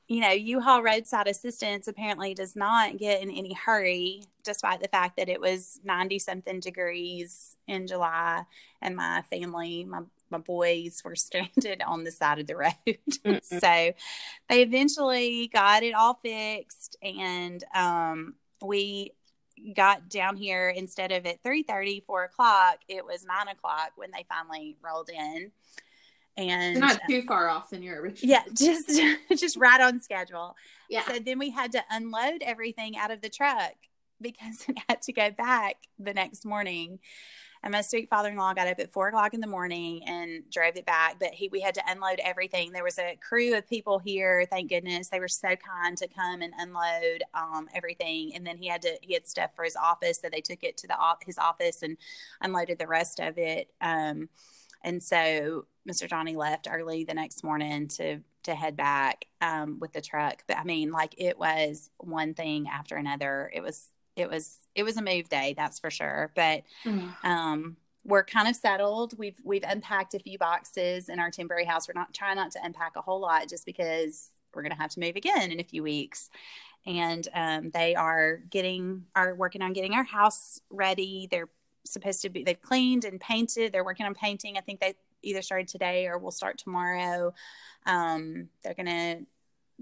you 0.09 0.21
know, 0.21 0.31
U-Haul 0.31 0.83
roadside 0.83 1.29
assistance 1.29 1.89
apparently 1.89 2.35
does 2.35 2.57
not 2.57 2.99
get 2.99 3.23
in 3.23 3.31
any 3.31 3.55
hurry, 3.55 4.25
despite 4.45 4.81
the 4.81 4.89
fact 4.89 5.17
that 5.17 5.29
it 5.29 5.41
was 5.41 5.79
ninety 5.85 6.19
something 6.19 6.61
degrees 6.61 7.57
in 7.69 7.87
July, 7.87 8.45
and 8.81 8.97
my 8.97 9.23
family, 9.31 9.85
my 9.85 10.01
my 10.33 10.39
boys 10.39 11.03
were 11.05 11.15
stranded 11.17 11.83
on 11.83 12.03
the 12.03 12.11
side 12.11 12.41
of 12.41 12.49
the 12.49 12.57
road. 12.57 13.43
so 13.45 13.61
they 13.61 13.95
eventually 14.51 15.49
got 15.53 15.85
it 15.85 15.95
all 15.95 16.19
fixed 16.23 16.97
and 17.03 17.63
um, 17.75 18.35
we 18.61 19.13
got 19.77 20.09
down 20.09 20.37
here 20.37 20.71
instead 20.71 21.13
of 21.13 21.25
at 21.25 21.41
3 21.45 21.63
30 21.63 22.03
4 22.05 22.25
o'clock 22.25 22.79
it 22.89 23.05
was 23.05 23.25
9 23.25 23.47
o'clock 23.47 23.93
when 23.95 24.11
they 24.11 24.27
finally 24.29 24.77
rolled 24.83 25.09
in 25.09 25.53
and 26.37 26.81
not 26.81 27.01
too 27.09 27.23
far 27.23 27.49
off 27.49 27.71
than 27.71 27.83
your 27.83 28.01
original. 28.01 28.31
Yeah, 28.31 28.43
just 28.55 28.91
just 29.37 29.57
right 29.57 29.81
on 29.81 30.01
schedule. 30.01 30.57
Yeah. 30.89 31.05
So 31.07 31.19
then 31.19 31.39
we 31.39 31.51
had 31.51 31.73
to 31.73 31.83
unload 31.91 32.43
everything 32.43 32.97
out 32.97 33.11
of 33.11 33.21
the 33.21 33.29
truck 33.29 33.75
because 34.21 34.65
it 34.69 34.79
had 34.89 35.03
to 35.03 35.13
go 35.13 35.31
back 35.31 35.77
the 35.99 36.15
next 36.15 36.45
morning. 36.45 37.01
And 37.65 37.71
my 37.71 37.83
sweet 37.83 38.11
father-in-law 38.11 38.55
got 38.55 38.67
up 38.67 38.81
at 38.81 38.91
four 38.91 39.07
o'clock 39.07 39.35
in 39.35 39.41
the 39.41 39.47
morning 39.47 40.03
and 40.05 40.43
drove 40.51 40.77
it 40.77 40.85
back. 40.85 41.21
But 41.21 41.31
he, 41.31 41.49
we 41.49 41.61
had 41.61 41.77
to 41.77 41.83
unload 41.87 42.19
everything. 42.19 42.73
There 42.73 42.83
was 42.83 42.99
a 42.99 43.17
crew 43.17 43.57
of 43.57 43.69
people 43.69 44.01
here. 44.01 44.45
Thank 44.51 44.69
goodness 44.69 45.11
they 45.11 45.21
were 45.21 45.29
so 45.29 45.55
kind 45.55 45.97
to 45.99 46.09
come 46.09 46.43
and 46.43 46.53
unload 46.59 47.23
um, 47.35 47.69
everything. 47.73 48.33
And 48.35 48.45
then 48.45 48.57
he 48.57 48.67
had 48.67 48.83
to 48.83 48.99
he 49.01 49.15
had 49.15 49.29
stuff 49.29 49.51
for 49.55 49.65
his 49.65 49.77
office, 49.77 50.21
so 50.21 50.29
they 50.29 50.41
took 50.41 50.65
it 50.65 50.77
to 50.79 50.89
the 50.89 50.97
his 51.25 51.39
office 51.39 51.83
and 51.83 51.99
unloaded 52.41 52.81
the 52.81 52.89
rest 52.89 53.21
of 53.21 53.39
it. 53.39 53.71
Um, 53.81 54.29
and 54.85 55.03
so 55.03 55.67
Mr. 55.89 56.09
Johnny 56.09 56.37
left 56.37 56.69
early 56.71 57.05
the 57.05 57.15
next 57.15 57.43
morning 57.43 57.89
to 57.89 58.21
to 58.45 58.55
head 58.55 58.77
back 58.77 59.27
um, 59.41 59.79
with 59.81 59.93
the 59.93 60.01
truck. 60.01 60.43
But 60.47 60.59
I 60.59 60.65
mean, 60.65 60.91
like 60.91 61.15
it 61.19 61.39
was 61.39 61.91
one 61.99 62.35
thing 62.35 62.69
after 62.69 62.97
another. 62.97 63.51
It 63.55 63.63
was 63.63 63.89
it 64.17 64.29
was 64.29 64.59
it 64.75 64.83
was 64.83 64.97
a 64.97 65.03
move 65.03 65.29
day, 65.29 65.55
that's 65.57 65.79
for 65.79 65.91
sure. 65.91 66.33
But 66.35 66.63
mm. 66.85 67.13
um, 67.25 67.77
we're 68.05 68.25
kind 68.25 68.49
of 68.49 68.57
settled. 68.57 69.17
We've 69.19 69.41
we've 69.45 69.65
unpacked 69.67 70.15
a 70.15 70.19
few 70.19 70.39
boxes 70.39 71.09
in 71.09 71.19
our 71.19 71.31
temporary 71.31 71.65
house. 71.65 71.89
We're 71.89 72.01
not 72.01 72.15
trying 72.15 72.37
not 72.37 72.53
to 72.53 72.65
unpack 72.65 72.97
a 72.97 73.03
whole 73.03 73.21
lot 73.21 73.49
just 73.49 73.67
because 73.67 74.31
we're 74.55 74.63
going 74.63 74.75
to 74.75 74.81
have 74.81 74.91
to 74.91 75.01
move 75.01 75.17
again 75.17 75.51
in 75.51 75.61
a 75.61 75.65
few 75.65 75.83
weeks. 75.83 76.31
And 76.85 77.27
um, 77.33 77.71
they 77.71 77.95
are 77.95 78.39
getting 78.51 79.05
are 79.15 79.35
working 79.35 79.63
on 79.63 79.73
getting 79.73 79.95
our 79.95 80.05
house 80.05 80.61
ready. 80.69 81.29
They're 81.31 81.49
supposed 81.85 82.23
to 82.23 82.31
be 82.31 82.45
they've 82.45 82.61
cleaned 82.61 83.05
and 83.05 83.21
painted 83.21 83.73
they're 83.73 83.85
working 83.85 84.07
on 84.07 84.15
painting. 84.15 84.57
I 84.57 84.61
think 84.61 84.81
they 84.81 84.95
either 85.23 85.43
started 85.43 85.69
today 85.69 86.07
or 86.07 86.19
will 86.19 86.31
start 86.31 86.59
tomorrow. 86.59 87.35
Um, 87.87 88.49
they're 88.63 88.75
gonna 88.75 89.21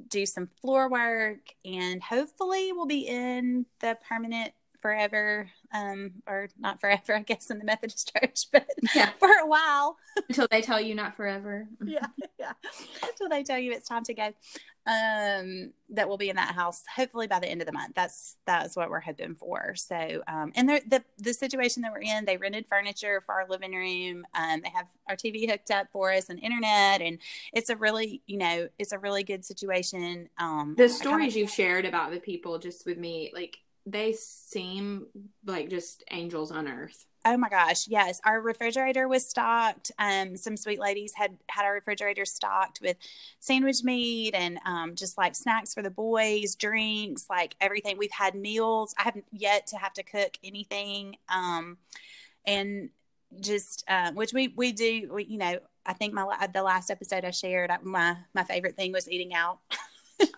do 0.08 0.24
some 0.26 0.46
floor 0.46 0.88
work 0.88 1.40
and 1.64 2.02
hopefully 2.02 2.72
we'll 2.72 2.86
be 2.86 3.06
in 3.06 3.66
the 3.80 3.96
permanent 4.08 4.52
forever 4.80 5.50
um, 5.74 6.12
or 6.26 6.48
not 6.58 6.80
forever 6.80 7.14
i 7.16 7.20
guess 7.20 7.50
in 7.50 7.58
the 7.58 7.64
methodist 7.64 8.12
church 8.16 8.46
but 8.50 8.66
yeah. 8.94 9.10
for 9.18 9.28
a 9.28 9.46
while. 9.46 9.96
Until 10.28 10.48
they 10.50 10.62
tell 10.62 10.80
you 10.80 10.94
not 10.94 11.16
forever. 11.16 11.68
Yeah 11.84 12.06
yeah. 12.38 12.52
Until 13.02 13.28
they 13.28 13.42
tell 13.42 13.58
you 13.58 13.72
it's 13.72 13.88
time 13.88 14.04
to 14.04 14.14
go 14.14 14.32
um, 14.86 15.72
that 15.90 16.08
will 16.08 16.16
be 16.16 16.30
in 16.30 16.36
that 16.36 16.54
house 16.54 16.82
hopefully 16.94 17.26
by 17.26 17.38
the 17.38 17.48
end 17.48 17.60
of 17.60 17.66
the 17.66 17.72
month. 17.72 17.94
That's 17.94 18.36
that's 18.46 18.76
what 18.76 18.90
we're 18.90 19.00
hoping 19.00 19.34
for. 19.34 19.74
So, 19.76 20.22
um, 20.26 20.52
and 20.54 20.68
the 20.68 21.02
the 21.18 21.34
situation 21.34 21.82
that 21.82 21.92
we're 21.92 22.00
in, 22.00 22.24
they 22.24 22.36
rented 22.36 22.66
furniture 22.66 23.20
for 23.20 23.34
our 23.34 23.46
living 23.48 23.72
room. 23.74 24.26
Um, 24.34 24.62
they 24.62 24.70
have 24.70 24.86
our 25.08 25.16
TV 25.16 25.48
hooked 25.48 25.70
up 25.70 25.88
for 25.92 26.12
us 26.12 26.30
and 26.30 26.38
internet, 26.40 27.02
and 27.02 27.18
it's 27.52 27.70
a 27.70 27.76
really 27.76 28.22
you 28.26 28.38
know 28.38 28.68
it's 28.78 28.92
a 28.92 28.98
really 28.98 29.22
good 29.22 29.44
situation. 29.44 30.28
Um, 30.38 30.74
the 30.76 30.88
stories 30.88 31.34
kinda, 31.34 31.38
you've 31.40 31.50
shared 31.50 31.84
about 31.84 32.10
the 32.10 32.20
people 32.20 32.58
just 32.58 32.86
with 32.86 32.98
me, 32.98 33.30
like 33.34 33.58
they 33.86 34.12
seem 34.12 35.06
like 35.44 35.68
just 35.68 36.04
angels 36.10 36.50
on 36.50 36.68
earth. 36.68 37.06
Oh 37.24 37.36
my 37.36 37.50
gosh, 37.50 37.86
yes. 37.86 38.18
Our 38.24 38.40
refrigerator 38.40 39.06
was 39.06 39.28
stocked. 39.28 39.92
Um, 39.98 40.36
some 40.38 40.56
sweet 40.56 40.80
ladies 40.80 41.12
had 41.14 41.36
had 41.50 41.66
our 41.66 41.74
refrigerator 41.74 42.24
stocked 42.24 42.80
with 42.80 42.96
sandwich 43.40 43.84
meat 43.84 44.34
and 44.34 44.58
um, 44.64 44.94
just 44.94 45.18
like 45.18 45.34
snacks 45.34 45.74
for 45.74 45.82
the 45.82 45.90
boys, 45.90 46.54
drinks, 46.54 47.26
like 47.28 47.56
everything. 47.60 47.98
We've 47.98 48.10
had 48.10 48.34
meals. 48.34 48.94
I 48.98 49.02
haven't 49.02 49.26
yet 49.32 49.66
to 49.68 49.76
have 49.76 49.92
to 49.94 50.02
cook 50.02 50.38
anything. 50.42 51.16
Um, 51.28 51.76
and 52.46 52.88
just 53.40 53.84
uh, 53.86 54.12
which 54.12 54.32
we 54.32 54.48
we 54.56 54.72
do. 54.72 55.10
We, 55.12 55.24
you 55.24 55.38
know, 55.38 55.58
I 55.84 55.92
think 55.92 56.14
my 56.14 56.48
the 56.52 56.62
last 56.62 56.90
episode 56.90 57.24
I 57.24 57.30
shared, 57.32 57.70
my 57.82 58.16
my 58.34 58.44
favorite 58.44 58.76
thing 58.76 58.92
was 58.92 59.10
eating 59.10 59.34
out. 59.34 59.58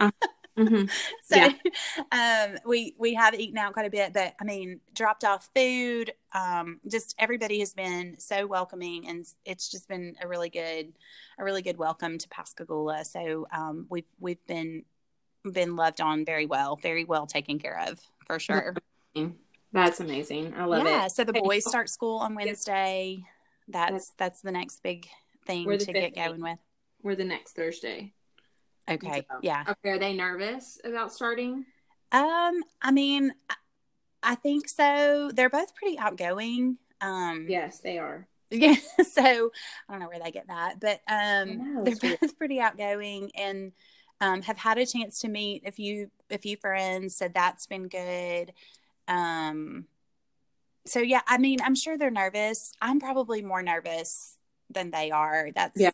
uh, 0.00 0.10
Mm-hmm. 0.58 0.86
so 1.24 1.36
yeah. 1.36 2.46
um, 2.50 2.58
we 2.66 2.94
we 2.98 3.14
have 3.14 3.34
eaten 3.34 3.58
out 3.58 3.72
quite 3.72 3.86
a 3.86 3.90
bit, 3.90 4.12
but 4.12 4.34
I 4.40 4.44
mean, 4.44 4.80
dropped 4.94 5.24
off 5.24 5.48
food. 5.54 6.12
Um, 6.33 6.81
just 6.88 7.14
everybody 7.18 7.60
has 7.60 7.74
been 7.74 8.18
so 8.18 8.46
welcoming, 8.46 9.08
and 9.08 9.27
it's 9.44 9.70
just 9.70 9.88
been 9.88 10.16
a 10.20 10.29
really 10.29 10.50
good, 10.50 10.92
a 11.38 11.44
really 11.44 11.62
good 11.62 11.79
welcome 11.79 12.18
to 12.18 12.29
Pascagoula. 12.29 13.04
So 13.04 13.46
um, 13.52 13.87
we've 13.88 14.08
we've 14.20 14.44
been 14.46 14.85
been 15.50 15.77
loved 15.77 16.00
on 16.00 16.24
very 16.24 16.46
well, 16.46 16.77
very 16.77 17.04
well 17.04 17.27
taken 17.27 17.58
care 17.58 17.81
of 17.88 18.00
for 18.27 18.38
sure. 18.38 18.74
That's 19.72 20.00
amazing. 20.00 20.54
I 20.56 20.66
love 20.66 20.85
yeah, 20.85 21.06
it. 21.06 21.12
So 21.12 21.24
the 21.24 21.33
boys 21.33 21.66
start 21.66 21.88
school 21.88 22.18
on 22.18 22.35
Wednesday. 22.35 23.24
That's 23.68 24.12
that's 24.18 24.42
the 24.42 24.52
next 24.52 24.83
big 24.83 25.08
thing 25.46 25.66
to 25.66 25.92
get 25.92 26.14
going 26.14 26.42
with. 26.42 26.58
We're 27.02 27.16
the 27.16 27.24
next 27.24 27.52
Thursday. 27.52 28.12
Okay. 28.90 29.24
So, 29.30 29.38
yeah. 29.42 29.64
Okay. 29.68 29.90
Are 29.90 29.98
they 29.98 30.12
nervous 30.12 30.80
about 30.85 31.12
starting? 31.12 31.64
Um, 32.10 32.62
I 32.80 32.90
mean, 32.90 33.33
I 34.22 34.35
think 34.35 34.68
so. 34.68 35.30
They're 35.35 35.50
both 35.50 35.74
pretty 35.74 35.98
outgoing. 35.98 36.78
Um, 37.00 37.46
yes, 37.48 37.80
they 37.80 37.98
are. 37.98 38.26
Yeah. 38.54 38.74
So 39.02 39.22
I 39.22 39.92
don't 39.92 40.00
know 40.00 40.08
where 40.08 40.20
they 40.22 40.30
get 40.30 40.48
that, 40.48 40.78
but 40.78 41.00
um, 41.08 41.74
know, 41.74 41.85
they're 41.85 41.96
both 41.96 42.20
weird. 42.20 42.37
pretty 42.37 42.60
outgoing 42.60 43.30
and 43.35 43.72
um, 44.20 44.42
have 44.42 44.58
had 44.58 44.76
a 44.76 44.85
chance 44.85 45.20
to 45.20 45.28
meet 45.28 45.66
a 45.66 45.72
few 45.72 46.10
a 46.30 46.37
few 46.37 46.58
friends. 46.58 47.16
So 47.16 47.28
that's 47.33 47.66
been 47.66 47.88
good. 47.88 48.52
um, 49.08 49.87
so 50.85 51.00
yeah, 51.00 51.20
I 51.26 51.38
mean, 51.38 51.60
I'm 51.62 51.74
sure 51.74 51.96
they're 51.96 52.10
nervous. 52.10 52.72
I'm 52.83 53.00
probably 53.00 53.40
more 53.40 53.62
nervous 53.62 54.37
than 54.68 54.90
they 54.90 55.10
are. 55.10 55.50
That's 55.54 55.80
Yeah. 55.80 55.90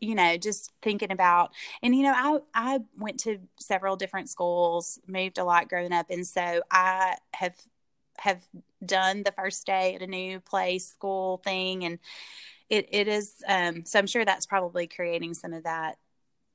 You 0.00 0.14
know, 0.14 0.36
just 0.36 0.72
thinking 0.82 1.12
about 1.12 1.52
and 1.82 1.94
you 1.94 2.02
know, 2.02 2.14
I 2.14 2.38
I 2.54 2.78
went 2.98 3.20
to 3.20 3.38
several 3.58 3.96
different 3.96 4.30
schools, 4.30 4.98
moved 5.06 5.38
a 5.38 5.44
lot 5.44 5.68
growing 5.68 5.92
up, 5.92 6.06
and 6.10 6.26
so 6.26 6.62
I 6.70 7.16
have 7.34 7.56
have 8.18 8.42
done 8.84 9.22
the 9.22 9.32
first 9.32 9.66
day 9.66 9.94
at 9.94 10.02
a 10.02 10.06
new 10.06 10.40
place, 10.40 10.88
school 10.88 11.38
thing, 11.38 11.84
and 11.84 11.98
it 12.68 12.88
it 12.92 13.08
is 13.08 13.42
um 13.48 13.84
so 13.84 13.98
I'm 13.98 14.06
sure 14.06 14.24
that's 14.24 14.46
probably 14.46 14.86
creating 14.86 15.34
some 15.34 15.52
of 15.52 15.64
that, 15.64 15.98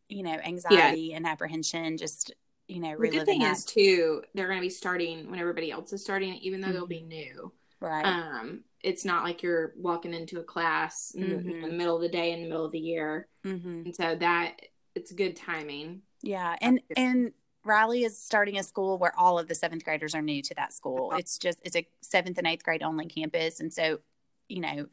you 0.10 0.24
know, 0.24 0.34
anxiety 0.46 1.14
and 1.14 1.28
apprehension, 1.28 1.98
just 1.98 2.34
you 2.68 2.80
know, 2.82 2.98
The 2.98 3.10
good 3.10 3.26
thing 3.26 3.42
that. 3.42 3.52
is 3.52 3.66
too, 3.66 4.24
they're 4.34 4.48
going 4.48 4.58
to 4.60 4.62
be 4.66 4.70
starting 4.70 5.30
when 5.30 5.40
everybody 5.40 5.70
else 5.72 5.92
is 5.92 6.02
starting, 6.02 6.34
even 6.36 6.62
though 6.62 6.72
they'll 6.72 6.88
be 6.88 7.02
new. 7.02 7.52
right. 7.80 8.18
Um, 8.40 8.64
it's 8.86 9.04
not 9.04 9.24
like 9.24 9.42
you're 9.42 9.74
walking 9.78 10.14
into 10.14 10.40
a 10.40 10.44
class 10.44 11.12
in, 11.16 11.30
the, 11.30 11.38
in 11.38 11.62
the 11.62 11.76
middle 11.76 11.96
of 11.96 12.04
the 12.04 12.10
day 12.10 12.32
in 12.32 12.44
the 12.44 12.48
middle 12.48 12.64
of 12.64 12.72
the 12.72 12.80
year, 12.80 13.28
hmm 13.44 13.82
and 13.86 13.96
so 13.96 14.16
that 14.16 14.62
it's 14.94 15.12
good 15.12 15.36
timing. 15.36 16.02
Yeah, 16.22 16.56
and 16.62 16.80
and 16.96 17.34
Riley 17.64 18.04
is 18.04 18.18
starting 18.18 18.60
a 18.60 18.64
school 18.64 19.00
where 19.00 19.18
all 19.18 19.40
of 19.40 19.48
the 19.48 19.56
seventh 19.56 19.84
graders 19.84 20.14
are 20.14 20.22
new 20.22 20.42
to 20.44 20.54
that 20.56 20.72
school. 20.72 21.10
Uh-huh. 21.10 21.18
It's 21.20 21.40
just 21.40 21.60
it's 21.64 21.76
a 21.76 21.88
seventh 22.02 22.38
and 22.38 22.46
eighth 22.46 22.64
grade 22.64 22.84
only 22.84 23.08
campus, 23.08 23.60
and 23.60 23.74
so 23.74 24.00
you 24.48 24.62
know 24.62 24.86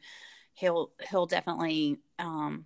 he'll 0.55 0.91
he'll 1.09 1.27
definitely 1.27 1.99
um 2.17 2.65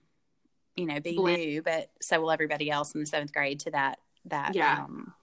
you 0.75 0.85
know 0.85 0.99
be 1.01 1.17
Blend. 1.17 1.41
new, 1.41 1.61
but 1.61 1.91
so 2.01 2.21
will 2.21 2.31
everybody 2.31 2.71
else 2.71 2.95
in 2.95 3.01
the 3.01 3.05
seventh 3.05 3.33
grade 3.33 3.59
to 3.61 3.71
that 3.71 3.99
that 4.25 4.55
Yeah. 4.55 4.83
Um, 4.85 5.13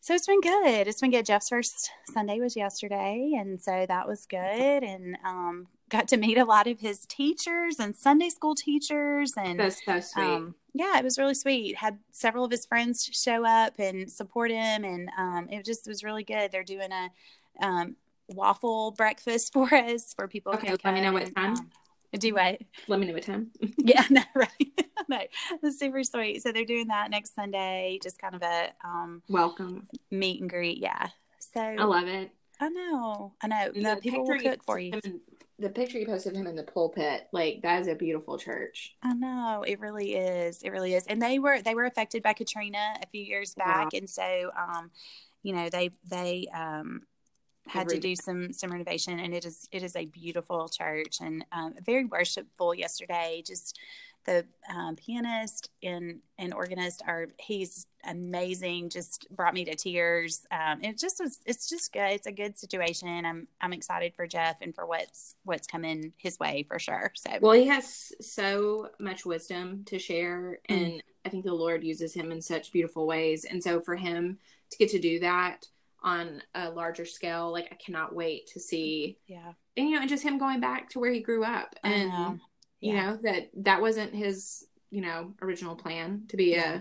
so 0.00 0.14
it's 0.14 0.26
been 0.26 0.40
good. 0.40 0.88
It's 0.88 1.00
been 1.00 1.10
good. 1.10 1.26
Jeff's 1.26 1.48
first 1.48 1.90
Sunday 2.12 2.40
was 2.40 2.56
yesterday, 2.56 3.32
and 3.38 3.60
so 3.60 3.84
that 3.86 4.08
was 4.08 4.26
good, 4.26 4.82
and 4.82 5.16
um 5.24 5.68
got 5.90 6.08
to 6.08 6.16
meet 6.16 6.38
a 6.38 6.44
lot 6.44 6.66
of 6.66 6.80
his 6.80 7.04
teachers 7.06 7.78
and 7.80 7.94
Sunday 7.94 8.28
school 8.28 8.54
teachers 8.54 9.32
and 9.36 9.58
That's 9.58 9.84
so 9.84 10.00
sweet. 10.00 10.22
um, 10.22 10.54
yeah, 10.72 10.96
it 10.98 11.04
was 11.04 11.18
really 11.18 11.34
sweet. 11.34 11.76
Had 11.76 11.98
several 12.12 12.44
of 12.44 12.50
his 12.50 12.64
friends 12.64 13.04
show 13.12 13.44
up 13.44 13.74
and 13.78 14.10
support 14.10 14.50
him, 14.50 14.84
and 14.84 15.10
um, 15.18 15.48
it 15.50 15.64
just 15.64 15.86
was 15.86 16.04
really 16.04 16.22
good. 16.24 16.52
They're 16.52 16.62
doing 16.64 16.90
a 16.92 17.10
um, 17.64 17.96
waffle 18.28 18.92
breakfast 18.92 19.52
for 19.52 19.74
us 19.74 20.14
for 20.14 20.28
people. 20.28 20.52
Okay, 20.54 20.74
let 20.84 20.94
me 20.94 21.00
know 21.00 21.12
what 21.12 21.34
time. 21.34 21.54
Do 22.18 22.34
what? 22.34 22.58
Let 22.88 23.00
me 23.00 23.06
know 23.06 23.14
what 23.14 23.22
time. 23.22 23.50
Yeah, 23.78 24.04
no, 24.10 24.22
right. 24.34 24.50
no, 25.08 25.18
it's 25.62 25.78
super 25.78 26.02
sweet. 26.04 26.42
So 26.42 26.52
they're 26.52 26.64
doing 26.64 26.88
that 26.88 27.10
next 27.10 27.34
Sunday, 27.34 27.98
just 28.02 28.18
kind 28.18 28.34
of 28.34 28.42
a 28.42 28.70
um, 28.84 29.22
Welcome. 29.28 29.86
meet 30.10 30.40
and 30.40 30.50
greet. 30.50 30.78
Yeah. 30.78 31.08
So 31.38 31.60
I 31.60 31.84
love 31.84 32.06
it. 32.08 32.30
I 32.60 32.68
know, 32.68 33.32
I 33.42 33.46
know. 33.46 33.70
And 33.74 33.84
The 33.86 33.96
people 34.02 34.20
will 34.20 34.28
picture 34.34 34.44
you 34.44 34.50
cook 34.50 34.64
for 34.64 34.78
you. 34.78 34.92
posted 34.92 35.12
him 35.12 35.14
in- 35.16 35.20
the 35.58 35.68
picture 35.68 35.98
you 35.98 36.06
posted 36.06 36.32
of 36.32 36.38
him 36.40 36.46
in 36.46 36.56
the 36.56 36.62
pulpit, 36.62 37.26
like 37.32 37.60
that 37.62 37.82
is 37.82 37.86
a 37.86 37.94
beautiful 37.94 38.38
church. 38.38 38.96
I 39.02 39.12
know 39.12 39.62
it 39.66 39.78
really 39.78 40.14
is. 40.14 40.62
It 40.62 40.70
really 40.70 40.94
is. 40.94 41.06
And 41.06 41.20
they 41.20 41.38
were 41.38 41.60
they 41.60 41.74
were 41.74 41.84
affected 41.84 42.22
by 42.22 42.32
Katrina 42.32 42.94
a 43.02 43.06
few 43.08 43.22
years 43.22 43.54
back, 43.54 43.92
and 43.92 44.08
so 44.08 44.50
um, 44.58 44.90
you 45.42 45.54
know 45.54 45.68
they 45.68 45.90
they 46.08 46.46
um 46.54 47.02
had 47.66 47.88
to 47.88 47.98
do 47.98 48.16
some 48.16 48.52
some 48.52 48.70
renovation, 48.72 49.18
and 49.18 49.34
it 49.34 49.44
is 49.44 49.68
it 49.72 49.82
is 49.82 49.96
a 49.96 50.06
beautiful 50.06 50.68
church 50.68 51.18
and 51.20 51.44
um, 51.52 51.74
very 51.84 52.04
worshipful. 52.04 52.74
Yesterday, 52.74 53.42
just 53.46 53.78
the 54.24 54.44
um, 54.68 54.96
pianist 54.96 55.70
and 55.82 56.20
and 56.38 56.52
organist 56.52 57.02
are 57.06 57.28
he's 57.38 57.86
amazing. 58.04 58.90
Just 58.90 59.26
brought 59.30 59.54
me 59.54 59.64
to 59.66 59.74
tears. 59.74 60.46
Um, 60.50 60.82
it 60.82 60.98
just 60.98 61.20
was. 61.20 61.38
It's 61.46 61.68
just 61.68 61.92
good. 61.92 62.10
It's 62.12 62.26
a 62.26 62.32
good 62.32 62.58
situation. 62.58 63.24
I'm 63.24 63.46
I'm 63.60 63.72
excited 63.72 64.14
for 64.14 64.26
Jeff 64.26 64.56
and 64.60 64.74
for 64.74 64.86
what's 64.86 65.36
what's 65.44 65.66
coming 65.66 66.12
his 66.16 66.38
way 66.38 66.64
for 66.68 66.78
sure. 66.78 67.12
So 67.14 67.30
Well, 67.40 67.52
he 67.52 67.66
has 67.68 68.12
so 68.20 68.90
much 68.98 69.24
wisdom 69.24 69.84
to 69.86 69.98
share, 69.98 70.58
Mm. 70.68 70.82
and 70.92 71.02
I 71.24 71.28
think 71.28 71.44
the 71.44 71.54
Lord 71.54 71.84
uses 71.84 72.14
him 72.14 72.32
in 72.32 72.40
such 72.40 72.72
beautiful 72.72 73.06
ways. 73.06 73.44
And 73.44 73.62
so, 73.62 73.80
for 73.80 73.96
him 73.96 74.38
to 74.70 74.78
get 74.78 74.90
to 74.90 74.98
do 74.98 75.20
that 75.20 75.66
on 76.02 76.42
a 76.54 76.70
larger 76.70 77.04
scale, 77.04 77.52
like 77.52 77.68
I 77.72 77.76
cannot 77.76 78.14
wait 78.14 78.46
to 78.48 78.60
see, 78.60 79.18
yeah. 79.26 79.52
and 79.76 79.88
you 79.88 79.94
know, 79.94 80.00
and 80.00 80.08
just 80.08 80.22
him 80.24 80.38
going 80.38 80.60
back 80.60 80.90
to 80.90 80.98
where 81.00 81.12
he 81.12 81.20
grew 81.20 81.44
up, 81.44 81.74
and 81.84 82.08
know. 82.08 82.38
you 82.80 82.94
know 82.94 83.18
that 83.22 83.50
that 83.58 83.80
wasn't 83.80 84.14
his, 84.14 84.66
you 84.90 85.00
know, 85.02 85.34
original 85.42 85.76
plan 85.76 86.24
to 86.28 86.36
be 86.36 86.52
Yeah. 86.52 86.80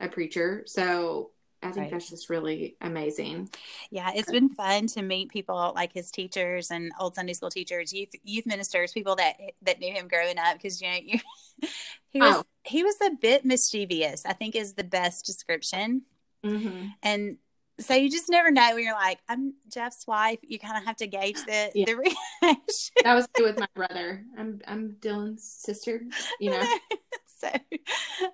a 0.00 0.06
a 0.06 0.08
preacher. 0.08 0.62
So 0.66 1.30
I 1.62 1.66
think 1.72 1.76
Right. 1.84 1.90
that's 1.90 2.08
just 2.08 2.30
really 2.30 2.76
amazing. 2.80 3.50
Yeah, 3.90 4.12
it's 4.14 4.30
been 4.30 4.48
fun 4.48 4.86
to 4.88 5.02
meet 5.02 5.30
people 5.30 5.72
like 5.74 5.92
his 5.92 6.10
teachers 6.10 6.70
and 6.70 6.90
old 6.98 7.14
Sunday 7.16 7.34
school 7.34 7.50
teachers, 7.50 7.92
youth 7.92 8.08
youth 8.24 8.46
ministers, 8.46 8.92
people 8.92 9.16
that 9.16 9.36
that 9.62 9.78
knew 9.78 9.92
him 9.92 10.08
growing 10.08 10.38
up. 10.38 10.54
Because 10.54 10.80
you 10.80 10.88
know, 10.88 10.96
you, 11.02 11.18
he 12.08 12.20
was 12.20 12.36
Oh. 12.36 12.44
he 12.64 12.82
was 12.82 12.96
a 13.02 13.10
bit 13.10 13.44
mischievous. 13.44 14.24
I 14.24 14.32
think 14.32 14.56
is 14.56 14.72
the 14.74 14.84
best 14.84 15.26
description. 15.26 16.02
Mm-hmm. 16.44 16.86
And 17.02 17.36
so 17.80 17.94
you 17.94 18.10
just 18.10 18.28
never 18.28 18.50
know 18.50 18.74
when 18.74 18.84
you're 18.84 18.94
like, 18.94 19.18
I'm 19.28 19.54
Jeff's 19.72 20.06
wife. 20.06 20.38
You 20.42 20.58
kind 20.58 20.76
of 20.76 20.84
have 20.84 20.96
to 20.96 21.06
gauge 21.06 21.44
the 21.46 21.70
Yeah. 21.74 21.86
the 21.86 21.96
reaction. 21.96 22.94
That 23.02 23.14
was 23.14 23.28
with 23.38 23.58
my 23.58 23.68
brother. 23.74 24.24
I'm 24.38 24.60
I'm 24.66 24.96
Dylan's 25.00 25.42
sister. 25.44 26.02
You 26.38 26.50
know, 26.50 26.64
so, 27.40 27.48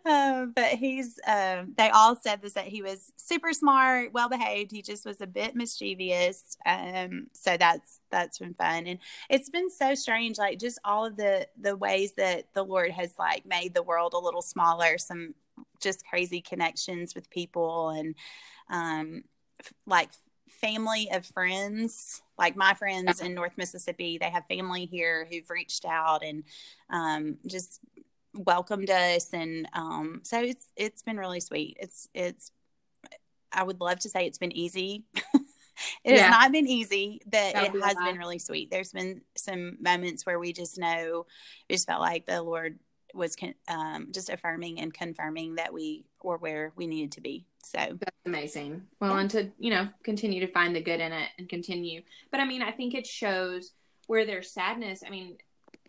um, 0.04 0.52
but 0.54 0.70
he's, 0.72 1.18
um, 1.26 1.74
they 1.76 1.90
all 1.90 2.16
said 2.16 2.42
this 2.42 2.54
that 2.54 2.66
he 2.66 2.82
was 2.82 3.12
super 3.16 3.52
smart, 3.52 4.12
well 4.12 4.28
behaved. 4.28 4.72
He 4.72 4.82
just 4.82 5.06
was 5.06 5.20
a 5.20 5.26
bit 5.26 5.54
mischievous. 5.54 6.56
Um, 6.66 7.28
so 7.32 7.56
that's, 7.56 8.00
that's 8.10 8.38
been 8.38 8.54
fun. 8.54 8.86
And 8.86 8.98
it's 9.30 9.48
been 9.48 9.70
so 9.70 9.94
strange, 9.94 10.38
like 10.38 10.58
just 10.58 10.80
all 10.84 11.06
of 11.06 11.16
the, 11.16 11.46
the 11.60 11.76
ways 11.76 12.12
that 12.16 12.46
the 12.52 12.64
Lord 12.64 12.90
has 12.90 13.14
like 13.18 13.46
made 13.46 13.74
the 13.74 13.82
world 13.82 14.12
a 14.14 14.18
little 14.18 14.42
smaller, 14.42 14.98
some 14.98 15.34
just 15.80 16.04
crazy 16.06 16.40
connections 16.40 17.14
with 17.14 17.30
people 17.30 17.90
and, 17.90 18.14
um, 18.70 19.22
like 19.86 20.10
family 20.48 21.08
of 21.12 21.26
friends 21.26 22.22
like 22.38 22.56
my 22.56 22.72
friends 22.74 23.20
in 23.20 23.34
north 23.34 23.52
mississippi 23.56 24.16
they 24.18 24.30
have 24.30 24.44
family 24.46 24.86
here 24.86 25.26
who've 25.30 25.48
reached 25.50 25.84
out 25.84 26.24
and 26.24 26.44
um, 26.90 27.36
just 27.46 27.80
welcomed 28.34 28.90
us. 28.90 29.32
And 29.32 29.68
um, 29.72 30.20
so 30.22 30.40
it's 30.40 30.68
it's 30.76 31.02
been 31.02 31.16
really 31.16 31.40
sweet. 31.40 31.76
It's 31.80 32.08
it's 32.14 32.50
i 33.52 33.62
would 33.62 33.80
love 33.80 33.98
to 34.00 34.08
say 34.08 34.26
it's 34.26 34.38
been 34.38 34.56
easy. 34.56 35.04
It 36.04 36.14
Yeah. 36.14 36.22
has 36.22 36.30
not 36.30 36.52
been 36.52 36.66
easy 36.66 37.20
but 37.26 37.52
That 37.52 37.62
would 37.62 37.66
it 37.66 37.72
be 37.74 37.80
has 37.82 37.96
been 37.96 38.16
really 38.16 38.38
sweet. 38.38 38.70
There's 38.70 38.92
been 38.92 39.20
some 39.36 39.76
moments 39.78 40.24
where 40.24 40.38
we 40.38 40.54
just 40.54 40.78
know 40.78 41.26
we 41.68 41.74
just 41.74 41.86
felt 41.86 42.00
like 42.00 42.24
the 42.24 42.42
lord 42.42 42.78
was 43.16 43.34
con- 43.34 43.54
um, 43.68 44.08
just 44.12 44.28
affirming 44.30 44.80
and 44.80 44.92
confirming 44.92 45.56
that 45.56 45.72
we 45.72 46.04
were 46.22 46.36
where 46.36 46.72
we 46.76 46.86
needed 46.86 47.12
to 47.12 47.20
be 47.20 47.46
so 47.64 47.78
That's 47.78 48.16
amazing. 48.26 48.86
Well, 49.00 49.14
Yeah. 49.14 49.20
and 49.20 49.30
to, 49.30 49.50
you 49.58 49.70
know, 49.70 49.88
continue 50.04 50.38
to 50.40 50.52
find 50.52 50.74
the 50.76 50.80
good 50.80 51.00
in 51.00 51.12
it 51.12 51.30
and 51.38 51.48
continue. 51.48 52.02
But 52.30 52.38
I 52.40 52.44
mean, 52.44 52.62
I 52.62 52.70
think 52.70 52.94
it 52.94 53.06
shows 53.06 53.72
where 54.06 54.24
there's 54.24 54.52
sadness. 54.52 55.02
I 55.04 55.10
mean, 55.10 55.36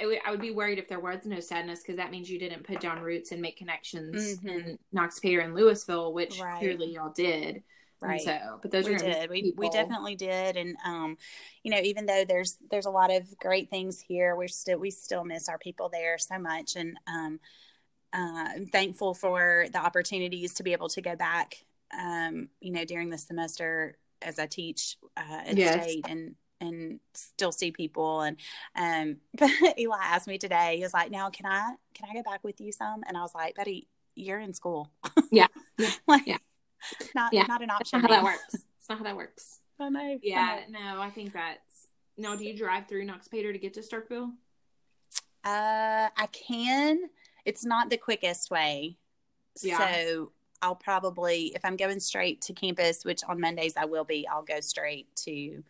would- 0.02 0.20
I 0.26 0.32
would 0.32 0.42
be 0.42 0.50
worried 0.52 0.80
if 0.80 0.88
there 0.88 1.00
was 1.00 1.26
no 1.26 1.40
sadness 1.40 1.82
because 1.82 1.98
that 1.98 2.10
means 2.10 2.32
you 2.32 2.40
didn't 2.40 2.64
put 2.66 2.80
down 2.80 3.02
roots 3.02 3.32
and 3.32 3.42
make 3.42 3.58
connections 3.58 4.40
Mhm. 4.40 4.48
in 4.50 4.80
Noxapater 4.96 5.44
and 5.44 5.54
Louisville, 5.54 6.14
which 6.14 6.40
Right. 6.40 6.58
clearly 6.58 6.94
y'all 6.94 7.12
did. 7.14 7.64
And 8.02 8.12
right 8.12 8.22
so, 8.22 8.60
but 8.62 8.72
those 8.72 8.86
we 8.86 8.94
are 8.94 8.98
did 9.00 9.30
we, 9.30 9.54
we 9.58 9.70
definitely 9.70 10.16
did 10.16 10.56
and 10.56 10.78
um 10.86 11.18
you 11.64 11.72
know 11.72 11.80
even 11.80 12.06
though 12.06 12.24
there's 12.28 12.58
there's 12.70 12.86
a 12.86 12.92
lot 12.92 13.12
of 13.12 13.38
great 13.40 13.70
things 13.70 14.00
here 14.00 14.36
we're 14.36 14.48
still 14.48 14.78
we 14.78 14.92
still 14.92 15.24
miss 15.24 15.50
our 15.50 15.58
people 15.58 15.90
there 15.90 16.18
so 16.18 16.38
much 16.38 16.76
and 16.76 16.98
um 17.08 17.40
uh 18.14 18.46
I'm 18.56 18.66
thankful 18.68 19.14
for 19.14 19.68
the 19.72 19.80
opportunities 19.80 20.54
to 20.56 20.64
be 20.64 20.74
able 20.74 20.90
to 20.90 21.02
go 21.02 21.16
back 21.16 21.66
um 21.98 22.50
you 22.60 22.72
know 22.72 22.86
during 22.86 23.10
the 23.10 23.18
semester 23.18 23.98
as 24.22 24.40
i 24.40 24.46
teach 24.46 24.98
uh 25.16 25.42
at 25.46 25.58
Yes. 25.58 25.84
state 25.84 26.06
and 26.08 26.36
and 26.60 27.00
still 27.14 27.52
see 27.52 27.72
people 27.72 28.22
and 28.22 28.38
um 28.76 29.18
but 29.38 29.50
eli 29.80 29.98
asked 30.04 30.28
me 30.28 30.38
today 30.38 30.78
he 30.78 30.84
was 30.84 30.94
like 30.94 31.12
now 31.12 31.30
can 31.30 31.46
i 31.46 31.74
can 31.94 32.08
i 32.10 32.14
go 32.14 32.24
back 32.24 32.44
with 32.44 32.60
you 32.60 32.72
some 32.72 33.04
and 33.08 33.16
i 33.18 33.22
was 33.22 33.34
like 33.36 33.56
betty 33.56 33.88
you're 34.16 34.40
in 34.40 34.54
school 34.54 34.90
Yeah. 35.32 35.48
Yeah. 35.78 35.92
like 36.08 36.24
Yeah. 36.26 36.38
not 37.16 37.34
Yeah. 37.34 37.46
not 37.48 37.62
an 37.62 37.68
That's 37.70 37.82
option 37.94 38.02
not 38.02 38.10
how 38.12 38.16
that 38.18 38.24
works. 38.24 38.54
It's 38.54 38.90
not 38.90 38.98
how 39.00 39.04
that 39.04 39.16
works. 39.16 39.60
I 39.80 39.90
know. 39.90 40.20
Yeah, 40.24 40.62
no, 40.70 41.02
I 41.02 41.10
think 41.10 41.34
that's 41.34 41.88
no. 42.18 42.36
Do 42.36 42.46
you 42.46 42.58
drive 42.58 42.88
through 42.88 43.06
Noxapater 43.06 43.54
to 43.54 43.60
get 43.60 43.74
to 43.76 43.82
Starkville? 43.82 44.32
Uh, 45.44 46.10
I 46.18 46.28
can. 46.32 47.10
It's 47.46 47.64
not 47.64 47.90
the 47.90 47.98
quickest 47.98 48.52
way. 48.52 48.98
Yeah. 49.62 49.78
So 49.78 50.32
I'll 50.62 50.76
probably, 50.76 51.54
if 51.56 51.64
I'm 51.64 51.78
going 51.78 52.00
straight 52.00 52.42
to 52.42 52.54
campus, 52.54 53.06
which 53.06 53.24
on 53.24 53.40
Mondays 53.40 53.78
I 53.78 53.86
will 53.86 54.04
be, 54.04 54.28
I'll 54.28 54.44
go 54.44 54.60
straight 54.60 55.08
to, 55.18 55.64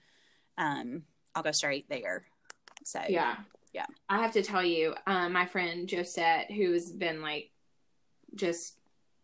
um, 0.58 1.04
I'll 1.36 1.44
go 1.44 1.52
straight 1.52 1.88
there. 1.90 2.24
So 2.84 3.02
Yeah. 3.08 3.36
Yeah. 3.74 3.86
I 4.10 4.20
have 4.22 4.32
to 4.34 4.42
tell 4.42 4.64
you, 4.64 4.96
um, 5.06 5.34
my 5.34 5.46
friend 5.46 5.88
Josette, 5.88 6.50
who 6.52 6.72
has 6.72 6.92
been 6.92 7.22
like 7.22 7.52
just 8.34 8.78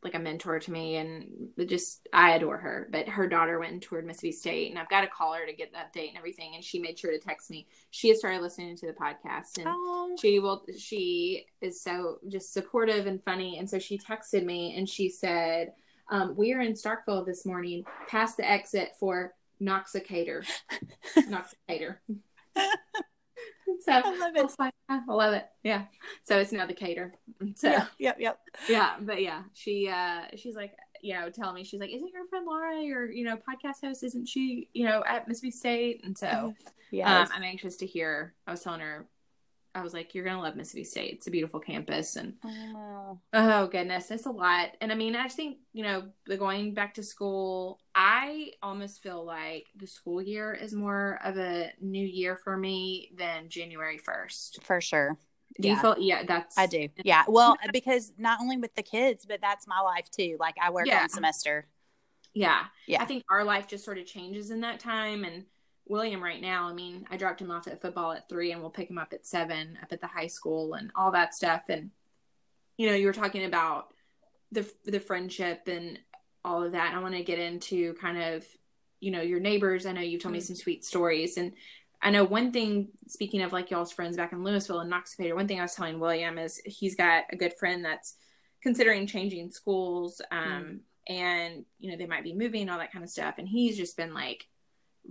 like 0.04 0.16
a 0.16 0.20
mentor 0.20 0.60
to 0.60 0.72
me 0.72 0.98
and 0.98 1.50
just 1.68 2.08
I 2.12 2.32
adore 2.32 2.58
her. 2.58 2.88
But 2.92 3.08
her 3.10 3.28
daughter 3.28 3.60
went 3.60 3.74
and 3.74 3.82
toured 3.82 4.06
Mississippi 4.06 4.32
State 4.32 4.70
and 4.72 4.80
I've 4.80 4.90
got 4.90 5.02
to 5.02 5.08
call 5.08 5.34
her 5.34 5.46
to 5.46 5.54
get 5.54 5.72
the 5.72 5.78
update 5.78 6.10
and 6.10 6.18
everything. 6.18 6.56
And 6.56 6.64
she 6.64 6.80
made 6.80 6.98
sure 6.98 7.12
to 7.12 7.20
text 7.20 7.50
me. 7.50 7.68
She 7.92 8.10
has 8.10 8.20
started 8.20 8.42
listening 8.42 8.76
to 8.78 8.88
the 8.88 8.94
podcast 8.94 9.58
and 9.58 9.68
Oh, 9.68 10.16
she 10.20 10.40
will 10.40 10.66
she 10.78 11.46
is 11.62 11.82
so 11.82 12.20
just 12.28 12.54
supportive 12.54 13.08
and 13.08 13.24
funny. 13.24 13.58
And 13.58 13.70
so 13.70 13.80
she 13.80 13.98
texted 13.98 14.46
me 14.46 14.76
and 14.78 14.88
she 14.88 15.10
said, 15.10 15.74
um, 16.10 16.36
we 16.36 16.54
are 16.54 16.62
in 16.62 16.74
Starkville 16.74 17.26
this 17.26 17.46
morning, 17.46 17.86
past 18.08 18.38
the 18.38 18.50
exit 18.50 18.92
for 19.00 19.34
Noxicator. 19.62 20.46
Noxicator. 21.18 21.98
so 23.82 23.92
I 23.92 24.18
love 24.18 24.36
it. 24.36 24.52
like, 24.60 24.74
I 24.90 25.00
love 25.08 25.34
it. 25.34 25.46
Yeah. 25.64 25.86
So 26.24 26.38
it's 26.40 26.52
now 26.52 26.66
the 26.66 26.74
cater. 26.74 27.14
So 27.56 27.70
Yep, 27.70 27.88
yep, 28.00 28.18
yep. 28.20 28.40
yeah 28.70 28.96
but 29.02 29.22
yeah 29.22 29.44
she 29.54 29.90
uh 29.90 30.24
she's 30.36 30.56
like 30.56 30.72
you 31.02 31.14
know 31.14 31.30
telling 31.30 31.56
me 31.56 31.64
she's 31.64 31.80
like 31.80 31.90
isn't 31.92 32.12
your 32.14 32.26
friend 32.28 32.46
laura 32.46 32.82
your 32.82 33.12
you 33.12 33.26
know 33.26 33.36
podcast 33.38 33.82
host 33.84 34.04
isn't 34.04 34.28
she 34.28 34.70
you 34.74 34.86
know 34.86 35.04
at 35.08 35.28
mississippi 35.28 35.52
state 35.52 36.02
and 36.06 36.18
so 36.18 36.54
Yes. 36.92 37.30
um 37.30 37.36
i'm 37.36 37.44
anxious 37.44 37.76
to 37.78 37.86
hear 37.86 38.34
i 38.48 38.52
was 38.52 38.62
telling 38.62 38.80
her 38.80 39.06
i 39.76 39.82
was 39.82 39.94
like 39.94 40.14
you're 40.14 40.24
gonna 40.26 40.42
love 40.42 40.56
mississippi 40.56 40.84
state 40.84 41.14
it's 41.16 41.28
a 41.28 41.32
beautiful 41.32 41.60
campus 41.60 42.16
and 42.16 42.34
Oh. 42.46 43.20
oh 43.34 43.68
goodness 43.68 44.12
it's 44.12 44.26
a 44.26 44.32
lot 44.32 44.70
and 44.82 44.92
i 44.92 44.96
mean 44.96 45.16
i 45.16 45.24
just 45.24 45.36
think 45.36 45.58
you 45.74 45.84
know 45.84 46.10
the 46.26 46.38
going 46.38 46.74
back 46.74 46.94
to 46.96 47.04
school 47.04 47.80
i 47.96 48.52
almost 48.62 49.02
feel 49.02 49.24
like 49.26 49.68
the 49.76 49.88
school 49.88 50.22
year 50.22 50.54
is 50.54 50.74
more 50.74 51.20
of 51.24 51.38
a 51.38 51.72
new 51.82 52.06
year 52.06 52.36
for 52.36 52.56
me 52.58 53.12
than 53.18 53.50
january 53.50 53.98
1st 54.00 54.62
For 54.64 54.80
sure. 54.82 55.18
do 55.60 55.68
you 55.68 55.74
Yeah. 55.76 55.82
feel 55.82 55.96
yeah 56.00 56.24
that's 56.26 56.58
I 56.58 56.66
do. 56.68 56.90
Yeah. 57.04 57.24
Well, 57.28 57.56
because 57.74 58.14
not 58.18 58.40
only 58.42 58.58
with 58.58 58.74
the 58.76 58.82
kids, 58.84 59.26
but 59.26 59.40
that's 59.42 59.68
my 59.68 59.80
life 59.82 60.10
too. 60.10 60.38
Like 60.40 60.56
I 60.62 60.72
work 60.72 60.88
Yeah. 60.88 61.04
on 61.04 61.10
semester. 61.10 61.68
Yeah. 62.34 62.66
Yeah. 62.88 63.02
I 63.04 63.06
think 63.06 63.24
our 63.30 63.44
life 63.44 63.68
just 63.68 63.86
sort 63.86 64.00
of 64.00 64.06
changes 64.08 64.50
in 64.50 64.62
that 64.62 64.80
time. 64.80 65.24
And 65.24 65.46
William, 65.88 66.24
right 66.24 66.42
now, 66.42 66.68
I 66.68 66.74
mean, 66.74 67.06
I 67.12 67.18
dropped 67.18 67.42
him 67.42 67.52
off 67.52 67.68
at 67.68 67.82
football 67.82 68.12
at 68.14 68.30
three 68.30 68.52
and 68.52 68.62
we'll 68.62 68.70
pick 68.70 68.90
him 68.90 68.98
up 68.98 69.14
at 69.14 69.26
seven 69.26 69.78
up 69.82 69.92
at 69.92 70.02
the 70.02 70.08
high 70.08 70.28
school 70.28 70.74
and 70.76 70.92
all 70.96 71.12
that 71.12 71.34
stuff. 71.34 71.64
And, 71.70 71.92
you 72.78 72.88
know, 72.88 72.96
you 72.96 73.06
were 73.06 73.14
talking 73.14 73.46
about 73.46 73.94
the, 74.52 74.72
the 74.86 75.00
friendship 75.00 75.68
and 75.68 76.00
all 76.46 76.64
of 76.64 76.72
that. 76.72 76.90
And 76.90 76.98
I 76.98 77.02
want 77.02 77.16
to 77.16 77.24
get 77.24 77.40
into 77.40 77.94
kind 77.96 78.18
of, 78.22 78.46
you 79.00 79.12
know, 79.12 79.22
your 79.22 79.40
neighbors. 79.40 79.86
I 79.86 79.92
know 79.92 80.02
you've 80.02 80.22
told 80.22 80.34
me 80.34 80.40
Mm. 80.40 80.44
some 80.44 80.56
sweet 80.56 80.86
stories. 80.86 81.38
And 81.38 81.54
I 82.02 82.12
know 82.12 82.24
one 82.24 82.52
thing, 82.52 82.90
speaking 83.08 83.42
of 83.42 83.52
like 83.54 83.72
y'all's 83.72 83.92
friends 83.92 84.18
back 84.18 84.32
in 84.32 84.44
Louisville 84.44 84.80
and 84.80 84.90
Knoxville, 84.90 85.36
one 85.36 85.48
thing 85.48 85.60
I 85.60 85.64
was 85.64 85.76
telling 85.76 86.00
William 86.00 86.38
is 86.38 86.62
he's 86.66 86.96
got 86.96 87.26
a 87.32 87.36
good 87.36 87.54
friend 87.54 87.84
that's 87.84 88.16
considering 88.62 89.08
changing 89.08 89.52
schools. 89.52 90.22
Um, 90.32 90.82
and 91.08 91.66
you 91.80 91.92
know 91.92 91.98
they 91.98 92.06
might 92.06 92.24
be 92.24 92.34
moving 92.34 92.62
and 92.62 92.72
all 92.72 92.78
that 92.78 92.94
kind 92.94 93.04
of 93.04 93.10
stuff 93.10 93.36
and 93.38 93.46
he's 93.46 93.76
just 93.76 93.98
been 93.98 94.14
like 94.14 94.48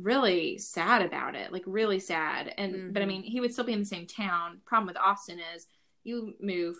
really 0.00 0.56
sad 0.58 1.02
about 1.02 1.34
it 1.34 1.52
like 1.52 1.62
really 1.66 1.98
sad 1.98 2.54
and 2.56 2.92
but 2.94 3.02
i 3.02 3.04
Mhm. 3.04 3.08
mean 3.08 3.22
he 3.22 3.40
would 3.40 3.52
still 3.52 3.64
be 3.64 3.72
in 3.74 3.80
the 3.80 3.84
same 3.84 4.06
town 4.06 4.60
problem 4.64 4.86
with 4.86 4.96
austin 4.96 5.38
is 5.54 5.66
you 6.02 6.34
move 6.40 6.76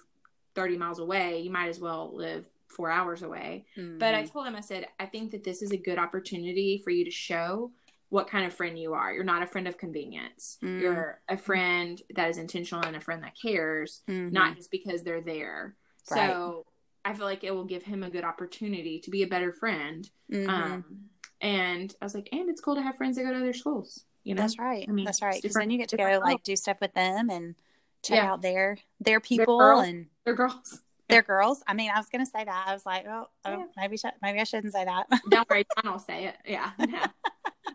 30 0.55 0.77
miles 0.79 0.99
away 0.99 1.41
you 1.41 1.51
might 1.51 1.69
as 1.69 1.79
well 1.81 2.15
live 2.15 2.49
four 2.69 2.91
hours 2.91 3.23
away 3.23 3.67
but 3.99 4.15
i 4.15 4.23
told 4.25 4.47
him 4.47 4.57
i 4.57 4.61
said 4.61 4.87
i 4.99 5.05
think 5.07 5.31
that 5.31 5.45
this 5.45 5.61
is 5.63 5.73
a 5.73 5.77
good 5.77 5.99
opportunity 5.99 6.79
for 6.83 6.91
you 6.91 7.05
to 7.05 7.11
show 7.11 7.71
what 8.09 8.29
kind 8.29 8.47
of 8.47 8.53
friend 8.55 8.79
you 8.79 8.95
are 8.95 9.13
you're 9.13 9.25
not 9.25 9.43
a 9.43 9.47
friend 9.47 9.69
of 9.69 9.77
convenience 9.77 10.59
Mm. 10.63 10.81
you're 10.81 11.21
a 11.29 11.37
friend 11.37 12.01
that 12.15 12.31
is 12.31 12.39
intentional 12.39 12.83
and 12.85 12.97
a 12.97 13.01
friend 13.01 13.23
that 13.23 13.37
cares 13.41 14.03
Mhm. 14.09 14.33
not 14.33 14.57
just 14.57 14.71
because 14.71 15.03
they're 15.03 15.21
there 15.21 15.77
Right. 16.11 16.31
so 16.31 16.67
I 17.05 17.15
feel 17.15 17.27
like 17.27 17.43
it 17.45 17.51
will 17.53 17.65
give 17.65 17.83
him 17.83 18.03
a 18.05 18.11
good 18.11 18.23
opportunity 18.25 19.01
to 19.01 19.11
be 19.11 19.25
a 19.25 19.27
better 19.27 19.51
friend. 19.53 20.09
Mhm. 20.31 20.49
Um, 20.49 21.11
and 21.43 21.95
I 22.01 22.05
was 22.07 22.15
like, 22.15 22.29
and 22.33 22.49
it's 22.49 22.61
cool 22.61 22.77
to 22.77 22.83
have 22.83 22.97
friends 22.97 23.17
that 23.17 23.25
go 23.25 23.31
to 23.33 23.37
other 23.37 23.53
schools. 23.53 24.05
You 24.25 24.35
know, 24.35 24.43
That's 24.43 24.59
right. 24.59 24.87
I 24.89 24.93
mean, 24.93 25.05
That's 25.05 25.21
right. 25.21 25.43
Because 25.43 25.55
then 25.57 25.71
you 25.71 25.77
get 25.79 25.89
to 25.91 25.97
go 25.97 26.21
like 26.23 26.43
do 26.45 26.55
stuff 26.57 26.79
with 26.81 26.95
them 26.95 27.29
and 27.29 27.55
check 28.03 28.17
Yeah. 28.19 28.33
out 28.33 28.41
their 28.43 28.79
their 29.01 29.21
people 29.21 29.59
girls. 29.59 29.87
and 29.87 30.07
they're 30.25 30.35
girls. 30.35 30.81
their 31.09 31.23
girls. 31.23 31.63
I 31.67 31.75
mean, 31.75 31.91
I 31.95 31.99
was 31.99 32.07
gonna 32.09 32.25
say 32.27 32.45
that. 32.45 32.65
I 32.69 32.73
was 32.73 32.87
like, 32.87 33.05
oh, 33.09 33.27
oh 33.45 33.51
Yeah. 33.51 33.65
maybe 33.77 33.97
sh- 33.97 34.05
maybe 34.23 34.39
I 34.41 34.45
shouldn't 34.45 34.73
say 34.73 34.85
that. 34.85 35.07
Don't 35.29 35.51
worry, 35.51 35.65
John 35.83 35.93
will 35.93 35.99
say 35.99 36.27
it. 36.27 36.37
Yeah, 36.47 36.71
no. 36.79 37.03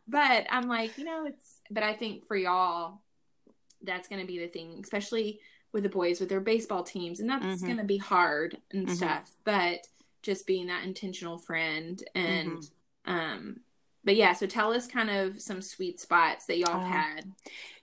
but 0.08 0.48
I'm 0.50 0.68
like, 0.68 0.98
you 0.98 1.04
know, 1.04 1.26
it's. 1.26 1.60
But 1.70 1.84
I 1.84 1.94
think 1.94 2.26
for 2.26 2.38
y'all, 2.38 3.02
that's 3.84 4.08
going 4.08 4.22
to 4.22 4.28
be 4.28 4.40
the 4.40 4.48
thing, 4.48 4.80
especially 4.82 5.42
with 5.74 5.84
the 5.84 5.90
boys 5.90 6.22
with 6.22 6.30
their 6.30 6.40
baseball 6.40 6.82
teams, 6.84 7.20
and 7.20 7.30
that's 7.30 7.44
Mhm. 7.62 7.66
going 7.66 7.78
to 7.78 7.84
be 7.84 7.98
hard 7.98 8.58
and 8.72 8.88
Mhm. 8.88 8.96
stuff. 8.96 9.30
But 9.44 9.86
just 10.24 10.48
being 10.48 10.68
that 10.68 10.86
intentional 10.86 11.38
friend 11.38 12.02
and, 12.16 12.50
Mm-hmm. 12.52 12.60
Um, 13.08 13.62
but 14.04 14.16
yeah. 14.16 14.34
So 14.34 14.46
tell 14.46 14.72
us 14.74 14.88
kind 14.88 15.10
of 15.10 15.42
some 15.42 15.62
sweet 15.62 16.00
spots 16.00 16.46
that 16.46 16.58
y'all 16.58 16.76
Oh. 16.76 16.80
have 16.80 17.06
had. 17.16 17.32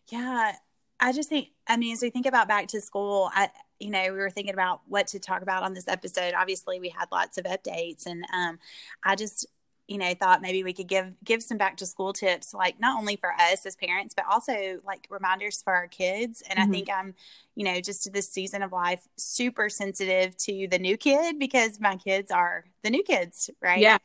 Yeah, 0.08 0.52
I 1.00 1.12
just 1.12 1.28
think. 1.28 1.48
I 1.66 1.76
mean, 1.76 1.92
as 1.94 2.02
we 2.02 2.10
think 2.10 2.26
about 2.26 2.46
back 2.48 2.68
to 2.68 2.80
school, 2.80 3.30
I 3.34 3.50
you 3.80 3.90
know 3.90 4.02
we 4.04 4.18
were 4.18 4.30
thinking 4.30 4.54
about 4.54 4.82
what 4.86 5.08
to 5.08 5.18
talk 5.18 5.42
about 5.42 5.62
on 5.64 5.74
this 5.74 5.88
episode. 5.88 6.34
Obviously, 6.34 6.78
we 6.80 6.90
had 6.90 7.08
lots 7.10 7.36
of 7.38 7.44
updates, 7.44 8.06
and 8.06 8.24
um, 8.32 8.58
I 9.02 9.16
just 9.16 9.46
you 9.86 9.98
know 9.98 10.14
thought 10.14 10.40
maybe 10.40 10.62
we 10.64 10.72
could 10.72 10.88
give 10.88 11.14
give 11.24 11.42
some 11.42 11.58
back 11.58 11.76
to 11.78 11.86
school 11.86 12.12
tips, 12.14 12.54
like 12.54 12.78
not 12.80 12.98
only 12.98 13.16
for 13.16 13.32
us 13.32 13.66
as 13.66 13.76
parents, 13.76 14.14
but 14.14 14.24
also 14.30 14.80
like 14.86 15.06
reminders 15.10 15.60
for 15.62 15.74
our 15.74 15.88
kids. 15.88 16.42
And 16.48 16.58
Mhm. 16.58 16.62
I 16.62 16.66
think 16.70 16.90
I'm 16.90 17.14
you 17.54 17.64
know 17.64 17.80
just 17.80 18.04
to 18.04 18.10
this 18.10 18.30
season 18.30 18.62
of 18.62 18.72
life 18.72 19.06
super 19.16 19.68
sensitive 19.68 20.36
to 20.38 20.68
the 20.70 20.78
new 20.78 20.96
kid 20.96 21.38
because 21.38 21.80
my 21.80 21.96
kids 21.96 22.30
are 22.30 22.64
the 22.82 22.90
new 22.90 23.02
kids, 23.02 23.50
right? 23.60 23.80
Yeah. 23.80 23.98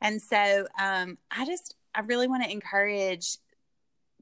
And 0.00 0.20
so 0.20 0.66
um, 0.80 1.18
I 1.30 1.44
just 1.44 1.74
I 1.94 2.00
really 2.00 2.28
want 2.28 2.44
to 2.44 2.50
encourage 2.50 3.38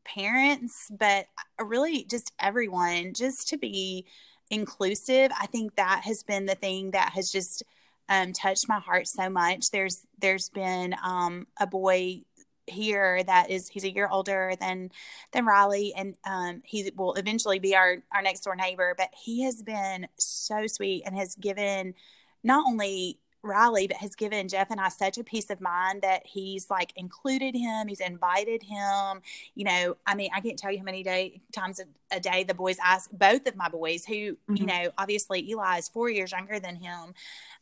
parents, 0.04 0.90
but 0.96 1.26
really 1.60 2.04
just 2.04 2.32
everyone, 2.38 3.12
just 3.12 3.48
to 3.48 3.58
be 3.58 4.06
inclusive. 4.50 5.30
I 5.38 5.46
think 5.46 5.76
that 5.76 6.02
has 6.04 6.22
been 6.22 6.46
the 6.46 6.54
thing 6.54 6.92
that 6.92 7.12
has 7.12 7.30
just 7.30 7.62
um, 8.08 8.32
touched 8.32 8.68
my 8.68 8.78
heart 8.78 9.08
so 9.08 9.28
much. 9.28 9.70
There's 9.70 10.06
there's 10.20 10.48
been 10.48 10.94
um, 11.04 11.46
a 11.60 11.66
boy 11.66 12.22
here 12.68 13.22
that 13.24 13.50
is 13.50 13.68
he's 13.68 13.84
a 13.84 13.92
year 13.92 14.08
older 14.10 14.54
than 14.60 14.90
than 15.32 15.46
Riley, 15.46 15.92
and 15.96 16.16
um, 16.24 16.62
he 16.64 16.90
will 16.96 17.14
eventually 17.14 17.58
be 17.58 17.74
our 17.74 17.98
our 18.14 18.22
next 18.22 18.40
door 18.40 18.56
neighbor. 18.56 18.94
But 18.96 19.10
he 19.12 19.42
has 19.42 19.62
been 19.62 20.06
so 20.18 20.66
sweet 20.66 21.02
and 21.04 21.16
has 21.16 21.34
given 21.34 21.94
not 22.42 22.66
only 22.66 23.18
Riley, 23.46 23.86
but 23.86 23.96
has 23.98 24.14
given 24.14 24.48
Jeff 24.48 24.70
and 24.70 24.80
I 24.80 24.88
such 24.88 25.18
a 25.18 25.24
peace 25.24 25.50
of 25.50 25.60
mind 25.60 26.02
that 26.02 26.26
he's 26.26 26.68
like 26.70 26.92
included 26.96 27.54
him, 27.54 27.88
he's 27.88 28.00
invited 28.00 28.62
him. 28.62 29.22
You 29.54 29.64
know, 29.64 29.96
I 30.06 30.14
mean, 30.14 30.30
I 30.34 30.40
can't 30.40 30.58
tell 30.58 30.70
you 30.72 30.78
how 30.78 30.84
many 30.84 31.02
day 31.02 31.40
times 31.52 31.80
a, 31.80 32.16
a 32.16 32.20
day 32.20 32.44
the 32.44 32.54
boys 32.54 32.76
ask 32.84 33.10
both 33.12 33.46
of 33.46 33.56
my 33.56 33.68
boys, 33.68 34.04
who 34.04 34.14
you 34.14 34.36
Mhm. 34.50 34.66
know, 34.66 34.90
obviously 34.98 35.48
Eli 35.50 35.78
is 35.78 35.88
four 35.88 36.10
years 36.10 36.32
younger 36.32 36.58
than 36.60 36.76
him, 36.76 37.14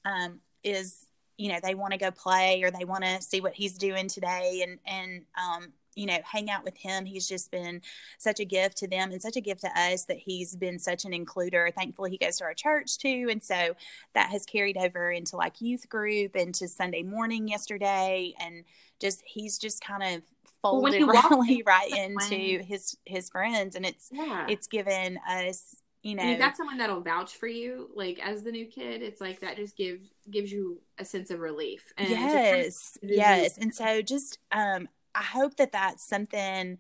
um, 0.05 0.41
is 0.63 1.07
you 1.37 1.53
know 1.53 1.59
they 1.63 1.75
want 1.75 1.93
to 1.93 1.99
go 1.99 2.11
play 2.11 2.63
or 2.63 2.71
they 2.71 2.85
want 2.85 3.05
to 3.05 3.21
see 3.21 3.41
what 3.41 3.55
he's 3.55 3.77
doing 3.77 4.09
today 4.09 4.63
and 4.63 4.79
and 4.87 5.25
um, 5.37 5.73
you 5.95 6.07
know 6.07 6.19
hang 6.25 6.51
out 6.51 6.65
with 6.65 6.77
him. 6.77 7.05
He's 7.05 7.29
just 7.29 7.51
been 7.51 7.81
such 8.19 8.41
a 8.41 8.45
gift 8.45 8.77
to 8.79 8.89
them 8.89 9.11
and 9.13 9.21
such 9.23 9.37
a 9.37 9.41
gift 9.41 9.61
to 9.63 9.71
us 9.79 10.05
that 10.07 10.19
he's 10.19 10.57
been 10.57 10.79
such 10.79 11.05
an 11.05 11.13
includer. 11.13 11.73
Thankfully, 11.75 12.11
he 12.11 12.19
goes 12.19 12.39
to 12.39 12.45
our 12.45 12.55
church 12.55 12.99
too, 12.99 13.29
and 13.31 13.43
so 13.43 13.75
that 14.15 14.31
has 14.31 14.45
carried 14.47 14.77
over 14.77 15.11
into 15.11 15.37
like 15.37 15.61
youth 15.61 15.89
group 15.89 16.35
and 16.35 16.55
to 16.57 16.69
Sunday 16.69 17.03
morning 17.03 17.49
yesterday, 17.49 18.35
and 18.41 18.65
just 19.01 19.23
he's 19.27 19.59
just 19.59 19.83
kind 19.85 20.03
of 20.17 20.23
folded 20.63 21.03
Riley 21.07 21.63
right 21.67 21.91
into 21.91 22.63
his 22.63 22.97
his 23.05 23.31
friends, 23.31 23.77
and 23.77 23.85
it's 23.85 24.09
Yeah. 24.13 24.47
it's 24.49 24.67
given 24.67 25.19
us 25.29 25.77
you 26.03 26.15
know 26.15 26.23
And 26.23 26.31
you've 26.33 26.39
got 26.39 26.55
someone 26.57 26.77
that'll 26.77 27.01
vouch 27.01 27.35
for 27.37 27.47
you, 27.47 27.89
like 27.95 28.19
as 28.23 28.43
the 28.43 28.53
new 28.53 28.67
kid. 28.67 29.01
It's 29.03 29.23
like 29.23 29.41
that 29.41 29.57
just 29.57 29.75
gives 29.77 30.07
gives 30.31 30.53
you 30.53 30.81
a 30.99 31.05
sense 31.05 31.31
of 31.31 31.41
relief. 31.41 31.93
And 31.97 32.09
just 32.09 32.21
kind 32.21 32.29
of- 32.37 32.65
yes 32.65 32.99
yes 33.03 33.59
and 33.59 33.75
so 33.75 34.03
just 34.03 34.39
um 34.53 34.87
i 35.15 35.23
hope 35.23 35.57
that 35.57 35.73
that's 35.73 36.07
something 36.07 36.79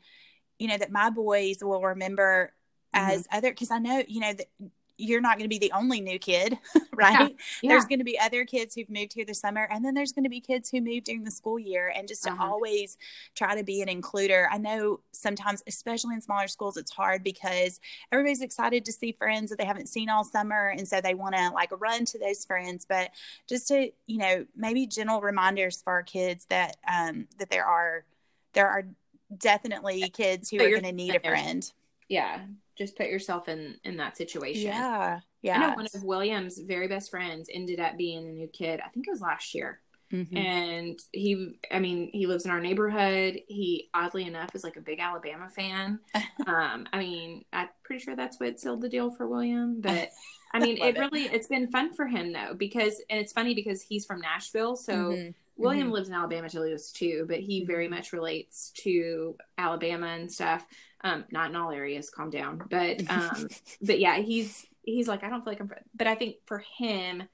you 0.58 0.68
know 0.68 0.78
that 0.78 0.90
my 0.92 1.10
boys 1.10 1.58
will 1.62 1.82
remember 1.82 2.52
Mm-hmm. 2.94 3.20
as 3.20 3.26
other 3.32 3.50
because 3.50 3.70
i 3.70 3.78
know 3.78 4.02
you 4.08 4.20
know 4.20 4.32
that 4.32 4.46
you're 4.96 5.20
not 5.20 5.36
going 5.38 5.44
to 5.44 5.48
be 5.48 5.58
the 5.58 5.72
only 5.72 6.00
new 6.00 6.20
kid 6.20 6.56
right 6.94 7.36
Yeah. 7.60 7.70
there's 7.70 7.84
going 7.84 7.98
to 7.98 8.04
be 8.04 8.16
other 8.20 8.44
kids 8.44 8.74
who've 8.76 8.88
moved 8.88 9.12
here 9.12 9.24
this 9.24 9.40
summer 9.40 9.66
and 9.72 9.84
then 9.84 9.92
there's 9.94 10.12
going 10.12 10.22
to 10.22 10.30
be 10.30 10.40
kids 10.40 10.70
who 10.70 10.80
moved 10.80 11.04
during 11.06 11.24
the 11.24 11.30
school 11.32 11.58
year 11.58 11.92
and 11.96 12.06
just 12.06 12.22
to 12.22 12.30
Uh-huh. 12.30 12.44
always 12.52 12.96
try 13.34 13.56
to 13.56 13.64
be 13.64 13.82
an 13.82 13.88
includer 13.88 14.46
i 14.52 14.56
know 14.58 15.00
sometimes 15.12 15.64
especially 15.66 16.14
in 16.14 16.20
smaller 16.20 16.46
schools 16.46 16.76
it's 16.76 16.92
hard 16.92 17.24
because 17.24 17.80
everybody's 18.12 18.40
excited 18.42 18.84
to 18.84 18.92
see 18.92 19.10
friends 19.10 19.50
that 19.50 19.58
they 19.58 19.64
haven't 19.64 19.88
seen 19.88 20.08
all 20.08 20.22
summer 20.22 20.68
and 20.68 20.86
so 20.86 21.00
they 21.00 21.14
want 21.14 21.34
to 21.34 21.50
like 21.50 21.70
run 21.80 22.04
to 22.04 22.18
those 22.20 22.44
friends 22.44 22.86
but 22.88 23.10
just 23.48 23.66
to 23.66 23.90
you 24.06 24.18
know 24.18 24.46
maybe 24.56 24.86
gentle 24.86 25.20
reminders 25.20 25.82
for 25.82 25.92
our 25.92 26.02
kids 26.04 26.46
that 26.50 26.76
um 26.88 27.26
that 27.38 27.50
there 27.50 27.66
are 27.66 28.04
there 28.54 28.68
are 28.68 28.84
definitely 29.36 30.08
kids 30.10 30.50
who 30.50 30.58
But 30.58 30.66
are 30.66 30.70
going 30.70 30.82
to 30.84 30.92
need 30.92 31.14
a 31.14 31.20
friend 31.20 31.70
yeah. 32.08 32.40
Just 32.76 32.96
put 32.96 33.06
yourself 33.06 33.48
in 33.48 33.76
in 33.84 33.96
that 33.98 34.16
situation. 34.16 34.62
yeah 34.62 35.20
Yeah. 35.42 35.56
I 35.56 35.60
know 35.68 35.74
one 35.74 35.86
of 35.94 36.04
William's 36.04 36.58
very 36.58 36.88
best 36.88 37.10
friends 37.10 37.48
ended 37.52 37.80
up 37.80 37.96
being 37.96 38.26
a 38.26 38.32
new 38.32 38.48
kid. 38.48 38.80
I 38.84 38.88
think 38.88 39.06
it 39.06 39.10
was 39.10 39.20
last 39.20 39.54
year. 39.54 39.80
Mm-hmm. 40.12 40.36
And 40.36 40.98
he, 41.12 41.58
I 41.72 41.80
mean, 41.80 42.10
he 42.12 42.26
lives 42.26 42.44
in 42.44 42.50
our 42.50 42.60
neighborhood. 42.60 43.40
He, 43.48 43.88
oddly 43.94 44.26
enough, 44.26 44.54
is 44.54 44.62
like 44.62 44.76
a 44.76 44.80
big 44.80 45.00
Alabama 45.00 45.48
fan. 45.48 45.98
um, 46.46 46.86
I 46.92 46.98
mean, 46.98 47.44
I'm 47.52 47.68
pretty 47.82 48.04
sure 48.04 48.14
that's 48.14 48.38
what 48.38 48.60
sealed 48.60 48.82
the 48.82 48.88
deal 48.88 49.10
for 49.10 49.26
William. 49.26 49.80
But 49.80 50.10
I 50.52 50.60
mean, 50.60 50.76
it, 50.76 50.96
it, 50.96 50.98
really, 51.00 51.24
it's 51.24 51.48
been 51.48 51.68
fun 51.68 51.94
for 51.94 52.06
him 52.06 52.32
though, 52.32 52.54
because, 52.56 53.02
and 53.10 53.18
it's 53.18 53.32
funny 53.32 53.54
because 53.54 53.82
he's 53.82 54.06
from 54.06 54.20
Nashville. 54.20 54.76
So 54.76 54.92
mm-hmm. 54.92 55.30
William 55.56 55.86
mm-hmm. 55.86 55.94
lives 55.94 56.08
in 56.08 56.14
Alabama 56.14 56.48
till 56.48 56.64
he 56.64 56.72
was 56.72 56.90
two, 56.90 57.26
but 57.28 57.40
he 57.40 57.64
very 57.64 57.86
mm-hmm. 57.86 57.94
much 57.94 58.12
relates 58.12 58.70
to 58.78 59.36
Alabama 59.56 60.06
and 60.08 60.30
stuff. 60.30 60.66
Um, 61.02 61.24
not 61.30 61.50
in 61.50 61.56
all 61.56 61.70
areas, 61.70 62.10
calm 62.10 62.30
down. 62.30 62.62
But, 62.70 63.02
um, 63.10 63.48
but 63.82 64.00
yeah, 64.00 64.16
he's, 64.16 64.66
he's 64.82 65.08
like, 65.08 65.22
I 65.22 65.30
don't 65.30 65.44
feel 65.44 65.52
like 65.52 65.60
I'm, 65.60 65.70
but 65.94 66.06
I 66.06 66.14
think 66.14 66.36
for 66.46 66.64
him, 66.78 67.24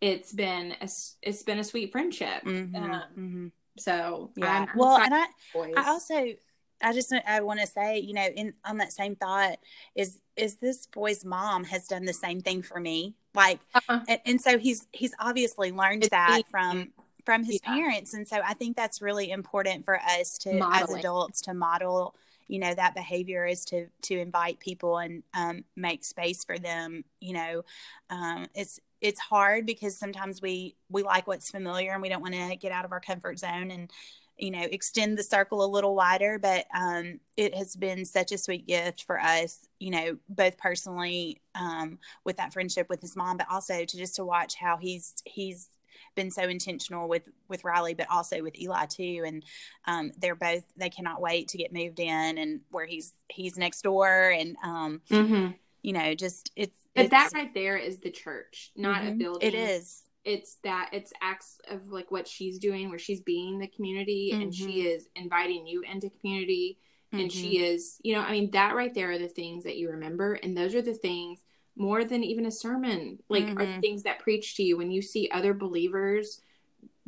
it's 0.00 0.32
been 0.32 0.72
a, 0.80 0.88
it's 1.22 1.42
been 1.44 1.58
a 1.58 1.64
sweet 1.64 1.92
friendship. 1.92 2.44
Mm-hmm, 2.44 2.76
um, 2.76 3.02
mm-hmm. 3.16 3.46
So 3.78 4.30
yeah. 4.36 4.66
I'm, 4.70 4.78
well, 4.78 4.98
and 4.98 5.14
I 5.14 5.26
I 5.54 5.88
also 5.88 6.34
I 6.82 6.92
just 6.92 7.12
I 7.26 7.40
want 7.40 7.60
to 7.60 7.66
say 7.66 7.98
you 7.98 8.12
know 8.12 8.26
in 8.26 8.54
on 8.64 8.78
that 8.78 8.92
same 8.92 9.16
thought 9.16 9.58
is 9.94 10.18
is 10.36 10.56
this 10.56 10.86
boy's 10.86 11.24
mom 11.24 11.64
has 11.64 11.86
done 11.86 12.04
the 12.04 12.12
same 12.12 12.40
thing 12.40 12.62
for 12.62 12.80
me 12.80 13.14
like 13.34 13.60
uh-huh. 13.74 14.00
and, 14.08 14.20
and, 14.26 14.40
so 14.40 14.58
he's 14.58 14.86
he's 14.92 15.14
obviously 15.18 15.72
learned 15.72 16.04
it's 16.04 16.10
that 16.10 16.40
easy. 16.40 16.46
from 16.50 16.88
from 17.24 17.44
his 17.44 17.60
yeah. 17.62 17.74
parents 17.74 18.14
and 18.14 18.26
so 18.26 18.40
I 18.44 18.54
think 18.54 18.76
that's 18.76 19.00
really 19.00 19.30
important 19.30 19.84
for 19.84 19.98
us 20.00 20.38
to 20.38 20.54
Modeling. 20.54 20.82
as 20.82 21.04
adults 21.04 21.40
to 21.42 21.54
model 21.54 22.14
you 22.48 22.58
know 22.58 22.74
that 22.74 22.94
behavior 22.94 23.46
is 23.46 23.64
to 23.64 23.86
to 24.02 24.18
invite 24.18 24.60
people 24.60 24.98
and 24.98 25.22
um, 25.34 25.64
make 25.76 26.04
space 26.04 26.44
for 26.44 26.58
them 26.58 27.04
you 27.20 27.32
know 27.32 27.64
um, 28.10 28.46
it's 28.54 28.78
it's 29.00 29.20
hard 29.20 29.66
because 29.66 29.96
sometimes 29.96 30.42
we 30.42 30.76
we 30.90 31.02
like 31.02 31.26
what's 31.26 31.50
familiar 31.50 31.92
and 31.92 32.02
we 32.02 32.08
don't 32.08 32.22
want 32.22 32.34
to 32.34 32.56
get 32.56 32.72
out 32.72 32.84
of 32.84 32.92
our 32.92 33.00
comfort 33.00 33.38
zone 33.38 33.70
and 33.70 33.90
you 34.38 34.50
know 34.50 34.66
extend 34.70 35.16
the 35.16 35.22
circle 35.22 35.64
a 35.64 35.66
little 35.66 35.94
wider 35.94 36.38
but 36.38 36.66
um, 36.76 37.20
it 37.36 37.54
has 37.54 37.74
been 37.76 38.04
such 38.04 38.32
a 38.32 38.38
sweet 38.38 38.66
gift 38.66 39.04
for 39.04 39.18
us 39.20 39.66
you 39.78 39.90
know 39.90 40.18
both 40.28 40.58
personally 40.58 41.40
um, 41.54 41.98
with 42.24 42.36
that 42.36 42.52
friendship 42.52 42.88
with 42.88 43.00
his 43.00 43.16
mom 43.16 43.36
but 43.36 43.46
also 43.50 43.84
to 43.84 43.96
just 43.96 44.16
to 44.16 44.24
watch 44.24 44.54
how 44.56 44.76
he's 44.76 45.14
he's 45.24 45.68
been 46.14 46.30
so 46.30 46.42
intentional 46.42 47.08
with 47.08 47.28
with 47.48 47.64
Riley, 47.64 47.94
but 47.94 48.10
also 48.10 48.42
with 48.42 48.58
Eli 48.58 48.86
too. 48.86 49.22
And 49.26 49.44
um, 49.86 50.12
they're 50.18 50.34
both 50.34 50.64
they 50.76 50.90
cannot 50.90 51.20
wait 51.20 51.48
to 51.48 51.58
get 51.58 51.72
moved 51.72 52.00
in 52.00 52.38
and 52.38 52.60
where 52.70 52.86
he's 52.86 53.14
he's 53.28 53.56
next 53.56 53.82
door 53.82 54.30
and 54.30 54.56
um, 54.62 55.00
mm-hmm 55.10 55.52
you 55.82 55.92
know, 55.92 56.14
just 56.14 56.52
it's. 56.56 56.76
But 56.94 57.06
it's, 57.06 57.10
that 57.10 57.30
right 57.34 57.52
there 57.52 57.76
is 57.76 57.98
the 57.98 58.10
church, 58.10 58.70
not 58.76 59.02
mm-hmm. 59.02 59.08
a 59.08 59.16
building. 59.16 59.48
It 59.48 59.54
is. 59.54 60.04
It's 60.24 60.56
that 60.62 60.90
it's 60.92 61.12
acts 61.20 61.58
of 61.68 61.88
like 61.90 62.10
what 62.12 62.28
she's 62.28 62.58
doing, 62.58 62.88
where 62.88 62.98
she's 62.98 63.20
being 63.20 63.58
the 63.58 63.66
community, 63.66 64.30
mm-hmm. 64.32 64.42
and 64.42 64.54
she 64.54 64.78
mm-hmm. 64.78 64.96
is 64.96 65.08
inviting 65.16 65.66
you 65.66 65.82
into 65.82 66.10
community, 66.20 66.78
and 67.10 67.30
she 67.30 67.56
mm-hmm. 67.56 67.74
is, 67.74 67.96
you 68.02 68.14
know, 68.14 68.20
I 68.20 68.30
mean, 68.30 68.52
that 68.52 68.76
right 68.76 68.94
there 68.94 69.10
are 69.10 69.18
the 69.18 69.26
things 69.26 69.64
that 69.64 69.76
you 69.76 69.90
remember, 69.90 70.34
and 70.34 70.56
those 70.56 70.76
are 70.76 70.82
the 70.82 70.94
things 70.94 71.40
more 71.76 72.04
than 72.04 72.22
even 72.22 72.46
a 72.46 72.50
sermon, 72.50 73.18
like 73.28 73.44
are 73.44 73.54
mm-hmm. 73.54 73.80
things 73.80 74.02
that 74.02 74.18
preach 74.18 74.56
to 74.56 74.62
you 74.62 74.76
when 74.76 74.90
you 74.90 75.02
see 75.02 75.30
other 75.32 75.54
believers 75.54 76.40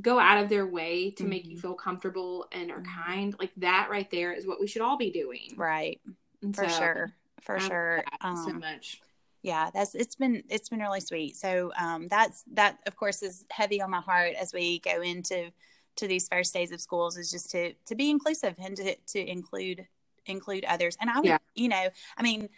go 0.01 0.19
out 0.19 0.43
of 0.43 0.49
their 0.49 0.67
way 0.67 1.11
to 1.12 1.25
make 1.25 1.45
you 1.47 1.57
feel 1.57 1.75
comfortable 1.75 2.47
and 2.51 2.73
are 2.73 2.83
kind 2.83 3.37
like 3.39 3.53
that 3.57 3.87
right 3.89 4.11
there 4.11 4.33
is 4.33 4.45
what 4.45 4.59
we 4.59 4.67
should 4.67 4.83
all 4.83 4.97
be 4.97 5.12
doing 5.12 5.55
right 5.57 6.01
and 6.43 6.57
for 6.57 6.69
so, 6.69 6.77
sure 6.77 7.15
for 7.45 7.61
sure. 7.61 8.05
Um, 8.21 8.37
so 8.37 8.53
much. 8.55 9.01
Yeah, 9.43 9.71
that's 9.73 9.95
it's 9.95 10.17
been 10.17 10.43
it's 10.49 10.71
been 10.71 10.81
really 10.81 11.01
sweet. 11.01 11.37
So 11.37 11.73
um, 11.79 12.09
that's 12.09 12.45
that 12.55 12.79
of 12.87 12.97
course 12.97 13.23
is 13.23 13.45
heavy 13.51 13.81
on 13.83 13.91
my 13.91 14.01
heart 14.01 14.35
as 14.41 14.53
we 14.53 14.79
go 14.81 15.03
into 15.03 15.51
to 15.97 16.09
these 16.09 16.27
first 16.27 16.53
days 16.55 16.73
of 16.73 16.81
schools 16.81 17.17
is 17.17 17.31
just 17.31 17.51
to 17.51 17.75
to 17.87 17.95
be 17.95 18.11
inclusive 18.11 18.55
and 18.59 18.77
to 18.77 18.97
to 19.09 19.21
include 19.21 19.87
include 20.27 20.65
others. 20.65 20.97
And 20.99 21.11
I 21.11 21.17
would, 21.19 21.27
yeah. 21.27 21.39
you 21.55 21.69
know, 21.69 21.89
I 22.17 22.23
mean, 22.23 22.49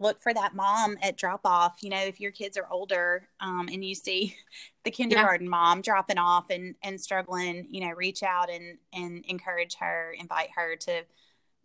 look 0.00 0.20
for 0.20 0.32
that 0.32 0.54
mom 0.54 0.96
at 1.02 1.16
drop 1.16 1.40
off. 1.44 1.78
You 1.82 1.90
know, 1.90 2.00
if 2.00 2.20
your 2.20 2.30
kids 2.30 2.56
are 2.56 2.66
older 2.70 3.28
um, 3.40 3.68
and 3.72 3.84
you 3.84 3.94
see 3.94 4.36
the 4.84 4.90
kindergarten 4.90 5.46
yeah. 5.46 5.50
mom 5.50 5.82
dropping 5.82 6.18
off 6.18 6.50
and 6.50 6.74
and 6.82 7.00
struggling, 7.00 7.66
you 7.70 7.86
know, 7.86 7.94
reach 7.94 8.22
out 8.22 8.50
and 8.50 8.78
and 8.92 9.24
encourage 9.26 9.76
her, 9.76 10.14
invite 10.18 10.50
her 10.54 10.76
to 10.76 11.02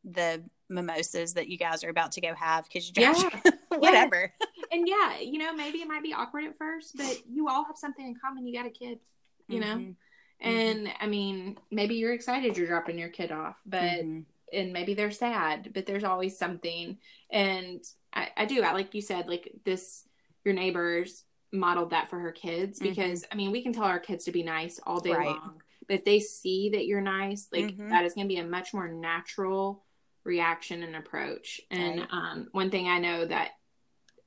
the 0.04 0.44
mimosas 0.70 1.34
that 1.36 1.48
you 1.48 1.58
guys 1.58 1.84
are 1.84 1.90
about 1.90 2.12
to 2.14 2.22
go 2.22 2.34
have 2.34 2.66
because 2.66 2.88
you 2.88 2.94
yeah. 2.98 3.30
whatever. 3.78 4.32
Yeah. 4.40 4.66
And 4.72 4.88
yeah, 4.88 5.20
you 5.20 5.38
know, 5.38 5.54
maybe 5.54 5.80
it 5.80 5.88
might 5.88 6.04
be 6.04 6.14
awkward 6.14 6.46
at 6.46 6.58
first, 6.58 6.98
but 6.98 7.22
you 7.30 7.48
all 7.48 7.64
have 7.66 7.78
something 7.78 8.06
in 8.06 8.16
common. 8.24 8.48
You 8.48 8.58
got 8.58 8.66
a 8.66 8.72
kid, 8.72 9.00
you 9.48 9.60
mm-hmm. 9.60 9.80
know? 9.80 9.96
And 10.40 10.88
mm-hmm. 10.88 11.04
I 11.04 11.08
mean, 11.08 11.58
maybe 11.72 11.96
you're 11.96 12.14
excited 12.14 12.58
you're 12.58 12.68
dropping 12.68 12.98
your 12.98 13.10
kid 13.10 13.32
off, 13.32 13.62
but 13.66 13.82
mm-hmm. 13.82 14.22
and 14.52 14.74
maybe 14.74 14.94
they're 14.94 15.12
sad, 15.12 15.72
but 15.74 15.86
there's 15.86 16.04
always 16.04 16.38
something. 16.38 16.98
And 17.32 17.84
I, 18.14 18.30
I 18.38 18.46
do, 18.46 18.62
I 18.62 18.74
like 18.74 18.94
you 18.94 19.02
said, 19.02 19.28
like 19.28 19.52
this 19.66 20.08
your 20.46 20.54
neighbors 20.54 21.24
modeled 21.52 21.92
that 21.92 22.10
for 22.10 22.20
her 22.20 22.32
kids 22.32 22.80
mm-hmm. 22.80 22.90
because 22.90 23.26
I 23.32 23.36
mean 23.36 23.52
we 23.52 23.62
can 23.62 23.74
tell 23.74 23.84
our 23.84 24.00
kids 24.00 24.26
to 24.26 24.32
be 24.32 24.44
nice 24.44 24.80
all 24.86 25.00
day 25.00 25.12
right. 25.12 25.28
long. 25.28 25.62
But 25.88 25.96
if 25.96 26.06
they 26.06 26.20
see 26.20 26.70
that 26.72 26.86
you're 26.86 27.02
nice, 27.02 27.48
like 27.52 27.66
mm-hmm. 27.66 27.90
that 27.90 28.06
is 28.06 28.14
gonna 28.14 28.28
be 28.28 28.38
a 28.38 28.46
much 28.46 28.74
more 28.74 28.88
natural 28.88 29.84
reaction 30.24 30.84
and 30.84 30.96
approach. 30.96 31.62
And 31.70 32.00
right. 32.00 32.10
um, 32.12 32.48
one 32.52 32.72
thing 32.72 32.88
I 32.88 33.00
know 33.00 33.26
that 33.26 33.52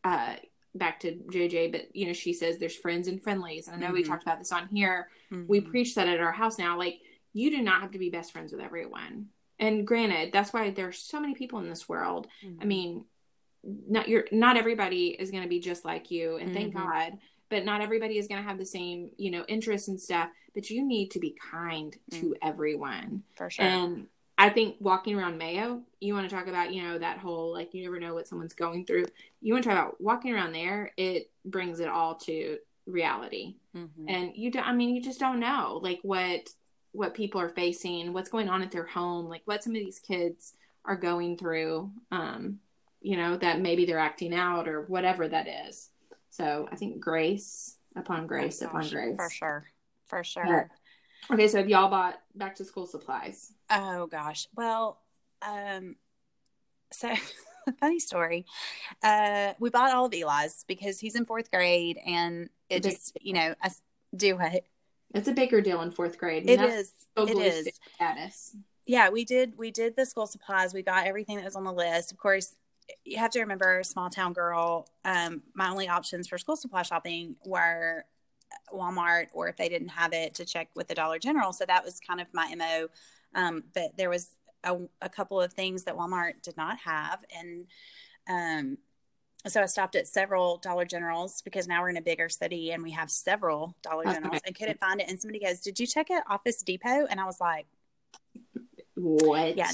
uh, 0.04 0.36
back 0.74 1.00
to 1.00 1.12
JJ, 1.12 1.72
but 1.72 1.94
you 1.94 2.06
know, 2.06 2.12
she 2.12 2.32
says 2.32 2.58
there's 2.58 2.76
friends 2.76 3.08
and 3.08 3.22
friendlies. 3.22 3.66
And 3.66 3.76
I 3.76 3.78
know 3.78 3.86
mm-hmm. 3.86 3.94
we 3.94 4.04
talked 4.04 4.22
about 4.22 4.38
this 4.38 4.52
on 4.52 4.68
here. 4.68 5.08
Mm-hmm. 5.32 5.46
We 5.48 5.60
preach 5.60 5.94
that 5.94 6.08
at 6.08 6.20
our 6.20 6.32
house 6.32 6.58
now. 6.58 6.78
Like, 6.78 7.00
you 7.32 7.50
do 7.50 7.62
not 7.62 7.80
have 7.80 7.92
to 7.92 7.98
be 7.98 8.10
best 8.10 8.32
friends 8.32 8.52
with 8.52 8.60
everyone. 8.60 9.26
And 9.58 9.86
granted, 9.86 10.32
that's 10.32 10.52
why 10.52 10.70
there's 10.70 10.98
so 10.98 11.20
many 11.20 11.34
people 11.34 11.58
in 11.58 11.68
this 11.68 11.88
world. 11.88 12.28
Mm-hmm. 12.44 12.62
I 12.62 12.64
mean, 12.64 13.04
not 13.88 14.08
your 14.08 14.24
not 14.32 14.56
everybody 14.56 15.08
is 15.08 15.30
going 15.30 15.42
to 15.42 15.48
be 15.48 15.60
just 15.60 15.84
like 15.84 16.10
you, 16.10 16.36
and 16.36 16.52
thank 16.52 16.74
mm-hmm. 16.74 16.86
God. 16.86 17.18
But 17.48 17.64
not 17.64 17.80
everybody 17.80 18.18
is 18.18 18.26
going 18.26 18.42
to 18.42 18.48
have 18.48 18.58
the 18.58 18.66
same, 18.66 19.10
you 19.18 19.30
know, 19.30 19.44
interests 19.46 19.86
and 19.86 20.00
stuff. 20.00 20.28
But 20.52 20.68
you 20.68 20.84
need 20.84 21.12
to 21.12 21.20
be 21.20 21.36
kind 21.52 21.96
to 22.10 22.30
mm. 22.30 22.34
everyone, 22.42 23.22
for 23.36 23.50
sure. 23.50 23.64
And 23.64 24.06
I 24.38 24.50
think 24.50 24.76
walking 24.80 25.16
around 25.16 25.38
Mayo, 25.38 25.82
you 26.00 26.12
want 26.12 26.28
to 26.28 26.34
talk 26.34 26.46
about, 26.46 26.72
you 26.72 26.82
know, 26.82 26.98
that 26.98 27.18
whole 27.18 27.52
like 27.52 27.72
you 27.72 27.84
never 27.84 28.00
know 28.00 28.14
what 28.14 28.28
someone's 28.28 28.54
going 28.54 28.84
through. 28.84 29.06
You 29.40 29.54
want 29.54 29.64
to 29.64 29.70
talk 29.70 29.78
about 29.78 30.00
walking 30.00 30.34
around 30.34 30.52
there, 30.52 30.92
it 30.96 31.30
brings 31.44 31.80
it 31.80 31.88
all 31.88 32.16
to 32.16 32.58
reality. 32.86 33.56
Mm-hmm. 33.76 34.08
And 34.08 34.32
you 34.34 34.50
don't 34.50 34.66
I 34.66 34.72
mean, 34.72 34.94
you 34.94 35.02
just 35.02 35.20
don't 35.20 35.40
know 35.40 35.80
like 35.82 36.00
what 36.02 36.50
what 36.92 37.14
people 37.14 37.40
are 37.40 37.48
facing, 37.48 38.12
what's 38.12 38.30
going 38.30 38.48
on 38.48 38.62
at 38.62 38.70
their 38.70 38.86
home, 38.86 39.26
like 39.26 39.42
what 39.44 39.62
some 39.62 39.74
of 39.74 39.80
these 39.80 39.98
kids 39.98 40.54
are 40.84 40.96
going 40.96 41.36
through. 41.36 41.90
Um, 42.10 42.58
you 43.06 43.16
know, 43.16 43.36
that 43.36 43.60
maybe 43.60 43.86
they're 43.86 44.00
acting 44.00 44.34
out 44.34 44.66
or 44.66 44.82
whatever 44.82 45.28
that 45.28 45.46
is. 45.68 45.90
So 46.30 46.68
I 46.72 46.74
think 46.74 46.98
grace 46.98 47.76
upon 47.94 48.26
grace 48.26 48.60
oh, 48.60 48.66
upon 48.66 48.88
grace. 48.88 49.14
For 49.16 49.30
sure. 49.30 49.64
For 50.06 50.24
sure. 50.24 50.68
Okay, 51.30 51.46
so 51.46 51.58
have 51.58 51.68
y'all 51.68 51.88
bought 51.88 52.16
back 52.34 52.56
to 52.56 52.64
school 52.64 52.84
supplies? 52.84 53.52
Oh 53.70 54.08
gosh. 54.08 54.48
Well, 54.56 55.00
um, 55.40 55.94
so 56.92 57.14
funny 57.80 58.00
story. 58.00 58.44
Uh, 59.04 59.52
we 59.60 59.70
bought 59.70 59.94
all 59.94 60.06
of 60.06 60.12
Eli's 60.12 60.64
because 60.66 60.98
he's 60.98 61.14
in 61.14 61.26
fourth 61.26 61.48
grade, 61.52 62.00
and 62.04 62.48
it 62.68 62.82
just 62.82 63.16
you 63.20 63.34
know 63.34 63.54
I 63.62 63.70
do 64.16 64.36
it. 64.40 64.66
It's 65.14 65.28
a 65.28 65.32
bigger 65.32 65.60
deal 65.60 65.80
in 65.82 65.92
fourth 65.92 66.18
grade. 66.18 66.50
It 66.50 66.60
is. 66.60 66.92
It 67.16 67.38
is. 67.38 67.68
Status. 67.94 68.56
Yeah, 68.84 69.10
we 69.10 69.24
did. 69.24 69.52
We 69.56 69.70
did 69.70 69.94
the 69.94 70.06
school 70.06 70.26
supplies. 70.26 70.74
We 70.74 70.82
got 70.82 71.06
everything 71.06 71.36
that 71.36 71.44
was 71.44 71.54
on 71.54 71.62
the 71.62 71.72
list. 71.72 72.10
Of 72.10 72.18
course, 72.18 72.56
you 73.04 73.18
have 73.18 73.30
to 73.32 73.40
remember, 73.40 73.82
small 73.82 74.10
town 74.10 74.32
girl. 74.32 74.88
Um, 75.04 75.42
my 75.54 75.70
only 75.70 75.88
options 75.88 76.28
for 76.28 76.38
school 76.38 76.56
supply 76.56 76.82
shopping 76.82 77.36
were 77.44 78.04
Walmart 78.72 79.26
or 79.32 79.48
if 79.48 79.56
they 79.56 79.68
didn't 79.68 79.88
have 79.88 80.12
it 80.12 80.34
to 80.34 80.44
check 80.44 80.68
with 80.74 80.88
the 80.88 80.94
Dollar 80.94 81.18
General. 81.18 81.52
So 81.52 81.64
that 81.66 81.84
was 81.84 82.00
kind 82.00 82.20
of 82.20 82.26
my 82.32 82.54
MO. 82.54 82.88
Um, 83.34 83.64
but 83.74 83.96
there 83.96 84.10
was 84.10 84.30
a, 84.64 84.76
a, 85.02 85.08
couple 85.08 85.40
of 85.40 85.52
things 85.52 85.84
that 85.84 85.96
Walmart 85.96 86.42
did 86.42 86.56
not 86.56 86.78
have. 86.78 87.24
And 87.36 87.66
um, 88.28 88.78
so 89.46 89.62
I 89.62 89.66
stopped 89.66 89.94
at 89.94 90.08
several 90.08 90.58
Dollar 90.58 90.84
Generals 90.84 91.42
because 91.42 91.68
now 91.68 91.82
we're 91.82 91.90
in 91.90 91.96
a 91.96 92.02
bigger 92.02 92.28
city 92.28 92.72
and 92.72 92.82
we 92.82 92.92
have 92.92 93.10
several 93.10 93.76
Dollar 93.82 94.04
Generals 94.04 94.40
and 94.46 94.56
couldn't 94.56 94.80
find 94.80 95.00
it. 95.00 95.08
And 95.08 95.20
somebody 95.20 95.44
goes, 95.44 95.60
Did 95.60 95.78
you 95.78 95.86
check 95.86 96.08
it 96.10 96.22
Office 96.28 96.62
Depot? 96.62 97.06
And 97.06 97.20
I 97.20 97.24
was 97.24 97.40
like, 97.40 97.66
What? 98.94 99.56
Yeah. 99.56 99.70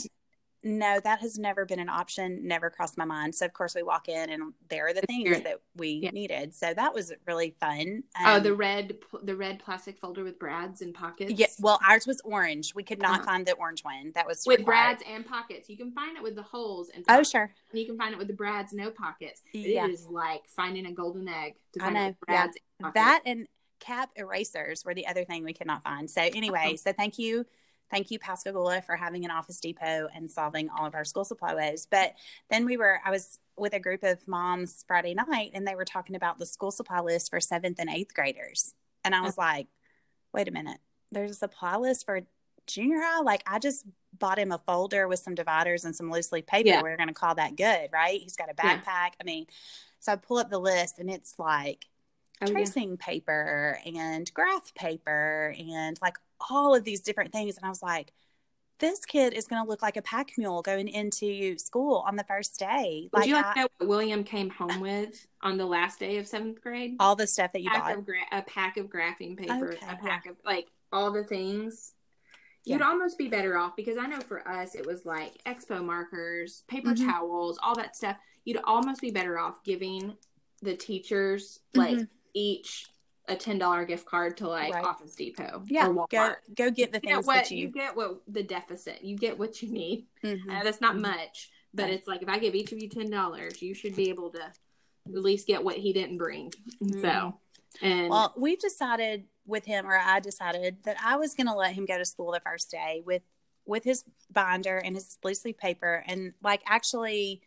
No, 0.64 1.00
that 1.02 1.20
has 1.20 1.38
never 1.38 1.64
been 1.64 1.80
an 1.80 1.88
option, 1.88 2.46
never 2.46 2.70
crossed 2.70 2.96
my 2.96 3.04
mind. 3.04 3.34
So 3.34 3.46
of 3.46 3.52
course 3.52 3.74
we 3.74 3.82
walk 3.82 4.08
in 4.08 4.30
and 4.30 4.52
there 4.68 4.86
are 4.86 4.92
the 4.92 5.02
things 5.02 5.40
that 5.42 5.60
we 5.76 6.00
yeah. 6.02 6.10
needed. 6.10 6.54
So 6.54 6.72
that 6.74 6.94
was 6.94 7.12
really 7.26 7.54
fun. 7.60 8.04
Um, 8.18 8.26
oh, 8.26 8.40
the 8.40 8.54
red 8.54 8.98
the 9.22 9.36
red 9.36 9.58
plastic 9.58 9.98
folder 9.98 10.24
with 10.24 10.38
brads 10.38 10.80
and 10.82 10.94
pockets. 10.94 11.32
Yeah, 11.32 11.46
well 11.60 11.80
ours 11.86 12.06
was 12.06 12.20
orange. 12.24 12.74
We 12.74 12.82
could 12.82 13.00
not 13.00 13.20
uh-huh. 13.20 13.24
find 13.24 13.46
the 13.46 13.52
orange 13.52 13.82
one. 13.82 14.12
That 14.14 14.26
was 14.26 14.44
with 14.46 14.60
required. 14.60 14.98
brads 14.98 15.04
and 15.08 15.26
pockets. 15.26 15.68
You 15.68 15.76
can 15.76 15.92
find 15.92 16.16
it 16.16 16.22
with 16.22 16.36
the 16.36 16.42
holes 16.42 16.90
and 16.94 17.04
Oh, 17.08 17.22
sure. 17.22 17.50
And 17.70 17.80
you 17.80 17.86
can 17.86 17.98
find 17.98 18.12
it 18.12 18.18
with 18.18 18.28
the 18.28 18.34
brads 18.34 18.72
no 18.72 18.90
pockets. 18.90 19.42
Yeah. 19.52 19.86
It 19.86 19.90
is 19.90 20.06
like 20.06 20.42
finding 20.48 20.86
a 20.86 20.92
golden 20.92 21.28
egg 21.28 21.56
to 21.74 21.80
find 21.80 21.98
I 21.98 22.08
know. 22.08 22.16
brads. 22.26 22.56
Yeah. 22.80 22.86
And 22.86 22.94
that 22.94 23.22
and 23.26 23.48
cap 23.80 24.10
erasers 24.16 24.84
were 24.84 24.94
the 24.94 25.06
other 25.08 25.24
thing 25.24 25.44
we 25.44 25.52
could 25.52 25.66
not 25.66 25.82
find. 25.82 26.08
So 26.08 26.22
anyway, 26.22 26.76
so 26.76 26.92
thank 26.92 27.18
you 27.18 27.44
Thank 27.92 28.10
you, 28.10 28.18
Pascagoula, 28.18 28.80
for 28.80 28.96
having 28.96 29.26
an 29.26 29.30
office 29.30 29.60
depot 29.60 30.08
and 30.14 30.28
solving 30.28 30.70
all 30.70 30.86
of 30.86 30.94
our 30.94 31.04
school 31.04 31.24
supply 31.24 31.54
woes. 31.54 31.86
But 31.88 32.14
then 32.50 32.64
we 32.64 32.78
were, 32.78 32.98
I 33.04 33.10
was 33.10 33.38
with 33.56 33.74
a 33.74 33.78
group 33.78 34.02
of 34.02 34.26
moms 34.26 34.82
Friday 34.88 35.14
night, 35.14 35.50
and 35.52 35.68
they 35.68 35.74
were 35.74 35.84
talking 35.84 36.16
about 36.16 36.38
the 36.38 36.46
school 36.46 36.70
supply 36.70 37.00
list 37.00 37.28
for 37.28 37.38
seventh 37.38 37.78
and 37.78 37.90
eighth 37.90 38.14
graders. 38.14 38.74
And 39.04 39.14
I 39.14 39.20
was 39.20 39.36
uh-huh. 39.36 39.46
like, 39.46 39.66
wait 40.32 40.48
a 40.48 40.52
minute, 40.52 40.78
there's 41.10 41.32
a 41.32 41.34
supply 41.34 41.76
list 41.76 42.06
for 42.06 42.22
junior 42.66 43.00
high? 43.02 43.20
Like, 43.20 43.42
I 43.46 43.58
just 43.58 43.84
bought 44.18 44.38
him 44.38 44.52
a 44.52 44.58
folder 44.58 45.06
with 45.06 45.18
some 45.18 45.34
dividers 45.34 45.84
and 45.84 45.94
some 45.94 46.10
loose 46.10 46.32
leaf 46.32 46.46
paper. 46.46 46.68
Yeah. 46.68 46.82
We 46.82 46.90
are 46.90 46.96
going 46.96 47.08
to 47.08 47.14
call 47.14 47.34
that 47.34 47.56
good, 47.56 47.90
right? 47.92 48.20
He's 48.20 48.36
got 48.36 48.50
a 48.50 48.54
backpack. 48.54 48.86
Yeah. 48.86 49.20
I 49.20 49.24
mean, 49.24 49.46
so 50.00 50.12
I 50.12 50.16
pull 50.16 50.38
up 50.38 50.48
the 50.48 50.58
list, 50.58 50.98
and 50.98 51.10
it's 51.10 51.38
like, 51.38 51.86
oh, 52.42 52.46
tracing 52.46 52.90
yeah. 52.90 52.96
paper 53.06 53.78
and 53.86 54.32
graph 54.34 54.74
paper 54.74 55.54
and 55.58 55.98
like 56.02 56.16
all 56.50 56.74
of 56.74 56.84
these 56.84 57.00
different 57.00 57.32
things. 57.32 57.56
And 57.56 57.66
I 57.66 57.68
was 57.68 57.82
like, 57.82 58.12
this 58.78 59.04
kid 59.04 59.32
is 59.32 59.46
going 59.46 59.62
to 59.62 59.68
look 59.68 59.80
like 59.80 59.96
a 59.96 60.02
pack 60.02 60.32
mule 60.36 60.60
going 60.60 60.88
into 60.88 61.56
school 61.56 62.04
on 62.06 62.16
the 62.16 62.24
first 62.24 62.58
day. 62.58 63.08
Would 63.12 63.26
you 63.26 63.34
like 63.34 63.56
I, 63.56 63.60
know 63.60 63.68
what 63.78 63.88
William 63.88 64.24
came 64.24 64.50
home 64.50 64.80
with 64.80 65.26
on 65.40 65.56
the 65.56 65.64
last 65.64 66.00
day 66.00 66.18
of 66.18 66.26
seventh 66.26 66.60
grade? 66.60 66.96
All 66.98 67.14
the 67.14 67.26
stuff 67.26 67.52
that 67.52 67.62
you 67.62 67.70
bought. 67.70 68.04
Gra- 68.04 68.16
a 68.32 68.42
pack 68.42 68.76
of 68.76 68.86
graphing 68.86 69.36
paper, 69.36 69.74
okay. 69.74 69.86
a 69.88 69.96
pack 69.96 70.26
of 70.26 70.36
like 70.44 70.66
all 70.92 71.12
the 71.12 71.22
things. 71.22 71.94
You'd 72.64 72.80
yeah. 72.80 72.88
almost 72.88 73.18
be 73.18 73.28
better 73.28 73.56
off 73.56 73.76
because 73.76 73.96
I 73.98 74.06
know 74.06 74.20
for 74.20 74.46
us 74.46 74.74
it 74.74 74.86
was 74.86 75.04
like 75.04 75.32
expo 75.44 75.84
markers, 75.84 76.64
paper 76.68 76.90
mm-hmm. 76.90 77.08
towels, 77.08 77.58
all 77.62 77.76
that 77.76 77.94
stuff. 77.96 78.16
You'd 78.44 78.60
almost 78.64 79.00
be 79.00 79.12
better 79.12 79.38
off 79.38 79.62
giving 79.62 80.16
the 80.60 80.76
teachers 80.76 81.60
like 81.74 81.94
mm-hmm. 81.96 82.04
Each 82.34 82.86
a 83.28 83.36
ten 83.36 83.58
dollar 83.58 83.84
gift 83.84 84.06
card 84.06 84.36
to 84.38 84.48
like 84.48 84.74
right. 84.74 84.84
Office 84.84 85.14
Depot. 85.14 85.62
Yeah, 85.66 85.88
go 85.88 86.32
go 86.56 86.70
get 86.70 86.92
the 86.92 87.00
you 87.02 87.14
things 87.14 87.26
what, 87.26 87.34
that 87.34 87.50
you... 87.50 87.58
you 87.58 87.68
get. 87.68 87.96
What 87.96 88.22
the 88.28 88.42
deficit? 88.42 89.02
You 89.02 89.16
get 89.16 89.38
what 89.38 89.62
you 89.62 89.70
need. 89.70 90.06
Mm-hmm. 90.24 90.50
Uh, 90.50 90.62
that's 90.64 90.80
not 90.80 90.94
mm-hmm. 90.94 91.02
much, 91.02 91.50
but 91.72 91.84
right. 91.84 91.92
it's 91.92 92.08
like 92.08 92.22
if 92.22 92.28
I 92.28 92.38
give 92.38 92.54
each 92.54 92.72
of 92.72 92.82
you 92.82 92.88
ten 92.88 93.10
dollars, 93.10 93.62
you 93.62 93.74
should 93.74 93.94
be 93.94 94.08
able 94.08 94.30
to 94.30 94.42
at 94.42 95.14
least 95.14 95.46
get 95.46 95.62
what 95.62 95.76
he 95.76 95.92
didn't 95.92 96.18
bring. 96.18 96.52
Mm-hmm. 96.82 97.00
So, 97.00 97.38
and 97.80 98.10
well, 98.10 98.34
we've 98.36 98.58
decided 98.58 99.24
with 99.46 99.64
him, 99.64 99.86
or 99.86 99.96
I 99.96 100.20
decided 100.20 100.78
that 100.84 100.96
I 101.04 101.16
was 101.16 101.34
going 101.34 101.48
to 101.48 101.54
let 101.54 101.74
him 101.74 101.86
go 101.86 101.98
to 101.98 102.04
school 102.04 102.32
the 102.32 102.40
first 102.40 102.70
day 102.70 103.02
with 103.04 103.22
with 103.64 103.84
his 103.84 104.04
binder 104.30 104.78
and 104.78 104.96
his 104.96 105.18
loose 105.22 105.44
leaf 105.44 105.58
paper, 105.58 106.02
and 106.06 106.32
like 106.42 106.62
actually 106.66 107.42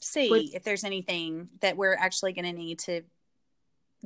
see 0.00 0.30
with, 0.30 0.54
if 0.54 0.62
there's 0.62 0.84
anything 0.84 1.48
that 1.60 1.76
we're 1.76 1.94
actually 1.94 2.32
going 2.32 2.44
to 2.44 2.52
need 2.52 2.78
to 2.78 3.02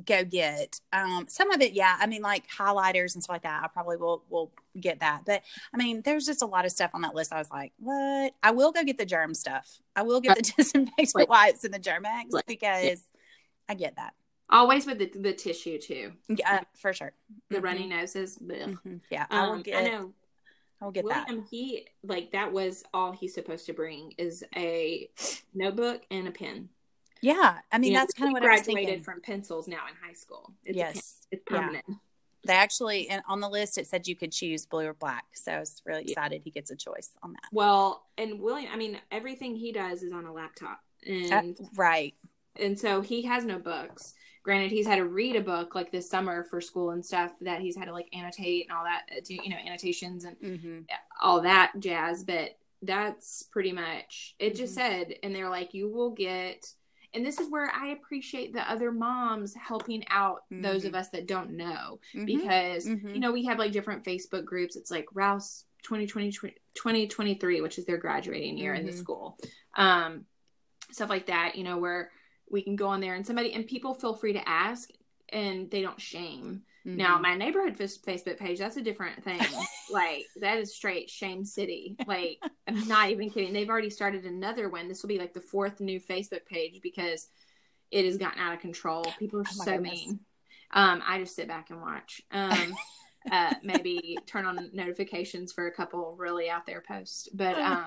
go 0.05 0.23
get. 0.23 0.79
Um, 0.91 1.25
some 1.27 1.51
of 1.51 1.61
it, 1.61 1.73
yeah. 1.73 1.97
I 1.99 2.07
mean, 2.07 2.21
like 2.21 2.47
highlighters 2.49 3.13
and 3.13 3.23
stuff 3.23 3.35
like 3.35 3.43
that. 3.43 3.63
I 3.63 3.67
probably 3.67 3.97
will 3.97 4.23
will 4.29 4.51
get 4.79 4.99
that. 4.99 5.21
But 5.25 5.43
I 5.73 5.77
mean, 5.77 6.01
there's 6.03 6.25
just 6.25 6.41
a 6.41 6.45
lot 6.45 6.65
of 6.65 6.71
stuff 6.71 6.91
on 6.93 7.01
that 7.01 7.15
list. 7.15 7.33
I 7.33 7.37
was 7.37 7.51
like, 7.51 7.73
what? 7.77 8.33
I 8.41 8.51
will 8.51 8.71
go 8.71 8.83
get 8.83 8.97
the 8.97 9.05
germ 9.05 9.33
stuff. 9.33 9.79
I 9.95 10.03
will 10.03 10.21
get 10.21 10.37
the 10.37 10.53
disinfectant 10.57 11.29
wipes 11.29 11.63
and 11.63 11.73
the 11.73 11.79
Germ-X 11.79 12.33
because 12.47 12.83
yeah. 12.83 12.95
I 13.69 13.75
get 13.75 13.95
that. 13.95 14.13
Always 14.49 14.85
with 14.85 14.99
the, 14.99 15.11
the 15.19 15.33
tissue 15.33 15.79
too. 15.79 16.13
Yeah, 16.27 16.61
for 16.75 16.93
sure. 16.93 17.13
The 17.49 17.55
mm-hmm. 17.55 17.65
runny 17.65 17.87
noses. 17.87 18.37
Mm-hmm. 18.37 18.97
Yeah, 19.09 19.25
I 19.29 19.47
will 19.47 19.53
um, 19.53 19.61
get. 19.61 19.83
I 19.83 19.87
know. 19.89 20.13
I'll 20.81 20.91
get 20.91 21.05
William, 21.05 21.37
that. 21.37 21.47
He 21.49 21.87
like 22.03 22.31
that 22.33 22.51
was 22.51 22.83
all 22.93 23.13
he's 23.13 23.33
supposed 23.33 23.65
to 23.67 23.73
bring 23.73 24.13
is 24.17 24.43
a 24.55 25.09
notebook 25.53 26.01
and 26.11 26.27
a 26.27 26.31
pen. 26.31 26.67
Yeah, 27.23 27.59
I 27.71 27.77
mean 27.77 27.93
that's 27.93 28.13
kind 28.13 28.29
of 28.29 28.33
what 28.33 28.43
I 28.43 28.57
graduated 28.57 29.05
from 29.05 29.21
pencils 29.21 29.67
now 29.67 29.87
in 29.89 29.95
high 30.05 30.13
school. 30.13 30.51
It's 30.65 30.77
yes, 30.77 31.25
it's 31.31 31.41
permanent. 31.45 31.85
Yeah. 31.87 31.95
They 32.45 32.53
actually 32.53 33.09
and 33.09 33.23
on 33.29 33.39
the 33.39 33.49
list 33.49 33.77
it 33.77 33.87
said 33.87 34.07
you 34.07 34.15
could 34.15 34.33
choose 34.33 34.65
blue 34.65 34.87
or 34.87 34.93
black, 34.93 35.23
so 35.33 35.53
I 35.53 35.59
was 35.59 35.81
really 35.85 36.03
excited 36.03 36.41
he 36.43 36.51
gets 36.51 36.69
a 36.69 36.75
choice 36.75 37.11
on 37.23 37.31
that. 37.31 37.43
Well, 37.53 38.03
and 38.17 38.41
William, 38.41 38.69
I 38.73 38.75
mean 38.75 38.99
everything 39.09 39.55
he 39.55 39.71
does 39.71 40.03
is 40.03 40.11
on 40.11 40.25
a 40.25 40.33
laptop, 40.33 40.81
and 41.07 41.57
uh, 41.57 41.63
right, 41.77 42.13
and 42.57 42.77
so 42.77 42.99
he 42.99 43.21
has 43.21 43.45
no 43.45 43.57
books. 43.57 44.13
Granted, 44.43 44.71
he's 44.71 44.85
had 44.85 44.97
to 44.97 45.05
read 45.05 45.37
a 45.37 45.41
book 45.41 45.73
like 45.73 45.89
this 45.89 46.09
summer 46.09 46.43
for 46.43 46.59
school 46.59 46.89
and 46.89 47.05
stuff 47.05 47.31
that 47.39 47.61
he's 47.61 47.77
had 47.77 47.85
to 47.85 47.93
like 47.93 48.09
annotate 48.13 48.67
and 48.67 48.77
all 48.77 48.83
that, 48.83 49.03
uh, 49.09 49.21
you 49.29 49.49
know, 49.49 49.55
annotations 49.55 50.25
and 50.25 50.37
mm-hmm. 50.41 50.79
all 51.21 51.39
that 51.39 51.71
jazz. 51.79 52.25
But 52.25 52.57
that's 52.81 53.43
pretty 53.43 53.71
much 53.71 54.35
it. 54.39 54.55
Just 54.55 54.77
mm-hmm. 54.77 55.05
said, 55.05 55.15
and 55.23 55.33
they're 55.33 55.49
like, 55.49 55.73
you 55.73 55.89
will 55.89 56.09
get 56.09 56.67
and 57.13 57.25
this 57.25 57.39
is 57.39 57.51
where 57.51 57.71
I 57.71 57.89
appreciate 57.89 58.53
the 58.53 58.69
other 58.69 58.91
moms 58.91 59.53
helping 59.53 60.03
out 60.09 60.43
mm-hmm. 60.51 60.61
those 60.61 60.85
of 60.85 60.91
mm-hmm. 60.91 60.99
us 60.99 61.09
that 61.09 61.27
don't 61.27 61.51
know 61.51 61.99
mm-hmm. 62.15 62.25
because 62.25 62.87
mm-hmm. 62.87 63.09
you 63.09 63.19
know 63.19 63.31
we 63.31 63.45
have 63.45 63.59
like 63.59 63.71
different 63.71 64.03
Facebook 64.03 64.45
groups. 64.45 64.75
It's 64.75 64.91
like 64.91 65.05
Rouse 65.13 65.65
2020 65.83 66.31
2023, 66.73 67.61
which 67.61 67.77
is 67.77 67.85
their 67.85 67.97
graduating 67.97 68.57
year 68.57 68.73
in 68.73 68.85
the 68.85 68.91
mm-hmm. 68.91 69.01
school. 69.01 69.37
Um, 69.75 70.25
stuff 70.91 71.09
like 71.09 71.27
that, 71.27 71.55
you 71.55 71.63
know, 71.63 71.77
where 71.77 72.11
we 72.49 72.61
can 72.61 72.75
go 72.75 72.87
on 72.87 73.01
there 73.01 73.15
and 73.15 73.25
somebody 73.25 73.53
and 73.53 73.65
people 73.67 73.93
feel 73.93 74.13
free 74.13 74.33
to 74.33 74.49
ask 74.49 74.89
and 75.29 75.69
they 75.71 75.81
don't 75.81 75.99
shame. 75.99 76.61
Mm-hmm. 76.85 76.97
Now, 76.97 77.17
my 77.17 77.35
neighborhood 77.35 77.77
Facebook 77.77 78.37
page, 78.37 78.59
that's 78.59 78.75
a 78.75 78.81
different 78.81 79.23
thing. 79.23 79.39
like, 79.91 80.25
that 80.41 80.57
is 80.57 80.75
straight 80.75 81.09
shame 81.09 81.45
city. 81.45 81.95
Like, 82.05 82.39
I'm 82.67 82.87
not 82.87 83.09
even 83.09 83.29
kidding. 83.29 83.53
They've 83.53 83.69
already 83.69 83.89
started 83.89 84.25
another 84.25 84.69
one. 84.69 84.89
This 84.89 85.01
will 85.01 85.07
be 85.07 85.19
like 85.19 85.33
the 85.33 85.39
fourth 85.41 85.79
new 85.79 85.99
Facebook 85.99 86.45
page 86.45 86.81
because 86.83 87.29
it 87.89 88.05
has 88.05 88.17
gotten 88.17 88.39
out 88.39 88.53
of 88.53 88.59
control. 88.59 89.05
People 89.17 89.39
are 89.39 89.45
oh 89.47 89.63
so 89.63 89.71
goodness. 89.71 89.91
mean. 89.91 90.19
Um, 90.71 91.01
I 91.05 91.19
just 91.19 91.35
sit 91.35 91.47
back 91.47 91.69
and 91.69 91.81
watch. 91.81 92.21
Um, 92.31 92.75
uh, 93.31 93.53
maybe 93.63 94.17
turn 94.25 94.45
on 94.45 94.69
notifications 94.73 95.53
for 95.53 95.67
a 95.67 95.71
couple 95.71 96.15
really 96.17 96.49
out 96.49 96.65
there 96.65 96.83
posts. 96.85 97.29
But, 97.33 97.57
um, 97.59 97.85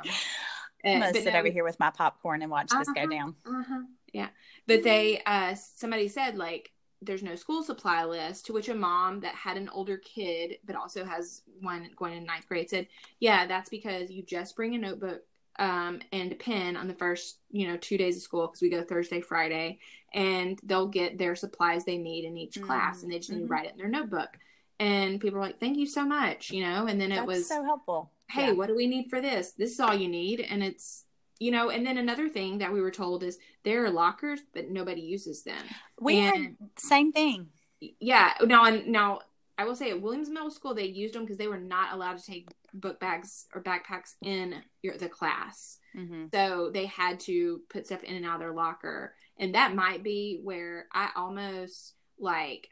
I'm 0.84 1.00
gonna 1.00 1.06
uh, 1.06 1.12
sit 1.12 1.32
no, 1.32 1.40
over 1.40 1.48
here 1.48 1.64
with 1.64 1.78
my 1.80 1.90
popcorn 1.90 2.40
and 2.40 2.50
watch 2.50 2.68
uh-huh, 2.70 2.78
this 2.78 2.88
go 2.94 3.02
uh-huh, 3.02 3.10
down. 3.10 3.34
Uh-huh, 3.44 3.82
yeah, 4.12 4.28
but 4.66 4.84
they, 4.84 5.20
uh, 5.26 5.54
somebody 5.54 6.08
said 6.08 6.38
like 6.38 6.70
there's 7.02 7.22
no 7.22 7.34
school 7.34 7.62
supply 7.62 8.04
list 8.04 8.46
to 8.46 8.52
which 8.52 8.68
a 8.68 8.74
mom 8.74 9.20
that 9.20 9.34
had 9.34 9.56
an 9.56 9.68
older 9.70 9.98
kid 9.98 10.58
but 10.64 10.76
also 10.76 11.04
has 11.04 11.42
one 11.60 11.88
going 11.96 12.16
in 12.16 12.24
ninth 12.24 12.48
grade 12.48 12.70
said 12.70 12.86
yeah 13.20 13.46
that's 13.46 13.68
because 13.68 14.10
you 14.10 14.22
just 14.22 14.56
bring 14.56 14.74
a 14.74 14.78
notebook 14.78 15.22
um, 15.58 16.00
and 16.12 16.32
a 16.32 16.34
pen 16.34 16.76
on 16.76 16.86
the 16.86 16.94
first 16.94 17.38
you 17.50 17.66
know 17.66 17.76
two 17.78 17.96
days 17.96 18.16
of 18.16 18.22
school 18.22 18.46
because 18.46 18.60
we 18.60 18.68
go 18.68 18.82
thursday 18.82 19.20
friday 19.20 19.78
and 20.12 20.60
they'll 20.64 20.88
get 20.88 21.18
their 21.18 21.34
supplies 21.34 21.84
they 21.84 21.96
need 21.96 22.24
in 22.24 22.36
each 22.36 22.54
mm-hmm. 22.54 22.66
class 22.66 23.02
and 23.02 23.12
they 23.12 23.18
just 23.18 23.30
need 23.30 23.38
mm-hmm. 23.38 23.46
to 23.46 23.52
write 23.52 23.66
it 23.66 23.72
in 23.72 23.78
their 23.78 23.88
notebook 23.88 24.30
and 24.78 25.20
people 25.20 25.38
are 25.38 25.42
like 25.42 25.60
thank 25.60 25.78
you 25.78 25.86
so 25.86 26.04
much 26.04 26.50
you 26.50 26.62
know 26.62 26.86
and 26.86 27.00
then 27.00 27.10
it 27.10 27.16
that's 27.16 27.26
was 27.26 27.48
so 27.48 27.64
helpful 27.64 28.10
hey 28.28 28.48
yeah. 28.48 28.52
what 28.52 28.68
do 28.68 28.76
we 28.76 28.86
need 28.86 29.08
for 29.08 29.20
this 29.20 29.52
this 29.52 29.72
is 29.72 29.80
all 29.80 29.94
you 29.94 30.08
need 30.08 30.40
and 30.40 30.62
it's 30.62 31.05
you 31.38 31.50
know, 31.50 31.70
and 31.70 31.86
then 31.86 31.98
another 31.98 32.28
thing 32.28 32.58
that 32.58 32.72
we 32.72 32.80
were 32.80 32.90
told 32.90 33.22
is 33.22 33.38
there 33.64 33.84
are 33.84 33.90
lockers, 33.90 34.40
but 34.54 34.70
nobody 34.70 35.02
uses 35.02 35.42
them. 35.42 35.64
We 36.00 36.18
and, 36.18 36.36
had 36.36 36.56
same 36.76 37.12
thing. 37.12 37.48
Yeah. 37.80 38.32
Now, 38.42 38.64
and 38.64 38.86
now 38.88 39.20
I 39.58 39.64
will 39.64 39.76
say 39.76 39.90
at 39.90 40.00
Williams 40.00 40.28
Middle 40.28 40.50
School 40.50 40.74
they 40.74 40.86
used 40.86 41.14
them 41.14 41.22
because 41.22 41.38
they 41.38 41.48
were 41.48 41.58
not 41.58 41.92
allowed 41.92 42.18
to 42.18 42.24
take 42.24 42.48
book 42.74 43.00
bags 43.00 43.46
or 43.54 43.62
backpacks 43.62 44.14
in 44.22 44.54
your, 44.82 44.96
the 44.98 45.08
class, 45.08 45.78
mm-hmm. 45.96 46.26
so 46.32 46.70
they 46.72 46.86
had 46.86 47.20
to 47.20 47.62
put 47.70 47.86
stuff 47.86 48.04
in 48.04 48.16
and 48.16 48.26
out 48.26 48.34
of 48.34 48.40
their 48.40 48.52
locker, 48.52 49.14
and 49.38 49.54
that 49.54 49.74
might 49.74 50.02
be 50.02 50.40
where 50.42 50.86
I 50.92 51.08
almost 51.16 51.94
like 52.18 52.68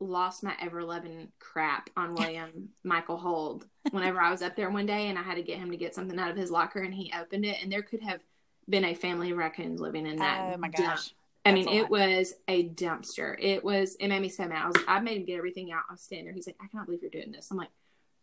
lost 0.00 0.42
my 0.42 0.54
ever 0.60 0.84
loving 0.84 1.28
crap 1.38 1.90
on 1.96 2.14
William 2.14 2.68
Michael 2.84 3.16
Hold 3.16 3.66
whenever 3.90 4.20
I 4.20 4.30
was 4.30 4.42
up 4.42 4.56
there 4.56 4.70
one 4.70 4.86
day 4.86 5.08
and 5.08 5.18
I 5.18 5.22
had 5.22 5.36
to 5.36 5.42
get 5.42 5.58
him 5.58 5.70
to 5.70 5.76
get 5.76 5.94
something 5.94 6.18
out 6.18 6.30
of 6.30 6.36
his 6.36 6.50
locker 6.50 6.80
and 6.80 6.92
he 6.92 7.12
opened 7.18 7.44
it 7.44 7.62
and 7.62 7.72
there 7.72 7.82
could 7.82 8.02
have 8.02 8.20
been 8.68 8.84
a 8.84 8.94
family 8.94 9.30
of 9.30 9.38
raccoons 9.38 9.80
living 9.80 10.06
in 10.06 10.16
that. 10.16 10.52
Oh 10.54 10.58
my 10.58 10.68
gosh. 10.68 10.80
Dump. 10.86 11.00
I 11.46 11.52
mean, 11.52 11.68
it 11.68 11.88
was 11.88 12.34
a 12.48 12.68
dumpster. 12.70 13.36
It 13.38 13.62
was, 13.62 13.94
it 14.00 14.08
made 14.08 14.20
me 14.20 14.28
so 14.28 14.48
mad. 14.48 14.64
I 14.64 14.66
was, 14.66 14.76
I 14.88 14.98
made 14.98 15.18
him 15.18 15.24
get 15.26 15.38
everything 15.38 15.70
out. 15.70 15.84
I 15.88 15.92
was 15.92 16.00
standing 16.00 16.24
there. 16.26 16.34
He's 16.34 16.48
like, 16.48 16.56
I 16.60 16.66
cannot 16.66 16.86
believe 16.86 17.02
you're 17.02 17.10
doing 17.10 17.30
this. 17.30 17.52
I'm 17.52 17.56
like, 17.56 17.70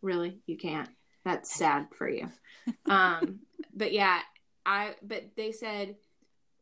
really? 0.02 0.40
You 0.46 0.58
can't. 0.58 0.90
That's 1.24 1.50
sad 1.50 1.88
for 1.98 2.10
you. 2.10 2.30
um, 2.90 3.40
but 3.74 3.94
yeah, 3.94 4.20
I, 4.66 4.96
but 5.02 5.24
they 5.38 5.54
said 5.54 5.96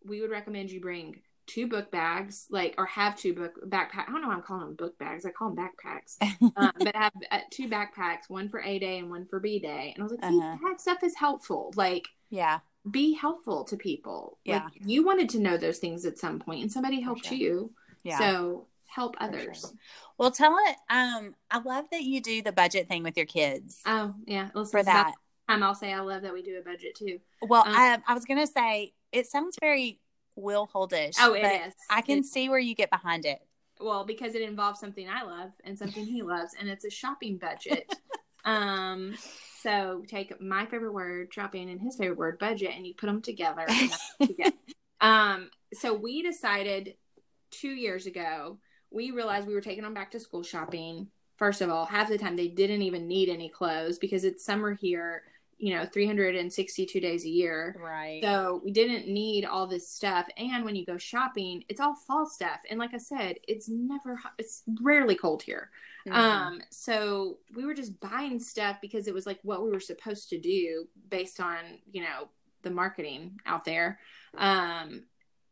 we 0.06 0.22
would 0.22 0.30
recommend 0.30 0.70
you 0.70 0.80
bring 0.80 1.22
two 1.54 1.68
book 1.68 1.92
bags, 1.92 2.46
like, 2.50 2.76
or 2.78 2.86
have 2.86 3.16
two 3.18 3.34
book 3.34 3.54
backpack. 3.68 4.08
I 4.08 4.12
don't 4.12 4.22
know 4.22 4.28
why 4.30 4.36
I'm 4.36 4.42
calling 4.42 4.66
them 4.66 4.76
book 4.76 4.98
bags. 4.98 5.26
I 5.26 5.32
call 5.32 5.52
them 5.52 5.58
backpacks. 5.66 6.18
um, 6.56 6.72
but 6.80 6.96
I 6.96 7.00
have 7.04 7.14
uh, 7.32 7.40
two 7.50 7.68
backpacks, 7.68 8.30
one 8.30 8.50
for 8.50 8.62
A 8.62 8.80
day 8.80 9.00
and 9.00 9.10
one 9.10 9.26
for 9.26 9.40
B 9.40 9.60
day. 9.60 9.92
And 9.96 10.02
I 10.02 10.04
was 10.04 10.12
like, 10.12 10.24
Uh-huh. 10.24 10.58
that 10.64 10.80
stuff 10.82 11.04
is 11.04 11.16
helpful. 11.16 11.74
Like, 11.76 12.08
Yeah. 12.30 12.60
be 12.90 13.14
helpful 13.14 13.64
to 13.66 13.78
people. 13.78 14.38
Yeah. 14.46 14.64
Like, 14.66 14.74
you 14.86 15.04
wanted 15.06 15.30
to 15.30 15.40
know 15.40 15.58
those 15.58 15.80
things 15.80 16.06
at 16.06 16.18
some 16.18 16.40
point, 16.40 16.62
and 16.62 16.72
somebody 16.72 17.02
helped 17.02 17.26
sure. 17.26 17.38
you. 17.38 17.74
Yeah. 18.04 18.18
So 18.20 18.68
help 18.88 19.16
others. 19.20 19.62
sure. 19.62 19.70
Well, 20.18 20.32
tell 20.32 20.56
it. 20.68 20.76
Um, 20.90 21.36
I 21.50 21.60
love 21.60 21.86
that 21.92 22.04
you 22.04 22.22
do 22.22 22.42
the 22.42 22.52
budget 22.52 22.88
thing 22.88 23.04
with 23.04 23.16
your 23.18 23.26
kids 23.26 23.82
Oh 23.86 24.14
yeah, 24.26 24.50
listen, 24.54 24.72
for 24.72 24.84
that. 24.84 25.14
Time 25.50 25.64
I'll 25.64 25.76
say 25.76 25.94
I 25.94 26.00
love 26.02 26.22
that 26.24 26.34
we 26.34 26.42
do 26.44 26.58
a 26.60 26.62
budget 26.62 26.96
too. 26.96 27.20
Well, 27.42 27.62
Um, 27.66 27.74
I, 27.76 28.00
I 28.08 28.14
was 28.14 28.26
gonna 28.26 28.48
say 28.48 28.94
it 29.12 29.28
sounds 29.28 29.58
very 29.60 30.00
Will 30.42 30.68
Holdish. 30.74 31.16
Oh, 31.20 31.34
it 31.34 31.44
is. 31.68 31.74
I 31.90 32.02
can 32.02 32.20
It- 32.20 32.26
see 32.26 32.50
where 32.50 32.60
you 32.60 32.76
get 32.76 32.90
behind 32.90 33.26
it. 33.26 33.40
well 33.80 34.04
because 34.06 34.36
it 34.36 34.42
involves 34.42 34.80
something 34.80 35.08
I 35.10 35.24
love 35.24 35.52
and 35.64 35.78
something 35.78 36.06
he 36.06 36.22
loves, 36.22 36.54
and 36.60 36.68
it's 36.70 36.86
a 36.86 36.90
shopping 36.90 37.38
budget. 37.38 37.92
um, 38.46 39.16
so 39.62 40.04
take 40.08 40.40
my 40.42 40.66
favorite 40.66 40.94
word 40.94 41.32
shopping 41.34 41.70
and 41.70 41.80
his 41.80 41.96
favorite 41.96 42.18
word 42.18 42.40
budget, 42.40 42.72
and 42.76 42.86
you 42.86 42.94
put 42.96 43.08
them 43.08 43.22
together. 43.22 43.66
And 43.68 43.90
that's 43.92 44.14
what 44.18 44.30
you 44.30 44.36
get. 44.36 44.54
Um, 45.04 45.50
so 45.74 45.96
we 45.96 46.22
decided 46.22 46.94
two 47.50 47.72
years 47.72 48.06
ago. 48.06 48.60
We 48.92 49.10
realized 49.10 49.48
we 49.48 49.56
were 49.56 49.62
taking 49.62 49.82
them 49.84 49.96
back 49.96 50.12
to 50.12 50.20
school 50.20 50.44
shopping. 50.44 51.08
First 51.38 51.62
of 51.62 51.72
all, 51.72 51.86
half 51.88 52.08
the 52.08 52.20
time 52.20 52.36
they 52.36 52.50
didn't 52.50 52.84
even 52.84 53.08
need 53.08 53.28
any 53.28 53.50
clothes 53.50 53.98
because 53.98 54.24
it's 54.26 54.46
summer 54.46 54.76
here. 54.76 55.24
You 55.64 55.76
know, 55.76 55.86
362 55.86 57.00
days 57.00 57.24
a 57.24 57.30
year. 57.30 57.76
Right. 57.80 58.20
So 58.24 58.62
we 58.64 58.72
didn't 58.72 59.08
need 59.08 59.46
all 59.46 59.68
this 59.68 59.88
stuff. 59.88 60.26
And 60.36 60.66
when 60.66 60.76
you 60.76 60.88
go 60.88 60.98
shopping, 60.98 61.64
it's 61.70 61.80
all 61.80 61.94
fall 61.96 62.26
stuff. 62.26 62.62
And 62.68 62.80
like 62.80 62.96
I 62.96 62.98
said, 62.98 63.36
it's 63.48 63.70
never, 63.70 64.20
it's 64.40 64.64
rarely 64.82 65.16
cold 65.16 65.44
here. 65.44 65.70
Mhm. 66.08 66.14
Um, 66.16 66.62
so 66.72 67.38
we 67.56 67.64
were 67.64 67.76
just 67.76 68.00
buying 68.00 68.40
stuff 68.40 68.78
because 68.82 69.08
it 69.08 69.14
was 69.14 69.28
like 69.28 69.40
what 69.44 69.64
we 69.64 69.70
were 69.70 69.80
supposed 69.80 70.30
to 70.30 70.40
do 70.40 70.88
based 71.10 71.40
on, 71.40 71.60
you 71.92 72.02
know, 72.02 72.30
the 72.64 72.72
marketing 72.72 73.40
out 73.46 73.64
there. 73.64 74.00
Um, 74.36 75.04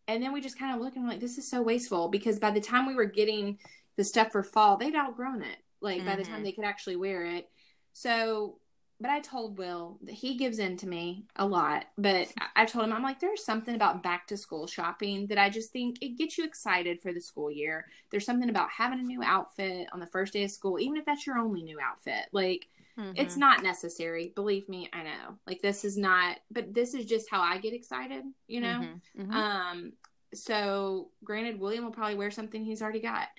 and 0.07 0.23
then 0.23 0.33
we 0.33 0.41
just 0.41 0.57
kind 0.57 0.73
of 0.75 0.81
look 0.81 0.95
and 0.95 1.03
we're 1.05 1.11
like, 1.11 1.19
this 1.19 1.37
is 1.37 1.47
so 1.47 1.61
wasteful 1.61 2.07
because 2.09 2.39
by 2.39 2.49
the 2.49 2.59
time 2.61 2.87
we 2.87 2.95
were 2.95 3.05
getting 3.05 3.59
the 3.95 4.03
stuff 4.03 4.31
for 4.31 4.41
fall, 4.41 4.75
they'd 4.75 4.95
outgrown 4.95 5.43
it. 5.43 5.57
Like 5.81 6.03
by 6.03 6.15
the 6.15 6.23
time 6.23 6.41
Mhm. 6.41 6.45
they 6.45 6.51
could 6.53 6.65
actually 6.65 6.95
wear 6.95 7.25
it. 7.25 7.47
So, 7.93 8.59
but 8.99 9.09
I 9.09 9.19
told 9.21 9.57
Will 9.57 9.97
that 10.03 10.13
he 10.13 10.35
gives 10.35 10.59
in 10.59 10.75
to 10.77 10.87
me 10.87 11.25
a 11.35 11.45
lot. 11.45 11.85
But 11.97 12.27
I 12.55 12.65
told 12.65 12.85
him, 12.85 12.93
I'm 12.93 13.03
like, 13.03 13.19
there's 13.19 13.45
something 13.45 13.75
about 13.75 14.03
back 14.03 14.27
to 14.27 14.37
school 14.37 14.67
shopping 14.67 15.27
that 15.27 15.37
I 15.37 15.49
just 15.49 15.71
think 15.71 16.01
it 16.01 16.17
gets 16.17 16.37
you 16.37 16.43
excited 16.43 17.01
for 17.01 17.13
the 17.13 17.21
school 17.21 17.49
year. 17.49 17.85
There's 18.11 18.25
something 18.25 18.49
about 18.49 18.69
having 18.69 18.99
a 18.99 19.03
new 19.03 19.23
outfit 19.23 19.87
on 19.93 19.99
the 19.99 20.07
first 20.07 20.33
day 20.33 20.43
of 20.43 20.51
school, 20.51 20.79
even 20.79 20.97
if 20.97 21.05
that's 21.05 21.25
your 21.25 21.37
only 21.37 21.63
new 21.63 21.79
outfit. 21.79 22.25
Like, 22.33 22.67
it's 23.15 23.35
Mhm. 23.35 23.39
not 23.39 23.63
necessary. 23.63 24.33
Believe 24.35 24.67
me, 24.67 24.89
I 24.91 25.03
know. 25.03 25.39
Like, 25.47 25.61
this 25.61 25.85
is 25.85 25.97
not, 25.97 26.37
but 26.51 26.73
this 26.73 26.93
is 26.93 27.05
just 27.05 27.29
how 27.29 27.41
I 27.41 27.57
get 27.57 27.73
excited, 27.73 28.25
you 28.47 28.59
know? 28.61 28.81
Mhm. 28.81 29.01
Mhm. 29.17 29.33
Um, 29.33 29.93
so 30.33 31.11
granted, 31.23 31.59
William 31.59 31.85
will 31.85 31.91
probably 31.91 32.15
wear 32.15 32.31
something 32.31 32.63
he's 32.63 32.81
already 32.81 32.99
got. 32.99 33.29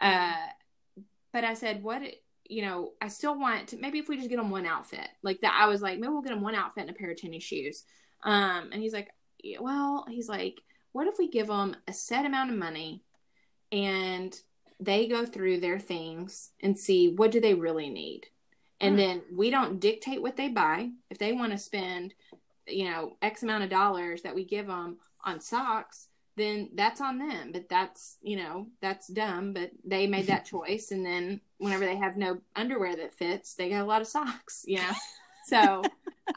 Uh, 0.00 0.36
but 1.32 1.44
I 1.44 1.54
said, 1.54 1.82
what, 1.82 2.02
you 2.48 2.62
know, 2.62 2.92
I 3.00 3.08
still 3.08 3.38
want 3.38 3.68
to, 3.68 3.76
maybe 3.76 3.98
if 3.98 4.08
we 4.08 4.16
just 4.16 4.30
get 4.30 4.38
him 4.38 4.50
one 4.50 4.66
outfit 4.66 5.08
like 5.22 5.40
that, 5.42 5.58
I 5.60 5.68
was 5.68 5.82
like, 5.82 5.98
maybe 5.98 6.12
we'll 6.12 6.22
get 6.22 6.32
him 6.32 6.42
one 6.42 6.54
outfit 6.54 6.82
and 6.82 6.90
a 6.90 6.94
pair 6.94 7.10
of 7.10 7.16
tennis 7.18 7.44
shoes. 7.44 7.84
Um, 8.22 8.70
and 8.72 8.82
he's 8.82 8.92
like, 8.92 9.08
yeah, 9.42 9.58
well, 9.60 10.06
he's 10.08 10.28
like, 10.28 10.60
what 10.92 11.06
if 11.06 11.18
we 11.18 11.30
give 11.30 11.48
them 11.48 11.76
a 11.86 11.92
set 11.92 12.24
amount 12.24 12.50
of 12.50 12.56
money 12.56 13.02
and 13.70 14.34
they 14.80 15.06
go 15.08 15.26
through 15.26 15.60
their 15.60 15.78
things 15.78 16.50
and 16.62 16.78
see 16.78 17.14
what 17.14 17.30
do 17.30 17.40
they 17.40 17.54
really 17.54 17.90
need? 17.90 18.22
And 18.80 18.94
Hmm. 18.94 18.98
then 18.98 19.22
we 19.32 19.50
don't 19.50 19.80
dictate 19.80 20.22
what 20.22 20.36
they 20.36 20.48
buy. 20.48 20.90
If 21.10 21.18
they 21.18 21.32
want 21.32 21.52
to 21.52 21.58
spend, 21.58 22.14
you 22.66 22.84
know, 22.90 23.16
X 23.20 23.42
amount 23.42 23.64
of 23.64 23.70
dollars 23.70 24.22
that 24.22 24.34
we 24.34 24.44
give 24.44 24.66
them 24.66 24.98
on 25.24 25.40
socks, 25.40 26.07
then 26.38 26.70
that's 26.74 27.00
on 27.00 27.18
them. 27.18 27.50
But 27.52 27.68
that's, 27.68 28.16
you 28.22 28.36
know, 28.36 28.68
that's 28.80 29.08
dumb. 29.08 29.52
But 29.52 29.72
they 29.84 30.06
made 30.06 30.28
that 30.28 30.46
choice. 30.54 30.90
And 30.90 31.04
then 31.04 31.40
whenever 31.58 31.84
they 31.84 31.96
have 31.96 32.16
no 32.16 32.38
underwear 32.56 32.96
that 32.96 33.14
fits, 33.14 33.54
they 33.54 33.68
got 33.68 33.82
a 33.82 33.86
lot 33.86 34.00
of 34.00 34.06
socks, 34.08 34.64
you 34.66 34.78
know? 34.78 34.92
So, 35.46 35.82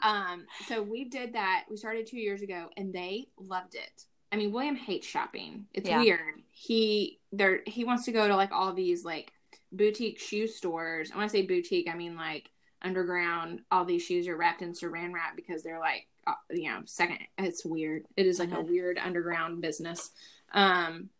um, 0.02 0.46
so 0.68 0.80
we 0.82 1.04
did 1.04 1.34
that. 1.34 1.64
We 1.68 1.76
started 1.76 2.06
two 2.06 2.16
years 2.18 2.40
ago 2.40 2.68
and 2.78 2.94
they 2.94 3.28
loved 3.38 3.74
it. 3.74 4.04
I 4.32 4.36
mean, 4.36 4.52
William 4.52 4.74
hates 4.74 5.06
shopping. 5.06 5.66
It's 5.74 5.86
Yeah. 5.86 6.00
weird. 6.00 6.40
He, 6.50 7.20
there, 7.30 7.60
he 7.66 7.84
wants 7.84 8.06
to 8.06 8.12
go 8.12 8.26
to 8.26 8.34
like 8.34 8.52
all 8.52 8.72
these 8.72 9.04
like 9.04 9.30
boutique 9.70 10.18
shoe 10.18 10.46
stores. 10.46 11.10
And 11.10 11.18
when 11.18 11.24
I 11.24 11.28
say 11.28 11.42
boutique, 11.42 11.90
I 11.90 11.94
mean 11.94 12.16
like 12.16 12.50
underground. 12.80 13.60
All 13.70 13.84
these 13.84 14.02
shoes 14.02 14.28
are 14.28 14.36
wrapped 14.36 14.62
in 14.62 14.72
saran 14.72 15.12
wrap 15.12 15.36
because 15.36 15.62
they're 15.62 15.78
like, 15.78 16.06
uh, 16.26 16.34
you 16.50 16.68
know, 16.70 16.80
second. 16.84 17.18
It's 17.38 17.64
weird. 17.64 18.04
It 18.16 18.26
is 18.26 18.38
like 18.38 18.52
a 18.52 18.56
Mhm. 18.56 18.68
weird 18.68 18.98
underground 18.98 19.60
business. 19.60 20.10
Um, 20.52 21.10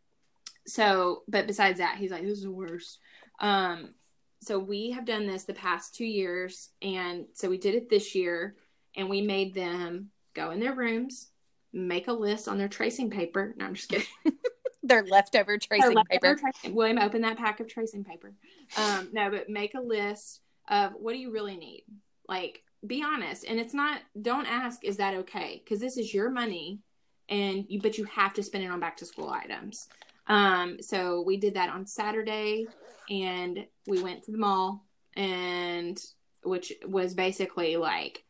so, 0.66 1.24
but 1.28 1.46
besides 1.46 1.78
that, 1.78 1.98
he's 1.98 2.10
like, 2.10 2.22
this 2.22 2.38
is 2.38 2.44
the 2.44 2.50
worst. 2.50 2.98
Um, 3.40 3.94
so 4.40 4.58
we 4.58 4.90
have 4.92 5.04
done 5.04 5.26
this 5.26 5.44
the 5.44 5.54
past 5.54 5.94
two 5.94 6.04
years, 6.04 6.70
and 6.80 7.26
so 7.32 7.48
we 7.48 7.58
did 7.58 7.74
it 7.74 7.88
this 7.88 8.14
year, 8.14 8.56
and 8.96 9.08
we 9.08 9.22
made 9.22 9.54
them 9.54 10.10
go 10.34 10.50
in 10.50 10.60
their 10.60 10.74
rooms, 10.74 11.30
make 11.72 12.08
a 12.08 12.12
list 12.12 12.48
on 12.48 12.58
their 12.58 12.68
tracing 12.68 13.10
paper. 13.10 13.54
No, 13.56 13.64
I'm 13.66 13.74
just 13.74 13.88
kidding. 13.88 14.06
Their 14.84 15.04
leftover 15.04 15.58
tracing 15.58 15.96
Or 15.96 16.02
paper. 16.04 16.34
tracing- 16.34 16.74
William, 16.74 16.98
open 16.98 17.22
that 17.22 17.36
pack 17.38 17.60
of 17.60 17.68
tracing 17.68 18.02
paper. 18.02 18.34
Um, 18.76 19.10
no, 19.12 19.30
but 19.30 19.48
make 19.48 19.74
a 19.74 19.80
list 19.80 20.40
of 20.68 20.94
what 20.94 21.12
do 21.12 21.18
you 21.20 21.30
really 21.30 21.56
need. 21.56 21.84
Like, 22.28 22.64
be 22.86 23.02
honest, 23.02 23.44
and 23.44 23.60
it's 23.60 23.74
not. 23.74 24.00
Don't 24.20 24.46
ask, 24.46 24.84
is 24.84 24.96
that 24.98 25.14
okay? 25.14 25.62
Because 25.64 25.80
this 25.80 25.96
is 25.96 26.12
your 26.12 26.30
money, 26.30 26.80
and 27.28 27.64
you, 27.68 27.80
but 27.80 27.98
you 27.98 28.04
have 28.06 28.34
to 28.34 28.42
spend 28.42 28.64
it 28.64 28.70
on 28.70 28.80
back 28.80 28.96
to 28.98 29.06
school 29.06 29.30
items. 29.30 29.88
Um, 30.26 30.78
so 30.80 31.22
we 31.22 31.36
did 31.36 31.54
that 31.54 31.70
on 31.70 31.86
Saturday, 31.86 32.66
and 33.10 33.66
we 33.86 34.02
went 34.02 34.24
to 34.24 34.32
the 34.32 34.38
mall, 34.38 34.84
and 35.16 36.00
which 36.44 36.72
was 36.86 37.14
basically 37.14 37.76
like 37.76 38.24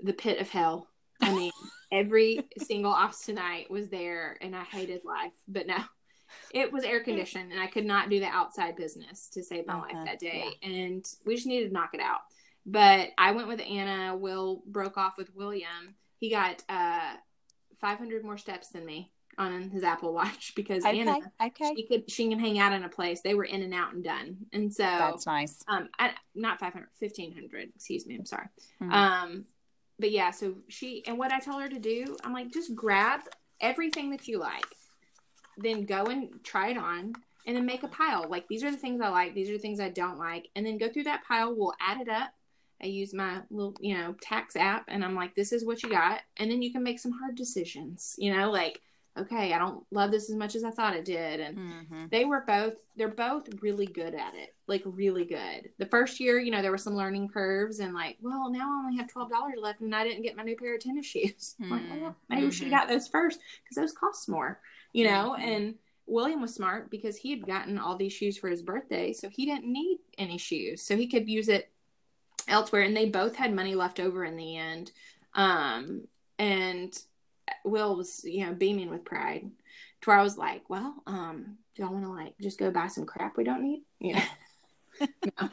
the 0.00 0.12
pit 0.12 0.40
of 0.40 0.48
hell. 0.50 0.88
I 1.22 1.32
mean, 1.32 1.52
every 1.92 2.40
single 2.58 2.92
Austinite 2.92 3.70
was 3.70 3.88
there, 3.88 4.36
and 4.40 4.54
I 4.54 4.64
hated 4.64 5.02
life. 5.04 5.32
But 5.46 5.66
no, 5.66 5.78
it 6.52 6.72
was 6.72 6.84
air 6.84 7.00
conditioned, 7.04 7.52
and 7.52 7.60
I 7.60 7.66
could 7.68 7.86
not 7.86 8.10
do 8.10 8.18
the 8.20 8.26
outside 8.26 8.76
business 8.76 9.28
to 9.34 9.42
save 9.42 9.66
my 9.66 9.74
Uh-huh, 9.74 9.82
life 9.94 10.04
that 10.06 10.18
day. 10.18 10.44
And 10.62 11.04
we 11.24 11.36
just 11.36 11.46
needed 11.46 11.68
to 11.68 11.72
knock 11.72 11.90
it 11.94 12.00
out. 12.00 12.20
But 12.66 13.10
I 13.16 13.30
went 13.32 13.48
with 13.48 13.60
Anna. 13.60 14.16
Will 14.16 14.62
broke 14.66 14.98
off 14.98 15.16
with 15.16 15.34
William. 15.34 15.94
He 16.18 16.30
got 16.30 16.62
uh, 16.68 17.14
500 17.80 18.24
more 18.24 18.36
steps 18.38 18.68
than 18.68 18.84
me 18.84 19.12
on 19.38 19.70
his 19.70 19.84
Apple 19.84 20.12
Watch 20.12 20.54
because 20.56 20.84
Okay. 20.84 20.98
Anna 21.00 21.16
Okay. 21.40 21.74
she 21.76 21.86
could 21.86 22.10
she 22.10 22.28
can 22.28 22.38
hang 22.38 22.58
out 22.58 22.72
in 22.72 22.82
a 22.84 22.88
place. 22.88 23.20
They 23.20 23.34
were 23.34 23.44
in 23.44 23.62
and 23.62 23.74
out 23.74 23.92
and 23.94 24.02
done. 24.02 24.36
And 24.52 24.72
so 24.72 24.82
That's 24.82 25.26
nice. 25.26 25.62
um 25.68 25.88
I, 25.98 26.12
not 26.34 26.58
500 26.58 26.88
1500 26.98 27.70
excuse 27.76 28.06
me 28.06 28.16
i'm 28.16 28.24
sorry 28.24 28.46
Mhm. 28.82 28.92
um 28.92 29.44
but 29.98 30.10
yeah 30.10 30.30
so 30.30 30.54
she 30.68 31.04
and 31.06 31.18
what 31.18 31.32
i 31.32 31.38
tell 31.38 31.58
her 31.58 31.68
to 31.68 31.78
do 31.78 32.16
i'm 32.24 32.32
like 32.32 32.50
just 32.52 32.74
grab 32.74 33.20
everything 33.60 34.10
that 34.10 34.26
you 34.28 34.38
like 34.38 34.66
then 35.58 35.84
go 35.84 36.04
and 36.06 36.42
try 36.44 36.68
it 36.70 36.76
on 36.78 37.12
and 37.46 37.56
then 37.56 37.64
make 37.66 37.82
a 37.82 37.88
pile 37.88 38.26
like 38.28 38.46
these 38.48 38.62
are 38.64 38.70
the 38.70 38.76
things 38.76 39.00
i 39.00 39.08
like 39.08 39.34
these 39.34 39.48
are 39.48 39.54
the 39.54 39.58
things 39.58 39.80
i 39.80 39.88
don't 39.88 40.18
like 40.18 40.48
and 40.56 40.64
then 40.66 40.76
go 40.78 40.88
through 40.88 41.04
that 41.04 41.24
pile 41.26 41.54
we'll 41.54 41.72
add 41.80 42.00
it 42.00 42.08
up 42.08 42.30
i 42.82 42.86
use 42.86 43.14
my 43.14 43.40
little 43.50 43.74
you 43.80 43.94
know 43.96 44.14
tax 44.20 44.56
app 44.56 44.84
and 44.88 45.04
i'm 45.04 45.14
like 45.14 45.34
this 45.34 45.52
is 45.52 45.64
what 45.64 45.82
you 45.82 45.88
got. 45.90 46.20
And 46.36 46.50
then 46.50 46.62
you 46.62 46.72
can 46.72 46.82
make 46.82 46.98
some 46.98 47.12
hard 47.12 47.34
decisions 47.36 48.14
you 48.18 48.34
know 48.34 48.50
like 48.50 48.80
okay 49.18 49.54
i 49.54 49.58
don't 49.58 49.82
love 49.90 50.10
this 50.10 50.28
as 50.28 50.36
much 50.36 50.54
as 50.54 50.62
i 50.64 50.70
thought 50.70 50.94
it 50.96 51.04
did. 51.06 51.40
And 51.40 51.58
Mhm. 51.58 52.10
they 52.10 52.24
were 52.24 52.44
both 52.46 52.74
they're 52.96 53.08
both 53.08 53.48
really 53.62 53.86
good 53.86 54.14
at 54.14 54.34
it 54.34 54.54
like 54.68 54.82
really 54.84 55.24
good. 55.24 55.70
The 55.78 55.86
first 55.86 56.20
year 56.20 56.38
you 56.38 56.50
know 56.50 56.60
there 56.60 56.70
were 56.70 56.76
some 56.78 56.94
learning 56.96 57.28
curves 57.28 57.78
and 57.80 57.94
like 57.94 58.18
well 58.20 58.50
now 58.50 58.68
i 58.70 58.84
only 58.84 58.96
have 58.98 59.06
$12 59.08 59.30
left 59.60 59.80
and 59.80 59.94
i 59.94 60.04
didn't 60.04 60.22
get 60.22 60.36
my 60.36 60.42
new 60.42 60.56
pair 60.56 60.74
of 60.74 60.80
tennis 60.80 61.06
shoes. 61.14 61.54
I'm 61.62 61.70
like 62.02 62.14
maybe 62.28 62.44
we 62.44 62.50
should 62.52 62.68
have 62.68 62.80
got 62.80 62.88
those 62.88 63.08
first 63.08 63.40
because 63.62 63.76
those 63.76 63.92
cost 63.96 64.28
more 64.28 64.60
you 64.92 65.04
know? 65.04 65.34
Mhm. 65.38 65.42
and 65.42 65.74
william 66.06 66.40
was 66.40 66.54
smart 66.54 66.88
because 66.90 67.16
he 67.16 67.30
had 67.30 67.44
gotten 67.46 67.78
all 67.78 67.96
these 67.96 68.12
shoes 68.12 68.38
for 68.38 68.48
his 68.48 68.62
birthday 68.62 69.12
so 69.12 69.28
he 69.28 69.44
didn't 69.46 69.66
need 69.72 69.98
any 70.18 70.38
shoes. 70.38 70.80
So 70.82 70.96
he 70.96 71.08
could 71.08 71.28
use 71.28 71.48
it 71.48 71.70
elsewhere 72.48 72.82
and 72.82 72.96
they 72.96 73.08
both 73.08 73.36
had 73.36 73.54
money 73.54 73.74
left 73.74 74.00
over 74.00 74.24
in 74.24 74.36
the 74.36 74.56
end. 74.56 74.92
Um 75.34 76.06
and 76.38 76.96
will 77.64 77.96
was 77.96 78.22
you 78.24 78.46
know 78.46 78.52
beaming 78.52 78.90
with 78.90 79.04
pride. 79.04 79.50
To 80.02 80.10
where 80.10 80.18
i 80.18 80.22
was 80.22 80.36
like 80.36 80.68
well 80.68 80.94
um 81.06 81.56
do 81.74 81.82
y'all 81.82 81.92
want 81.92 82.04
to 82.04 82.10
like 82.10 82.34
just 82.40 82.58
go 82.58 82.70
buy 82.70 82.86
some 82.88 83.06
crap 83.06 83.36
we 83.36 83.44
don't 83.44 83.62
need? 83.62 83.82
Yeah 83.98 84.24
no. 85.00 85.50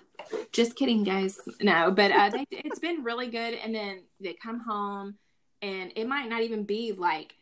just 0.52 0.76
kidding 0.76 1.04
guys. 1.04 1.40
No 1.62 1.92
but 1.92 2.12
uh 2.12 2.30
they, 2.30 2.46
it's 2.52 2.80
been 2.80 3.04
really 3.04 3.28
good. 3.28 3.54
And 3.54 3.74
then 3.74 4.04
they 4.20 4.34
come 4.34 4.60
home 4.60 5.16
and 5.62 5.94
it 5.96 6.08
might 6.08 6.30
not 6.30 6.42
even 6.42 6.64
be 6.66 6.92
like 6.92 7.36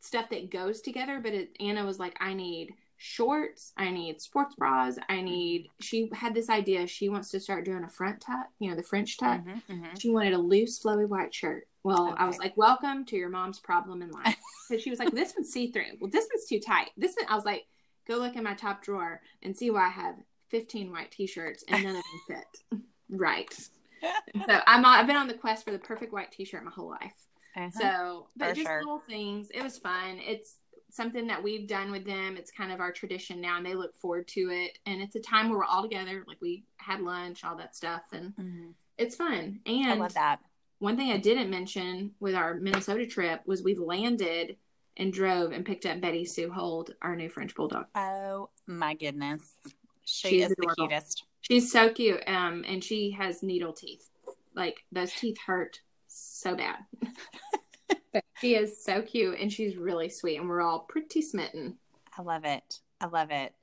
stuff 0.00 0.30
that 0.30 0.50
goes 0.50 0.80
together, 0.80 1.20
but 1.22 1.34
it, 1.34 1.56
Anna 1.60 1.84
was 1.84 1.98
like, 1.98 2.16
I 2.20 2.34
need 2.34 2.74
shorts, 3.02 3.72
I 3.78 3.90
need 3.90 4.20
sports 4.20 4.54
bras, 4.56 4.98
I 5.08 5.22
need. 5.22 5.70
She 5.80 6.10
had 6.12 6.34
this 6.34 6.50
idea. 6.50 6.86
She 6.86 7.08
wants 7.08 7.30
to 7.30 7.40
start 7.40 7.64
doing 7.64 7.82
a 7.82 7.88
front 7.88 8.20
tuck, 8.20 8.48
you 8.58 8.68
know, 8.68 8.76
the 8.76 8.82
French 8.82 9.16
tuck. 9.16 9.40
Mhm, 9.40 9.62
mhm. 9.70 10.00
She 10.00 10.10
wanted 10.10 10.34
a 10.34 10.38
loose, 10.38 10.78
flowy 10.78 11.08
white 11.08 11.34
shirt. 11.34 11.66
Well, 11.82 12.14
I 12.18 12.26
was 12.26 12.36
like, 12.36 12.54
"Welcome 12.58 13.06
to 13.06 13.16
your 13.16 13.30
mom's 13.30 13.58
problem 13.58 14.02
in 14.02 14.10
life." 14.10 14.36
Because 14.68 14.82
she 14.84 14.90
was 14.90 14.98
like, 14.98 15.12
"This 15.12 15.34
one's 15.34 15.50
see 15.50 15.72
through. 15.72 15.96
Well, 15.98 16.10
this 16.10 16.28
one's 16.32 16.44
too 16.44 16.60
tight. 16.60 16.90
This 16.98 17.16
one." 17.18 17.26
I 17.30 17.34
was 17.34 17.46
like, 17.46 17.66
"Go 18.06 18.18
look 18.18 18.36
in 18.36 18.44
my 18.44 18.52
top 18.54 18.82
drawer 18.82 19.22
and 19.42 19.56
see 19.56 19.70
why 19.70 19.86
I 19.86 19.88
have 19.88 20.16
15 20.50 20.92
white 20.92 21.10
T-shirts 21.10 21.64
and 21.68 21.82
none 21.82 21.96
of 21.96 22.02
them 22.28 22.36
fit." 22.36 22.80
right. 23.08 23.68
So 24.46 24.60
I'm 24.66 24.84
I've 24.86 25.06
been 25.06 25.16
on 25.16 25.28
the 25.28 25.34
quest 25.34 25.62
for 25.62 25.72
the 25.72 25.78
perfect 25.78 26.10
white 26.12 26.32
T-shirt 26.32 26.64
my 26.64 26.70
whole 26.70 26.88
life. 26.88 27.26
Uh-huh. 27.54 27.70
So, 27.78 28.28
but 28.36 28.50
For 28.50 28.54
just 28.54 28.66
sure. 28.66 28.78
little 28.80 29.00
things. 29.00 29.50
It 29.52 29.62
was 29.62 29.76
fun. 29.76 30.18
It's 30.20 30.56
something 30.92 31.26
that 31.28 31.42
we've 31.42 31.66
done 31.68 31.90
with 31.90 32.04
them. 32.04 32.36
It's 32.36 32.50
kind 32.50 32.72
of 32.72 32.80
our 32.80 32.92
tradition 32.92 33.40
now, 33.40 33.56
and 33.56 33.64
they 33.66 33.74
look 33.74 33.96
forward 33.96 34.28
to 34.28 34.50
it. 34.50 34.78
And 34.86 35.00
it's 35.00 35.16
a 35.16 35.20
time 35.20 35.48
where 35.48 35.58
we're 35.58 35.64
all 35.64 35.82
together. 35.82 36.24
Like 36.26 36.40
we 36.40 36.64
had 36.78 37.00
lunch, 37.00 37.44
all 37.44 37.56
that 37.56 37.76
stuff, 37.76 38.02
and 38.12 38.34
Mhm. 38.36 38.74
it's 38.98 39.16
fun. 39.16 39.60
I 39.66 39.70
And 39.70 40.00
love 40.00 40.14
that. 40.14 40.40
one 40.78 40.96
thing 40.96 41.10
I 41.12 41.16
didn't 41.18 41.50
mention 41.50 42.14
with 42.20 42.34
our 42.34 42.54
Minnesota 42.54 43.06
trip 43.06 43.42
was 43.46 43.62
we 43.62 43.74
landed 43.74 44.56
and 44.96 45.12
drove 45.12 45.52
and 45.52 45.64
picked 45.64 45.86
up 45.86 46.00
Betty 46.00 46.24
Sue 46.24 46.50
Hold, 46.50 46.94
our 47.00 47.14
new 47.16 47.28
French 47.30 47.54
bulldog. 47.54 47.86
Oh 47.94 48.50
my 48.66 48.94
goodness. 48.94 49.56
She 50.04 50.28
She's 50.28 50.46
is 50.46 50.52
adorable. 50.52 50.74
the 50.84 50.88
cutest. 50.88 51.24
She's 51.42 51.70
so 51.72 51.90
cute, 51.92 52.22
um, 52.26 52.64
and 52.66 52.82
she 52.82 53.12
has 53.12 53.42
needle 53.42 53.72
teeth. 53.72 54.10
Like 54.54 54.84
those 54.92 55.12
teeth 55.12 55.38
hurt 55.46 55.80
so 56.08 56.54
bad. 56.56 56.78
but 58.12 58.24
she 58.40 58.54
is 58.54 58.82
so 58.82 59.02
cute, 59.02 59.38
and 59.38 59.52
she's 59.52 59.76
really 59.76 60.08
sweet, 60.08 60.38
and 60.38 60.48
we're 60.48 60.62
all 60.62 60.80
pretty 60.80 61.22
smitten. 61.22 61.76
I 62.16 62.22
love 62.22 62.44
it. 62.44 62.80
I 63.00 63.06
love 63.06 63.30
it. 63.30 63.54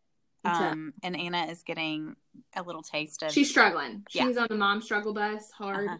Um, 0.45 0.93
and 1.03 1.19
Anna 1.19 1.45
is 1.47 1.63
getting 1.63 2.15
a 2.55 2.63
little 2.63 2.81
taste 2.81 3.23
of. 3.23 3.31
She's 3.31 3.49
struggling. 3.49 4.05
Yeah. 4.13 4.27
She's 4.27 4.37
on 4.37 4.47
the 4.49 4.55
mom 4.55 4.81
struggle 4.81 5.13
bus 5.13 5.51
hard. 5.51 5.87
Uh-huh. 5.87 5.97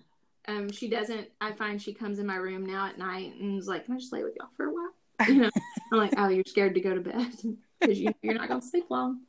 Um, 0.48 0.72
she 0.72 0.88
doesn't. 0.88 1.28
I 1.42 1.52
find 1.52 1.82
she 1.82 1.94
comes 1.94 2.20
in 2.20 2.26
my 2.26 2.38
room 2.38 2.66
now 2.66 2.88
at 2.88 2.98
night 2.98 3.34
and 3.40 3.60
is 3.60 3.68
like, 3.68 3.86
"Can 3.86 3.96
I 3.96 3.98
just 3.98 4.14
lay 4.14 4.24
with 4.24 4.36
y'all 4.38 4.50
for 4.56 4.68
a 4.68 4.74
while?" 4.74 4.94
You 5.28 5.42
know, 5.42 5.50
I'm 5.92 5.98
like, 5.98 6.14
"Oh, 6.18 6.30
you're 6.30 6.46
scared 6.46 6.76
to 6.76 6.80
go 6.80 6.94
to 6.94 7.02
bed 7.02 7.34
because 7.80 8.00
you, 8.00 8.14
you're 8.22 8.36
not 8.36 8.48
gonna 8.48 8.62
sleep 8.62 8.86
long." 8.90 9.22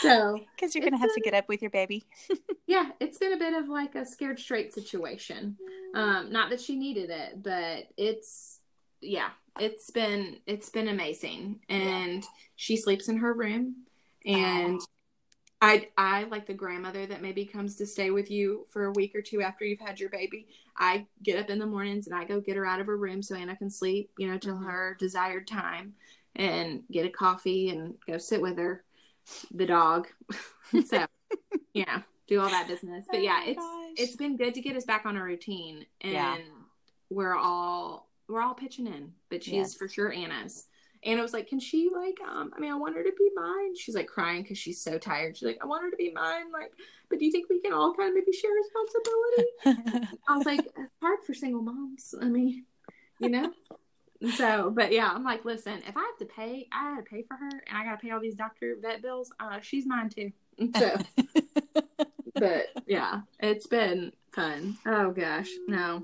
So 0.00 0.40
because 0.54 0.74
you're 0.74 0.84
gonna 0.84 0.98
have 0.98 1.14
to 1.14 1.20
get 1.20 1.34
up 1.34 1.48
with 1.48 1.62
your 1.62 1.70
baby. 1.70 2.04
yeah, 2.66 2.90
it's 3.00 3.18
been 3.18 3.32
a 3.32 3.38
bit 3.38 3.54
of 3.54 3.68
like 3.68 3.94
a 3.94 4.04
scared 4.04 4.38
straight 4.38 4.72
situation. 4.74 5.56
Um, 5.94 6.30
not 6.30 6.50
that 6.50 6.60
she 6.60 6.76
needed 6.76 7.10
it, 7.10 7.42
but 7.42 7.88
it's 7.96 8.60
yeah, 9.00 9.30
it's 9.58 9.90
been 9.90 10.38
it's 10.46 10.68
been 10.70 10.88
amazing. 10.88 11.60
And 11.68 12.24
she 12.56 12.76
sleeps 12.76 13.08
in 13.08 13.18
her 13.18 13.32
room 13.32 13.76
and 14.26 14.80
I 15.60 15.88
I 15.96 16.24
like 16.24 16.46
the 16.46 16.54
grandmother 16.54 17.06
that 17.06 17.22
maybe 17.22 17.44
comes 17.44 17.76
to 17.76 17.86
stay 17.86 18.10
with 18.10 18.30
you 18.30 18.66
for 18.70 18.86
a 18.86 18.92
week 18.92 19.14
or 19.14 19.22
two 19.22 19.42
after 19.42 19.64
you've 19.64 19.80
had 19.80 19.98
your 19.98 20.10
baby. 20.10 20.46
I 20.76 21.06
get 21.22 21.38
up 21.38 21.50
in 21.50 21.58
the 21.58 21.66
mornings 21.66 22.06
and 22.06 22.14
I 22.16 22.24
go 22.24 22.40
get 22.40 22.56
her 22.56 22.66
out 22.66 22.80
of 22.80 22.86
her 22.86 22.96
room 22.96 23.22
so 23.22 23.34
Anna 23.34 23.56
can 23.56 23.70
sleep, 23.70 24.10
you 24.18 24.28
know, 24.28 24.38
till 24.38 24.56
Mhm. 24.56 24.66
her 24.66 24.96
desired 25.00 25.46
time 25.48 25.94
and 26.36 26.84
get 26.90 27.06
a 27.06 27.10
coffee 27.10 27.70
and 27.70 27.96
go 28.06 28.18
sit 28.18 28.40
with 28.40 28.56
her, 28.58 28.84
the 29.52 29.66
dog. 29.66 30.08
so 30.86 31.06
yeah, 31.74 32.02
do 32.26 32.40
all 32.40 32.48
that 32.48 32.68
business. 32.68 33.06
But 33.10 33.18
Oh 33.18 33.22
yeah, 33.22 33.40
my 33.40 33.44
it's 33.48 33.58
gosh. 33.58 33.90
it's 33.96 34.16
been 34.16 34.36
good 34.36 34.54
to 34.54 34.60
get 34.60 34.76
us 34.76 34.84
back 34.84 35.06
on 35.06 35.16
a 35.16 35.22
routine 35.22 35.86
and 36.00 36.12
Yeah. 36.12 36.36
we're 37.10 37.36
all 37.36 38.08
we're 38.28 38.42
all 38.42 38.54
pitching 38.54 38.86
in. 38.86 39.12
But 39.30 39.42
she's 39.44 39.52
Yes. 39.54 39.74
for 39.74 39.88
sure 39.88 40.12
Anna's. 40.12 40.66
Anna 41.04 41.22
was 41.22 41.32
like, 41.32 41.46
"Can 41.48 41.60
she 41.60 41.88
like 41.94 42.18
um 42.28 42.52
I 42.56 42.60
mean, 42.60 42.72
I 42.72 42.74
want 42.74 42.96
her 42.96 43.04
to 43.04 43.12
be 43.16 43.30
mine." 43.34 43.76
She's 43.76 43.94
like 43.94 44.08
crying 44.08 44.44
cuz 44.44 44.58
she's 44.58 44.80
so 44.82 44.98
tired. 44.98 45.36
She's 45.36 45.46
like, 45.46 45.58
"I 45.62 45.66
want 45.66 45.84
her 45.84 45.90
to 45.90 45.96
be 45.96 46.10
mine 46.12 46.50
like, 46.52 46.72
but 47.08 47.18
do 47.20 47.24
you 47.24 47.30
think 47.30 47.48
we 47.48 47.60
can 47.60 47.72
all 47.72 47.94
kind 47.94 48.08
of 48.10 48.14
maybe 48.16 48.32
share 48.32 48.50
responsibility?" 48.52 50.08
I 50.28 50.36
was 50.36 50.44
like, 50.46 50.60
"It's 50.60 50.92
hard 51.00 51.20
for 51.24 51.34
single 51.34 51.62
moms." 51.62 52.14
I 52.20 52.24
mean, 52.24 52.64
you 53.20 53.28
know? 53.28 53.52
So, 54.34 54.70
but 54.70 54.92
yeah, 54.92 55.10
I'm 55.14 55.22
like, 55.22 55.44
"Listen, 55.44 55.80
if 55.86 55.96
I 55.96 56.00
have 56.00 56.18
to 56.18 56.24
pay, 56.24 56.66
I 56.72 56.90
have 56.90 57.04
to 57.04 57.10
pay 57.10 57.22
for 57.22 57.36
her 57.36 57.48
and 57.48 57.78
I 57.78 57.84
got 57.84 57.92
to 57.92 57.96
pay 57.98 58.10
all 58.10 58.20
these 58.20 58.34
doctor 58.34 58.76
vet 58.80 59.00
bills, 59.00 59.32
uh 59.38 59.60
she's 59.60 59.86
mine 59.86 60.08
too." 60.08 60.32
So, 60.76 60.96
but 62.34 62.66
yeah, 62.86 63.20
it's 63.38 63.66
been 63.68 64.12
fun. 64.32 64.76
Oh 64.86 65.12
gosh, 65.12 65.48
no. 65.68 66.02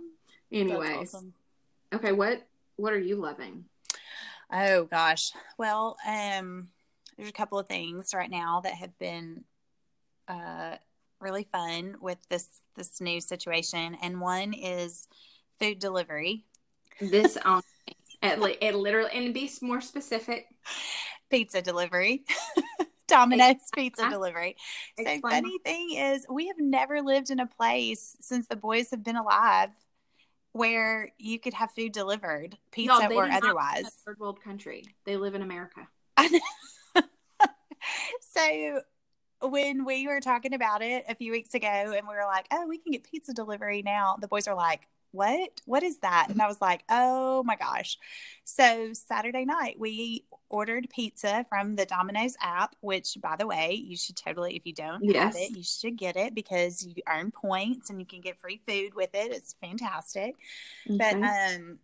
Anyways, 0.52 1.14
awesome. 1.14 1.34
okay, 1.92 2.12
what 2.12 2.46
what 2.76 2.92
are 2.92 2.98
you 2.98 3.16
loving? 3.16 3.64
Oh 4.52 4.84
gosh. 4.84 5.32
Well, 5.58 5.96
um, 6.06 6.68
there's 7.16 7.28
a 7.28 7.32
couple 7.32 7.58
of 7.58 7.66
things 7.66 8.14
right 8.14 8.30
now 8.30 8.60
that 8.60 8.74
have 8.74 8.96
been 8.98 9.44
uh 10.28 10.76
really 11.20 11.48
fun 11.50 11.96
with 12.00 12.18
this 12.28 12.48
this 12.76 13.00
new 13.00 13.20
situation, 13.20 13.96
and 14.00 14.20
one 14.20 14.52
is 14.52 15.08
food 15.58 15.80
delivery, 15.80 16.44
This 17.00 17.36
on 17.38 17.62
it, 18.24 18.40
li- 18.40 18.58
it 18.60 18.74
literally 18.74 19.10
and 19.12 19.32
be 19.34 19.50
more 19.62 19.80
specific. 19.80 20.46
pizza 21.30 21.62
delivery. 21.62 22.24
Domino's 23.08 23.56
pizza 23.74 24.06
I- 24.06 24.10
delivery. 24.10 24.56
So 24.98 25.20
funny 25.20 25.58
thing 25.64 25.92
is, 25.96 26.26
we 26.28 26.46
have 26.48 26.58
never 26.58 27.02
lived 27.02 27.30
in 27.30 27.40
a 27.40 27.46
place 27.46 28.16
since 28.20 28.46
the 28.48 28.56
boys 28.56 28.90
have 28.90 29.04
been 29.04 29.16
alive 29.16 29.70
where 30.52 31.10
you 31.18 31.38
could 31.40 31.52
have 31.54 31.70
food 31.72 31.92
delivered, 31.92 32.56
pizza 32.70 33.06
they 33.08 33.14
or 33.16 33.24
do 33.24 33.30
not 33.30 33.38
in 33.38 33.44
otherwise. 33.44 33.90
third 34.06 34.18
world 34.20 34.40
country. 34.40 34.84
They 35.04 35.16
live 35.16 35.34
in 35.34 35.42
America. 35.42 35.88
so 38.20 38.80
when 39.42 39.84
we 39.84 40.06
were 40.06 40.20
talking 40.20 40.54
about 40.54 40.80
it 40.80 41.04
a 41.08 41.14
few 41.14 41.32
weeks 41.32 41.54
ago 41.54 41.66
and 41.66 42.06
we 42.08 42.14
were 42.14 42.24
like, 42.26 42.46
oh, 42.52 42.66
we 42.68 42.78
can 42.78 42.92
get 42.92 43.04
pizza 43.04 43.32
delivery 43.32 43.82
now, 43.82 44.16
the 44.20 44.28
boys 44.28 44.46
are 44.46 44.54
like, 44.54 44.86
what? 45.14 45.60
What 45.64 45.82
is 45.84 45.98
that? 45.98 46.26
And 46.28 46.42
I 46.42 46.46
was 46.48 46.60
like, 46.60 46.82
oh 46.90 47.42
my 47.44 47.54
gosh. 47.56 47.98
So 48.42 48.92
Saturday 48.92 49.44
night, 49.44 49.76
we 49.78 50.24
ordered 50.48 50.88
pizza 50.90 51.46
from 51.48 51.76
the 51.76 51.86
Domino's 51.86 52.36
app, 52.40 52.74
which, 52.80 53.16
by 53.22 53.36
the 53.36 53.46
way, 53.46 53.74
you 53.74 53.96
should 53.96 54.16
totally, 54.16 54.56
if 54.56 54.66
you 54.66 54.72
don't 54.72 55.04
Yes. 55.04 55.34
have 55.34 55.36
it, 55.36 55.56
you 55.56 55.62
should 55.62 55.96
get 55.96 56.16
it 56.16 56.34
because 56.34 56.84
you 56.84 56.94
earn 57.08 57.30
points 57.30 57.90
and 57.90 58.00
you 58.00 58.06
can 58.06 58.20
get 58.20 58.38
free 58.38 58.60
food 58.66 58.94
with 58.94 59.10
it. 59.14 59.30
It's 59.32 59.54
fantastic. 59.60 60.34
But 60.88 61.14
um, 61.14 61.78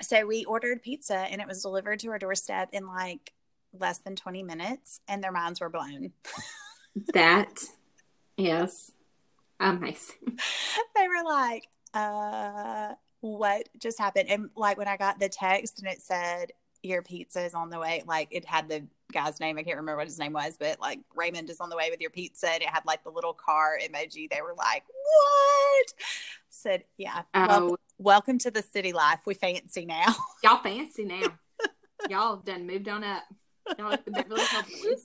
so 0.00 0.24
we 0.24 0.44
ordered 0.44 0.82
pizza 0.82 1.16
and 1.16 1.40
it 1.40 1.48
was 1.48 1.62
delivered 1.62 1.98
to 2.00 2.10
our 2.10 2.18
doorstep 2.18 2.68
in 2.72 2.86
like 2.86 3.32
less 3.78 3.98
than 3.98 4.14
20 4.14 4.44
minutes 4.44 5.00
and 5.08 5.22
their 5.22 5.32
minds 5.32 5.60
were 5.60 5.68
blown. 5.68 6.12
that 7.12 7.58
yes, 8.36 8.92
amazing. 9.58 10.16
they 10.96 11.08
were 11.08 11.24
like, 11.24 11.68
uh, 11.94 12.94
what 13.20 13.68
just 13.78 13.98
happened? 13.98 14.28
And 14.28 14.50
like 14.56 14.78
when 14.78 14.88
I 14.88 14.96
got 14.96 15.18
the 15.18 15.28
text 15.28 15.80
and 15.80 15.88
it 15.88 16.02
said, 16.02 16.52
your 16.82 17.02
pizza 17.02 17.44
is 17.44 17.54
on 17.54 17.70
the 17.70 17.78
way, 17.78 18.02
like 18.06 18.28
it 18.30 18.44
had 18.44 18.68
the 18.68 18.86
guy's 19.12 19.40
name. 19.40 19.58
I 19.58 19.62
can't 19.62 19.76
remember 19.76 19.98
what 19.98 20.06
his 20.06 20.18
name 20.18 20.32
was, 20.32 20.56
but 20.58 20.80
like 20.80 21.00
Raymond 21.14 21.50
is 21.50 21.60
on 21.60 21.68
the 21.68 21.76
way 21.76 21.90
with 21.90 22.00
your 22.00 22.10
pizza. 22.10 22.50
And 22.50 22.62
it 22.62 22.68
had 22.68 22.84
like 22.86 23.02
the 23.04 23.10
little 23.10 23.34
car 23.34 23.78
emoji. 23.82 24.30
They 24.30 24.42
were 24.42 24.54
like, 24.56 24.84
what? 24.88 25.92
Said, 26.48 26.84
yeah. 26.96 27.22
Oh, 27.34 27.76
welcome 27.98 28.38
to 28.38 28.50
the 28.50 28.62
city 28.62 28.92
life. 28.92 29.20
We 29.26 29.34
fancy 29.34 29.84
now. 29.84 30.14
y'all 30.44 30.62
fancy 30.62 31.04
now. 31.04 31.22
y'all 32.08 32.36
done 32.36 32.66
moved 32.66 32.88
on 32.88 33.04
up. 33.04 33.24
Y'all 33.78 33.90
like 33.90 34.04
the 34.04 34.12
Beverly 34.12 34.40
Hillbillies. 34.42 35.00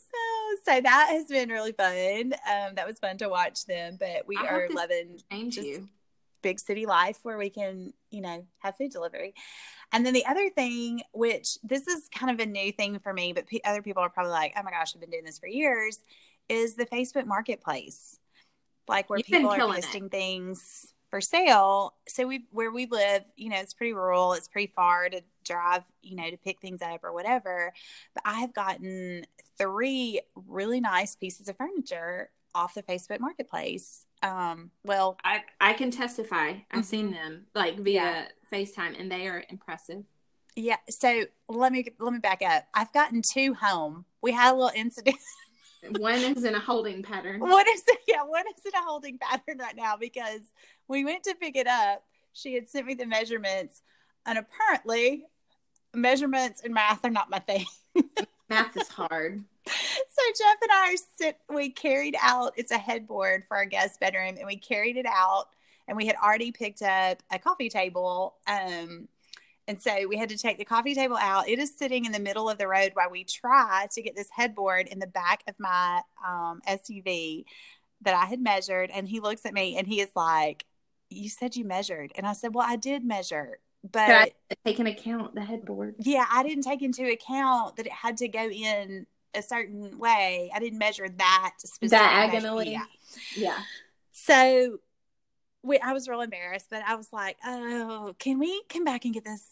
so 0.64 0.82
that 0.82 1.08
has 1.10 1.26
been 1.26 1.50
really 1.50 1.72
fun. 1.72 2.34
Um, 2.50 2.76
that 2.76 2.86
was 2.86 3.00
fun 3.00 3.18
to 3.18 3.30
watch 3.30 3.66
them, 3.66 3.98
but 4.00 4.28
we 4.28 4.38
I 4.38 4.46
are 4.46 4.70
loving 4.70 5.20
Change 5.32 5.58
you. 5.58 5.90
Big 6.42 6.60
city 6.60 6.86
life 6.86 7.20
where 7.24 7.38
we 7.38 7.50
can, 7.50 7.94
you 8.10 8.22
know, 8.22 8.46
have 8.60 8.78
food 8.78 8.92
delivery. 8.92 9.34
And 9.92 10.06
then 10.06 10.14
the 10.14 10.26
other 10.26 10.50
thing, 10.50 11.02
which 11.14 11.58
this 11.64 11.88
is 11.88 12.10
kind 12.14 12.32
of 12.32 12.46
a 12.46 12.50
new 12.50 12.72
thing 12.72 13.00
for 13.00 13.14
me, 13.14 13.34
but 13.34 13.48
p- 13.48 13.62
other 13.66 13.82
people 13.82 14.04
are 14.04 14.10
probably 14.10 14.32
like, 14.32 14.54
oh 14.58 14.64
my 14.64 14.72
gosh, 14.72 14.94
I've 14.96 15.02
been 15.02 15.10
doing 15.10 15.26
this 15.26 15.40
for 15.40 15.48
years, 15.48 16.00
is 16.50 16.76
the 16.76 16.86
Facebook 16.86 17.26
marketplace. 17.26 18.18
Like 18.88 19.10
where 19.10 19.20
You've 19.20 19.28
people 19.28 19.50
are 19.52 19.58
killing 19.58 19.78
it. 19.78 19.84
posting 19.84 20.10
things 20.10 20.94
for 21.10 21.22
sale. 21.22 21.94
So 22.08 22.26
we 22.26 22.46
where 22.52 22.72
we 22.72 22.88
live, 22.88 23.24
you 23.36 23.50
know, 23.50 23.58
it's 23.58 23.74
pretty 23.74 23.94
rural, 23.94 24.34
it's 24.34 24.48
pretty 24.48 24.72
far 24.76 25.10
to 25.10 25.22
drive, 25.46 25.84
you 26.02 26.16
know, 26.16 26.30
to 26.30 26.38
pick 26.38 26.60
things 26.62 26.82
up 26.82 27.04
or 27.04 27.14
whatever. 27.14 27.74
But 28.14 28.24
I 28.26 28.40
have 28.40 28.54
gotten 28.54 29.26
three 29.58 30.22
really 30.36 30.80
nice 30.80 31.16
pieces 31.16 31.50
of 31.50 31.58
furniture 31.58 32.32
off 32.56 32.74
the 32.74 32.84
Facebook 32.84 33.20
marketplace. 33.20 34.06
Um, 34.24 34.72
well, 34.84 35.18
I 35.24 35.44
I 35.60 35.74
can 35.74 35.92
testify. 35.92 36.56
I've 36.72 36.86
seen 36.86 37.10
Mhm. 37.10 37.14
them 37.14 37.46
like 37.56 37.78
via 37.80 37.94
Yeah. 37.94 38.28
FaceTime, 38.52 39.00
and 39.00 39.12
they 39.12 39.28
are 39.28 39.44
impressive. 39.50 40.04
Yeah. 40.56 40.78
So 40.90 41.26
let 41.48 41.72
me 41.72 41.86
let 42.00 42.14
me 42.14 42.20
back 42.20 42.42
up. 42.42 42.68
I've 42.74 42.94
gotten 42.94 43.22
two 43.22 43.54
home. 43.54 44.06
We 44.22 44.32
had 44.32 44.52
a 44.52 44.56
little 44.56 44.72
incident. 44.76 45.16
One 46.00 46.20
is 46.20 46.44
in 46.44 46.54
a 46.54 46.60
holding 46.60 47.02
pattern. 47.02 47.40
What 47.40 47.68
is 47.68 47.84
it? 47.88 47.98
Yeah, 48.08 48.24
one 48.24 48.44
is 48.56 48.66
in 48.66 48.74
a 48.76 48.84
holding 48.84 49.18
pattern 49.18 49.58
right 49.58 49.76
now 49.76 49.96
because 49.98 50.54
we 50.88 51.04
went 51.06 51.24
to 51.24 51.34
pick 51.34 51.56
it 51.56 51.66
up. 51.66 52.04
She 52.34 52.54
had 52.54 52.68
sent 52.68 52.86
me 52.86 52.94
the 52.94 53.06
measurements, 53.08 53.82
and 54.26 54.38
apparently 54.38 55.26
measurements 55.94 56.62
and 56.64 56.74
math 56.74 57.04
are 57.06 57.10
not 57.10 57.30
my 57.30 57.40
thing. 57.40 57.66
Math 58.50 58.76
is 58.78 58.90
hard. 58.90 59.44
So 59.68 60.22
Jeff 60.38 60.58
and 60.62 60.72
I 60.72 60.94
are 60.94 60.98
sit. 61.18 61.38
We 61.50 61.70
carried 61.70 62.16
out. 62.22 62.54
It's 62.58 62.72
a 62.72 62.78
headboard 62.78 63.44
for 63.48 63.58
our 63.58 63.66
guest 63.66 64.00
bedroom, 64.00 64.36
and 64.38 64.46
we 64.46 64.58
carried 64.58 64.98
it 64.98 65.06
out. 65.06 65.48
And 65.88 65.98
we 65.98 66.06
had 66.06 66.16
already 66.24 66.52
picked 66.52 66.82
up 66.82 67.22
a 67.32 67.40
coffee 67.40 67.70
table. 67.70 68.36
Um, 68.48 69.08
and 69.68 69.82
so 69.82 70.08
we 70.08 70.18
had 70.18 70.30
to 70.30 70.38
take 70.38 70.58
the 70.58 70.66
coffee 70.66 70.96
table 70.96 71.18
out. 71.18 71.48
It 71.48 71.60
is 71.60 71.76
sitting 71.76 72.06
in 72.06 72.12
the 72.12 72.20
middle 72.20 72.50
of 72.50 72.58
the 72.58 72.68
road 72.68 72.92
while 72.94 73.10
we 73.10 73.24
try 73.24 73.88
to 73.92 74.02
get 74.02 74.16
this 74.16 74.30
headboard 74.32 74.88
in 74.88 75.00
the 75.00 75.08
back 75.08 75.44
of 75.48 75.56
my 75.60 76.02
um, 76.26 76.62
SUV 76.68 77.46
that 78.02 78.14
I 78.14 78.26
had 78.26 78.40
measured. 78.40 78.90
And 78.92 79.08
he 79.08 79.20
looks 79.20 79.46
at 79.46 79.54
me 79.54 79.78
and 79.78 79.88
he 79.88 80.02
is 80.02 80.12
like, 80.16 80.66
"You 81.10 81.30
said 81.30 81.56
you 81.56 81.66
measured," 81.66 82.12
and 82.16 82.26
I 82.26 82.34
said, 82.34 82.54
"Well, 82.54 82.66
I 82.68 82.76
did 82.76 83.04
measure." 83.04 83.60
But 83.92 84.34
take 84.64 84.80
into 84.80 84.92
account 84.92 85.34
the 85.34 85.42
headboard. 85.42 85.96
Yeah, 86.00 86.26
I 86.32 86.44
didn't 86.44 86.64
take 86.64 86.84
into 86.84 87.10
account 87.10 87.78
that 87.78 87.88
it 87.88 87.92
had 87.92 88.18
to 88.18 88.28
go 88.28 88.48
in 88.50 89.08
a 89.34 89.42
certain 89.42 89.98
way. 89.98 90.52
I 90.54 90.60
didn't 90.60 90.80
measure 90.80 91.08
that 91.10 91.54
specific 91.58 91.92
diagonally. 91.92 92.72
Yeah. 92.72 92.86
Yeah. 93.36 93.60
So 94.12 94.80
we, 95.64 95.80
I 95.80 95.94
was 95.94 96.08
real 96.08 96.22
embarrassed, 96.22 96.68
but 96.70 96.84
I 96.86 96.96
was 96.96 97.12
like, 97.12 97.38
"Oh, 97.46 98.16
can 98.20 98.40
we 98.40 98.64
come 98.70 98.84
back 98.84 99.06
and 99.06 99.14
get 99.14 99.24
this 99.24 99.46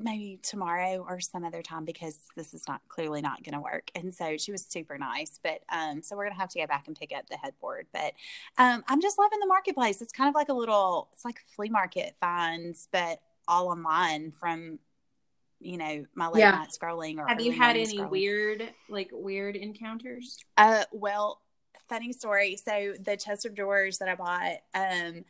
maybe 0.00 0.38
tomorrow 0.42 1.04
or 1.08 1.18
some 1.18 1.44
other 1.44 1.60
time 1.60 1.84
because 1.84 2.16
this 2.36 2.54
is 2.54 2.62
not 2.68 2.80
clearly 2.88 3.20
not 3.20 3.42
going 3.42 3.54
to 3.54 3.60
work." 3.60 3.90
And 3.94 4.14
so 4.14 4.36
she 4.36 4.52
was 4.52 4.64
super 4.64 4.98
nice, 4.98 5.38
but 5.42 5.62
um, 5.70 6.02
so 6.02 6.16
we're 6.16 6.24
gonna 6.24 6.40
have 6.40 6.50
to 6.50 6.60
go 6.60 6.66
back 6.66 6.86
and 6.86 6.98
pick 6.98 7.12
up 7.16 7.28
the 7.28 7.36
headboard. 7.36 7.86
But 7.92 8.14
um, 8.56 8.84
I'm 8.88 9.00
just 9.00 9.18
loving 9.18 9.40
the 9.40 9.46
marketplace. 9.46 10.00
It's 10.00 10.12
kind 10.12 10.28
of 10.28 10.34
like 10.34 10.48
a 10.48 10.54
little, 10.54 11.08
it's 11.12 11.24
like 11.24 11.40
flea 11.54 11.70
market 11.70 12.14
finds, 12.20 12.88
but 12.92 13.20
all 13.48 13.68
online 13.68 14.30
from 14.30 14.78
you 15.60 15.76
know 15.76 16.04
my 16.14 16.28
late 16.28 16.40
Yeah. 16.40 16.52
night 16.52 16.68
scrolling 16.70 17.18
or 17.18 17.26
Have 17.26 17.40
you 17.40 17.52
had 17.52 17.76
any 17.76 17.98
scrolling. 17.98 18.10
weird, 18.10 18.70
like 18.88 19.10
weird 19.12 19.56
encounters? 19.56 20.38
uh 20.56 20.84
well 20.92 21.40
funny 21.88 22.12
story 22.12 22.56
so 22.56 22.92
the 23.00 23.16
chest 23.16 23.46
of 23.46 23.54
drawers 23.54 23.96
that 23.98 24.08
i 24.10 24.14
bought 24.14 24.56
um 24.74 25.24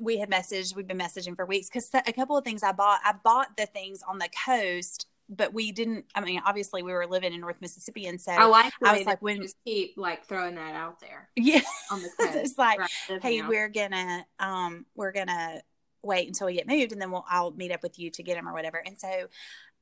we 0.00 0.16
had 0.18 0.30
messaged 0.30 0.74
we've 0.74 0.86
been 0.88 0.98
messaging 0.98 1.36
for 1.36 1.44
weeks 1.44 1.68
because 1.68 1.90
a 2.06 2.12
couple 2.12 2.36
of 2.36 2.42
things 2.44 2.62
i 2.62 2.72
bought 2.72 3.00
i 3.04 3.12
bought 3.22 3.54
the 3.58 3.66
things 3.66 4.00
on 4.08 4.18
the 4.18 4.28
coast 4.46 5.06
but 5.28 5.52
we 5.52 5.70
didn't 5.72 6.06
i 6.14 6.20
mean 6.22 6.40
obviously 6.46 6.82
we 6.82 6.92
were 6.92 7.06
living 7.06 7.34
in 7.34 7.40
north 7.40 7.56
mississippi 7.60 8.06
and 8.06 8.18
so 8.20 8.32
I 8.32 8.44
like. 8.46 8.72
I 8.82 8.96
was 8.96 9.06
like, 9.06 9.20
when- 9.20 9.42
just 9.42 9.56
keep 9.64 9.94
like 9.98 10.24
throwing 10.26 10.54
that 10.54 10.74
out 10.74 11.00
there 11.00 11.28
yeah 11.36 11.60
on 11.90 12.02
the 12.02 12.08
coast. 12.18 12.36
it's 12.36 12.58
like 12.58 12.78
rather 12.78 13.20
hey 13.20 13.42
we're 13.42 13.68
gonna 13.68 14.24
um 14.38 14.86
we're 14.94 15.12
gonna 15.12 15.60
wait 16.04 16.26
until 16.28 16.46
we 16.46 16.54
get 16.54 16.66
moved 16.66 16.92
and 16.92 17.00
then 17.00 17.10
we'll 17.10 17.24
i'll 17.28 17.50
meet 17.52 17.72
up 17.72 17.82
with 17.82 17.98
you 17.98 18.10
to 18.10 18.22
get 18.22 18.34
them 18.34 18.48
or 18.48 18.52
whatever 18.52 18.82
and 18.84 18.98
so 18.98 19.26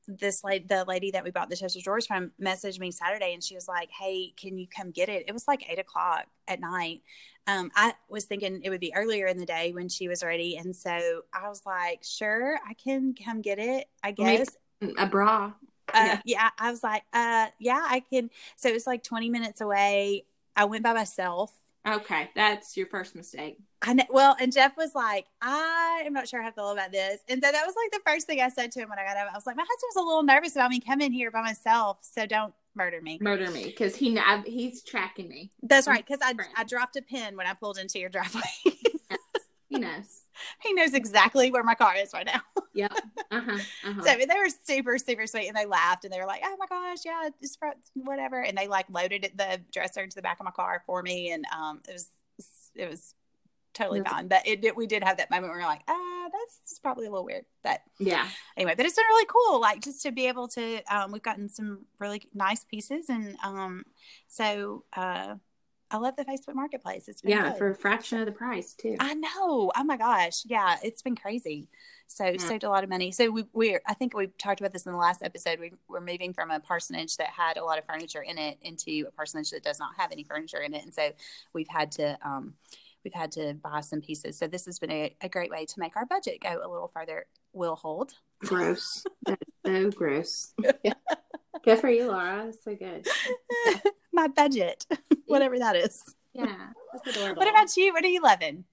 this 0.07 0.43
lady 0.43 0.65
the 0.67 0.83
lady 0.85 1.11
that 1.11 1.23
we 1.23 1.31
bought 1.31 1.49
the 1.49 1.55
chest 1.55 1.77
of 1.77 1.83
drawers 1.83 2.05
from 2.05 2.31
messaged 2.41 2.79
me 2.79 2.91
saturday 2.91 3.33
and 3.33 3.43
she 3.43 3.55
was 3.55 3.67
like 3.67 3.89
hey 3.91 4.33
can 4.35 4.57
you 4.57 4.67
come 4.67 4.91
get 4.91 5.07
it 5.09 5.23
it 5.27 5.31
was 5.33 5.47
like 5.47 5.63
eight 5.69 5.79
o'clock 5.79 6.25
at 6.47 6.59
night 6.59 7.01
um 7.47 7.71
i 7.75 7.93
was 8.09 8.25
thinking 8.25 8.61
it 8.63 8.69
would 8.69 8.81
be 8.81 8.93
earlier 8.95 9.27
in 9.27 9.37
the 9.37 9.45
day 9.45 9.71
when 9.71 9.87
she 9.87 10.07
was 10.09 10.21
ready 10.23 10.57
and 10.57 10.75
so 10.75 11.21
i 11.33 11.47
was 11.47 11.61
like 11.65 12.03
sure 12.03 12.59
i 12.67 12.73
can 12.73 13.13
come 13.13 13.41
get 13.41 13.59
it 13.59 13.87
i 14.03 14.11
guess 14.11 14.45
a 14.97 15.05
bra. 15.05 15.45
uh, 15.45 15.51
Yeah. 15.93 16.21
yeah. 16.25 16.49
I 16.59 16.71
was 16.71 16.83
like, 16.83 17.03
uh, 17.13 17.47
yeah, 17.59 17.81
I 17.87 18.01
can. 18.01 18.29
So 18.55 18.69
it 18.69 18.73
was 18.73 18.87
like 18.87 19.03
20 19.03 19.29
minutes 19.29 19.61
away. 19.61 20.25
I 20.55 20.65
went 20.65 20.83
by 20.83 20.93
myself. 20.93 21.51
Okay, 21.85 22.29
that's 22.35 22.77
your 22.77 22.87
first 22.87 23.13
mistake. 23.15 23.57
I 23.81 23.93
know, 23.93 24.05
well, 24.09 24.37
and 24.39 24.53
Jeff 24.53 24.77
was 24.77 24.95
like, 24.95 25.25
I 25.41 26.03
am 26.05 26.13
not 26.13 26.29
sure 26.29 26.41
how 26.41 26.47
I 26.47 26.51
feel 26.51 26.69
about 26.69 26.93
this. 26.93 27.19
And 27.27 27.43
so 27.43 27.51
that 27.51 27.65
was 27.65 27.75
like 27.75 27.91
the 27.91 28.09
first 28.09 28.25
thing 28.25 28.39
I 28.39 28.47
said 28.47 28.71
to 28.73 28.79
him 28.79 28.89
when 28.89 28.99
I 28.99 29.03
got 29.03 29.17
home. 29.17 29.27
I 29.29 29.35
was 29.35 29.45
like, 29.45 29.57
my 29.57 29.63
husband 29.63 29.89
was 29.93 30.03
a 30.03 30.07
little 30.07 30.23
nervous 30.23 30.55
about 30.55 30.69
me 30.69 30.79
coming 30.79 31.11
here 31.11 31.29
by 31.29 31.41
myself. 31.41 31.97
So 32.01 32.25
don't 32.25 32.53
murder 32.73 33.01
me. 33.01 33.17
Murder 33.21 33.51
me 33.51 33.65
because 33.65 33.97
he 33.97 34.17
I- 34.17 34.43
he's 34.45 34.81
tracking 34.83 35.27
me. 35.27 35.51
That's 35.61 35.87
right. 35.87 36.05
Cause 36.07 36.19
I. 36.21 36.33
I 36.55 36.63
dropped 36.63 36.95
a 36.95 37.01
pin 37.01 37.35
when 37.35 37.47
I 37.47 37.53
pulled 37.53 37.77
into 37.77 37.99
your 37.99 38.09
driveway. 38.09 38.41
He 39.73 39.79
knows. 39.79 40.25
he 40.61 40.73
knows 40.73 40.93
exactly 40.93 41.51
where 41.51 41.63
my 41.63 41.75
car 41.75 41.95
is 41.95 42.11
right 42.13 42.25
now. 42.25 42.41
yeah. 42.73 42.87
Uh 43.31 43.41
huh. 43.41 43.57
Uh-huh. 43.85 44.03
So 44.03 44.15
they 44.17 44.37
were 44.37 44.49
super, 44.63 44.97
super 44.97 45.27
sweet, 45.27 45.47
and 45.47 45.57
they 45.57 45.65
laughed, 45.65 46.05
and 46.05 46.13
they 46.13 46.19
were 46.19 46.25
like, 46.25 46.41
"Oh 46.43 46.55
my 46.59 46.65
gosh, 46.67 46.99
yeah, 47.05 47.29
just 47.41 47.59
for- 47.59 47.73
whatever." 47.95 48.41
And 48.41 48.57
they 48.57 48.67
like 48.67 48.85
loaded 48.89 49.25
it, 49.25 49.37
the 49.37 49.61
dresser 49.71 50.01
into 50.01 50.15
the 50.15 50.21
back 50.21 50.39
of 50.39 50.45
my 50.45 50.51
car 50.51 50.83
for 50.85 51.01
me, 51.01 51.31
and 51.31 51.45
um, 51.55 51.81
it 51.87 51.93
was 51.93 52.09
it 52.75 52.89
was 52.89 53.15
totally 53.73 53.99
That's- 53.99 54.13
fine. 54.15 54.27
But 54.27 54.47
it 54.47 54.61
did, 54.61 54.75
we 54.75 54.87
did 54.87 55.03
have 55.03 55.17
that 55.17 55.31
moment 55.31 55.51
where 55.51 55.57
we 55.59 55.63
are 55.63 55.67
like, 55.67 55.83
"Ah, 55.87 56.29
that's 56.31 56.79
probably 56.79 57.07
a 57.07 57.09
little 57.09 57.25
weird." 57.25 57.45
But 57.63 57.81
yeah. 57.99 58.27
anyway, 58.57 58.73
but 58.75 58.85
it's 58.85 58.95
been 58.95 59.05
really 59.09 59.27
cool, 59.27 59.59
like 59.59 59.81
just 59.81 60.01
to 60.03 60.11
be 60.11 60.27
able 60.27 60.47
to. 60.49 60.81
Um, 60.83 61.11
we've 61.11 61.21
gotten 61.21 61.49
some 61.49 61.85
really 61.99 62.27
nice 62.33 62.63
pieces, 62.63 63.09
and 63.09 63.35
um, 63.43 63.83
so 64.27 64.83
uh, 64.95 65.35
I 65.93 65.97
love 65.97 66.15
the 66.15 66.25
Facebook 66.25 66.55
Marketplace. 66.55 67.07
It's 67.07 67.21
been 67.21 67.31
Yeah. 67.31 67.49
good. 67.49 67.57
For 67.59 67.69
a 67.69 67.75
fraction 67.75 68.19
of 68.19 68.25
the 68.25 68.31
price 68.31 68.73
too. 68.73 68.95
I 68.99 69.13
know. 69.13 69.71
Oh 69.75 69.83
my 69.83 69.95
gosh. 69.95 70.43
Yeah, 70.45 70.77
it's 70.83 71.03
been 71.03 71.15
crazy. 71.15 71.69
So 72.07 72.25
Yeah. 72.25 72.37
saved 72.37 72.63
a 72.63 72.69
lot 72.69 72.83
of 72.83 72.89
money. 72.89 73.11
So 73.11 73.29
we 73.29 73.45
we're 73.53 73.81
I 73.85 73.93
think 73.93 74.15
we 74.15 74.27
talked 74.27 74.59
about 74.59 74.73
this 74.73 74.85
in 74.87 74.91
the 74.91 74.97
last 74.97 75.21
episode. 75.21 75.59
We 75.59 75.71
we're 75.87 76.01
moving 76.01 76.33
from 76.33 76.49
a 76.49 76.59
parsonage 76.59 77.17
that 77.17 77.27
had 77.29 77.57
a 77.57 77.63
lot 77.63 77.77
of 77.77 77.85
furniture 77.85 78.23
in 78.23 78.39
it 78.39 78.57
into 78.61 79.05
a 79.07 79.11
parsonage 79.11 79.51
that 79.51 79.63
does 79.63 79.77
not 79.79 79.91
have 79.97 80.11
any 80.11 80.23
furniture 80.23 80.61
in 80.61 80.73
it. 80.73 80.83
And 80.83 80.93
so 80.93 81.11
we've 81.53 81.69
had 81.69 81.91
to 81.93 82.17
um 82.27 82.55
we've 83.03 83.13
had 83.13 83.31
to 83.33 83.53
buy 83.53 83.81
some 83.81 84.01
pieces. 84.01 84.37
So 84.37 84.47
this 84.47 84.65
has 84.65 84.79
been 84.79 84.91
a, 84.91 85.15
a 85.21 85.29
great 85.29 85.51
way 85.51 85.65
to 85.65 85.79
make 85.79 85.95
our 85.95 86.05
budget 86.07 86.39
go 86.41 86.59
a 86.63 86.67
little 86.69 86.87
further. 86.87 87.27
Will 87.51 87.75
hold. 87.75 88.13
Gross. 88.39 89.03
So 89.65 89.91
gross. 89.91 90.53
Good 91.63 91.79
for 91.79 91.89
you, 91.89 92.07
Laura. 92.07 92.43
That's 92.45 92.63
so 92.63 92.75
good. 92.75 93.07
my 94.13 94.27
budget. 94.27 94.85
Whatever 95.27 95.57
that 95.59 95.75
is. 95.75 96.03
Yeah. 96.33 96.67
That's 96.91 97.15
adorable. 97.15 97.39
What 97.39 97.49
about 97.49 97.75
you? 97.77 97.93
What 97.93 98.03
are 98.03 98.09
you 98.09 98.21
loving? 98.21 98.65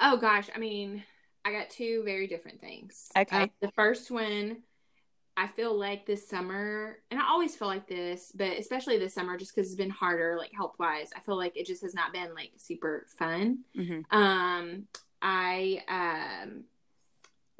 Oh 0.00 0.16
gosh, 0.16 0.48
I 0.54 0.58
mean, 0.58 1.02
I 1.44 1.52
got 1.52 1.70
two 1.70 2.02
very 2.04 2.26
different 2.26 2.60
things. 2.60 3.08
Okay. 3.16 3.42
Uh, 3.42 3.46
the 3.60 3.72
first 3.72 4.10
one, 4.10 4.58
I 5.36 5.46
feel 5.46 5.78
like 5.78 6.06
this 6.06 6.28
summer, 6.28 6.98
and 7.10 7.20
I 7.20 7.28
always 7.28 7.54
feel 7.54 7.68
like 7.68 7.86
this, 7.86 8.32
but 8.34 8.58
especially 8.58 8.98
this 8.98 9.14
summer, 9.14 9.36
just 9.36 9.54
because 9.54 9.68
it's 9.68 9.76
been 9.76 9.90
harder, 9.90 10.36
like 10.38 10.52
health 10.54 10.74
wise. 10.78 11.10
I 11.16 11.20
feel 11.20 11.36
like 11.36 11.56
it 11.56 11.66
just 11.66 11.82
has 11.82 11.94
not 11.94 12.12
been 12.12 12.34
like 12.34 12.52
super 12.56 13.06
fun. 13.18 13.58
Mm-hmm. 13.76 14.16
Um, 14.16 14.86
I 15.20 15.82
um 15.88 16.64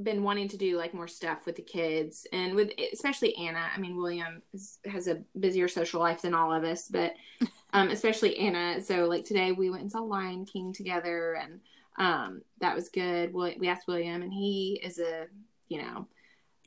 been 0.02 0.22
wanting 0.22 0.48
to 0.48 0.56
do 0.56 0.76
like 0.76 0.94
more 0.94 1.08
stuff 1.08 1.44
with 1.44 1.56
the 1.56 1.62
kids 1.62 2.26
and 2.32 2.54
with 2.54 2.70
especially 2.92 3.34
Anna. 3.36 3.66
I 3.74 3.78
mean, 3.78 3.96
William 3.96 4.42
is, 4.54 4.78
has 4.84 5.08
a 5.08 5.22
busier 5.38 5.66
social 5.68 6.00
life 6.00 6.22
than 6.22 6.34
all 6.34 6.52
of 6.52 6.64
us, 6.64 6.88
but 6.88 7.14
um, 7.72 7.88
especially 7.90 8.38
Anna. 8.38 8.80
So 8.80 9.06
like 9.06 9.24
today 9.24 9.52
we 9.52 9.70
went 9.70 9.82
and 9.82 9.90
saw 9.92 10.00
Lion 10.00 10.44
King 10.44 10.72
together, 10.72 11.34
and 11.34 11.60
um, 11.98 12.42
that 12.60 12.76
was 12.76 12.88
good. 12.90 13.34
We, 13.34 13.68
asked 13.68 13.88
William, 13.88 14.22
and 14.22 14.32
he 14.32 14.80
is 14.84 14.98
a 15.00 15.26
you 15.68 15.82
know 15.82 16.06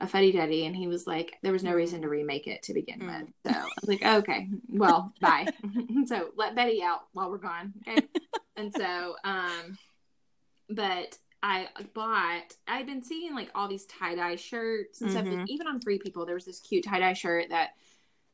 a 0.02 0.08
fuddy 0.08 0.32
duddy, 0.32 0.66
and 0.66 0.76
he 0.76 0.88
was 0.88 1.08
like, 1.08 1.38
there 1.42 1.54
was 1.54 1.64
no 1.64 1.74
reason 1.74 2.02
to 2.02 2.10
remake 2.10 2.48
it 2.48 2.64
to 2.64 2.74
begin 2.74 3.00
Mm. 3.00 3.20
with. 3.20 3.30
So 3.46 3.52
I 3.60 3.64
was 3.80 3.88
like, 3.88 4.04
okay, 4.04 4.50
well, 4.68 5.14
bye. 5.22 5.48
so 6.06 6.32
let 6.36 6.56
Betty 6.56 6.82
out 6.84 7.02
while 7.14 7.30
we're 7.30 7.38
gone, 7.38 7.74
okay? 7.88 8.08
and 8.58 8.74
so 8.74 9.16
um, 9.24 9.78
but 10.70 11.18
I 11.44 11.68
bought. 11.94 12.56
I'd 12.68 12.86
been 12.86 13.02
seeing 13.04 13.34
like 13.36 13.50
all 13.56 13.68
these 13.68 13.86
tie 13.86 14.16
dye 14.16 14.36
shirts 14.36 15.02
and 15.02 15.10
stuff. 15.10 15.26
Mhm. 15.26 15.48
Even 15.48 15.68
on 15.68 15.82
Free 15.82 15.98
People, 16.00 16.26
there 16.26 16.36
was 16.36 16.46
this 16.46 16.60
cute 16.60 16.84
tie 16.86 17.00
dye 17.00 17.14
shirt 17.14 17.50
that, 17.50 17.72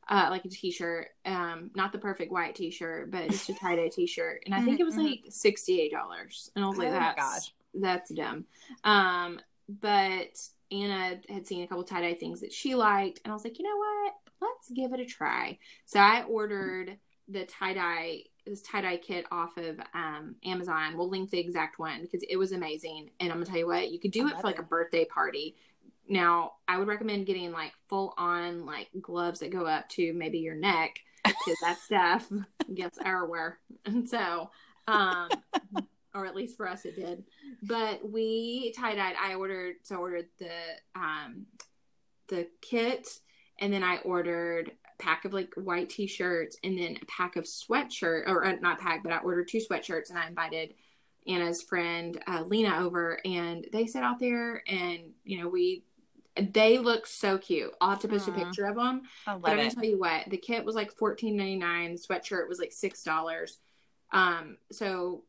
uh, 0.08 0.28
like 0.30 0.44
a 0.44 0.48
t 0.48 0.70
shirt. 0.70 1.08
Um, 1.24 1.70
not 1.74 1.92
the 1.92 1.98
perfect 1.98 2.32
white 2.32 2.54
t 2.54 2.70
shirt, 2.70 3.10
but 3.10 3.30
just 3.30 3.48
a 3.48 3.54
tie 3.54 3.76
dye 3.76 3.88
t 3.92 4.06
shirt. 4.06 4.42
And 4.46 4.54
I 4.54 4.62
think 4.62 4.80
it 4.80 4.84
was 4.84 4.96
Mhm, 4.96 4.98
mhm. 4.98 5.10
like 5.10 5.20
sixty 5.30 5.80
eight 5.80 5.92
dollars. 5.92 6.50
And 6.54 6.64
I 6.64 6.68
was 6.68 6.78
like, 6.78 6.90
Oh 6.92 6.92
that's 6.92 7.16
gosh. 7.16 7.52
that's 7.74 8.10
dumb. 8.10 8.46
Um, 8.84 9.40
but 9.68 10.38
Anna 10.70 11.20
had 11.28 11.46
seen 11.46 11.62
a 11.62 11.66
couple 11.66 11.84
tie 11.84 12.02
dye 12.02 12.14
things 12.14 12.40
that 12.40 12.52
she 12.52 12.74
liked, 12.74 13.20
and 13.24 13.30
I 13.32 13.34
was 13.34 13.44
like, 13.44 13.58
you 13.58 13.64
know 13.64 13.76
what? 13.76 14.14
Let's 14.40 14.70
give 14.70 14.92
it 14.92 15.00
a 15.00 15.04
try. 15.06 15.58
So 15.86 15.98
I 16.00 16.22
ordered 16.24 16.98
the 17.28 17.44
tie 17.46 17.74
dye 17.74 18.24
this 18.48 18.62
tie 18.62 18.80
dye 18.80 18.96
kit 18.96 19.26
off 19.30 19.56
of 19.56 19.78
um, 19.94 20.36
Amazon. 20.44 20.96
We'll 20.96 21.08
link 21.08 21.30
the 21.30 21.38
exact 21.38 21.78
one 21.78 22.02
because 22.02 22.24
it 22.28 22.36
was 22.36 22.52
amazing. 22.52 23.10
And 23.20 23.30
I'm 23.30 23.36
gonna 23.36 23.46
tell 23.46 23.58
you 23.58 23.66
what, 23.66 23.90
you 23.90 23.98
could 23.98 24.10
do 24.10 24.26
I 24.26 24.30
it 24.30 24.36
for 24.36 24.46
like 24.46 24.56
it. 24.56 24.62
a 24.62 24.64
birthday 24.64 25.04
party. 25.04 25.56
Now, 26.08 26.52
I 26.66 26.78
would 26.78 26.88
recommend 26.88 27.26
getting 27.26 27.52
like 27.52 27.72
full 27.88 28.14
on 28.16 28.64
like 28.64 28.88
gloves 29.00 29.40
that 29.40 29.50
go 29.50 29.66
up 29.66 29.88
to 29.90 30.12
maybe 30.14 30.38
your 30.38 30.54
neck 30.54 30.98
because 31.24 31.58
that 31.62 31.78
stuff 31.78 32.30
gets 32.74 32.98
everywhere. 33.04 33.58
And 33.84 34.08
so, 34.08 34.50
um, 34.86 35.28
or 36.14 36.26
at 36.26 36.34
least 36.34 36.56
for 36.56 36.68
us 36.68 36.84
it 36.84 36.96
did. 36.96 37.24
But 37.62 38.08
we 38.10 38.72
tie 38.76 38.94
dyed. 38.94 39.16
I 39.20 39.34
ordered 39.34 39.76
so 39.82 39.96
I 39.96 39.98
ordered 39.98 40.28
the 40.38 40.50
um 40.94 41.46
the 42.28 42.48
kit, 42.60 43.08
and 43.58 43.72
then 43.72 43.82
I 43.82 43.98
ordered 43.98 44.72
pack 44.98 45.24
of 45.24 45.32
like 45.32 45.54
white 45.54 45.88
t-shirts, 45.90 46.56
and 46.64 46.78
then 46.78 46.98
a 47.00 47.06
pack 47.06 47.36
of 47.36 47.44
sweatshirt 47.44 48.26
or 48.26 48.44
uh, 48.44 48.56
not 48.60 48.78
pack, 48.80 49.02
but 49.02 49.12
I 49.12 49.18
ordered 49.18 49.48
two 49.48 49.58
sweatshirts, 49.58 50.10
and 50.10 50.18
I 50.18 50.26
invited 50.28 50.74
Anna's 51.26 51.62
friend 51.62 52.20
uh, 52.26 52.42
Lena 52.42 52.78
over, 52.84 53.20
and 53.24 53.66
they 53.72 53.86
sat 53.86 54.02
out 54.02 54.18
there, 54.18 54.62
and 54.66 55.00
you 55.24 55.40
know 55.40 55.48
we 55.48 55.84
They 56.36 56.78
look 56.78 57.06
so 57.06 57.36
cute. 57.38 57.72
I'll 57.80 57.90
have 57.90 57.98
to 58.00 58.08
post 58.08 58.28
a 58.28 58.32
picture 58.32 58.66
of 58.66 58.76
them. 58.76 59.02
I 59.26 59.36
But 59.36 59.50
I'm 59.50 59.56
gonna 59.56 59.68
it. 59.68 59.74
tell 59.74 59.84
you 59.84 59.98
what, 59.98 60.28
the 60.30 60.36
kit 60.36 60.64
was 60.64 60.76
like 60.76 60.92
fourteen 60.92 61.36
ninety 61.36 61.56
nine. 61.56 61.92
The 61.94 61.98
sweatshirt 61.98 62.48
was 62.48 62.60
like 62.60 62.72
six 62.72 63.02
dollars. 63.02 63.58
Um, 64.12 64.56
so 64.70 65.24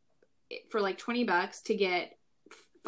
for 0.70 0.82
like 0.82 0.98
twenty 0.98 1.24
bucks 1.24 1.62
to 1.64 1.76
get 1.76 2.18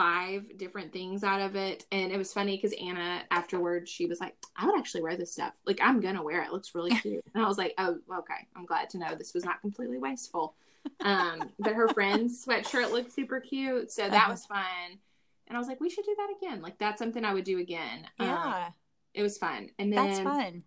five 0.01 0.57
different 0.57 0.93
things 0.93 1.23
out 1.23 1.41
of 1.41 1.55
it, 1.55 1.85
and 1.91 2.11
it 2.11 2.17
was 2.17 2.33
funny 2.33 2.57
because 2.57 2.73
Anna 2.81 3.23
afterwards 3.31 3.89
she 3.91 4.05
was 4.07 4.19
like, 4.19 4.35
"I 4.55 4.65
would 4.65 4.77
actually 4.77 5.03
wear 5.03 5.17
this 5.17 5.33
stuff. 5.33 5.53
Like 5.65 5.79
I'm 5.81 5.99
gonna 6.01 6.23
wear 6.23 6.41
it. 6.43 6.47
It 6.47 6.53
looks 6.53 6.75
really 6.75 6.91
cute." 7.01 7.23
And 7.33 7.43
I 7.43 7.47
was 7.47 7.57
like, 7.57 7.73
"Oh, 7.77 7.97
okay. 8.19 8.47
I'm 8.55 8.65
glad 8.65 8.89
to 8.91 8.97
know 8.99 9.15
this 9.15 9.33
was 9.33 9.45
not 9.45 9.61
completely 9.61 9.99
wasteful." 9.99 10.55
Um, 11.03 11.49
but 11.59 11.73
her 11.75 11.89
friend's 11.89 12.43
sweatshirt 12.45 12.91
looked 12.91 13.11
super 13.11 13.39
cute, 13.39 13.91
so 13.91 14.09
that 14.09 14.13
Uh-huh. 14.13 14.31
was 14.31 14.45
fun. 14.45 14.99
And 15.47 15.57
I 15.57 15.59
was 15.59 15.67
like, 15.67 15.81
"We 15.81 15.89
should 15.89 16.05
do 16.05 16.15
that 16.17 16.35
again. 16.37 16.61
Like 16.61 16.77
that's 16.79 16.99
something 16.99 17.25
I 17.25 17.33
would 17.33 17.45
do 17.45 17.59
again." 17.59 18.07
Um, 18.19 18.55
Yeah, 18.57 18.71
it 19.13 19.23
was 19.23 19.37
fun. 19.37 19.69
And 19.79 19.91
then 19.93 19.95
that's 19.95 20.19
fun. 20.19 20.63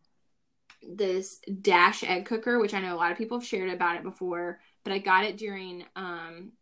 this 0.83 1.41
dash 1.63 2.05
egg 2.05 2.27
cooker 2.27 2.59
which 2.61 2.75
i 2.75 2.81
know 2.81 2.95
a 2.95 2.97
lot 2.99 3.11
of 3.11 3.17
people 3.19 3.39
have 3.39 3.47
shared 3.47 3.71
about 3.71 3.97
it 3.97 4.03
before 4.03 4.61
but 4.83 4.93
i 4.93 4.99
got 4.99 5.25
it 5.25 5.39
during 5.39 5.85
um 5.97 6.53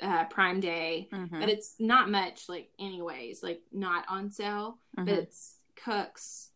uh 0.00 0.24
prime 0.26 0.60
day 0.60 1.08
Mhm. 1.12 1.40
but 1.40 1.48
it's 1.48 1.74
not 1.80 2.08
much 2.10 2.48
like 2.48 2.70
anyways 2.78 3.42
like 3.42 3.60
not 3.72 4.04
on 4.08 4.30
sale 4.30 4.78
Mhm. 4.96 5.06
but 5.06 5.14
it's 5.14 5.56
cooks 5.74 6.50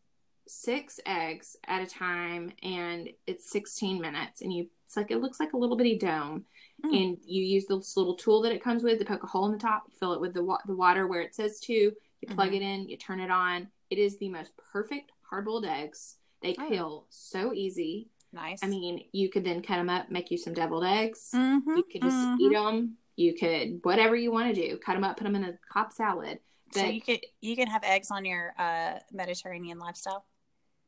six 0.46 0.98
eggs 1.04 1.56
at 1.66 1.82
a 1.82 1.86
time 1.86 2.52
and 2.62 3.10
it's 3.26 3.50
16 3.50 4.00
minutes 4.00 4.40
and 4.40 4.52
you 4.52 4.68
it's 4.86 4.96
like 4.96 5.10
it 5.10 5.18
looks 5.20 5.38
like 5.40 5.52
a 5.52 5.56
little 5.56 5.76
bitty 5.76 5.98
dome 5.98 6.46
Mm. 6.84 6.96
and 6.96 7.18
you 7.24 7.42
use 7.42 7.66
this 7.66 7.96
little 7.96 8.14
tool 8.14 8.40
that 8.42 8.52
it 8.52 8.62
comes 8.62 8.84
with 8.84 9.00
to 9.00 9.04
poke 9.04 9.24
a 9.24 9.26
hole 9.26 9.46
in 9.46 9.52
the 9.52 9.58
top 9.58 9.82
you 9.88 9.96
fill 9.98 10.12
it 10.12 10.20
with 10.20 10.32
the, 10.32 10.44
wa- 10.44 10.60
the 10.66 10.76
water 10.76 11.08
where 11.08 11.20
it 11.20 11.34
says 11.34 11.58
to 11.60 11.72
you 11.72 11.92
plug 12.28 12.50
Mhm. 12.50 12.54
it 12.56 12.62
in 12.62 12.88
you 12.88 12.96
turn 12.96 13.18
it 13.20 13.30
on 13.32 13.68
it 13.90 13.98
is 13.98 14.16
the 14.18 14.28
most 14.28 14.56
perfect 14.56 15.10
hard-boiled 15.28 15.66
eggs 15.66 16.18
they 16.40 16.54
Oh. 16.56 16.68
peel 16.68 17.06
so 17.10 17.52
easy 17.52 18.08
nice. 18.32 18.62
i 18.62 18.68
mean 18.68 19.04
you 19.12 19.28
could 19.28 19.42
then 19.44 19.60
cut 19.60 19.76
them 19.76 19.90
up 19.90 20.08
make 20.08 20.30
you 20.30 20.38
some 20.38 20.54
deviled 20.54 20.84
eggs 20.84 21.32
Mhm, 21.34 21.76
you 21.76 21.82
could 21.82 22.02
just 22.02 22.16
mhm. 22.16 22.38
eat 22.40 22.52
them 22.52 22.96
you 23.18 23.34
could 23.34 23.80
whatever 23.82 24.14
you 24.14 24.30
want 24.30 24.54
to 24.54 24.60
do 24.68 24.76
cut 24.78 24.94
them 24.94 25.02
up 25.04 25.16
put 25.16 25.24
them 25.24 25.34
in 25.36 25.44
a 25.44 25.58
Cobb 25.72 25.92
salad 25.92 26.38
So 26.72 26.84
you 26.84 27.00
could 27.02 27.20
you 27.40 27.56
can 27.56 27.66
have 27.68 27.82
eggs 27.84 28.10
on 28.10 28.24
your 28.24 28.54
uh, 28.58 28.98
Mediterranean 29.12 29.78
lifestyle. 29.78 30.24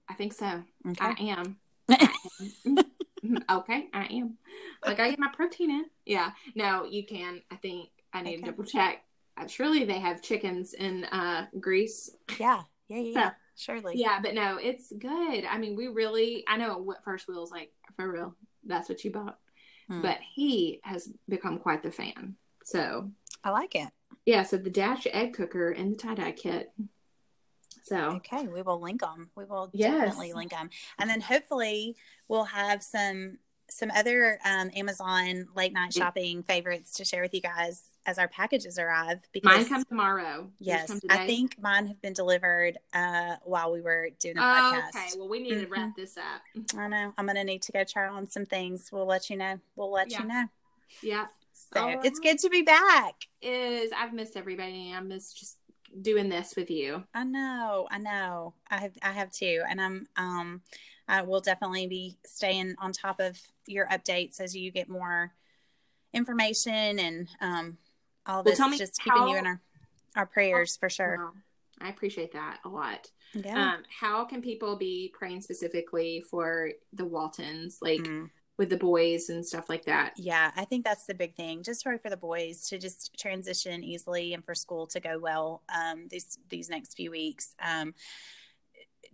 i 0.08 0.14
think 0.14 0.32
so 0.32 0.62
Okay. 0.88 1.04
I 1.04 1.14
am. 1.36 1.56
I 1.90 2.08
am. 2.66 2.78
okay, 3.58 3.88
I 3.92 4.04
am. 4.04 4.38
Like 4.86 5.00
I 5.00 5.10
get 5.10 5.18
my 5.18 5.28
protein 5.32 5.70
in. 5.70 5.84
Yeah. 6.06 6.30
No, 6.54 6.84
you 6.84 7.04
can. 7.04 7.42
I 7.50 7.56
think 7.56 7.88
I 8.12 8.22
need 8.22 8.34
Okay. 8.34 8.42
to 8.42 8.50
double 8.52 8.64
check. 8.64 9.04
Uh, 9.36 9.46
surely 9.46 9.84
they 9.84 9.98
have 9.98 10.22
chickens 10.22 10.72
in 10.74 11.04
uh 11.06 11.46
Greece. 11.58 12.10
yeah. 12.38 12.62
Yeah. 12.88 12.98
Yeah. 12.98 13.12
So, 13.14 13.20
yeah. 13.20 13.30
Surely. 13.56 13.92
Yeah, 13.96 14.20
but 14.22 14.34
no, 14.34 14.56
it's 14.56 14.90
good. 14.92 15.44
I 15.44 15.58
mean, 15.58 15.76
we 15.76 15.88
really. 15.88 16.44
I 16.48 16.56
know 16.56 16.78
what 16.78 17.04
first 17.04 17.28
wheel's 17.28 17.50
like 17.50 17.72
for 17.96 18.10
real. 18.10 18.34
That's 18.64 18.88
what 18.88 19.04
you 19.04 19.10
bought. 19.10 19.38
Hmm. 19.90 20.02
But 20.02 20.18
he 20.34 20.80
has 20.84 21.10
become 21.28 21.58
quite 21.58 21.82
the 21.82 21.90
fan. 21.90 22.36
So 22.64 23.10
I 23.42 23.50
like 23.50 23.74
it. 23.74 23.88
yeah. 24.24 24.44
So 24.44 24.56
the 24.56 24.70
dash 24.70 25.06
egg 25.10 25.34
cooker 25.34 25.70
and 25.72 25.92
the 25.92 25.96
tie 25.96 26.14
dye 26.14 26.32
kit. 26.32 26.72
So 27.82 27.96
Okay, 28.16 28.46
we 28.46 28.62
will 28.62 28.80
link 28.80 29.00
them. 29.00 29.30
We 29.34 29.44
will 29.46 29.70
Yes. 29.72 29.92
definitely 30.04 30.32
link 30.34 30.52
them, 30.52 30.70
and 30.98 31.08
then 31.10 31.20
hopefully 31.20 31.96
we'll 32.28 32.44
have 32.44 32.82
some 32.82 33.38
some 33.70 33.90
other 33.94 34.38
um, 34.44 34.70
Amazon 34.76 35.48
late 35.54 35.72
night 35.72 35.92
shopping 35.92 36.42
favorites 36.42 36.92
to 36.94 37.04
share 37.04 37.22
with 37.22 37.32
you 37.34 37.40
guys 37.40 37.84
as 38.06 38.18
our 38.18 38.28
packages 38.28 38.78
arrive. 38.78 39.20
Because, 39.32 39.56
mine 39.56 39.68
come 39.68 39.84
tomorrow. 39.84 40.50
Yes, 40.58 40.88
come 40.88 41.00
I 41.08 41.26
think 41.26 41.56
mine 41.60 41.86
have 41.86 42.00
been 42.02 42.12
delivered 42.12 42.78
uh, 42.92 43.36
while 43.44 43.72
we 43.72 43.80
were 43.80 44.08
doing 44.18 44.36
the 44.36 44.42
Oh, 44.42 44.44
podcast. 44.44 44.88
okay. 44.88 45.08
Well, 45.18 45.28
we 45.28 45.38
need 45.40 45.50
to 45.50 45.56
Mm-hmm. 45.66 45.72
wrap 45.72 45.96
this 45.96 46.16
up. 46.16 46.42
I 46.78 46.88
know. 46.88 47.12
I'm 47.16 47.26
gonna 47.26 47.44
need 47.44 47.62
to 47.62 47.72
go 47.72 47.84
try 47.84 48.06
on 48.08 48.28
some 48.28 48.46
things. 48.46 48.90
We'll 48.92 49.06
let 49.06 49.30
you 49.30 49.36
know. 49.36 49.58
We'll 49.76 49.92
let 49.92 50.10
Yeah. 50.10 50.22
you 50.22 50.28
know. 50.28 50.44
Yeah. 51.02 51.26
So 51.52 52.00
it's 52.02 52.18
good 52.18 52.38
to 52.40 52.48
be 52.48 52.62
back. 52.62 53.14
is 53.42 53.92
I've 53.96 54.12
missed 54.12 54.36
everybody. 54.36 54.92
I 54.96 55.00
miss 55.00 55.32
just 55.32 55.56
doing 56.02 56.28
this 56.28 56.54
with 56.56 56.70
you. 56.70 57.04
I 57.14 57.24
know, 57.24 57.86
I 57.90 57.98
know. 57.98 58.54
I 58.70 58.78
have 58.80 58.92
I 59.02 59.12
have 59.12 59.30
too. 59.30 59.62
And 59.68 59.80
I'm 59.80 60.06
um 60.16 60.62
I 61.10 61.22
will 61.22 61.40
definitely 61.40 61.88
be 61.88 62.16
staying 62.24 62.76
on 62.78 62.92
top 62.92 63.18
of 63.20 63.36
your 63.66 63.86
updates 63.88 64.40
as 64.40 64.56
you 64.56 64.70
get 64.70 64.88
more 64.88 65.32
information 66.12 66.98
and 66.98 67.28
um 67.40 67.78
all 68.26 68.36
Well, 68.36 68.44
this 68.44 68.58
tell 68.58 68.68
me 68.68 68.78
just 68.78 69.00
keeping 69.02 69.28
you 69.28 69.36
in 69.36 69.46
our 69.46 69.60
our 70.16 70.26
prayers 70.26 70.76
for 70.76 70.88
sure. 70.88 71.16
Wow. 71.18 71.32
I 71.80 71.88
appreciate 71.88 72.32
that 72.32 72.58
a 72.64 72.68
lot. 72.68 73.10
Yeah. 73.32 73.74
Um, 73.74 73.82
how 74.00 74.24
can 74.24 74.42
people 74.42 74.76
be 74.76 75.12
praying 75.16 75.40
specifically 75.40 76.20
for 76.30 76.70
the 76.92 77.04
Waltons, 77.04 77.78
like 77.80 78.00
Mm. 78.00 78.28
with 78.58 78.68
the 78.70 78.76
boys 78.76 79.30
and 79.30 79.46
stuff 79.46 79.68
like 79.70 79.84
that? 79.86 80.12
Yeah, 80.18 80.50
I 80.56 80.64
think 80.64 80.84
that's 80.84 81.06
the 81.06 81.14
big 81.14 81.36
thing. 81.36 81.62
Just 81.62 81.84
pray 81.84 81.96
for 81.96 82.10
the 82.10 82.16
boys 82.16 82.68
to 82.68 82.78
just 82.78 83.16
transition 83.18 83.82
easily 83.84 84.34
and 84.34 84.44
for 84.44 84.54
school 84.54 84.86
to 84.88 85.00
go 85.00 85.18
well 85.18 85.62
um, 85.74 86.08
these 86.08 86.38
these 86.50 86.68
next 86.68 86.94
few 86.96 87.10
weeks. 87.12 87.54
Um, 87.64 87.94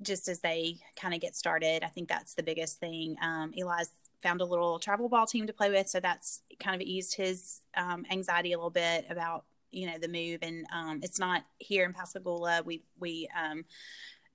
just 0.02 0.28
as 0.28 0.40
they 0.40 0.78
kind 1.00 1.14
of 1.14 1.20
get 1.20 1.34
started, 1.34 1.82
I 1.82 1.88
think 1.88 2.08
that's 2.08 2.34
the 2.34 2.42
biggest 2.42 2.78
thing. 2.78 3.16
Um, 3.22 3.52
Eli's 3.56 3.90
found 4.22 4.40
a 4.40 4.44
little 4.44 4.78
travel 4.78 5.08
ball 5.08 5.26
team 5.26 5.46
to 5.46 5.52
play 5.52 5.70
with, 5.70 5.88
so 5.88 6.00
that's 6.00 6.42
kind 6.60 6.74
of 6.74 6.86
eased 6.86 7.16
his 7.16 7.60
um, 7.76 8.04
anxiety 8.10 8.52
a 8.52 8.56
little 8.56 8.70
bit 8.70 9.06
about 9.08 9.44
you 9.70 9.86
know 9.86 9.98
the 9.98 10.08
move. 10.08 10.40
And 10.42 10.66
um, 10.72 11.00
it's 11.02 11.18
not 11.18 11.44
here 11.58 11.84
in 11.84 11.92
Pascagoula. 11.92 12.62
We 12.64 12.82
we 12.98 13.28
um, 13.38 13.64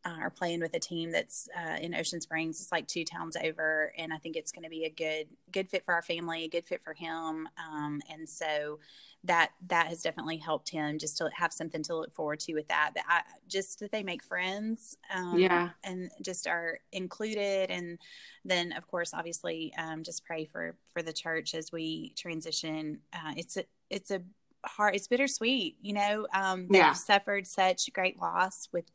uh, 0.05 0.17
are 0.19 0.29
playing 0.29 0.61
with 0.61 0.73
a 0.73 0.79
team 0.79 1.11
that's 1.11 1.47
uh, 1.57 1.77
in 1.79 1.93
Ocean 1.93 2.21
Springs. 2.21 2.59
It's 2.59 2.71
like 2.71 2.87
two 2.87 3.03
towns 3.03 3.37
over, 3.41 3.93
and 3.97 4.13
I 4.13 4.17
think 4.17 4.35
it's 4.35 4.51
going 4.51 4.63
to 4.63 4.69
be 4.69 4.85
a 4.85 4.89
good 4.89 5.27
good 5.51 5.69
fit 5.69 5.85
for 5.85 5.93
our 5.93 6.01
family, 6.01 6.43
a 6.43 6.49
good 6.49 6.65
fit 6.65 6.83
for 6.83 6.93
him. 6.93 7.47
Um, 7.57 8.01
and 8.09 8.27
so 8.27 8.79
that 9.23 9.51
that 9.67 9.87
has 9.87 10.01
definitely 10.01 10.37
helped 10.37 10.69
him 10.69 10.97
just 10.97 11.17
to 11.17 11.29
have 11.33 11.53
something 11.53 11.83
to 11.83 11.95
look 11.95 12.11
forward 12.13 12.39
to 12.41 12.53
with 12.53 12.67
that. 12.69 12.91
But 12.95 13.03
I, 13.07 13.21
just 13.47 13.79
that 13.79 13.91
they 13.91 14.03
make 14.03 14.23
friends, 14.23 14.97
um, 15.13 15.37
Yeah. 15.39 15.69
and 15.83 16.09
just 16.21 16.47
are 16.47 16.79
included, 16.91 17.69
and 17.69 17.99
then 18.45 18.71
of 18.73 18.87
course, 18.87 19.13
obviously, 19.13 19.73
um, 19.77 20.03
just 20.03 20.25
pray 20.25 20.45
for 20.45 20.75
for 20.93 21.01
the 21.03 21.13
church 21.13 21.53
as 21.55 21.71
we 21.71 22.13
transition. 22.17 22.99
Uh, 23.13 23.33
it's 23.37 23.57
a 23.57 23.65
it's 23.89 24.11
a 24.11 24.21
hard 24.63 24.93
it's 24.93 25.07
bittersweet 25.07 25.75
you 25.81 25.91
know 25.91 26.27
um 26.35 26.69
they've 26.71 26.77
Yeah. 26.77 26.93
suffered 26.95 27.47
such 27.47 27.91
great 27.93 28.19
loss 28.21 28.69
with 28.71 28.85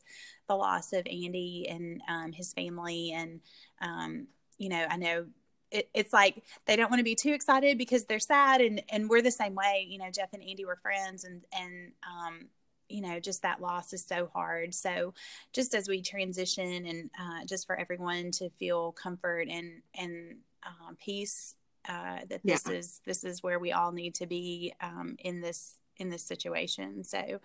the 0.47 0.55
loss 0.55 0.93
of 0.93 1.05
Andy 1.07 1.67
and 1.69 2.01
um, 2.07 2.31
his 2.31 2.53
family. 2.53 3.11
And, 3.13 3.41
um, 3.81 4.27
you 4.57 4.69
know, 4.69 4.85
I 4.89 4.97
know 4.97 5.25
it, 5.71 5.89
it's 5.93 6.13
like 6.13 6.43
they 6.65 6.75
don't 6.75 6.89
want 6.89 6.99
to 6.99 7.03
be 7.03 7.15
too 7.15 7.33
excited 7.33 7.77
because 7.77 8.05
they're 8.05 8.19
sad. 8.19 8.61
And, 8.61 8.81
and 8.89 9.09
we're 9.09 9.21
the 9.21 9.31
same 9.31 9.55
way. 9.55 9.85
You 9.89 9.97
know, 9.97 10.09
Jeff 10.11 10.33
and 10.33 10.43
Andy 10.43 10.65
were 10.65 10.77
friends. 10.77 11.23
And, 11.23 11.41
and 11.51 11.91
um, 12.07 12.47
you 12.89 13.01
know, 13.01 13.19
just 13.19 13.41
that 13.41 13.61
loss 13.61 13.91
is 13.93 14.05
so 14.05 14.29
hard. 14.33 14.73
So 14.73 15.13
just 15.51 15.75
as 15.75 15.89
we 15.89 16.01
transition 16.01 16.85
and 16.85 17.09
uh, 17.19 17.45
just 17.45 17.67
for 17.67 17.77
everyone 17.77 18.31
to 18.31 18.49
feel 18.51 18.93
comfort 18.93 19.47
and, 19.49 19.81
and 19.93 20.37
um, 20.65 20.95
peace. 21.03 21.55
Uh, 21.89 22.19
that 22.27 22.41
this 22.43 22.63
Yeah. 22.67 22.73
is 22.73 22.99
this 23.05 23.23
is 23.23 23.41
where 23.41 23.59
we 23.59 23.71
all 23.71 23.93
need 23.93 24.13
to 24.15 24.25
be 24.27 24.73
um, 24.81 25.15
in 25.19 25.39
this 25.39 25.75
in 25.95 26.09
this 26.09 26.21
situation. 26.21 27.01
So, 27.05 27.39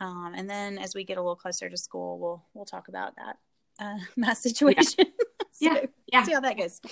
um, 0.00 0.32
and 0.34 0.48
then 0.48 0.78
as 0.78 0.94
we 0.94 1.04
get 1.04 1.18
a 1.18 1.20
little 1.20 1.36
closer 1.36 1.68
to 1.68 1.76
school, 1.76 2.18
we'll 2.18 2.42
we'll 2.54 2.64
talk 2.64 2.88
about 2.88 3.16
that 3.16 3.36
uh, 3.78 3.98
my 4.16 4.32
situation. 4.32 5.04
so, 5.52 5.60
Yeah, 5.60 5.80
yeah. 6.10 6.22
See 6.24 6.32
how 6.32 6.40
that 6.40 6.56
goes. 6.56 6.80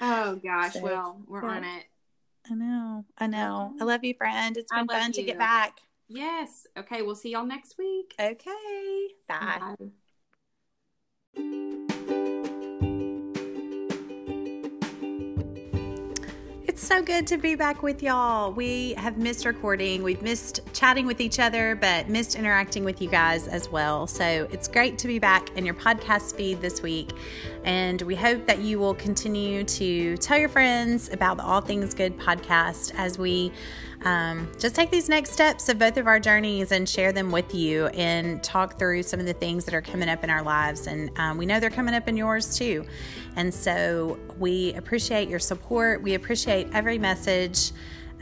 Oh 0.00 0.36
gosh. 0.36 0.74
So, 0.74 0.80
well, 0.80 1.20
we're 1.26 1.42
yeah. 1.42 1.56
on 1.56 1.64
it. 1.64 1.84
I 2.50 2.54
know. 2.54 3.04
I 3.18 3.26
know. 3.26 3.74
I 3.80 3.84
love 3.84 4.04
you, 4.04 4.14
friend. 4.14 4.56
It's 4.56 4.72
been 4.72 4.86
fun 4.86 5.12
to 5.12 5.22
get 5.22 5.38
back. 5.38 5.80
Yes. 6.08 6.66
Okay. 6.76 7.02
We'll 7.02 7.14
see 7.14 7.30
y'all 7.30 7.46
next 7.46 7.76
week. 7.78 8.14
Okay. 8.18 9.08
Bye. 9.28 9.74
Bye. 11.36 11.94
It's 16.78 16.86
so 16.86 17.02
good 17.02 17.26
to 17.26 17.38
be 17.38 17.56
back 17.56 17.82
with 17.82 18.04
y'all. 18.04 18.52
We 18.52 18.92
have 18.92 19.18
missed 19.18 19.44
recording. 19.44 20.04
We've 20.04 20.22
missed 20.22 20.60
chatting 20.72 21.06
with 21.06 21.20
each 21.20 21.40
other, 21.40 21.74
but 21.74 22.08
missed 22.08 22.36
interacting 22.36 22.84
with 22.84 23.02
you 23.02 23.08
guys 23.08 23.48
as 23.48 23.68
well. 23.68 24.06
So 24.06 24.46
it's 24.52 24.68
great 24.68 24.96
to 24.98 25.08
be 25.08 25.18
back 25.18 25.50
in 25.56 25.66
your 25.66 25.74
podcast 25.74 26.36
feed 26.36 26.60
this 26.60 26.80
week. 26.80 27.10
And 27.64 28.00
we 28.02 28.14
hope 28.14 28.46
that 28.46 28.60
you 28.60 28.78
will 28.78 28.94
continue 28.94 29.64
to 29.64 30.16
tell 30.18 30.38
your 30.38 30.48
friends 30.48 31.12
about 31.12 31.38
the 31.38 31.42
All 31.42 31.60
Things 31.60 31.94
Good 31.94 32.16
podcast 32.16 32.94
as 32.94 33.18
we 33.18 33.50
um, 34.04 34.48
just 34.58 34.74
take 34.74 34.90
these 34.90 35.08
next 35.08 35.32
steps 35.32 35.68
of 35.68 35.78
both 35.78 35.96
of 35.96 36.06
our 36.06 36.20
journeys 36.20 36.70
and 36.70 36.88
share 36.88 37.12
them 37.12 37.32
with 37.32 37.54
you 37.54 37.86
and 37.88 38.42
talk 38.42 38.78
through 38.78 39.02
some 39.02 39.18
of 39.18 39.26
the 39.26 39.32
things 39.32 39.64
that 39.64 39.74
are 39.74 39.82
coming 39.82 40.08
up 40.08 40.22
in 40.22 40.30
our 40.30 40.42
lives. 40.42 40.86
And 40.86 41.10
um, 41.18 41.36
we 41.36 41.46
know 41.46 41.58
they're 41.58 41.70
coming 41.70 41.94
up 41.94 42.08
in 42.08 42.16
yours 42.16 42.56
too. 42.56 42.84
And 43.36 43.52
so 43.52 44.18
we 44.38 44.72
appreciate 44.74 45.28
your 45.28 45.40
support. 45.40 46.02
We 46.02 46.14
appreciate 46.14 46.68
every 46.72 46.98
message 46.98 47.72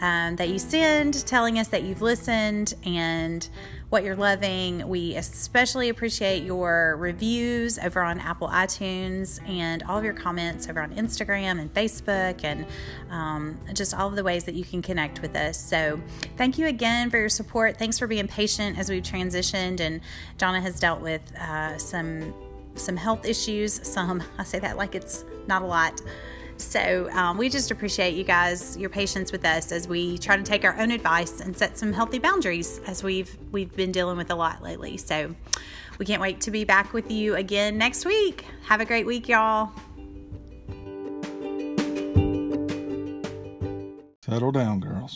um, 0.01 0.36
that 0.36 0.48
you 0.48 0.59
send 0.59 1.27
telling 1.27 1.59
us 1.59 1.68
that 1.68 1.82
you've 1.82 2.02
listened 2.02 2.74
and 2.85 3.48
what 3.89 4.02
you're 4.02 4.16
loving. 4.16 4.86
We 4.89 5.14
especially 5.14 5.89
appreciate 5.89 6.43
your 6.43 6.97
reviews 6.98 7.78
over 7.78 8.02
on 8.02 8.18
Apple 8.18 8.48
iTunes 8.48 9.40
and 9.48 9.82
all 9.85 9.97
of 9.97 10.05
your 10.05 10.12
comments 10.12 10.68
over 10.68 10.81
on 10.81 10.94
Instagram 10.94 11.60
and 11.60 11.73
Facebook 11.73 12.43
and 12.43 12.66
um, 13.10 13.59
just 13.73 13.94
all 13.94 14.09
of 14.09 14.16
the 14.16 14.24
ways 14.24 14.44
that 14.44 14.55
you 14.55 14.64
can 14.64 14.82
connect 14.82 15.23
with 15.23 15.36
us. 15.36 15.59
So, 15.59 16.01
thank 16.36 16.59
you 16.59 16.66
again 16.66 17.10
for 17.10 17.18
your 17.18 17.28
support. 17.28 17.78
Thanks 17.78 17.98
for 17.98 18.06
being 18.06 18.27
patient 18.27 18.78
as 18.78 18.90
we've 18.90 19.02
transitioned. 19.02 19.81
And 19.81 20.01
Jonna 20.39 20.60
has 20.60 20.81
dealt 20.81 21.01
with 21.01 21.23
uh, 21.36 21.78
some 21.78 22.35
some 22.74 22.97
health 22.97 23.24
issues. 23.24 23.81
Some 23.86 24.23
I 24.39 24.44
say 24.44 24.59
that 24.59 24.77
like 24.77 24.94
it's 24.94 25.24
not 25.47 25.62
a 25.62 25.66
lot. 25.66 26.01
So 26.58 27.08
um, 27.12 27.36
we 27.36 27.48
just 27.48 27.70
appreciate 27.70 28.14
you 28.14 28.24
guys 28.24 28.76
your 28.76 28.90
patience 28.90 29.32
with 29.32 29.44
us 29.44 29.72
as 29.72 29.86
we 29.86 30.18
try 30.18 30.36
to 30.36 30.42
take 30.42 30.64
our 30.64 30.78
own 30.78 30.90
advice 30.90 31.40
and 31.40 31.56
set 31.56 31.76
some 31.76 31.92
healthy 31.92 32.18
boundaries 32.18 32.80
as 32.86 33.02
we've 33.02 33.36
we've 33.52 33.74
been 33.76 33.92
dealing 33.92 34.16
with 34.16 34.30
a 34.30 34.34
lot 34.34 34.62
lately. 34.62 34.96
So 34.96 35.34
we 35.98 36.06
can't 36.06 36.20
wait 36.20 36.40
to 36.42 36.50
be 36.50 36.64
back 36.64 36.92
with 36.92 37.10
you 37.10 37.36
again 37.36 37.78
next 37.78 38.04
week. 38.04 38.44
Have 38.66 38.80
a 38.80 38.84
great 38.84 39.06
week, 39.06 39.28
y'all. 39.28 39.72
Settle 44.22 44.50
down, 44.50 44.80
girls. 44.80 45.14